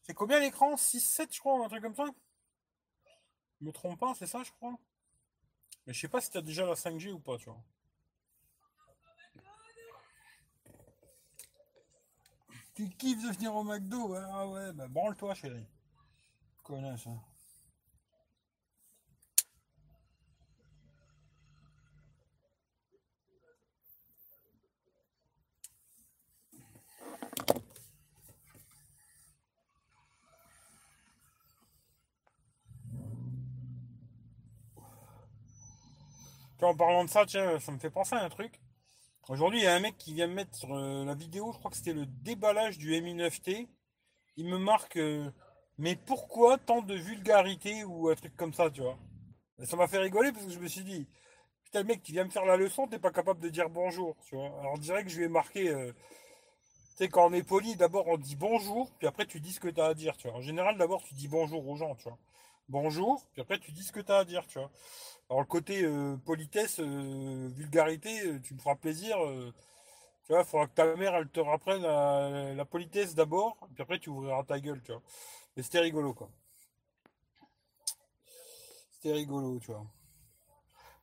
C'est 0.00 0.14
combien 0.14 0.40
l'écran? 0.40 0.76
6-7, 0.76 1.34
je 1.34 1.40
crois, 1.40 1.62
un 1.62 1.68
truc 1.68 1.82
comme 1.82 1.94
ça? 1.94 2.06
Je 3.60 3.66
me 3.66 3.70
trompe 3.70 4.00
pas, 4.00 4.14
c'est 4.18 4.26
ça, 4.26 4.42
je 4.42 4.50
crois? 4.52 4.78
Mais 5.86 5.92
je 5.92 6.00
sais 6.00 6.08
pas 6.08 6.22
si 6.22 6.30
tu 6.30 6.38
as 6.38 6.42
déjà 6.42 6.64
la 6.64 6.72
5G 6.72 7.12
ou 7.12 7.18
pas, 7.18 7.36
tu 7.36 7.50
vois. 7.50 7.62
Tu 12.74 12.88
kiffes 12.88 13.22
de 13.22 13.34
venir 13.34 13.54
au 13.54 13.62
McDo 13.62 14.14
Ah 14.14 14.48
ouais, 14.48 14.72
bah 14.72 14.88
branle-toi, 14.88 15.34
chérie. 15.34 15.66
Connasse, 16.62 17.06
ça. 36.60 36.66
Hein. 36.66 36.70
en 36.70 36.76
parlant 36.76 37.04
de 37.04 37.10
ça, 37.10 37.26
ça 37.26 37.72
me 37.72 37.78
fait 37.78 37.90
penser 37.90 38.14
à 38.14 38.24
un 38.24 38.28
truc. 38.28 38.60
Aujourd'hui, 39.28 39.60
il 39.60 39.64
y 39.64 39.66
a 39.66 39.74
un 39.74 39.80
mec 39.80 39.96
qui 39.98 40.14
vient 40.14 40.26
me 40.26 40.34
mettre 40.34 40.56
sur 40.56 40.74
euh, 40.74 41.04
la 41.04 41.14
vidéo, 41.14 41.52
je 41.52 41.58
crois 41.58 41.70
que 41.70 41.76
c'était 41.76 41.92
le 41.92 42.06
déballage 42.06 42.78
du 42.78 42.92
Mi9T. 42.92 43.68
Il 44.36 44.46
me 44.46 44.58
marque, 44.58 44.96
euh, 44.96 45.30
mais 45.78 45.96
pourquoi 45.96 46.58
tant 46.58 46.82
de 46.82 46.94
vulgarité 46.94 47.84
ou 47.84 48.08
un 48.10 48.14
truc 48.14 48.36
comme 48.36 48.54
ça, 48.54 48.70
tu 48.70 48.82
vois? 48.82 48.98
Ça 49.64 49.76
m'a 49.76 49.88
fait 49.88 49.98
rigoler 49.98 50.32
parce 50.32 50.46
que 50.46 50.52
je 50.52 50.58
me 50.60 50.68
suis 50.68 50.84
dit, 50.84 51.06
Putain, 51.64 51.80
le 51.80 51.86
mec, 51.86 52.02
tu 52.02 52.12
viens 52.12 52.24
me 52.24 52.30
faire 52.30 52.46
la 52.46 52.56
leçon, 52.56 52.88
t'es 52.88 52.98
pas 52.98 53.12
capable 53.12 53.40
de 53.40 53.48
dire 53.50 53.70
bonjour, 53.70 54.16
tu 54.26 54.36
vois? 54.36 54.48
Alors, 54.60 54.78
dirait 54.78 55.04
que 55.04 55.10
je 55.10 55.18
lui 55.18 55.26
ai 55.26 55.28
marqué. 55.28 55.70
euh, 55.70 55.92
tu 56.96 57.04
sais, 57.04 57.08
quand 57.08 57.26
on 57.28 57.32
est 57.32 57.42
poli, 57.42 57.76
d'abord 57.76 58.08
on 58.08 58.18
dit 58.18 58.36
bonjour, 58.36 58.90
puis 58.98 59.06
après 59.06 59.26
tu 59.26 59.40
dis 59.40 59.52
ce 59.52 59.60
que 59.60 59.68
tu 59.68 59.80
as 59.80 59.86
à 59.86 59.94
dire, 59.94 60.16
tu 60.16 60.28
vois? 60.28 60.36
En 60.38 60.40
général, 60.42 60.78
d'abord 60.78 61.02
tu 61.04 61.14
dis 61.14 61.28
bonjour 61.28 61.66
aux 61.68 61.76
gens, 61.76 61.94
tu 61.96 62.04
vois? 62.04 62.18
Bonjour, 62.70 63.24
puis 63.32 63.40
après 63.40 63.58
tu 63.58 63.72
dis 63.72 63.82
ce 63.82 63.92
que 63.92 64.00
tu 64.00 64.12
as 64.12 64.18
à 64.18 64.24
dire, 64.26 64.46
tu 64.46 64.58
vois. 64.58 64.70
Alors, 65.30 65.40
le 65.40 65.46
côté 65.46 65.84
euh, 65.84 66.16
politesse, 66.18 66.80
euh, 66.80 67.48
vulgarité, 67.54 68.26
euh, 68.26 68.40
tu 68.42 68.52
me 68.52 68.58
feras 68.58 68.74
plaisir. 68.76 69.16
tu 70.26 70.32
vois, 70.32 70.40
il 70.40 70.44
faudra 70.44 70.66
que 70.66 70.74
ta 70.74 70.96
mère, 70.96 71.14
elle 71.14 71.28
te 71.30 71.40
rapprenne 71.40 71.82
la, 71.82 72.64
politesse 72.66 73.14
d'abord, 73.14 73.56
puis 73.74 73.82
après 73.82 73.98
tu 73.98 74.10
ouvriras 74.10 74.44
ta 74.44 74.60
gueule, 74.60 74.82
tu 74.82 74.92
vois. 74.92 75.02
Mais 75.56 75.62
c'était 75.62 75.80
rigolo, 75.80 76.12
quoi. 76.12 76.30
C'était 78.92 79.12
rigolo, 79.14 79.58
tu 79.60 79.72
vois. 79.72 79.86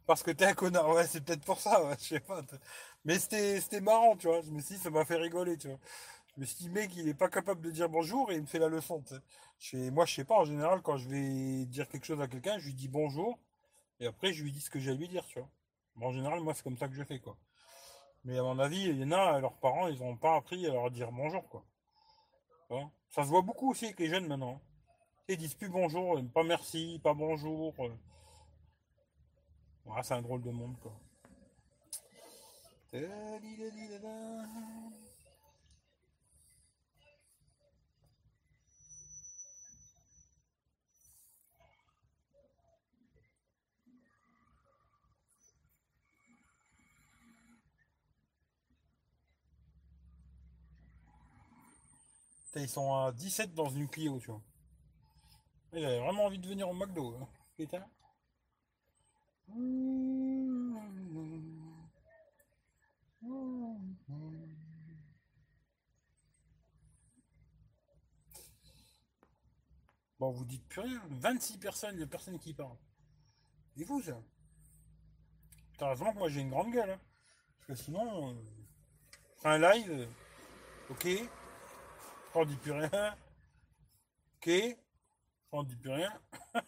Parce 0.06 0.22
que 0.22 0.32
t'es 0.32 0.46
un 0.46 0.54
connard, 0.54 0.90
ouais, 0.90 1.08
c'est 1.08 1.22
peut-être 1.22 1.46
pour 1.46 1.60
ça, 1.60 1.96
je 2.00 2.04
sais 2.04 2.20
pas. 2.20 2.42
Mais 3.06 3.18
c'était 3.18 3.82
marrant, 3.82 4.16
tu 4.16 4.28
vois. 4.28 4.42
Je 4.42 4.52
me 4.52 4.62
suis 4.62 4.76
dit, 4.76 4.82
ça 4.82 4.92
m'a 4.92 5.04
fait 5.06 5.16
rigoler, 5.18 5.58
tu 5.58 5.68
vois. 5.68 5.80
Je 6.36 6.42
me 6.42 6.46
suis 6.46 6.58
dit, 6.58 6.70
mec, 6.70 6.94
il 6.98 7.08
est 7.08 7.14
pas 7.14 7.30
capable 7.30 7.62
de 7.62 7.72
dire 7.72 7.88
bonjour 7.88 8.30
et 8.32 8.36
il 8.36 8.42
me 8.42 8.46
fait 8.46 8.60
la 8.60 8.68
leçon, 8.68 9.02
tu 9.02 9.16
sais. 9.16 9.22
Je 9.60 9.90
moi, 9.90 10.06
je 10.06 10.16
sais 10.16 10.26
pas, 10.26 10.36
en 10.36 10.44
général, 10.46 10.82
quand 10.82 10.98
je 10.98 11.08
vais 11.08 11.66
dire 11.66 11.88
quelque 11.88 12.06
chose 12.06 12.20
à 12.22 12.28
quelqu'un, 12.28 12.58
je 12.58 12.66
lui 12.66 12.74
dis 12.74 12.90
bonjour 12.90 13.40
et 14.02 14.08
après, 14.08 14.34
je 14.34 14.44
lui 14.44 14.52
dis 14.52 14.60
ce 14.60 14.70
que 14.70 14.80
j'ai 14.80 14.92
à 14.92 14.96
lui 14.96 15.08
dire, 15.08 15.26
tu 15.28 15.40
vois. 15.40 15.50
Bon, 15.96 16.08
en 16.08 16.12
général, 16.12 16.42
moi, 16.42 16.54
c'est 16.54 16.64
comme 16.64 16.78
ça 16.78 16.90
que 16.90 16.94
je 16.94 17.04
fais, 17.04 17.20
quoi. 17.20 17.38
Mais 18.26 18.38
à 18.38 18.44
mon 18.44 18.60
avis, 18.60 18.84
il 18.84 19.00
y 19.00 19.04
en 19.06 19.12
a, 19.14 19.40
leurs 19.40 19.56
parents, 19.58 19.88
ils 19.88 20.04
ont 20.04 20.18
pas 20.18 20.36
appris 20.36 20.66
à 20.68 20.74
leur 20.74 20.92
dire 20.92 21.12
bonjour, 21.12 21.48
quoi. 21.48 21.64
Ça 23.10 23.24
se 23.24 23.30
voit 23.30 23.42
beaucoup 23.42 23.72
aussi 23.72 23.86
avec 23.86 24.00
les 24.00 24.08
jeunes 24.10 24.28
maintenant. 24.28 24.60
Ils 25.30 25.38
disent 25.38 25.56
plus 25.56 25.70
bonjour, 25.70 26.20
pas 26.34 26.44
merci, 26.44 27.00
pas 27.02 27.14
bonjour. 27.14 27.74
euh. 27.80 27.98
Ouais, 29.86 30.04
c'est 30.04 30.16
un 30.16 30.22
drôle 30.22 30.42
de 30.42 30.52
monde, 30.52 30.78
quoi. 30.82 31.00
Ils 52.56 52.70
sont 52.70 52.94
à 52.96 53.12
17 53.12 53.54
dans 53.54 53.70
une 53.70 53.88
Clio, 53.88 54.20
tu 54.20 54.28
vois. 54.32 54.42
Il 55.74 55.84
avait 55.86 56.00
vraiment 56.00 56.26
envie 56.26 56.40
de 56.40 56.48
venir 56.48 56.68
au 56.70 56.74
McDo, 56.74 57.16
hein. 57.22 57.28
Bon, 70.20 70.32
vous 70.32 70.46
dites 70.46 70.66
plus 70.68 70.82
rien. 70.82 71.02
26 71.10 71.58
personnes, 71.58 71.96
il 71.96 71.98
n'y 71.98 72.04
a 72.04 72.08
personne 72.08 72.40
qui 72.40 72.54
parle. 72.54 72.78
C'est 73.76 73.86
fou, 73.86 74.02
ça. 74.02 74.18
Putain, 75.72 75.88
heureusement 75.88 76.14
que 76.14 76.18
moi 76.20 76.30
j'ai 76.30 76.42
une 76.42 76.50
grande 76.50 76.72
gueule. 76.72 76.90
hein. 76.92 77.00
Parce 77.68 77.80
que 77.80 77.86
sinon, 77.86 78.30
euh, 78.32 78.36
un 79.44 79.58
live, 79.58 79.92
euh, 79.92 80.08
ok. 80.90 81.08
On 82.38 82.44
dit 82.44 82.56
plus 82.58 82.74
rien. 82.74 83.16
Ok. 84.36 84.52
On 85.54 85.64
dit 85.64 85.76
plus 85.78 85.92
rien. 85.92 86.14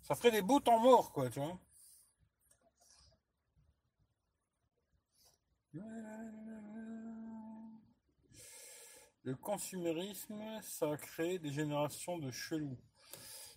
Ça 0.00 0.14
ferait 0.14 0.30
des 0.30 0.40
beaux 0.40 0.58
temps 0.58 0.80
morts, 0.80 1.12
quoi, 1.12 1.28
tu 1.28 1.38
vois. 1.38 1.58
Le 9.22 9.34
consumérisme, 9.36 10.42
ça 10.62 10.92
a 10.92 10.96
créé 10.96 11.38
des 11.38 11.52
générations 11.52 12.18
de 12.18 12.30
chelous. 12.30 12.78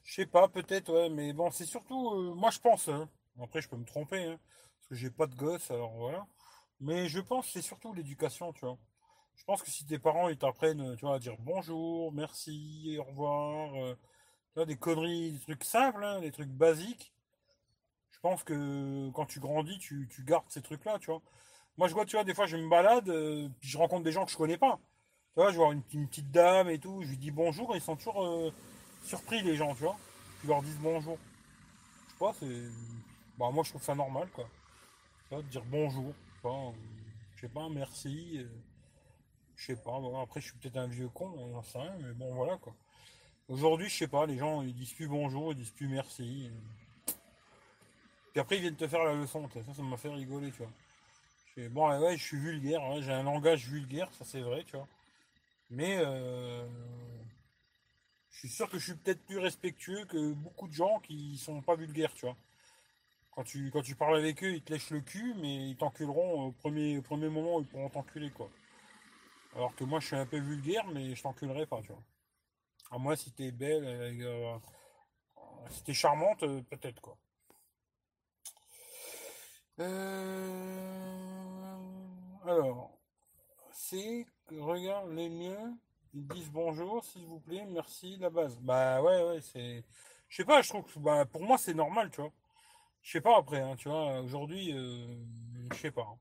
Je 0.04 0.16
sais 0.16 0.26
pas, 0.26 0.50
peut-être, 0.50 0.92
ouais, 0.94 1.10
mais 1.10 1.32
bon, 1.32 1.50
c'est 1.52 1.66
surtout, 1.66 2.12
euh, 2.12 2.34
moi 2.36 2.52
je 2.52 2.60
pense, 2.60 2.90
hein. 2.90 3.10
après 3.42 3.62
je 3.62 3.70
peux 3.70 3.78
me 3.78 3.86
tromper, 3.86 4.26
hein, 4.26 4.40
parce 4.76 4.90
que 4.90 4.96
j'ai 4.96 5.10
pas 5.10 5.26
de 5.26 5.36
gosse, 5.36 5.72
alors 5.72 5.94
voilà. 5.94 6.28
Mais 6.82 7.08
je 7.08 7.22
pense 7.22 7.50
c'est 7.50 7.62
surtout 7.62 7.94
l'éducation, 7.94 8.52
tu 8.54 8.66
vois. 8.66 8.78
Je 9.36 9.44
pense 9.46 9.62
que 9.62 9.70
si 9.70 9.86
tes 9.86 10.00
parents 10.00 10.30
ils 10.30 10.38
t'apprennent, 10.38 10.96
tu 10.96 11.06
vois, 11.06 11.16
à 11.16 11.20
dire 11.20 11.36
bonjour, 11.40 12.12
merci, 12.14 12.98
au 13.00 13.04
revoir, 13.04 13.76
euh, 13.76 13.96
tu 13.96 14.56
vois, 14.56 14.66
des 14.66 14.78
conneries, 14.78 15.32
des 15.32 15.40
trucs 15.40 15.64
simples, 15.64 16.04
hein, 16.04 16.22
des 16.22 16.32
trucs 16.32 16.50
basiques. 16.50 17.14
Je 18.12 18.20
pense 18.22 18.44
que 18.44 19.10
quand 19.12 19.26
tu 19.26 19.40
grandis, 19.40 19.78
tu, 19.80 20.08
tu 20.10 20.24
gardes 20.24 20.46
ces 20.50 20.62
trucs-là, 20.62 20.98
tu 21.00 21.08
vois. 21.08 21.22
Moi, 21.78 21.88
je 21.88 21.94
vois, 21.94 22.06
tu 22.06 22.16
vois, 22.16 22.24
des 22.24 22.34
fois, 22.34 22.46
je 22.46 22.56
me 22.56 22.70
balade, 22.70 23.10
euh, 23.10 23.50
puis 23.60 23.70
je 23.70 23.78
rencontre 23.78 24.04
des 24.04 24.12
gens 24.12 24.26
que 24.26 24.32
je 24.32 24.38
connais 24.38 24.58
pas. 24.58 24.80
Tu 25.34 25.42
vois, 25.42 25.52
je 25.52 25.58
vois 25.58 25.74
une, 25.74 25.82
petite 25.82 26.32
dame 26.32 26.70
et 26.70 26.80
tout, 26.80 27.02
je 27.02 27.10
lui 27.10 27.18
dis 27.18 27.32
bonjour, 27.32 27.74
et 27.74 27.80
ils 27.80 27.82
sont 27.82 27.96
toujours 27.96 28.24
euh, 28.24 28.52
surpris, 29.04 29.42
les 29.42 29.56
gens, 29.56 29.74
tu 29.74 29.82
vois. 29.82 29.98
Tu 30.42 30.48
leur 30.48 30.62
dis 30.62 30.76
bonjour. 30.82 31.18
Je 32.08 32.12
sais 32.12 32.20
pas, 32.20 32.34
c'est. 32.40 32.70
Bah, 33.40 33.50
moi, 33.52 33.64
je 33.64 33.70
trouve 33.72 33.84
ça 33.84 33.96
normal, 33.96 34.30
quoi. 34.34 34.46
Tu 35.28 35.36
vois, 35.36 35.44
de 35.44 35.48
dire 35.50 35.64
bonjour. 35.66 36.14
Tu 36.36 36.42
vois, 36.44 36.68
euh, 36.68 36.72
je 37.36 37.42
sais 37.42 37.54
pas, 37.54 37.68
merci. 37.70 38.46
Je 39.64 39.68
sais 39.68 39.82
pas, 39.82 39.98
bon, 39.98 40.20
après, 40.22 40.42
je 40.42 40.48
suis 40.48 40.58
peut-être 40.58 40.76
un 40.76 40.88
vieux 40.88 41.08
con, 41.08 41.32
on 41.38 41.62
mais 42.00 42.12
bon, 42.14 42.34
voilà, 42.34 42.58
quoi. 42.58 42.76
Aujourd'hui, 43.48 43.88
je 43.88 43.96
sais 43.96 44.08
pas, 44.08 44.26
les 44.26 44.38
gens, 44.38 44.62
ils 44.62 44.74
disent 44.74 44.92
plus 44.92 45.08
bonjour, 45.08 45.54
ils 45.54 45.58
disent 45.58 45.72
plus 45.72 45.88
merci. 45.88 46.52
Puis 47.06 48.42
après, 48.42 48.58
ils 48.58 48.62
viennent 48.62 48.76
te 48.76 48.88
faire 48.88 49.06
la 49.06 49.14
leçon, 49.14 49.50
ça, 49.54 49.74
ça 49.74 49.82
m'a 49.82 49.96
fait 49.96 50.10
rigoler, 50.10 50.52
tu 50.52 50.64
vois. 50.64 51.70
Bon, 51.70 51.88
ouais, 51.98 52.18
je 52.18 52.24
suis 52.24 52.38
vulgaire, 52.38 52.84
ouais, 52.90 53.02
j'ai 53.02 53.14
un 53.14 53.24
langage 53.24 53.68
vulgaire, 53.70 54.12
ça 54.14 54.26
c'est 54.26 54.42
vrai, 54.42 54.66
tu 54.66 54.76
vois. 54.76 54.88
Mais 55.70 55.98
euh, 55.98 56.68
je 58.32 58.40
suis 58.40 58.50
sûr 58.50 58.70
que 58.70 58.78
je 58.78 58.84
suis 58.84 58.96
peut-être 58.96 59.24
plus 59.24 59.38
respectueux 59.38 60.04
que 60.06 60.34
beaucoup 60.34 60.68
de 60.68 60.74
gens 60.74 61.00
qui 61.00 61.38
sont 61.38 61.62
pas 61.62 61.76
vulgaires, 61.76 62.14
tu 62.16 62.26
vois. 62.26 62.36
Quand 63.32 63.44
tu, 63.44 63.72
quand 63.72 63.82
tu 63.82 63.96
parles 63.96 64.18
avec 64.18 64.44
eux, 64.44 64.56
ils 64.56 64.62
te 64.62 64.74
lèchent 64.74 64.90
le 64.90 65.00
cul, 65.00 65.36
mais 65.36 65.70
ils 65.70 65.78
t'enculeront 65.78 66.48
au 66.48 66.52
premier, 66.52 66.98
au 66.98 67.02
premier 67.02 67.30
moment 67.30 67.58
où 67.58 67.62
ils 67.62 67.68
pourront 67.68 67.90
t'enculer, 67.90 68.30
quoi. 68.30 68.50
Alors 69.56 69.76
que 69.76 69.84
moi, 69.84 70.00
je 70.00 70.08
suis 70.08 70.16
un 70.16 70.26
peu 70.26 70.38
vulgaire, 70.38 70.86
mais 70.88 71.16
je 71.16 71.22
t'enculerai 71.22 71.66
pas, 71.66 71.82
tu 71.82 71.90
vois. 71.92 72.04
À 72.92 72.98
moi, 72.98 73.16
si 73.16 73.32
t'es 73.32 73.52
belle, 73.52 73.86
euh, 73.86 74.58
si 75.70 75.84
t'es 75.84 75.94
charmante, 75.94 76.44
euh, 76.44 76.62
peut-être, 76.64 77.02
quoi. 77.02 77.18
Euh, 79.80 81.78
Alors, 82.46 82.92
c'est 83.72 84.26
regarde 84.52 85.12
les 85.14 85.30
mieux, 85.30 85.58
ils 86.14 86.28
disent 86.28 86.52
bonjour, 86.52 87.04
s'il 87.04 87.26
vous 87.26 87.40
plaît, 87.40 87.66
merci, 87.66 88.18
la 88.18 88.30
base. 88.30 88.58
Bah 88.60 89.02
ouais, 89.02 89.24
ouais, 89.24 89.42
c'est. 89.42 89.84
Je 90.30 90.38
sais 90.38 90.46
pas, 90.46 90.62
je 90.62 90.70
trouve 90.70 90.84
que 90.86 91.00
bah, 91.00 91.26
pour 91.26 91.42
moi 91.44 91.58
c'est 91.58 91.74
normal, 91.74 92.10
tu 92.12 92.22
vois. 92.22 92.32
Je 93.04 93.12
sais 93.14 93.22
pas 93.22 93.38
après, 93.38 93.62
hein, 93.62 93.76
tu 93.78 93.90
vois, 93.90 94.22
aujourd'hui, 94.22 94.72
je 94.72 95.78
sais 95.78 95.92
pas. 95.92 96.04
hein. 96.04 96.20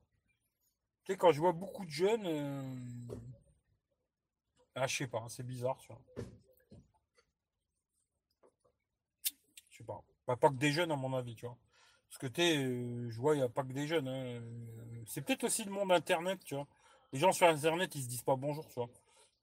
Quand 1.17 1.33
je 1.33 1.41
vois 1.41 1.53
beaucoup 1.53 1.85
de 1.85 1.91
jeunes, 1.91 2.27
euh, 2.27 3.15
ah, 4.75 4.87
je 4.87 4.97
sais 4.97 5.07
pas, 5.07 5.19
hein, 5.19 5.29
c'est 5.29 5.43
bizarre, 5.47 5.79
tu 5.79 5.89
vois. 5.89 6.01
Je 9.71 9.79
sais 9.79 9.85
pas. 9.85 10.03
Pas 10.27 10.37
que 10.37 10.55
des 10.55 10.73
jeunes, 10.73 10.93
à 10.93 10.97
mon 10.97 11.15
avis, 11.15 11.35
tu 11.35 11.47
vois. 11.47 11.59
Parce 12.09 12.19
que 12.19 12.27
tu 12.27 12.43
euh, 12.43 13.11
je 13.11 13.21
vois, 13.21 13.35
il 13.35 13.39
n'y 13.39 13.45
a 13.45 13.49
pas 13.49 13.63
que 13.65 13.73
des 13.73 13.87
jeunes. 13.87 14.09
hein. 14.09 14.25
Euh, 14.25 15.03
C'est 15.07 15.23
peut-être 15.23 15.45
aussi 15.45 15.65
le 15.65 15.71
monde 15.71 15.93
Internet, 15.93 16.41
tu 16.45 16.55
vois. 16.55 16.67
Les 17.13 17.19
gens 17.19 17.33
sur 17.33 17.47
Internet, 17.49 17.95
ils 17.95 18.03
se 18.03 18.09
disent 18.09 18.23
pas 18.23 18.37
bonjour, 18.37 18.67
tu 18.69 18.75
vois. 18.75 18.89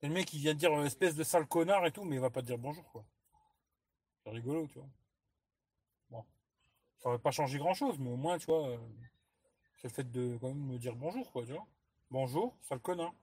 Et 0.02 0.08
le 0.08 0.14
mec, 0.14 0.32
il 0.32 0.40
vient 0.40 0.54
dire 0.54 0.72
euh, 0.72 0.84
espèce 0.84 1.14
de 1.14 1.24
sale 1.24 1.46
connard 1.46 1.84
et 1.86 1.92
tout, 1.92 2.04
mais 2.04 2.16
il 2.16 2.20
va 2.20 2.30
pas 2.30 2.40
te 2.42 2.46
dire 2.46 2.58
bonjour, 2.58 2.84
quoi. 2.92 3.04
C'est 4.24 4.30
rigolo, 4.30 4.66
tu 4.68 4.78
vois. 4.78 4.88
Bon. 6.10 6.24
Ça 6.98 7.10
va 7.10 7.18
pas 7.18 7.30
changer 7.30 7.58
grand-chose, 7.58 7.98
mais 7.98 8.10
au 8.10 8.16
moins, 8.16 8.38
tu 8.38 8.46
vois, 8.46 8.78
c'est 9.80 9.88
le 9.88 9.94
fait 9.94 10.10
de 10.10 10.38
quand 10.40 10.48
même 10.48 10.64
me 10.66 10.78
dire 10.78 10.96
bonjour, 10.96 11.30
quoi, 11.32 11.44
tu 11.46 11.52
vois. 11.52 11.66
Bonjour, 12.10 12.56
sale 12.62 12.80
connard. 12.80 13.14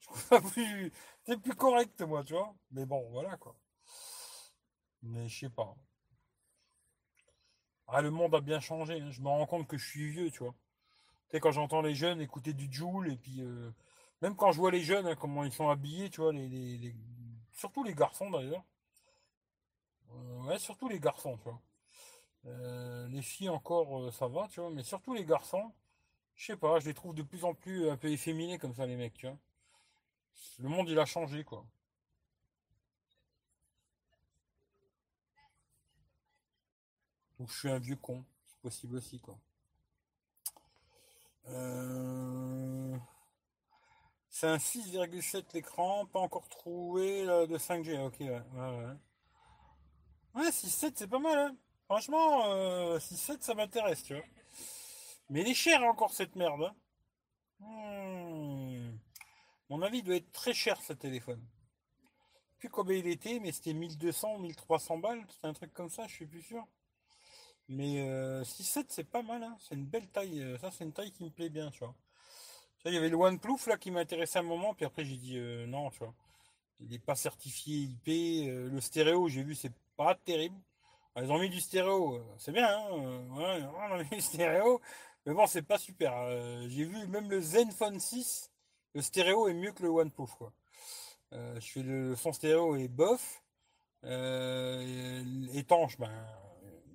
Plus, 0.52 0.92
c'est 1.26 1.38
plus 1.40 1.54
correct, 1.54 2.00
moi, 2.02 2.24
tu 2.24 2.34
vois. 2.34 2.54
Mais 2.72 2.86
bon, 2.86 3.08
voilà, 3.10 3.36
quoi. 3.38 3.56
Mais 5.02 5.26
je 5.28 5.38
sais 5.40 5.50
pas. 5.50 5.76
Ah, 7.88 8.02
le 8.02 8.10
monde 8.10 8.34
a 8.36 8.40
bien 8.40 8.60
changé. 8.60 9.00
hein. 9.00 9.10
Je 9.10 9.20
me 9.20 9.28
rends 9.28 9.46
compte 9.46 9.66
que 9.66 9.76
je 9.78 9.86
suis 9.86 10.10
vieux, 10.10 10.30
tu 10.30 10.38
vois. 10.40 10.54
Tu 11.30 11.36
sais, 11.36 11.40
quand 11.40 11.52
j'entends 11.52 11.82
les 11.82 11.94
jeunes 11.96 12.20
écouter 12.22 12.54
du 12.54 12.72
Joule, 12.72 13.12
et 13.12 13.16
puis 13.16 13.42
euh, 13.42 13.70
même 14.22 14.36
quand 14.36 14.52
je 14.52 14.58
vois 14.58 14.70
les 14.72 14.82
jeunes, 14.82 15.06
hein, 15.08 15.16
comment 15.16 15.44
ils 15.44 15.52
sont 15.52 15.70
habillés, 15.70 16.10
tu 16.10 16.20
vois, 16.22 16.32
les, 16.32 16.48
les- 16.48 16.96
surtout 17.54 17.84
les 17.84 17.94
garçons 17.94 18.30
d'ailleurs. 18.30 18.64
Euh, 20.12 20.42
ouais, 20.44 20.58
surtout 20.58 20.88
les 20.88 21.00
garçons, 21.00 21.36
tu 21.38 21.44
vois. 21.44 21.60
Euh, 22.46 23.08
les 23.08 23.22
filles 23.22 23.50
encore, 23.50 24.12
ça 24.14 24.28
va, 24.28 24.48
tu 24.48 24.60
vois, 24.60 24.70
mais 24.70 24.82
surtout 24.84 25.14
les 25.14 25.24
garçons, 25.26 25.72
je 26.38 26.46
sais 26.46 26.56
pas, 26.56 26.80
je 26.80 26.86
les 26.86 26.94
trouve 26.94 27.14
de 27.14 27.22
plus 27.22 27.44
en 27.44 27.52
plus 27.52 27.90
un 27.90 27.98
peu 27.98 28.08
efféminés 28.10 28.56
comme 28.58 28.72
ça, 28.74 28.86
les 28.86 28.96
mecs, 28.96 29.12
tu 29.12 29.26
vois. 29.26 29.36
Le 30.58 30.70
monde, 30.70 30.88
il 30.88 30.98
a 30.98 31.04
changé, 31.04 31.44
quoi. 31.44 31.66
Donc 37.38 37.48
je 37.50 37.58
suis 37.58 37.70
un 37.70 37.78
vieux 37.78 37.96
con, 37.96 38.22
c'est 38.46 38.60
possible 38.60 38.96
aussi, 38.96 39.18
quoi. 39.18 39.38
Euh, 41.48 42.96
C'est 44.30 44.46
un 44.46 44.58
6,7 44.58 45.52
l'écran, 45.52 46.06
pas 46.06 46.20
encore 46.20 46.48
trouvé 46.48 47.26
de 47.26 47.58
5G. 47.58 47.98
Ok, 47.98 48.16
ouais. 48.20 48.28
Ouais, 48.30 48.40
ouais. 48.54 48.96
Ouais, 50.34 50.52
6,7 50.52 50.92
c'est 50.96 51.08
pas 51.08 51.18
mal, 51.18 51.38
hein. 51.38 51.56
Franchement, 51.86 52.52
euh, 52.54 52.98
6,7 53.00 53.42
ça 53.42 53.54
m'intéresse, 53.54 54.02
tu 54.04 54.14
vois. 54.14 54.24
Mais 55.30 55.40
il 55.40 55.48
est 55.48 55.54
cher 55.54 55.82
encore 55.84 56.12
cette 56.12 56.36
merde. 56.36 56.62
hein. 56.64 56.74
Hmm. 57.60 58.98
Mon 59.70 59.82
avis, 59.82 59.98
il 59.98 60.04
doit 60.04 60.16
être 60.16 60.32
très 60.32 60.54
cher 60.54 60.80
ce 60.82 60.92
téléphone. 60.94 61.40
Je 61.40 62.52
sais 62.52 62.58
plus 62.58 62.68
combien 62.68 62.96
il 62.98 63.06
était, 63.06 63.40
mais 63.40 63.52
c'était 63.52 63.72
1200 63.72 64.34
ou 64.34 64.38
1300 64.38 64.98
balles. 64.98 65.24
C'était 65.30 65.46
un 65.46 65.54
truc 65.54 65.72
comme 65.72 65.88
ça, 65.88 66.06
je 66.06 66.14
suis 66.14 66.26
plus 66.26 66.42
sûr. 66.42 66.66
Mais 67.68 68.00
euh, 68.08 68.44
6,7 68.44 68.86
c'est 68.90 69.04
pas 69.04 69.22
mal, 69.22 69.42
hein. 69.42 69.56
C'est 69.60 69.74
une 69.74 69.84
belle 69.84 70.08
taille. 70.08 70.40
euh, 70.42 70.58
Ça, 70.58 70.70
c'est 70.70 70.84
une 70.84 70.92
taille 70.92 71.12
qui 71.12 71.24
me 71.24 71.30
plaît 71.30 71.50
bien, 71.50 71.70
tu 71.70 71.80
vois. 71.80 71.94
Il 72.86 72.94
y 72.94 72.98
avait 72.98 73.10
le 73.10 73.16
OnePlus 73.16 73.66
là 73.68 73.76
qui 73.78 73.90
m'intéressait 73.90 74.38
un 74.40 74.42
moment, 74.42 74.74
puis 74.74 74.86
après 74.86 75.04
j'ai 75.04 75.16
dit 75.16 75.38
euh, 75.38 75.66
non, 75.66 75.90
tu 75.90 75.98
vois. 76.00 76.14
Il 76.80 76.88
n'est 76.90 76.98
pas 77.00 77.16
certifié 77.16 77.76
IP. 77.78 78.48
euh, 78.48 78.70
le 78.70 78.80
stéréo, 78.80 79.28
j'ai 79.28 79.42
vu, 79.44 79.54
c'est 79.54 79.72
pas 79.96 80.14
terrible. 80.16 80.56
Ah, 81.16 81.22
Ils 81.24 81.32
ont 81.32 81.38
mis 81.40 81.50
du 81.50 81.60
stéréo, 81.60 82.16
euh, 82.16 82.24
c'est 82.38 82.52
bien, 82.52 82.68
hein. 82.68 82.88
euh, 82.92 83.66
on 83.76 83.94
a 83.94 84.04
mis 84.04 84.10
du 84.10 84.20
stéréo, 84.22 84.80
mais 85.28 85.34
bon, 85.34 85.46
c'est 85.46 85.60
pas 85.60 85.76
super. 85.76 86.14
Euh, 86.14 86.66
j'ai 86.70 86.86
vu 86.86 87.06
même 87.06 87.30
le 87.30 87.42
Zenfone 87.42 88.00
6, 88.00 88.50
le 88.94 89.02
stéréo 89.02 89.48
est 89.48 89.52
mieux 89.52 89.72
que 89.72 89.82
le 89.82 89.90
OnePlus, 89.90 90.32
quoi. 90.38 90.54
Euh, 91.34 91.60
je 91.60 91.70
fais 91.70 91.82
le 91.82 92.16
son 92.16 92.32
stéréo 92.32 92.76
est 92.76 92.88
bof, 92.88 93.42
euh, 94.04 95.46
étanche, 95.52 95.98
ben, 95.98 96.10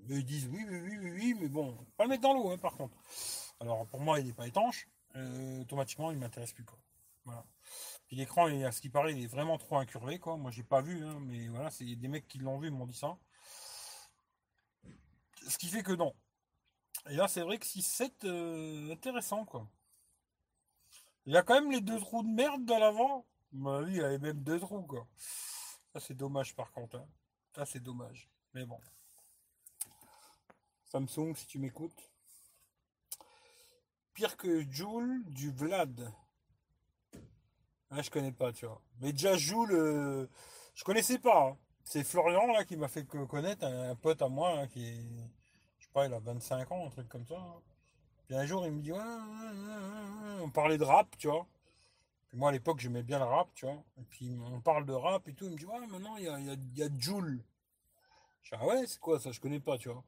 eux, 0.10 0.18
ils 0.18 0.26
disent 0.26 0.50
oui, 0.52 0.66
oui, 0.68 0.80
oui, 0.82 0.98
oui, 1.00 1.12
oui, 1.12 1.36
mais 1.40 1.48
bon, 1.48 1.78
pas 1.96 2.06
le 2.06 2.10
mettre 2.10 2.24
dans 2.24 2.34
l'eau, 2.34 2.50
hein, 2.50 2.58
par 2.58 2.74
contre. 2.74 2.98
Alors 3.60 3.86
pour 3.86 4.00
moi, 4.00 4.20
il 4.20 4.26
n'est 4.26 4.34
pas 4.34 4.48
étanche, 4.48 4.88
euh, 5.16 5.62
automatiquement, 5.62 6.10
il 6.10 6.18
m'intéresse 6.18 6.54
plus, 6.54 6.66
quoi. 6.66 6.80
Voilà. 7.26 7.46
Puis 8.08 8.16
l'écran, 8.16 8.48
à 8.48 8.72
ce 8.72 8.82
qui 8.82 8.90
paraît, 8.90 9.14
il 9.14 9.24
est 9.26 9.28
vraiment 9.28 9.60
trop 9.60 9.78
incurvé, 9.78 10.18
quoi. 10.18 10.38
Moi, 10.38 10.50
j'ai 10.50 10.64
pas 10.64 10.82
vu, 10.82 11.06
hein, 11.06 11.20
mais 11.22 11.50
voilà, 11.50 11.70
c'est 11.70 11.86
des 11.86 12.08
mecs 12.08 12.28
qui 12.28 12.40
l'ont 12.40 12.58
vu, 12.58 12.72
m'ont 12.72 12.88
dit 12.88 12.98
ça. 12.98 13.16
Ce 15.48 15.58
qui 15.60 15.68
fait 15.68 15.84
que 15.84 15.92
non. 15.92 16.16
Et 17.10 17.16
là, 17.16 17.28
c'est 17.30 17.42
vrai 17.42 17.58
que 17.60 17.66
6-7, 17.66 18.26
euh, 18.26 18.92
intéressant, 18.92 19.46
quoi. 19.46 19.68
Il 21.26 21.34
y 21.34 21.38
a 21.38 21.44
quand 21.44 21.56
même 21.56 21.70
les 21.72 21.82
deux 21.82 22.00
trous 22.00 22.24
de 22.24 22.30
merde 22.30 22.64
dans 22.66 22.80
l'avant. 22.80 23.26
Bah 23.52 23.82
oui, 23.84 23.92
il 23.92 23.98
y 23.98 24.02
avait 24.04 24.20
même 24.20 24.42
deux 24.42 24.60
trous, 24.60 24.84
quoi. 24.84 25.06
Ça, 25.94 26.00
c'est 26.00 26.14
dommage, 26.16 26.56
par 26.56 26.72
contre. 26.72 26.96
hein. 26.98 27.08
Ça, 27.56 27.66
c'est 27.66 27.82
dommage. 27.82 28.30
Mais 28.54 28.66
bon. 28.66 28.80
Samsung, 30.86 31.36
si 31.36 31.46
tu 31.46 31.60
m'écoutes. 31.60 32.10
Pire 34.16 34.36
que 34.38 34.62
Joule, 34.72 35.24
du 35.28 35.52
Vlad. 35.52 36.12
Ah, 37.90 38.02
je 38.02 38.10
connais 38.10 38.32
pas, 38.32 38.52
tu 38.52 38.66
vois. 38.66 38.82
Mais 39.00 39.12
déjà, 39.14 39.38
Joule, 39.38 39.72
euh, 39.74 40.28
je 40.76 40.84
connaissais 40.84 41.20
pas. 41.20 41.50
hein. 41.50 41.58
C'est 41.84 42.04
Florian, 42.04 42.48
là, 42.48 42.64
qui 42.66 42.76
m'a 42.78 42.88
fait 42.88 43.06
co- 43.06 43.28
connaître, 43.28 43.66
un, 43.66 43.96
pote 43.96 44.22
à 44.22 44.30
moi, 44.30 44.56
là, 44.56 44.68
qui 44.68 44.86
est, 44.86 45.06
il 45.96 46.14
a 46.14 46.20
25 46.20 46.72
ans, 46.72 46.88
un 46.88 46.90
truc 46.90 47.08
comme 47.10 47.26
ça. 47.28 47.36
hein. 47.38 47.62
Puis 48.28 48.36
un 48.38 48.46
jour, 48.46 48.66
il 48.66 48.74
me 48.74 48.82
dit, 48.82 48.92
ouais, 48.94 49.00
on 50.42 50.50
parlait 50.50 50.78
de 50.78 50.84
rap, 50.84 51.08
tu 51.18 51.28
vois. 51.28 51.46
Puis 52.30 52.38
moi, 52.40 52.50
à 52.50 52.52
l'époque, 52.54 52.80
j'aimais 52.80 53.04
bien 53.04 53.20
le 53.20 53.26
rap, 53.26 53.50
tu 53.56 53.66
vois. 53.66 53.84
Et 54.00 54.04
puis, 54.10 54.32
on 54.54 54.62
parle 54.62 54.86
de 54.86 54.94
rap 54.94 55.28
et 55.28 55.34
tout. 55.34 55.46
Il 55.46 55.52
me 55.54 55.58
dit, 55.58 55.66
ouais, 55.66 55.80
maintenant, 55.88 56.18
il 56.18 56.26
y 56.26 56.30
a, 56.30 56.40
y 56.40 56.84
a, 56.84 56.90
Jul. 57.00 57.42
Je 58.44 58.50
dis, 58.56 58.62
ah 58.62 58.66
ouais, 58.68 58.86
c'est 58.88 59.00
quoi 59.00 59.20
ça? 59.20 59.32
Je 59.32 59.40
connais 59.40 59.60
pas, 59.60 59.78
tu 59.78 59.90
vois. 59.90 60.04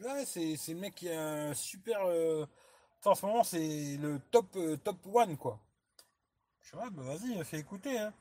Ouais, 0.00 0.24
c'est 0.26 0.56
le 0.68 0.74
mec 0.80 0.94
qui 0.94 1.10
a 1.10 1.48
un 1.50 1.54
super. 1.54 1.98
euh, 2.06 2.46
En 3.04 3.14
ce 3.16 3.26
moment, 3.26 3.44
c'est 3.44 3.96
le 3.98 4.20
top, 4.32 4.46
euh, 4.56 4.76
top 4.78 4.98
one, 5.14 5.36
quoi. 5.36 5.60
Je 6.62 6.70
dis, 6.76 6.82
ouais, 6.82 6.90
bah 6.90 7.02
vas-y, 7.02 7.44
fais 7.44 7.58
écouter, 7.60 7.98
hein. 7.98 8.12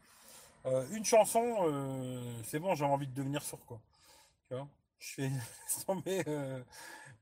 Euh, 0.66 0.88
une 0.92 1.06
chanson, 1.06 2.42
c'est 2.46 2.60
bon, 2.60 2.76
j'ai 2.76 2.86
envie 2.86 3.08
de 3.08 3.14
devenir 3.16 3.44
sourd, 3.44 3.66
quoi. 3.66 3.82
Tu 4.48 4.56
vois 4.56 4.68
Je 5.00 5.08
fais 5.14 5.32
tomber. 5.88 6.24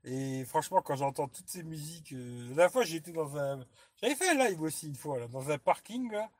Et 0.04 0.44
franchement, 0.44 0.82
quand 0.82 0.96
j'entends 0.96 1.28
toutes 1.28 1.48
ces 1.48 1.62
musiques, 1.62 2.12
euh, 2.12 2.54
la 2.54 2.68
fois 2.68 2.84
j'étais 2.84 3.12
dans 3.12 3.36
un, 3.38 3.64
j'avais 4.00 4.14
fait 4.14 4.30
un 4.30 4.48
live 4.48 4.60
aussi 4.62 4.86
une 4.86 4.94
fois 4.96 5.18
là, 5.18 5.28
dans 5.28 5.50
un 5.50 5.58
parking 5.58 6.10
là. 6.12 6.30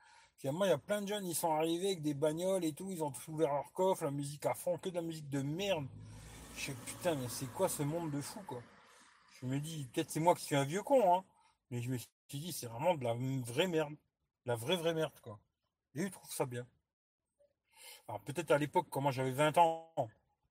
Moi, 0.52 0.66
il 0.66 0.70
y 0.70 0.72
a 0.74 0.78
plein 0.78 1.00
de 1.00 1.08
jeunes, 1.08 1.24
ils 1.26 1.34
sont 1.34 1.54
arrivés 1.54 1.86
avec 1.86 2.02
des 2.02 2.12
bagnoles 2.12 2.66
et 2.66 2.74
tout, 2.74 2.90
ils 2.90 3.02
ont 3.02 3.10
tout 3.10 3.32
ouvert 3.32 3.50
leur 3.54 3.72
coffre, 3.72 4.04
la 4.04 4.10
musique 4.10 4.44
à 4.44 4.52
fond, 4.52 4.76
que 4.76 4.90
de 4.90 4.94
la 4.94 5.00
musique 5.00 5.30
de 5.30 5.40
merde. 5.40 5.86
Je 6.56 6.66
sais 6.66 6.74
putain, 6.84 7.14
mais 7.14 7.28
c'est 7.30 7.50
quoi 7.52 7.68
ce 7.68 7.82
monde 7.82 8.10
de 8.10 8.20
fou 8.20 8.40
quoi? 8.46 8.60
Je 9.40 9.46
me 9.46 9.58
dis, 9.58 9.88
peut-être 9.92 10.10
c'est 10.10 10.20
moi 10.20 10.34
qui 10.34 10.44
suis 10.44 10.56
un 10.56 10.64
vieux 10.64 10.82
con, 10.82 11.14
hein, 11.14 11.24
mais 11.70 11.80
je 11.80 11.90
me 11.90 11.96
suis 11.96 12.08
dit, 12.30 12.52
c'est 12.52 12.66
vraiment 12.66 12.94
de 12.94 13.04
la 13.04 13.14
vraie 13.14 13.68
merde, 13.68 13.94
la 14.44 14.54
vraie 14.54 14.76
vraie 14.76 14.92
merde 14.92 15.18
quoi. 15.22 15.38
Et 15.94 16.02
ils 16.02 16.10
trouvent 16.10 16.30
ça 16.30 16.44
bien. 16.44 16.66
Alors 18.06 18.20
peut-être 18.20 18.50
à 18.50 18.58
l'époque, 18.58 18.88
quand 18.90 19.00
moi 19.00 19.12
j'avais 19.12 19.32
20 19.32 19.56
ans, 19.56 20.10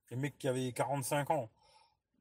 les 0.10 0.18
mecs 0.18 0.40
qui 0.40 0.48
avaient 0.48 0.72
45 0.72 1.30
ans, 1.30 1.52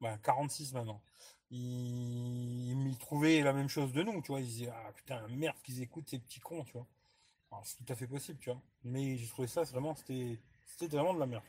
ben 0.03 0.17
46 0.17 0.73
maintenant, 0.73 1.01
ils, 1.49 2.87
ils 2.87 2.97
trouvaient 2.97 3.41
la 3.41 3.53
même 3.53 3.69
chose 3.69 3.93
de 3.93 4.03
nous, 4.03 4.21
tu 4.21 4.31
vois. 4.31 4.41
Ils 4.41 4.47
disaient, 4.47 4.71
ah 4.71 4.91
putain, 4.93 5.25
merde 5.29 5.55
qu'ils 5.63 5.81
écoutent 5.81 6.09
ces 6.09 6.19
petits 6.19 6.39
cons, 6.39 6.63
tu 6.65 6.73
vois. 6.73 6.87
C'est 7.63 7.77
tout 7.77 7.93
à 7.93 7.95
fait 7.95 8.07
possible, 8.07 8.39
tu 8.39 8.49
vois. 8.49 8.61
Mais 8.83 9.15
j'ai 9.15 9.27
trouvé 9.27 9.47
ça 9.47 9.63
vraiment, 9.63 9.95
c'était 9.95 10.39
c'était 10.65 10.97
vraiment 10.97 11.13
de 11.13 11.19
la 11.19 11.27
merde. 11.27 11.43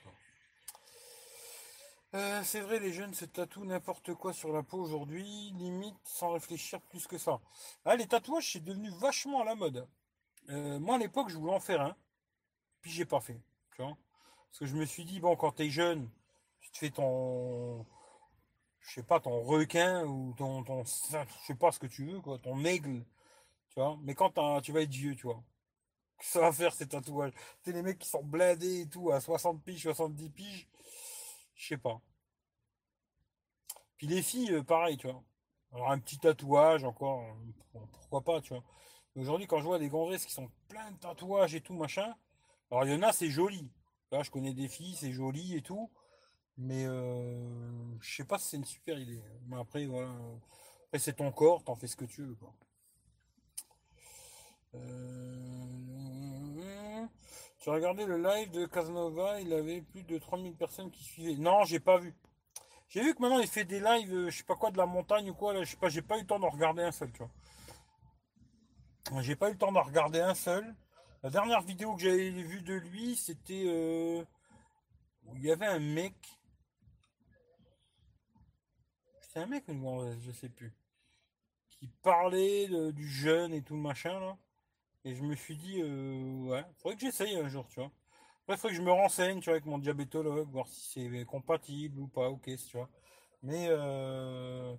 Euh, 2.14 2.43
c'est 2.44 2.60
vrai, 2.60 2.78
les 2.78 2.93
jeunes 2.93 3.14
se 3.14 3.24
tatouent 3.24 3.64
n'importe 3.64 4.14
quoi 4.14 4.32
sur 4.32 4.52
la 4.52 4.62
peau 4.62 4.78
aujourd'hui, 4.78 5.24
limite 5.56 5.97
sans 6.05 6.31
réfléchir 6.31 6.81
plus 6.82 7.09
que 7.09 7.18
ça. 7.18 7.40
Ah, 7.85 7.97
les 7.97 8.06
tatouages, 8.06 8.52
c'est 8.52 8.62
devenu 8.62 8.90
vachement 9.01 9.40
à 9.40 9.44
la 9.44 9.56
mode. 9.56 9.89
Euh, 10.51 10.78
moi, 10.78 10.94
à 10.97 10.98
l'époque, 10.98 11.31
je 11.31 11.36
voulais 11.36 11.55
en 11.55 11.60
faire 11.60 11.81
un, 11.81 11.97
puis 12.82 12.93
j'ai 12.93 13.05
pas 13.05 13.20
fait, 13.20 13.40
tu 13.74 13.82
vois. 13.82 13.97
Parce 14.47 14.59
que 14.60 14.66
je 14.66 14.76
me 14.76 14.85
suis 14.85 15.05
dit, 15.05 15.18
bon, 15.18 15.35
quand 15.35 15.52
t'es 15.52 15.70
jeune, 15.70 16.09
tu 16.60 16.70
te 16.70 16.78
fais 16.78 16.90
ton, 16.90 17.85
je 18.85 18.94
sais 18.94 19.02
pas, 19.02 19.20
ton 19.20 19.40
requin 19.43 20.05
ou 20.05 20.35
ton, 20.36 20.62
ton, 20.62 20.85
je 20.85 20.90
sais 21.47 21.55
pas 21.55 21.73
ce 21.73 21.78
que 21.78 21.86
tu 21.86 22.06
veux, 22.06 22.20
quoi, 22.20 22.39
ton 22.39 22.65
aigle, 22.65 23.05
tu 23.70 23.81
vois. 23.81 23.98
Mais 24.02 24.15
quand 24.15 24.31
tu 24.61 24.73
vas 24.73 24.82
être 24.82 24.90
vieux, 24.90 25.16
tu 25.16 25.27
vois, 25.27 25.43
que 26.19 26.24
ça 26.24 26.40
va 26.40 26.52
faire 26.52 26.73
ces 26.74 26.86
tatouages? 26.86 27.32
Tu 27.62 27.73
les 27.73 27.82
mecs 27.82 27.98
qui 27.98 28.09
sont 28.09 28.23
blindés 28.23 28.82
et 28.82 28.89
tout, 28.89 29.11
à 29.11 29.20
60 29.20 29.62
piges, 29.62 29.82
70 29.82 30.31
piges, 30.31 30.69
je 31.55 31.69
sais 31.69 31.78
pas. 31.78 32.01
Puis 33.97 34.06
les 34.06 34.23
filles, 34.23 34.52
euh, 34.52 34.62
pareil, 34.62 34.97
tu 34.97 35.09
vois. 35.09 35.23
Alors 35.73 35.90
un 35.90 35.98
petit 35.98 36.19
tatouage 36.19 36.85
encore, 36.85 37.23
euh, 37.74 37.78
pourquoi 37.93 38.20
pas, 38.23 38.40
tu 38.40 38.55
vois. 38.55 38.62
Aujourd'hui, 39.16 39.47
quand 39.47 39.59
je 39.59 39.65
vois 39.65 39.78
des 39.78 39.89
gonzesses 39.89 40.27
qui 40.27 40.32
sont 40.32 40.51
plein 40.69 40.90
de 40.90 40.98
tatouages 40.98 41.55
et 41.55 41.61
tout, 41.61 41.74
machin, 41.74 42.15
alors 42.70 42.85
il 42.85 42.93
y 42.93 42.94
en 42.94 43.02
a, 43.02 43.12
c'est 43.12 43.31
joli. 43.31 43.70
Là, 44.11 44.23
je 44.23 44.31
connais 44.31 44.55
des 44.55 44.69
filles, 44.69 44.97
c'est 44.97 45.12
joli 45.12 45.56
et 45.56 45.62
tout. 45.62 45.90
Mais 46.56 46.85
euh, 46.86 47.98
je 48.01 48.16
sais 48.16 48.24
pas 48.24 48.39
si 48.39 48.48
c'est 48.48 48.56
une 48.56 48.64
super 48.64 48.98
idée. 48.98 49.20
Mais 49.48 49.59
après, 49.59 49.86
voilà. 49.86 50.10
Après, 50.86 50.98
c'est 50.98 51.14
ton 51.14 51.32
corps, 51.32 51.64
t'en 51.64 51.74
fais 51.74 51.86
ce 51.86 51.97
que 51.97 52.05
tu 52.05 52.22
veux, 52.22 52.35
quoi. 52.35 52.55
Euh, 54.74 57.06
Tu 57.59 57.70
as 57.70 57.72
regardé 57.72 58.05
le 58.05 58.18
live 58.18 58.51
de 58.51 58.66
Casanova, 58.66 59.40
il 59.40 59.52
avait 59.52 59.81
plus 59.81 60.02
de 60.02 60.18
3000 60.18 60.55
personnes 60.55 60.90
qui 60.90 61.02
suivaient. 61.02 61.36
Non, 61.36 61.64
j'ai 61.64 61.81
pas 61.81 61.98
vu. 61.98 62.14
J'ai 62.89 63.02
vu 63.02 63.14
que 63.14 63.22
maintenant 63.22 63.40
il 63.40 63.48
fait 63.48 63.64
des 63.64 63.81
lives, 63.81 64.14
euh, 64.14 64.31
je 64.31 64.39
sais 64.39 64.44
pas 64.44 64.55
quoi, 64.55 64.70
de 64.70 64.76
la 64.76 64.86
montagne 64.86 65.31
ou 65.31 65.35
quoi, 65.35 65.55
là, 65.55 65.64
je 65.64 65.70
sais 65.70 65.76
pas, 65.76 65.89
j'ai 65.89 66.02
pas 66.02 66.18
eu 66.18 66.20
le 66.20 66.26
temps 66.26 66.39
d'en 66.39 66.51
regarder 66.51 66.82
un 66.82 66.93
seul, 66.93 67.10
tu 67.12 67.18
vois. 67.18 69.22
J'ai 69.22 69.36
pas 69.36 69.48
eu 69.48 69.52
le 69.52 69.59
temps 69.59 69.72
d'en 69.72 69.82
regarder 69.82 70.20
un 70.20 70.35
seul. 70.35 70.74
La 71.22 71.31
dernière 71.31 71.62
vidéo 71.62 71.94
que 71.94 72.02
j'avais 72.02 72.31
vue 72.31 72.62
de 72.62 72.74
lui, 72.74 73.16
c'était 73.16 73.64
où 75.26 75.36
il 75.36 75.43
y 75.43 75.51
avait 75.51 75.66
un 75.66 75.78
mec. 75.78 76.14
C'était 79.35 79.47
un 79.47 79.48
mec 79.48 79.65
gonzesse, 79.69 80.20
je 80.23 80.31
sais 80.31 80.48
plus. 80.48 80.73
Qui 81.70 81.89
parlait 82.02 82.69
de- 82.69 82.90
du 82.90 83.06
jeune 83.09 83.52
et 83.52 83.62
tout 83.62 83.74
le 83.74 83.81
machin 83.81 84.19
là. 84.20 84.36
Et 85.05 85.15
je 85.16 85.23
me 85.24 85.36
suis 85.36 85.56
dit, 85.56 85.81
euh, 85.82 86.48
ouais, 86.48 86.65
faudrait 86.78 86.97
que 86.97 87.02
j'essaye 87.02 87.36
un 87.36 87.48
jour, 87.48 87.69
tu 87.69 87.81
vois. 87.81 87.90
Après, 88.44 88.56
faudrait 88.59 88.70
que 88.77 88.82
je 88.82 88.86
me 88.86 88.93
renseigne, 88.93 89.40
tu 89.40 89.47
vois, 89.47 89.55
avec 89.55 89.66
mon 89.66 89.78
diabétologue, 89.78 90.51
voir 90.51 90.69
si 90.69 90.93
c'est 91.11 91.24
compatible 91.27 92.01
ou 92.01 92.09
pas, 92.09 92.31
ok, 92.31 92.44
tu 92.47 92.77
vois. 92.78 92.90
Mais 93.43 93.69
euh... 93.70 94.74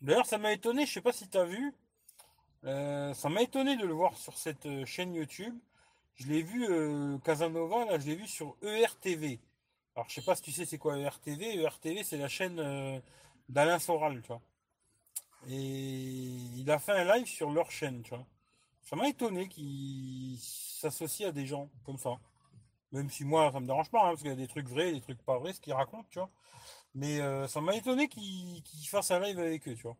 D'ailleurs, 0.00 0.24
ça 0.26 0.38
m'a 0.38 0.52
étonné, 0.52 0.86
je 0.86 0.92
sais 0.92 1.00
pas 1.02 1.12
si 1.12 1.28
tu 1.28 1.36
as 1.38 1.44
vu, 1.44 1.72
euh, 2.64 3.14
ça 3.14 3.28
m'a 3.30 3.42
étonné 3.42 3.76
de 3.76 3.86
le 3.86 3.94
voir 3.94 4.16
sur 4.16 4.36
cette 4.38 4.66
euh, 4.66 4.86
chaîne 4.86 5.14
YouTube. 5.14 5.54
Je 6.16 6.28
l'ai 6.28 6.42
vu, 6.42 6.66
Casanova, 7.24 7.86
là, 7.86 7.98
je 7.98 8.06
l'ai 8.06 8.16
vu 8.16 8.26
sur 8.28 8.56
ERTV. 8.62 9.40
Alors, 9.96 10.08
je 10.10 10.14
sais 10.14 10.22
pas 10.22 10.36
si 10.36 10.42
tu 10.42 10.52
sais 10.52 10.66
c'est 10.66 10.76
quoi 10.76 10.98
ERTV. 10.98 11.62
ERTV, 11.62 12.04
c'est 12.04 12.18
la 12.18 12.28
chaîne 12.28 12.58
euh, 12.60 13.00
d'Alain 13.48 13.78
Soral, 13.78 14.20
tu 14.20 14.28
vois. 14.28 14.42
Et 15.48 15.54
il 15.54 16.70
a 16.70 16.78
fait 16.78 16.92
un 16.92 17.16
live 17.16 17.26
sur 17.26 17.50
leur 17.50 17.70
chaîne, 17.70 18.02
tu 18.02 18.10
vois. 18.10 18.26
Ça 18.82 18.94
m'a 18.94 19.08
étonné 19.08 19.48
qu'il 19.48 20.38
s'associe 20.38 21.26
à 21.26 21.32
des 21.32 21.46
gens 21.46 21.70
comme 21.84 21.98
ça. 21.98 22.18
Même 22.92 23.08
si 23.10 23.24
moi, 23.24 23.50
ça 23.52 23.58
me 23.58 23.66
dérange 23.66 23.90
pas, 23.90 24.02
hein, 24.02 24.08
parce 24.10 24.20
qu'il 24.20 24.30
y 24.30 24.34
a 24.34 24.36
des 24.36 24.46
trucs 24.46 24.68
vrais, 24.68 24.92
des 24.92 25.00
trucs 25.00 25.22
pas 25.22 25.38
vrais, 25.38 25.54
ce 25.54 25.60
qu'il 25.60 25.72
raconte, 25.72 26.08
tu 26.10 26.18
vois. 26.18 26.30
Mais 26.94 27.20
euh, 27.20 27.48
ça 27.48 27.60
m'a 27.62 27.74
étonné 27.74 28.08
qu'il 28.08 28.62
fasse 28.88 29.10
un 29.10 29.20
live 29.20 29.38
avec 29.38 29.66
eux, 29.66 29.74
tu 29.74 29.82
vois. 29.82 29.96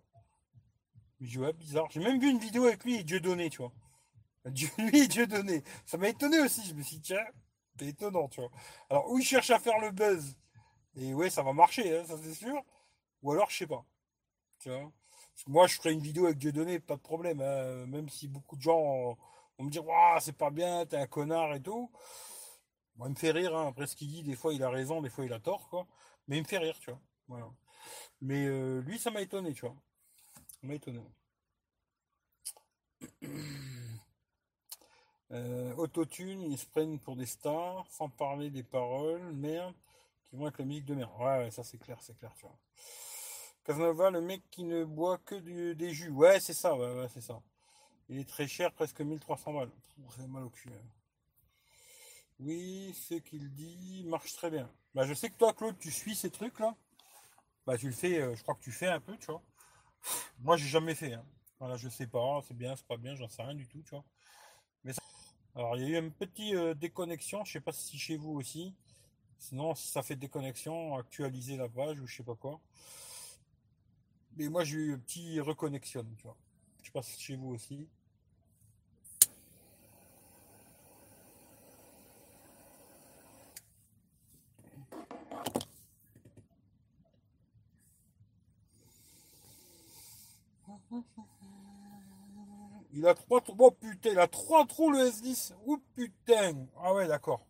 Je 1.21 1.53
bizarre. 1.53 1.91
J'ai 1.91 2.01
même 2.01 2.21
vu 2.21 2.29
une 2.29 2.39
vidéo 2.39 2.67
avec 2.67 2.85
lui 2.85 2.97
et 2.97 3.05
Dieu 3.05 3.21
donné, 3.21 3.49
tu 3.49 3.59
vois. 3.59 3.73
Dieu, 4.45 4.69
lui 4.79 5.01
et 5.01 5.09
Dieu 5.09 5.27
donné. 5.27 5.63
Ça 5.87 5.97
m'a 5.97 6.09
étonné 6.09 6.39
aussi. 6.41 6.63
Je 6.69 6.75
me 6.75 6.83
suis 6.83 6.97
dit, 6.97 7.03
tiens, 7.03 7.25
c'est 7.79 7.87
étonnant, 7.87 8.29
tu 8.29 8.41
vois. 8.41 8.51
Alors, 8.91 9.11
où 9.11 9.19
il 9.19 9.25
cherche 9.25 9.51
à 9.51 9.59
faire 9.59 9.79
le 9.81 9.91
buzz. 9.91 10.37
Et 10.97 11.15
ouais, 11.15 11.31
ça 11.31 11.43
va 11.43 11.53
marcher, 11.53 11.99
hein, 11.99 12.05
ça 12.07 12.17
c'est 12.23 12.35
sûr. 12.35 12.63
Ou 13.23 13.33
alors, 13.33 13.51
je 13.51 13.59
sais 13.59 13.67
pas. 13.67 13.85
Tu 14.61 14.71
vois. 14.71 14.91
moi, 15.47 15.67
je 15.67 15.77
ferai 15.77 15.93
une 15.93 16.01
vidéo 16.01 16.27
avec 16.27 16.39
Dieu 16.39 16.53
donné, 16.53 16.81
pas 16.81 16.97
de 16.97 17.01
problème. 17.01 17.41
Hein. 17.41 17.87
Même 17.87 18.09
si 18.09 18.29
beaucoup 18.29 18.57
de 18.57 18.63
gens 18.63 19.17
vont 19.59 19.65
me 19.65 19.71
dire, 19.71 19.85
c'est 20.21 20.37
pas 20.37 20.51
bien, 20.51 20.87
t'es 20.87 20.97
un 20.97 21.07
connard 21.07 21.55
et 21.55 21.63
tout. 21.63 21.91
Moi, 22.97 23.09
il 23.09 23.11
me 23.11 23.17
fait 23.17 23.31
rire, 23.31 23.55
hein. 23.57 23.69
après 23.69 23.87
ce 23.87 23.97
qu'il 23.97 24.09
dit, 24.09 24.23
des 24.23 24.37
fois 24.37 24.55
il 24.55 24.63
a 24.63 24.71
raison, 24.71 25.03
des 25.03 25.11
fois 25.11 25.25
il 25.27 25.33
a 25.33 25.41
tort, 25.41 25.69
quoi. 25.69 25.87
Mais 26.29 26.39
il 26.39 26.43
me 26.43 26.49
fait 26.49 26.59
rire, 26.59 26.79
tu 26.81 26.91
vois. 26.91 27.01
Voilà. 27.29 27.51
Mais 28.21 28.47
euh, 28.47 28.81
lui, 28.83 28.99
ça 28.99 29.11
m'a 29.11 29.21
étonné, 29.23 29.53
tu 29.53 29.67
vois. 29.67 29.77
Ça 30.61 30.67
m'a 30.67 30.75
étonné. 30.75 31.01
Euh, 35.33 35.75
autotune, 35.75 36.43
ils 36.43 36.59
se 36.59 36.67
prennent 36.67 36.99
pour 37.01 37.17
des 37.17 37.27
stars, 37.27 37.85
sans 37.91 38.09
parler 38.09 38.51
des 38.51 38.63
paroles, 38.63 39.33
merde, 39.33 39.75
qui 40.25 40.37
vont 40.37 40.49
être 40.49 40.59
la 40.59 40.65
musique 40.65 40.85
de 40.85 40.95
merde. 40.95 41.11
Ouais, 41.19 41.51
ça 41.51 41.65
c'est 41.65 41.79
clair, 41.79 41.99
c'est 42.01 42.17
clair, 42.17 42.33
tu 42.37 42.47
vois. 42.47 42.57
Casanova, 43.65 44.11
le 44.11 44.21
mec 44.21 44.43
qui 44.51 44.63
ne 44.63 44.85
boit 44.85 45.19
que 45.19 45.35
des 45.73 45.93
jus. 45.93 46.11
Ouais, 46.11 46.39
c'est 46.39 46.55
ça, 46.55 46.77
ouais, 46.77 46.95
ouais 46.95 47.09
c'est 47.13 47.21
ça. 47.21 47.43
Il 48.09 48.19
est 48.19 48.29
très 48.29 48.47
cher, 48.47 48.73
presque 48.73 49.01
1300 49.01 49.53
balles. 49.53 49.71
C'est 50.17 50.29
mal 50.29 50.45
au 50.45 50.51
cul. 50.51 50.69
Hein. 50.69 50.87
Oui, 52.39 52.95
ce 52.95 53.15
qu'il 53.15 53.53
dit 53.53 54.05
marche 54.07 54.35
très 54.35 54.51
bien. 54.51 54.71
Bah, 54.95 55.05
je 55.05 55.15
sais 55.15 55.31
que 55.31 55.37
toi, 55.37 55.53
Claude, 55.53 55.77
tu 55.79 55.91
suis 55.91 56.15
ces 56.15 56.31
trucs-là. 56.31 56.77
Bah, 57.67 57.77
tu 57.77 57.87
le 57.87 57.93
fais, 57.93 58.21
euh, 58.21 58.37
je 58.37 58.43
crois 58.43 58.55
que 58.55 58.63
tu 58.63 58.71
fais 58.71 58.87
un 58.87 59.01
peu, 59.01 59.17
tu 59.19 59.27
vois. 59.27 59.43
Moi, 60.41 60.57
j'ai 60.57 60.69
jamais 60.69 60.95
fait. 60.95 61.15
Hein. 61.15 61.25
Voilà, 61.59 61.77
je 61.77 61.89
sais 61.89 62.07
pas, 62.07 62.41
c'est 62.47 62.57
bien, 62.57 62.77
c'est 62.77 62.87
pas 62.87 62.99
bien, 62.99 63.15
j'en 63.15 63.29
sais 63.29 63.43
rien 63.43 63.55
du 63.55 63.67
tout, 63.67 63.83
tu 63.83 63.91
vois. 63.91 64.05
Alors, 65.57 65.75
il 65.79 65.85
y 65.85 65.87
a 65.87 65.99
eu 65.99 66.03
une 66.03 66.13
petite 66.13 66.55
euh, 66.55 66.75
déconnexion, 66.75 67.43
je 67.47 67.53
sais 67.53 67.61
pas 67.61 67.73
si 67.73 67.99
chez 67.99 68.19
vous 68.19 68.33
aussi. 68.33 68.75
Sinon, 69.39 69.75
si 69.75 69.89
ça 69.89 70.03
fait 70.03 70.15
déconnexion, 70.15 70.97
actualiser 70.97 71.57
la 71.57 71.67
page 71.67 71.99
ou 71.99 72.07
je 72.07 72.17
sais 72.17 72.23
pas 72.23 72.35
quoi. 72.35 72.61
Mais 74.37 74.51
moi, 74.51 74.65
j'ai 74.65 74.77
eu 74.77 74.95
un 74.95 74.99
petit 74.99 75.41
reconnexion, 75.41 76.05
tu 76.19 76.25
vois. 76.25 76.37
Je 76.83 76.87
sais 76.87 76.93
pas 76.93 77.03
si 77.03 77.19
chez 77.19 77.37
vous 77.37 77.49
aussi. 77.49 77.89
Il 92.97 93.07
a 93.07 93.15
trois 93.15 93.43
trous. 93.43 93.55
Oh 93.59 93.71
putain, 93.71 94.11
il 94.13 94.19
a 94.19 94.27
trois 94.27 94.65
trous 94.67 94.91
le 94.91 95.01
S10. 95.01 95.53
Oh 95.67 95.79
putain. 95.95 96.67
Ah 96.83 96.95
ouais, 96.95 97.07
d'accord. 97.07 97.45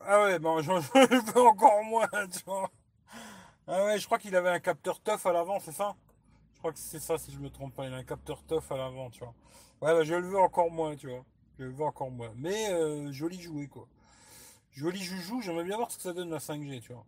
Ah 0.00 0.24
ouais, 0.24 0.38
bon, 0.38 0.60
j'en 0.62 0.80
veux 0.80 1.40
encore 1.40 1.82
moins, 1.84 2.08
tu 2.30 2.44
vois. 2.44 2.70
Ah 3.66 3.84
ouais, 3.84 3.98
je 3.98 4.06
crois 4.06 4.18
qu'il 4.18 4.34
avait 4.36 4.50
un 4.50 4.60
capteur 4.60 5.00
TOF 5.00 5.24
à 5.26 5.32
l'avant, 5.32 5.60
c'est 5.60 5.72
ça? 5.72 5.94
Je 6.54 6.58
crois 6.58 6.72
que 6.72 6.78
c'est 6.78 6.98
ça, 6.98 7.18
si 7.18 7.32
je 7.32 7.38
me 7.38 7.50
trompe 7.50 7.74
pas. 7.74 7.86
Il 7.86 7.94
a 7.94 7.96
un 7.96 8.04
capteur 8.04 8.42
TOF 8.42 8.70
à 8.72 8.76
l'avant, 8.76 9.10
tu 9.10 9.20
vois. 9.20 9.34
Ouais, 9.80 9.92
bah, 9.94 10.02
je 10.04 10.14
le 10.14 10.26
veux 10.28 10.38
encore 10.38 10.70
moins, 10.70 10.96
tu 10.96 11.08
vois. 11.08 11.24
Je 11.58 11.64
le 11.64 11.70
veux 11.72 11.84
encore 11.84 12.10
moins. 12.10 12.32
Mais 12.36 12.70
euh, 12.72 13.12
joli 13.12 13.40
jouet, 13.40 13.68
quoi. 13.68 13.86
Joli 14.72 15.02
joujou, 15.02 15.40
j'aimerais 15.40 15.64
bien 15.64 15.76
voir 15.76 15.90
ce 15.90 15.96
que 15.98 16.02
ça 16.02 16.12
donne 16.12 16.30
la 16.30 16.40
5G, 16.40 16.80
tu 16.80 16.92
vois. 16.92 17.06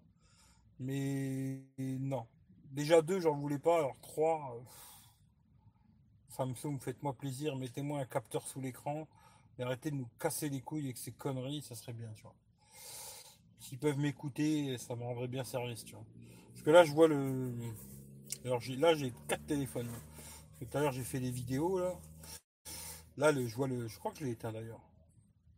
Mais 0.80 1.60
non. 1.78 2.26
Déjà 2.70 3.02
deux, 3.02 3.20
j'en 3.20 3.34
voulais 3.34 3.58
pas, 3.58 3.78
alors 3.78 3.98
trois. 4.00 4.56
Euh, 4.56 4.60
Samsung, 6.36 6.78
faites-moi 6.78 7.14
plaisir, 7.14 7.56
mettez-moi 7.56 8.00
un 8.00 8.04
capteur 8.04 8.46
sous 8.46 8.60
l'écran 8.60 9.08
et 9.58 9.62
arrêtez 9.62 9.90
de 9.90 9.96
nous 9.96 10.08
casser 10.18 10.50
les 10.50 10.60
couilles 10.60 10.84
avec 10.84 10.98
ces 10.98 11.12
conneries, 11.12 11.62
ça 11.62 11.74
serait 11.74 11.94
bien, 11.94 12.12
tu 12.14 12.24
vois. 12.24 12.34
S'ils 13.58 13.78
peuvent 13.78 13.98
m'écouter, 13.98 14.76
ça 14.76 14.94
me 14.96 15.02
rendrait 15.02 15.28
bien 15.28 15.44
service. 15.44 15.84
Parce 15.84 16.62
que 16.62 16.70
là, 16.70 16.84
je 16.84 16.92
vois 16.92 17.08
le. 17.08 17.54
Alors 18.44 18.60
là, 18.76 18.94
j'ai 18.94 19.14
quatre 19.28 19.46
téléphones. 19.46 19.88
tout 20.60 20.76
à 20.76 20.80
l'heure, 20.80 20.92
j'ai 20.92 21.04
fait 21.04 21.20
des 21.20 21.30
vidéos, 21.30 21.78
là. 21.78 21.98
Là, 23.16 23.32
je 23.32 23.56
vois 23.56 23.66
le. 23.66 23.88
Je 23.88 23.98
crois 23.98 24.12
que 24.12 24.18
je 24.18 24.24
l'ai 24.24 24.32
éteint 24.32 24.52
d'ailleurs. 24.52 24.82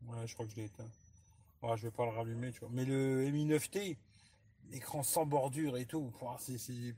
Ouais, 0.07 0.27
je 0.27 0.35
crois 0.35 0.47
que 0.47 0.53
je 0.53 0.57
l'ai 0.57 0.67
éteint. 0.67 0.89
Ouais, 1.63 1.77
je 1.77 1.83
vais 1.83 1.91
pas 1.91 2.05
le 2.05 2.13
rallumer. 2.13 2.53
Mais 2.71 2.85
le 2.85 3.29
Mi 3.33 3.47
9T, 3.47 3.97
écran 4.73 5.03
sans 5.03 5.27
bordure 5.27 5.77
et 5.77 5.87
tout, 5.87 6.13
c'est 6.39 6.95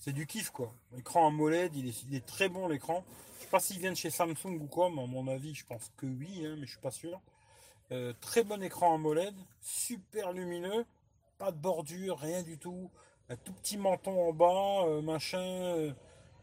c'est 0.00 0.12
du 0.12 0.26
kiff 0.26 0.50
quoi. 0.50 0.72
L'écran 0.92 1.28
AMOLED, 1.28 1.76
il 1.76 1.86
est, 1.88 2.02
il 2.08 2.14
est 2.16 2.26
très 2.26 2.48
bon 2.48 2.66
l'écran. 2.68 3.04
Je 3.36 3.44
sais 3.44 3.50
pas 3.50 3.60
s'il 3.60 3.78
vient 3.78 3.92
de 3.92 3.96
chez 3.96 4.10
Samsung 4.10 4.58
ou 4.60 4.66
quoi, 4.66 4.90
mais 4.90 5.02
à 5.02 5.06
mon 5.06 5.28
avis, 5.28 5.54
je 5.54 5.64
pense 5.64 5.92
que 5.96 6.06
oui, 6.06 6.44
hein, 6.44 6.56
mais 6.58 6.66
je 6.66 6.72
suis 6.72 6.80
pas 6.80 6.90
sûr. 6.90 7.20
Euh, 7.92 8.14
très 8.20 8.42
bon 8.42 8.62
écran 8.62 8.94
AMOLED, 8.94 9.34
super 9.60 10.32
lumineux, 10.32 10.86
pas 11.38 11.52
de 11.52 11.58
bordure, 11.58 12.18
rien 12.18 12.42
du 12.42 12.58
tout. 12.58 12.90
Un 13.28 13.36
tout 13.36 13.52
petit 13.52 13.76
menton 13.76 14.28
en 14.28 14.32
bas, 14.32 14.86
euh, 14.86 15.02
machin, 15.02 15.38
euh, 15.38 15.92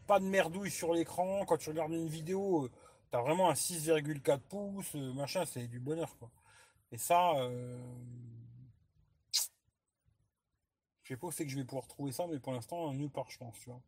pas 0.06 0.20
de 0.20 0.24
merdouille 0.24 0.70
sur 0.70 0.94
l'écran. 0.94 1.44
Quand 1.44 1.56
tu 1.58 1.70
regardes 1.70 1.92
une 1.92 2.08
vidéo, 2.08 2.68
tu 3.10 3.18
as 3.18 3.20
vraiment 3.20 3.50
un 3.50 3.54
6,4 3.54 4.38
pouces, 4.38 4.94
machin, 4.94 5.44
c'est 5.44 5.66
du 5.66 5.80
bonheur 5.80 6.16
quoi. 6.18 6.30
Et 6.92 6.96
ça, 6.96 7.34
je 11.08 11.14
sais 11.14 11.18
pas 11.18 11.30
c'est 11.30 11.46
que 11.46 11.50
je 11.50 11.56
vais 11.56 11.64
pouvoir 11.64 11.86
trouver 11.86 12.12
ça, 12.12 12.26
mais 12.26 12.38
pour 12.38 12.52
l'instant, 12.52 12.92
nulle 12.92 13.10
part, 13.10 13.30
je 13.30 13.38
pense, 13.38 13.58
tu 13.60 13.70
vois. 13.70 13.80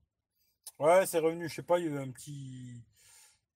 Ouais, 0.79 1.05
c'est 1.05 1.19
revenu, 1.19 1.51
je 1.51 1.55
sais 1.55 1.63
pas, 1.63 1.79
il 1.79 1.85
y 1.85 1.89
a 1.89 1.91
eu 1.91 1.99
un 1.99 2.11
petit, 2.11 2.83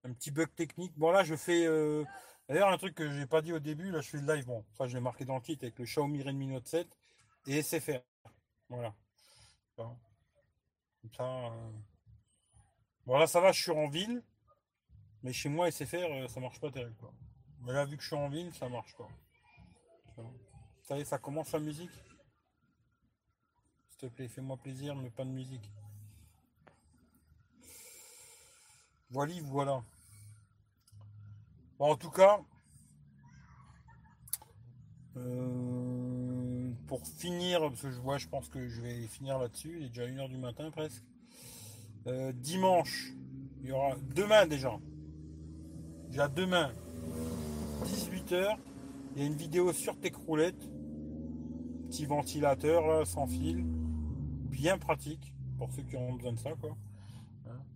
un 0.04 0.12
petit 0.12 0.30
bug 0.30 0.54
technique. 0.54 0.92
Bon, 0.98 1.10
là, 1.10 1.24
je 1.24 1.34
fais. 1.34 1.64
Euh, 1.64 2.04
d'ailleurs, 2.46 2.68
un 2.68 2.76
truc 2.76 2.94
que 2.94 3.10
j'ai 3.10 3.26
pas 3.26 3.40
dit 3.40 3.54
au 3.54 3.58
début, 3.60 3.90
là, 3.90 4.02
je 4.02 4.10
fais 4.10 4.18
le 4.18 4.34
live. 4.34 4.44
Bon, 4.44 4.66
ça, 4.74 4.86
je 4.86 4.94
l'ai 4.94 5.00
marqué 5.00 5.24
dans 5.24 5.36
le 5.36 5.40
titre 5.40 5.64
avec 5.64 5.78
le 5.78 5.86
Xiaomi 5.86 6.22
Redmi 6.22 6.48
Note 6.48 6.68
7 6.68 6.86
et 7.46 7.62
SFR. 7.62 8.02
Voilà. 8.68 8.94
Comme 9.76 9.96
ça. 11.16 11.24
Euh, 11.24 11.70
bon, 13.06 13.16
là, 13.16 13.26
ça 13.26 13.40
va, 13.40 13.50
je 13.52 13.62
suis 13.62 13.72
en 13.72 13.88
ville. 13.88 14.22
Mais 15.22 15.32
chez 15.32 15.48
moi, 15.48 15.70
SFR, 15.70 15.94
euh, 15.94 16.28
ça 16.28 16.38
marche 16.38 16.60
pas 16.60 16.70
terrible, 16.70 16.96
quoi. 16.96 17.14
Mais 17.62 17.72
là, 17.72 17.86
vu 17.86 17.96
que 17.96 18.02
je 18.02 18.08
suis 18.08 18.16
en 18.16 18.28
ville, 18.28 18.52
ça 18.52 18.68
marche, 18.68 18.94
est, 20.90 21.04
ça 21.04 21.18
commence 21.18 21.50
la 21.52 21.60
musique 21.60 21.90
S'il 23.94 24.08
te 24.08 24.14
plaît, 24.14 24.26
fais-moi 24.26 24.56
plaisir, 24.56 24.96
mais 24.96 25.08
pas 25.08 25.24
de 25.24 25.30
musique. 25.30 25.70
Voilà, 29.10 29.34
voilà. 29.44 29.84
En 31.78 31.94
tout 31.94 32.10
cas, 32.10 32.40
euh, 35.16 36.72
pour 36.88 37.06
finir, 37.06 37.60
parce 37.60 37.82
que 37.82 37.90
je 37.92 38.00
vois, 38.00 38.18
je 38.18 38.26
pense 38.26 38.48
que 38.48 38.66
je 38.66 38.80
vais 38.80 39.06
finir 39.06 39.38
là-dessus, 39.38 39.76
il 39.78 39.84
est 39.84 39.88
déjà 39.90 40.06
1h 40.06 40.28
du 40.28 40.38
matin 40.38 40.72
presque. 40.72 41.04
Euh, 42.08 42.32
dimanche, 42.32 43.12
il 43.62 43.68
y 43.68 43.72
aura 43.72 43.94
demain 44.12 44.46
déjà. 44.46 44.76
Déjà 46.08 46.26
demain, 46.26 46.72
18h, 47.84 48.58
il 49.14 49.22
y 49.22 49.24
a 49.24 49.26
une 49.26 49.36
vidéo 49.36 49.72
sur 49.72 49.96
tes 50.00 50.10
croulettes. 50.10 50.68
Petit 51.88 52.06
ventilateur 52.06 53.06
sans 53.06 53.28
fil 53.28 53.64
bien 54.54 54.78
pratique 54.78 55.34
pour 55.58 55.72
ceux 55.72 55.82
qui 55.82 55.96
ont 55.96 56.14
besoin 56.14 56.32
de 56.32 56.38
ça, 56.38 56.52
quoi. 56.60 56.76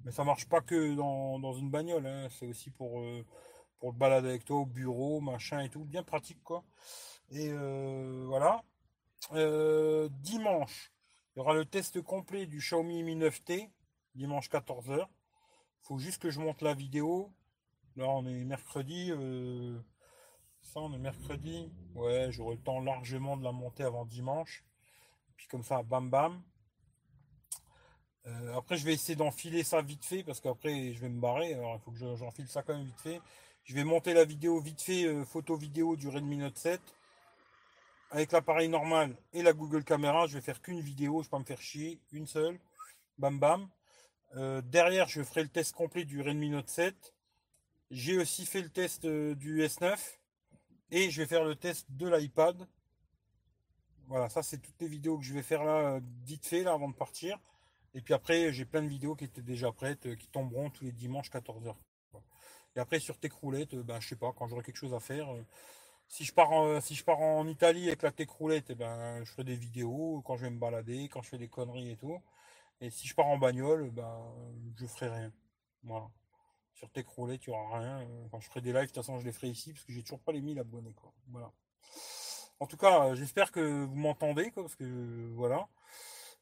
Mais 0.05 0.13
ça 0.13 0.25
marche 0.25 0.47
pas 0.49 0.61
que 0.61 0.95
dans, 0.95 1.53
une 1.53 1.71
bagnole, 1.71 2.07
hein. 2.07 2.29
c'est 2.31 2.47
aussi 2.47 2.71
pour, 2.71 3.01
euh, 3.01 3.25
pour 3.79 3.93
le 3.93 3.99
balade 3.99 4.25
avec 4.25 4.45
toi 4.45 4.59
au 4.59 4.67
bureau, 4.67 5.21
machin 5.21 5.61
et 5.61 5.69
tout, 5.69 5.85
bien 5.85 6.03
pratique, 6.03 6.43
quoi. 6.43 6.65
Et 7.31 7.51
euh, 7.51 8.25
voilà. 8.27 8.65
Euh, 9.33 10.09
dimanche, 10.23 10.93
il 11.35 11.41
y 11.41 11.41
aura 11.41 11.53
le 11.53 11.67
test 11.67 12.01
complet 12.01 12.47
du 12.47 12.59
Xiaomi 12.59 13.03
Mi 13.03 13.17
9T, 13.17 13.69
dimanche 14.15 14.49
14h. 14.49 15.07
Faut 15.83 15.99
juste 15.99 16.23
que 16.23 16.31
je 16.31 16.41
monte 16.41 16.63
la 16.63 16.73
vidéo. 16.73 17.31
Là, 17.97 18.09
on 18.09 18.25
est 18.25 18.45
mercredi. 18.45 19.11
ça, 20.63 20.81
on 20.81 20.93
est 20.95 20.99
mercredi. 20.99 21.71
Ouais, 21.95 22.29
j'aurai 22.31 22.57
le 22.57 22.63
temps 22.63 22.81
largement 22.81 23.37
de 23.37 23.45
la 23.45 23.53
monter 23.53 23.83
avant 23.83 24.07
dimanche. 24.07 24.65
Puis 25.37 25.49
comme 25.49 25.63
ça, 25.63 25.83
bam 25.83 26.09
bam. 26.09 26.43
Euh, 28.29 28.57
après, 28.57 28.77
je 28.77 28.85
vais 28.85 28.93
essayer 28.93 29.17
d'enfiler 29.17 29.65
ça 29.65 29.81
vite 29.83 30.05
fait 30.05 30.23
parce 30.23 30.41
qu'après, 30.41 30.93
je 30.93 31.01
vais 31.01 31.09
me 31.09 31.21
barrer. 31.21 31.55
Alors, 31.55 31.77
il 31.77 31.81
faut 31.81 31.91
que 31.91 32.17
j'enfile 32.17 32.49
ça 32.49 32.63
quand 32.63 32.75
même 32.75 32.87
vite 32.87 33.01
fait. 33.01 33.21
Je 33.65 33.75
vais 33.75 33.85
monter 33.85 34.15
la 34.15 34.25
vidéo 34.25 34.61
vite 34.61 34.81
fait, 34.81 35.05
euh, 35.05 35.25
photo 35.25 35.57
vidéo 35.57 35.97
du 35.97 36.09
Redmi 36.09 36.39
Note 36.39 36.57
7 36.57 36.81
avec 38.11 38.33
l'appareil 38.33 38.69
normal 38.69 39.15
et 39.35 39.43
la 39.43 39.53
Google 39.53 39.85
Caméra. 39.85 40.27
Je 40.27 40.35
vais 40.35 40.41
faire 40.41 40.63
qu'une 40.63 40.81
vidéo, 40.81 41.23
je 41.23 41.27
vais 41.27 41.31
pas 41.31 41.39
me 41.39 41.45
faire 41.45 41.61
chier, 41.61 42.01
une 42.13 42.27
seule. 42.27 42.59
Bam 43.19 43.39
bam. 43.39 43.69
Euh, 44.37 44.63
derrière, 44.63 45.09
je 45.09 45.23
ferai 45.23 45.43
le 45.43 45.49
test 45.49 45.75
complet 45.75 46.05
du 46.05 46.23
Redmi 46.23 46.51
Note 46.51 46.69
7. 46.69 47.15
J'ai 47.91 48.19
aussi 48.19 48.47
fait 48.47 48.63
le 48.63 48.69
test 48.69 49.07
du 49.07 49.63
S9 49.63 49.97
et 50.91 51.11
je 51.11 51.23
vais 51.23 51.27
faire 51.27 51.45
le 51.45 51.55
test 51.55 51.87
de 51.91 52.09
l'iPad. 52.09 52.67
voilà, 54.07 54.29
ça 54.29 54.43
c'est 54.43 54.59
toutes 54.59 54.81
les 54.81 54.89
vidéos 54.89 55.19
que 55.19 55.25
je 55.25 55.33
vais 55.33 55.43
faire 55.43 55.65
là, 55.65 55.99
vite 56.25 56.47
fait, 56.47 56.63
là, 56.63 56.73
avant 56.73 56.89
de 56.89 56.95
partir. 56.95 57.39
Et 57.94 58.01
puis 58.01 58.15
après, 58.15 58.52
j'ai 58.52 58.65
plein 58.65 58.82
de 58.82 58.89
vidéos 58.89 59.16
qui 59.16 59.24
étaient 59.24 59.43
déjà 59.43 59.73
prêtes, 59.73 60.15
qui 60.16 60.28
tomberont 60.28 60.70
tous 60.70 60.85
les 60.85 60.93
dimanches 60.93 61.31
14h. 61.31 61.74
Et 62.77 62.81
après, 62.81 63.01
sur 63.01 63.19
Techroulette, 63.19 63.74
ben, 63.74 64.01
je 64.01 64.09
sais 64.09 64.16
pas, 64.16 64.32
quand 64.36 64.47
j'aurai 64.47 64.62
quelque 64.62 64.77
chose 64.77 64.94
à 64.94 65.01
faire, 65.01 65.28
si 66.09 66.24
je 66.24 66.32
pars 66.32 66.51
en, 66.51 66.81
si 66.81 66.94
je 66.94 67.05
pars 67.05 67.20
en 67.20 67.47
Italie 67.47 67.89
avec 67.89 68.02
la 68.02 68.12
Techroulette, 68.12 68.70
eh 68.70 68.74
ben, 68.74 69.23
je 69.24 69.31
ferai 69.31 69.44
des 69.44 69.56
vidéos 69.56 70.23
quand 70.24 70.36
je 70.36 70.43
vais 70.43 70.51
me 70.51 70.59
balader, 70.59 71.09
quand 71.09 71.23
je 71.23 71.28
fais 71.28 71.39
des 71.39 71.48
conneries 71.48 71.90
et 71.93 71.97
tout. 71.97 72.20
Et 72.81 72.90
si 72.90 73.06
je 73.09 73.15
pars 73.15 73.27
en 73.27 73.39
bagnole, 73.39 73.90
ben, 73.90 74.32
je 74.77 74.86
ferai 74.86 75.09
rien. 75.09 75.32
Voilà. 75.82 76.09
Sur 76.74 76.90
Techroulette, 76.90 77.47
il 77.47 77.51
n'y 77.51 77.56
aura 77.56 77.81
rien. 77.81 78.06
Quand 78.31 78.40
je 78.40 78.48
ferai 78.48 78.60
des 78.60 78.73
lives, 78.73 78.82
de 78.82 78.86
toute 78.86 78.97
façon, 78.97 79.19
je 79.19 79.24
les 79.24 79.32
ferai 79.32 79.48
ici 79.48 79.73
parce 79.73 79.85
que 79.85 79.93
j'ai 79.93 80.02
toujours 80.02 80.20
pas 80.20 80.32
les 80.32 80.40
1000 80.40 80.59
abonnés. 80.59 80.94
Quoi. 80.94 81.12
Voilà. 81.28 81.52
En 82.60 82.66
tout 82.66 82.77
cas, 82.77 83.15
j'espère 83.15 83.52
que 83.52 83.85
vous 83.85 83.97
m'entendez, 83.97 84.51
parce 84.52 84.77
que 84.77 85.31
voilà. 85.35 85.69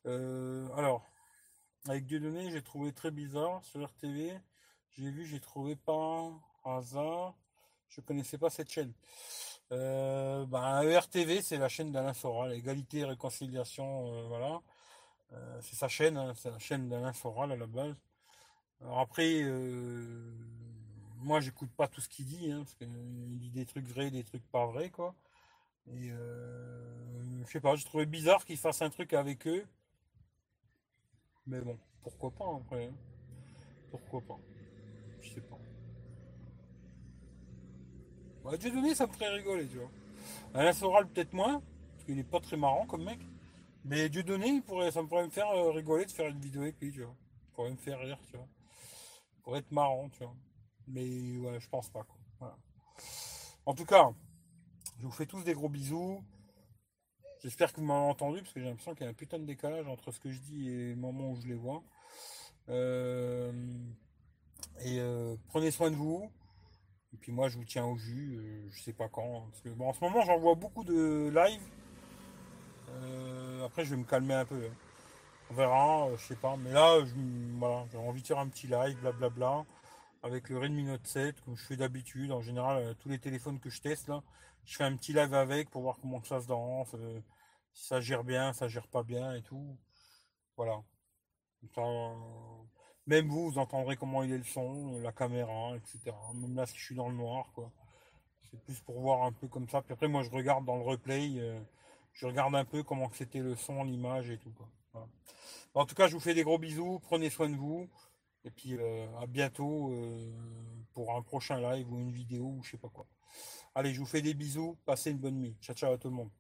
Euh, 0.07 0.69
alors, 0.77 1.07
avec 1.89 2.07
Dieudonné, 2.07 2.51
j'ai 2.51 2.63
trouvé 2.63 2.93
très 2.93 3.11
bizarre 3.11 3.65
sur 3.65 3.85
RTV. 3.85 4.33
J'ai 4.93 5.11
vu, 5.11 5.27
j'ai 5.27 5.41
trouvé 5.41 5.77
pas 5.77 6.31
hasard. 6.65 7.35
Je 7.89 8.01
connaissais 8.01 8.39
pas 8.39 8.51
cette 8.51 8.71
chaîne. 8.71 8.93
Euh, 9.73 10.47
bah, 10.47 10.85
ERTV, 10.85 11.43
c'est 11.43 11.59
la 11.59 11.69
chaîne 11.69 11.93
d'Alain 11.93 12.15
Soral, 12.15 12.53
égalité 12.53 13.05
réconciliation, 13.05 14.13
euh, 14.15 14.27
voilà. 14.29 14.63
Euh, 15.33 15.61
c'est 15.63 15.77
sa 15.77 15.89
chaîne, 15.89 16.17
hein, 16.17 16.35
c'est 16.37 16.51
la 16.51 16.59
chaîne 16.59 16.89
d'Alain 16.89 17.13
Soral 17.13 17.53
à 17.53 17.57
la 17.57 17.67
base. 17.67 17.95
Alors 18.81 19.01
après, 19.01 19.43
euh, 19.43 20.33
moi 21.19 21.41
j'écoute 21.41 21.71
pas 21.77 21.89
tout 21.89 22.01
ce 22.01 22.09
qu'il 22.09 22.27
dit, 22.27 22.53
hein, 22.53 22.59
parce 22.65 22.75
qu'il 22.75 23.39
dit 23.41 23.51
des 23.51 23.67
trucs 23.67 23.87
vrais, 23.87 24.11
des 24.11 24.25
trucs 24.25 24.47
pas 24.51 24.67
vrais, 24.67 24.91
quoi. 24.91 25.15
Et 25.89 26.09
je 26.09 27.51
sais 27.51 27.61
pas, 27.61 27.77
j'ai 27.77 27.85
trouvé 27.85 28.07
bizarre 28.07 28.45
qu'il 28.45 28.59
fasse 28.59 28.83
un 28.83 28.91
truc 28.91 29.13
avec 29.13 29.47
eux. 29.47 29.65
Mais 31.47 31.61
bon, 31.61 31.79
pourquoi 32.03 32.31
pas 32.31 32.57
après. 32.57 32.87
Hein. 32.87 32.95
Pourquoi 33.91 34.21
pas 34.21 34.39
Je 35.21 35.31
sais 35.31 35.41
pas. 35.41 35.59
Bah, 38.45 38.57
Dieu 38.57 38.71
donné, 38.71 38.95
ça 38.95 39.07
me 39.07 39.13
ferait 39.13 39.29
rigoler, 39.29 39.67
tu 39.69 39.79
vois. 39.79 39.91
Alain 40.55 40.73
Soral, 40.73 41.09
peut-être 41.09 41.33
moins, 41.33 41.63
parce 41.93 42.05
qu'il 42.05 42.19
est 42.19 42.25
pas 42.25 42.41
très 42.41 42.57
marrant 42.57 42.87
comme 42.87 43.05
mec. 43.05 43.21
Mais 43.85 44.09
Dieu 44.09 44.23
donné, 44.23 44.61
pourrait, 44.61 44.91
ça 44.91 45.03
me 45.03 45.09
pourrait 45.09 45.25
me 45.25 45.31
faire 45.31 45.49
euh, 45.51 45.71
rigoler 45.71 46.05
de 46.05 46.11
faire 46.11 46.29
une 46.29 46.41
vidéo 46.41 46.63
avec 46.63 46.81
lui, 46.81 46.91
tu 46.93 47.03
vois. 47.03 47.15
Ça 47.15 47.51
pourrait 47.55 47.71
me 47.71 47.77
faire 47.77 47.99
rire, 48.01 48.19
tu 48.31 48.37
vois. 48.37 48.47
Ça 48.47 49.43
pourrait 49.45 49.61
être 49.61 49.73
marrant, 49.73 50.09
tu 50.11 50.25
vois. 50.25 50.35
Mais 50.89 51.07
je 51.07 51.69
pense 51.69 51.89
pas, 51.89 52.05
quoi. 52.05 52.57
En 53.65 53.75
tout 53.75 53.85
cas, 53.85 54.11
je 54.99 55.05
vous 55.05 55.13
fais 55.13 55.27
tous 55.27 55.43
des 55.43 55.55
gros 55.55 55.69
bisous. 55.69 56.23
J'espère 57.47 57.73
que 57.73 57.79
vous 57.79 57.87
m'avez 57.87 58.01
entendu, 58.01 58.41
parce 58.41 58.53
que 58.53 58.59
j'ai 58.59 58.67
l'impression 58.67 58.93
qu'il 58.97 59.05
y 59.05 59.07
a 59.07 59.11
un 59.11 59.15
putain 59.15 59.39
de 59.39 59.45
décalage 59.45 59.87
entre 59.87 60.11
ce 60.11 60.19
que 60.19 60.33
je 60.33 60.41
dis 60.41 60.69
et 60.69 60.91
le 60.91 60.97
moment 60.97 61.31
où 61.31 61.37
je 61.41 61.47
les 61.47 61.55
vois. 61.55 61.81
Euh, 62.69 63.53
et 64.81 64.99
euh, 64.99 65.37
prenez 65.47 65.71
soin 65.71 65.93
de 65.93 65.95
vous. 65.95 66.29
Et 67.15 67.17
puis 67.19 67.31
moi, 67.31 67.49
je 67.49 67.57
vous 67.57 67.65
tiens 67.65 67.85
au 67.85 67.97
jus. 67.97 68.37
Euh, 68.37 68.69
je 68.73 68.83
sais 68.83 68.93
pas 68.93 69.09
quand. 69.09 69.47
Bon, 69.77 69.91
en 69.91 69.93
ce 69.93 70.01
moment, 70.01 70.23
j'en 70.23 70.41
vois 70.41 70.57
beaucoup 70.57 70.83
de 70.83 71.33
live. 71.33 71.63
après, 73.65 73.85
je 73.85 73.91
vais 73.91 73.97
me 73.97 74.07
calmer 74.07 74.35
un 74.35 74.45
peu. 74.45 74.57
Hein. 74.57 74.75
On 75.53 75.55
verra, 75.55 76.09
je 76.17 76.25
sais 76.25 76.35
pas. 76.35 76.57
Mais 76.57 76.73
là, 76.73 76.99
voilà, 77.59 77.85
j'ai 77.93 77.99
envie 77.99 78.23
de 78.23 78.27
faire 78.27 78.41
un 78.41 78.49
petit 78.49 78.67
live, 78.67 78.99
blablabla. 79.03 79.65
Avec 80.25 80.49
le 80.49 80.59
Redmi 80.59 80.83
Note 80.83 81.07
7, 81.07 81.41
comme 81.43 81.57
je 81.57 81.63
fais 81.63 81.77
d'habitude. 81.77 82.33
En 82.33 82.41
général, 82.41 82.97
tous 82.99 83.09
les 83.09 83.21
téléphones 83.21 83.61
que 83.61 83.71
je 83.71 83.81
teste, 83.81 84.09
là, 84.09 84.25
je 84.67 84.77
fais 84.77 84.85
un 84.85 84.97
petit 84.97 85.13
live 85.13 85.33
avec 85.33 85.71
pour 85.71 85.83
voir 85.83 85.97
comment 86.03 86.23
ça 86.25 86.41
se 86.41 86.49
danse, 86.49 86.93
euh, 86.95 87.21
ça 87.77 88.01
gère 88.01 88.25
bien, 88.25 88.53
ça 88.53 88.69
gère 88.69 88.89
pas 88.89 89.03
bien 89.03 89.35
et 89.35 89.43
tout. 89.43 89.77
Voilà. 90.57 90.83
même 93.07 93.29
vous, 93.29 93.51
vous 93.51 93.59
entendrez 93.59 93.97
comment 93.97 94.23
il 94.23 94.33
est 94.33 94.39
le 94.39 94.45
son, 94.45 94.99
la 95.01 95.13
caméra, 95.13 95.77
etc. 95.77 96.17
Même 96.35 96.57
là, 96.57 96.67
si 96.67 96.77
je 96.79 96.85
suis 96.85 96.95
dans 96.95 97.09
le 97.09 97.15
noir, 97.15 97.51
quoi. 97.55 97.71
C'est 98.51 98.61
plus 98.63 98.81
pour 98.81 99.01
voir 99.01 99.25
un 99.25 99.33
peu 99.33 99.49
comme 99.49 99.69
ça. 99.69 99.83
Puis 99.83 99.93
après, 99.93 100.09
moi, 100.09 100.23
je 100.23 100.31
regarde 100.31 100.65
dans 100.65 100.77
le 100.77 100.83
replay, 100.83 101.35
euh, 101.39 101.61
je 102.13 102.27
regarde 102.27 102.55
un 102.55 102.65
peu 102.65 102.83
comment 102.83 103.11
c'était 103.13 103.41
le 103.41 103.55
son, 103.57 103.85
l'image 103.85 104.31
et 104.31 104.39
tout. 104.39 104.55
En 105.75 105.85
tout 105.85 105.95
cas, 105.95 106.09
je 106.09 106.15
vous 106.15 106.21
fais 106.21 106.35
des 106.35 106.43
gros 106.43 106.59
bisous, 106.59 107.01
prenez 107.01 107.29
soin 107.29 107.51
de 107.51 107.57
vous. 107.57 107.89
Et 108.45 108.51
puis 108.51 108.77
euh, 108.79 109.07
à 109.19 109.27
bientôt 109.27 109.93
pour 110.95 111.15
un 111.15 111.23
prochain 111.23 111.61
live 111.61 111.93
ou 111.93 111.99
une 111.99 112.13
vidéo 112.13 112.45
ou 112.45 112.63
je 112.63 112.71
sais 112.71 112.79
pas 112.79 112.89
quoi. 112.89 113.07
Allez, 113.75 113.93
je 113.93 114.01
vous 114.01 114.07
fais 114.07 114.23
des 114.23 114.35
bisous. 114.35 114.79
Passez 114.87 115.11
une 115.11 115.19
bonne 115.19 115.37
nuit. 115.37 115.57
Ciao, 115.61 115.77
ciao 115.77 115.93
à 115.93 115.99
tout 115.99 116.09
le 116.09 116.15
monde. 116.15 116.31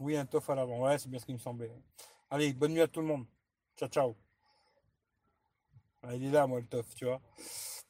Oui, 0.00 0.16
un 0.16 0.26
tof 0.26 0.48
à 0.50 0.54
l'avant. 0.54 0.80
Ouais, 0.80 0.98
c'est 0.98 1.08
bien 1.08 1.18
ce 1.18 1.26
qui 1.26 1.32
me 1.32 1.38
semblait. 1.38 1.72
Allez, 2.30 2.52
bonne 2.52 2.72
nuit 2.72 2.80
à 2.80 2.88
tout 2.88 3.00
le 3.00 3.06
monde. 3.06 3.26
Ciao, 3.76 3.88
ciao. 3.88 4.16
Ah, 6.02 6.14
il 6.14 6.24
est 6.24 6.30
là, 6.30 6.46
moi, 6.46 6.60
le 6.60 6.66
tof, 6.66 6.94
tu 6.94 7.04
vois. 7.04 7.20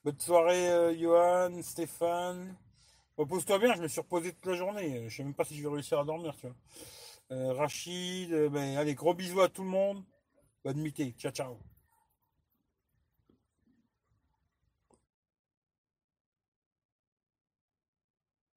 Bonne 0.05 0.19
soirée, 0.19 0.71
euh, 0.71 0.97
Johan, 0.97 1.63
Stéphane. 1.63 2.57
Repose-toi 3.17 3.59
bien, 3.59 3.75
je 3.75 3.83
me 3.83 3.89
suis 3.89 4.01
reposé 4.01 4.33
toute 4.33 4.47
la 4.47 4.55
journée. 4.55 5.09
Je 5.09 5.17
sais 5.17 5.25
même 5.25 5.35
pas 5.35 5.45
si 5.45 5.57
je 5.57 5.63
vais 5.63 5.75
réussir 5.75 5.99
à 5.99 6.05
dormir, 6.05 6.35
tu 6.37 6.47
vois. 6.47 6.57
Euh, 7.33 7.53
Rachid, 7.53 8.33
euh, 8.33 8.49
ben, 8.49 8.77
allez, 8.79 8.95
gros 8.95 9.15
bisous 9.15 9.41
à 9.41 9.49
tout 9.49 9.63
le 9.63 9.69
monde. 9.69 10.03
Bonne 10.65 10.79
nuit. 10.79 10.95
Ciao, 11.19 11.33
ciao. 11.33 11.59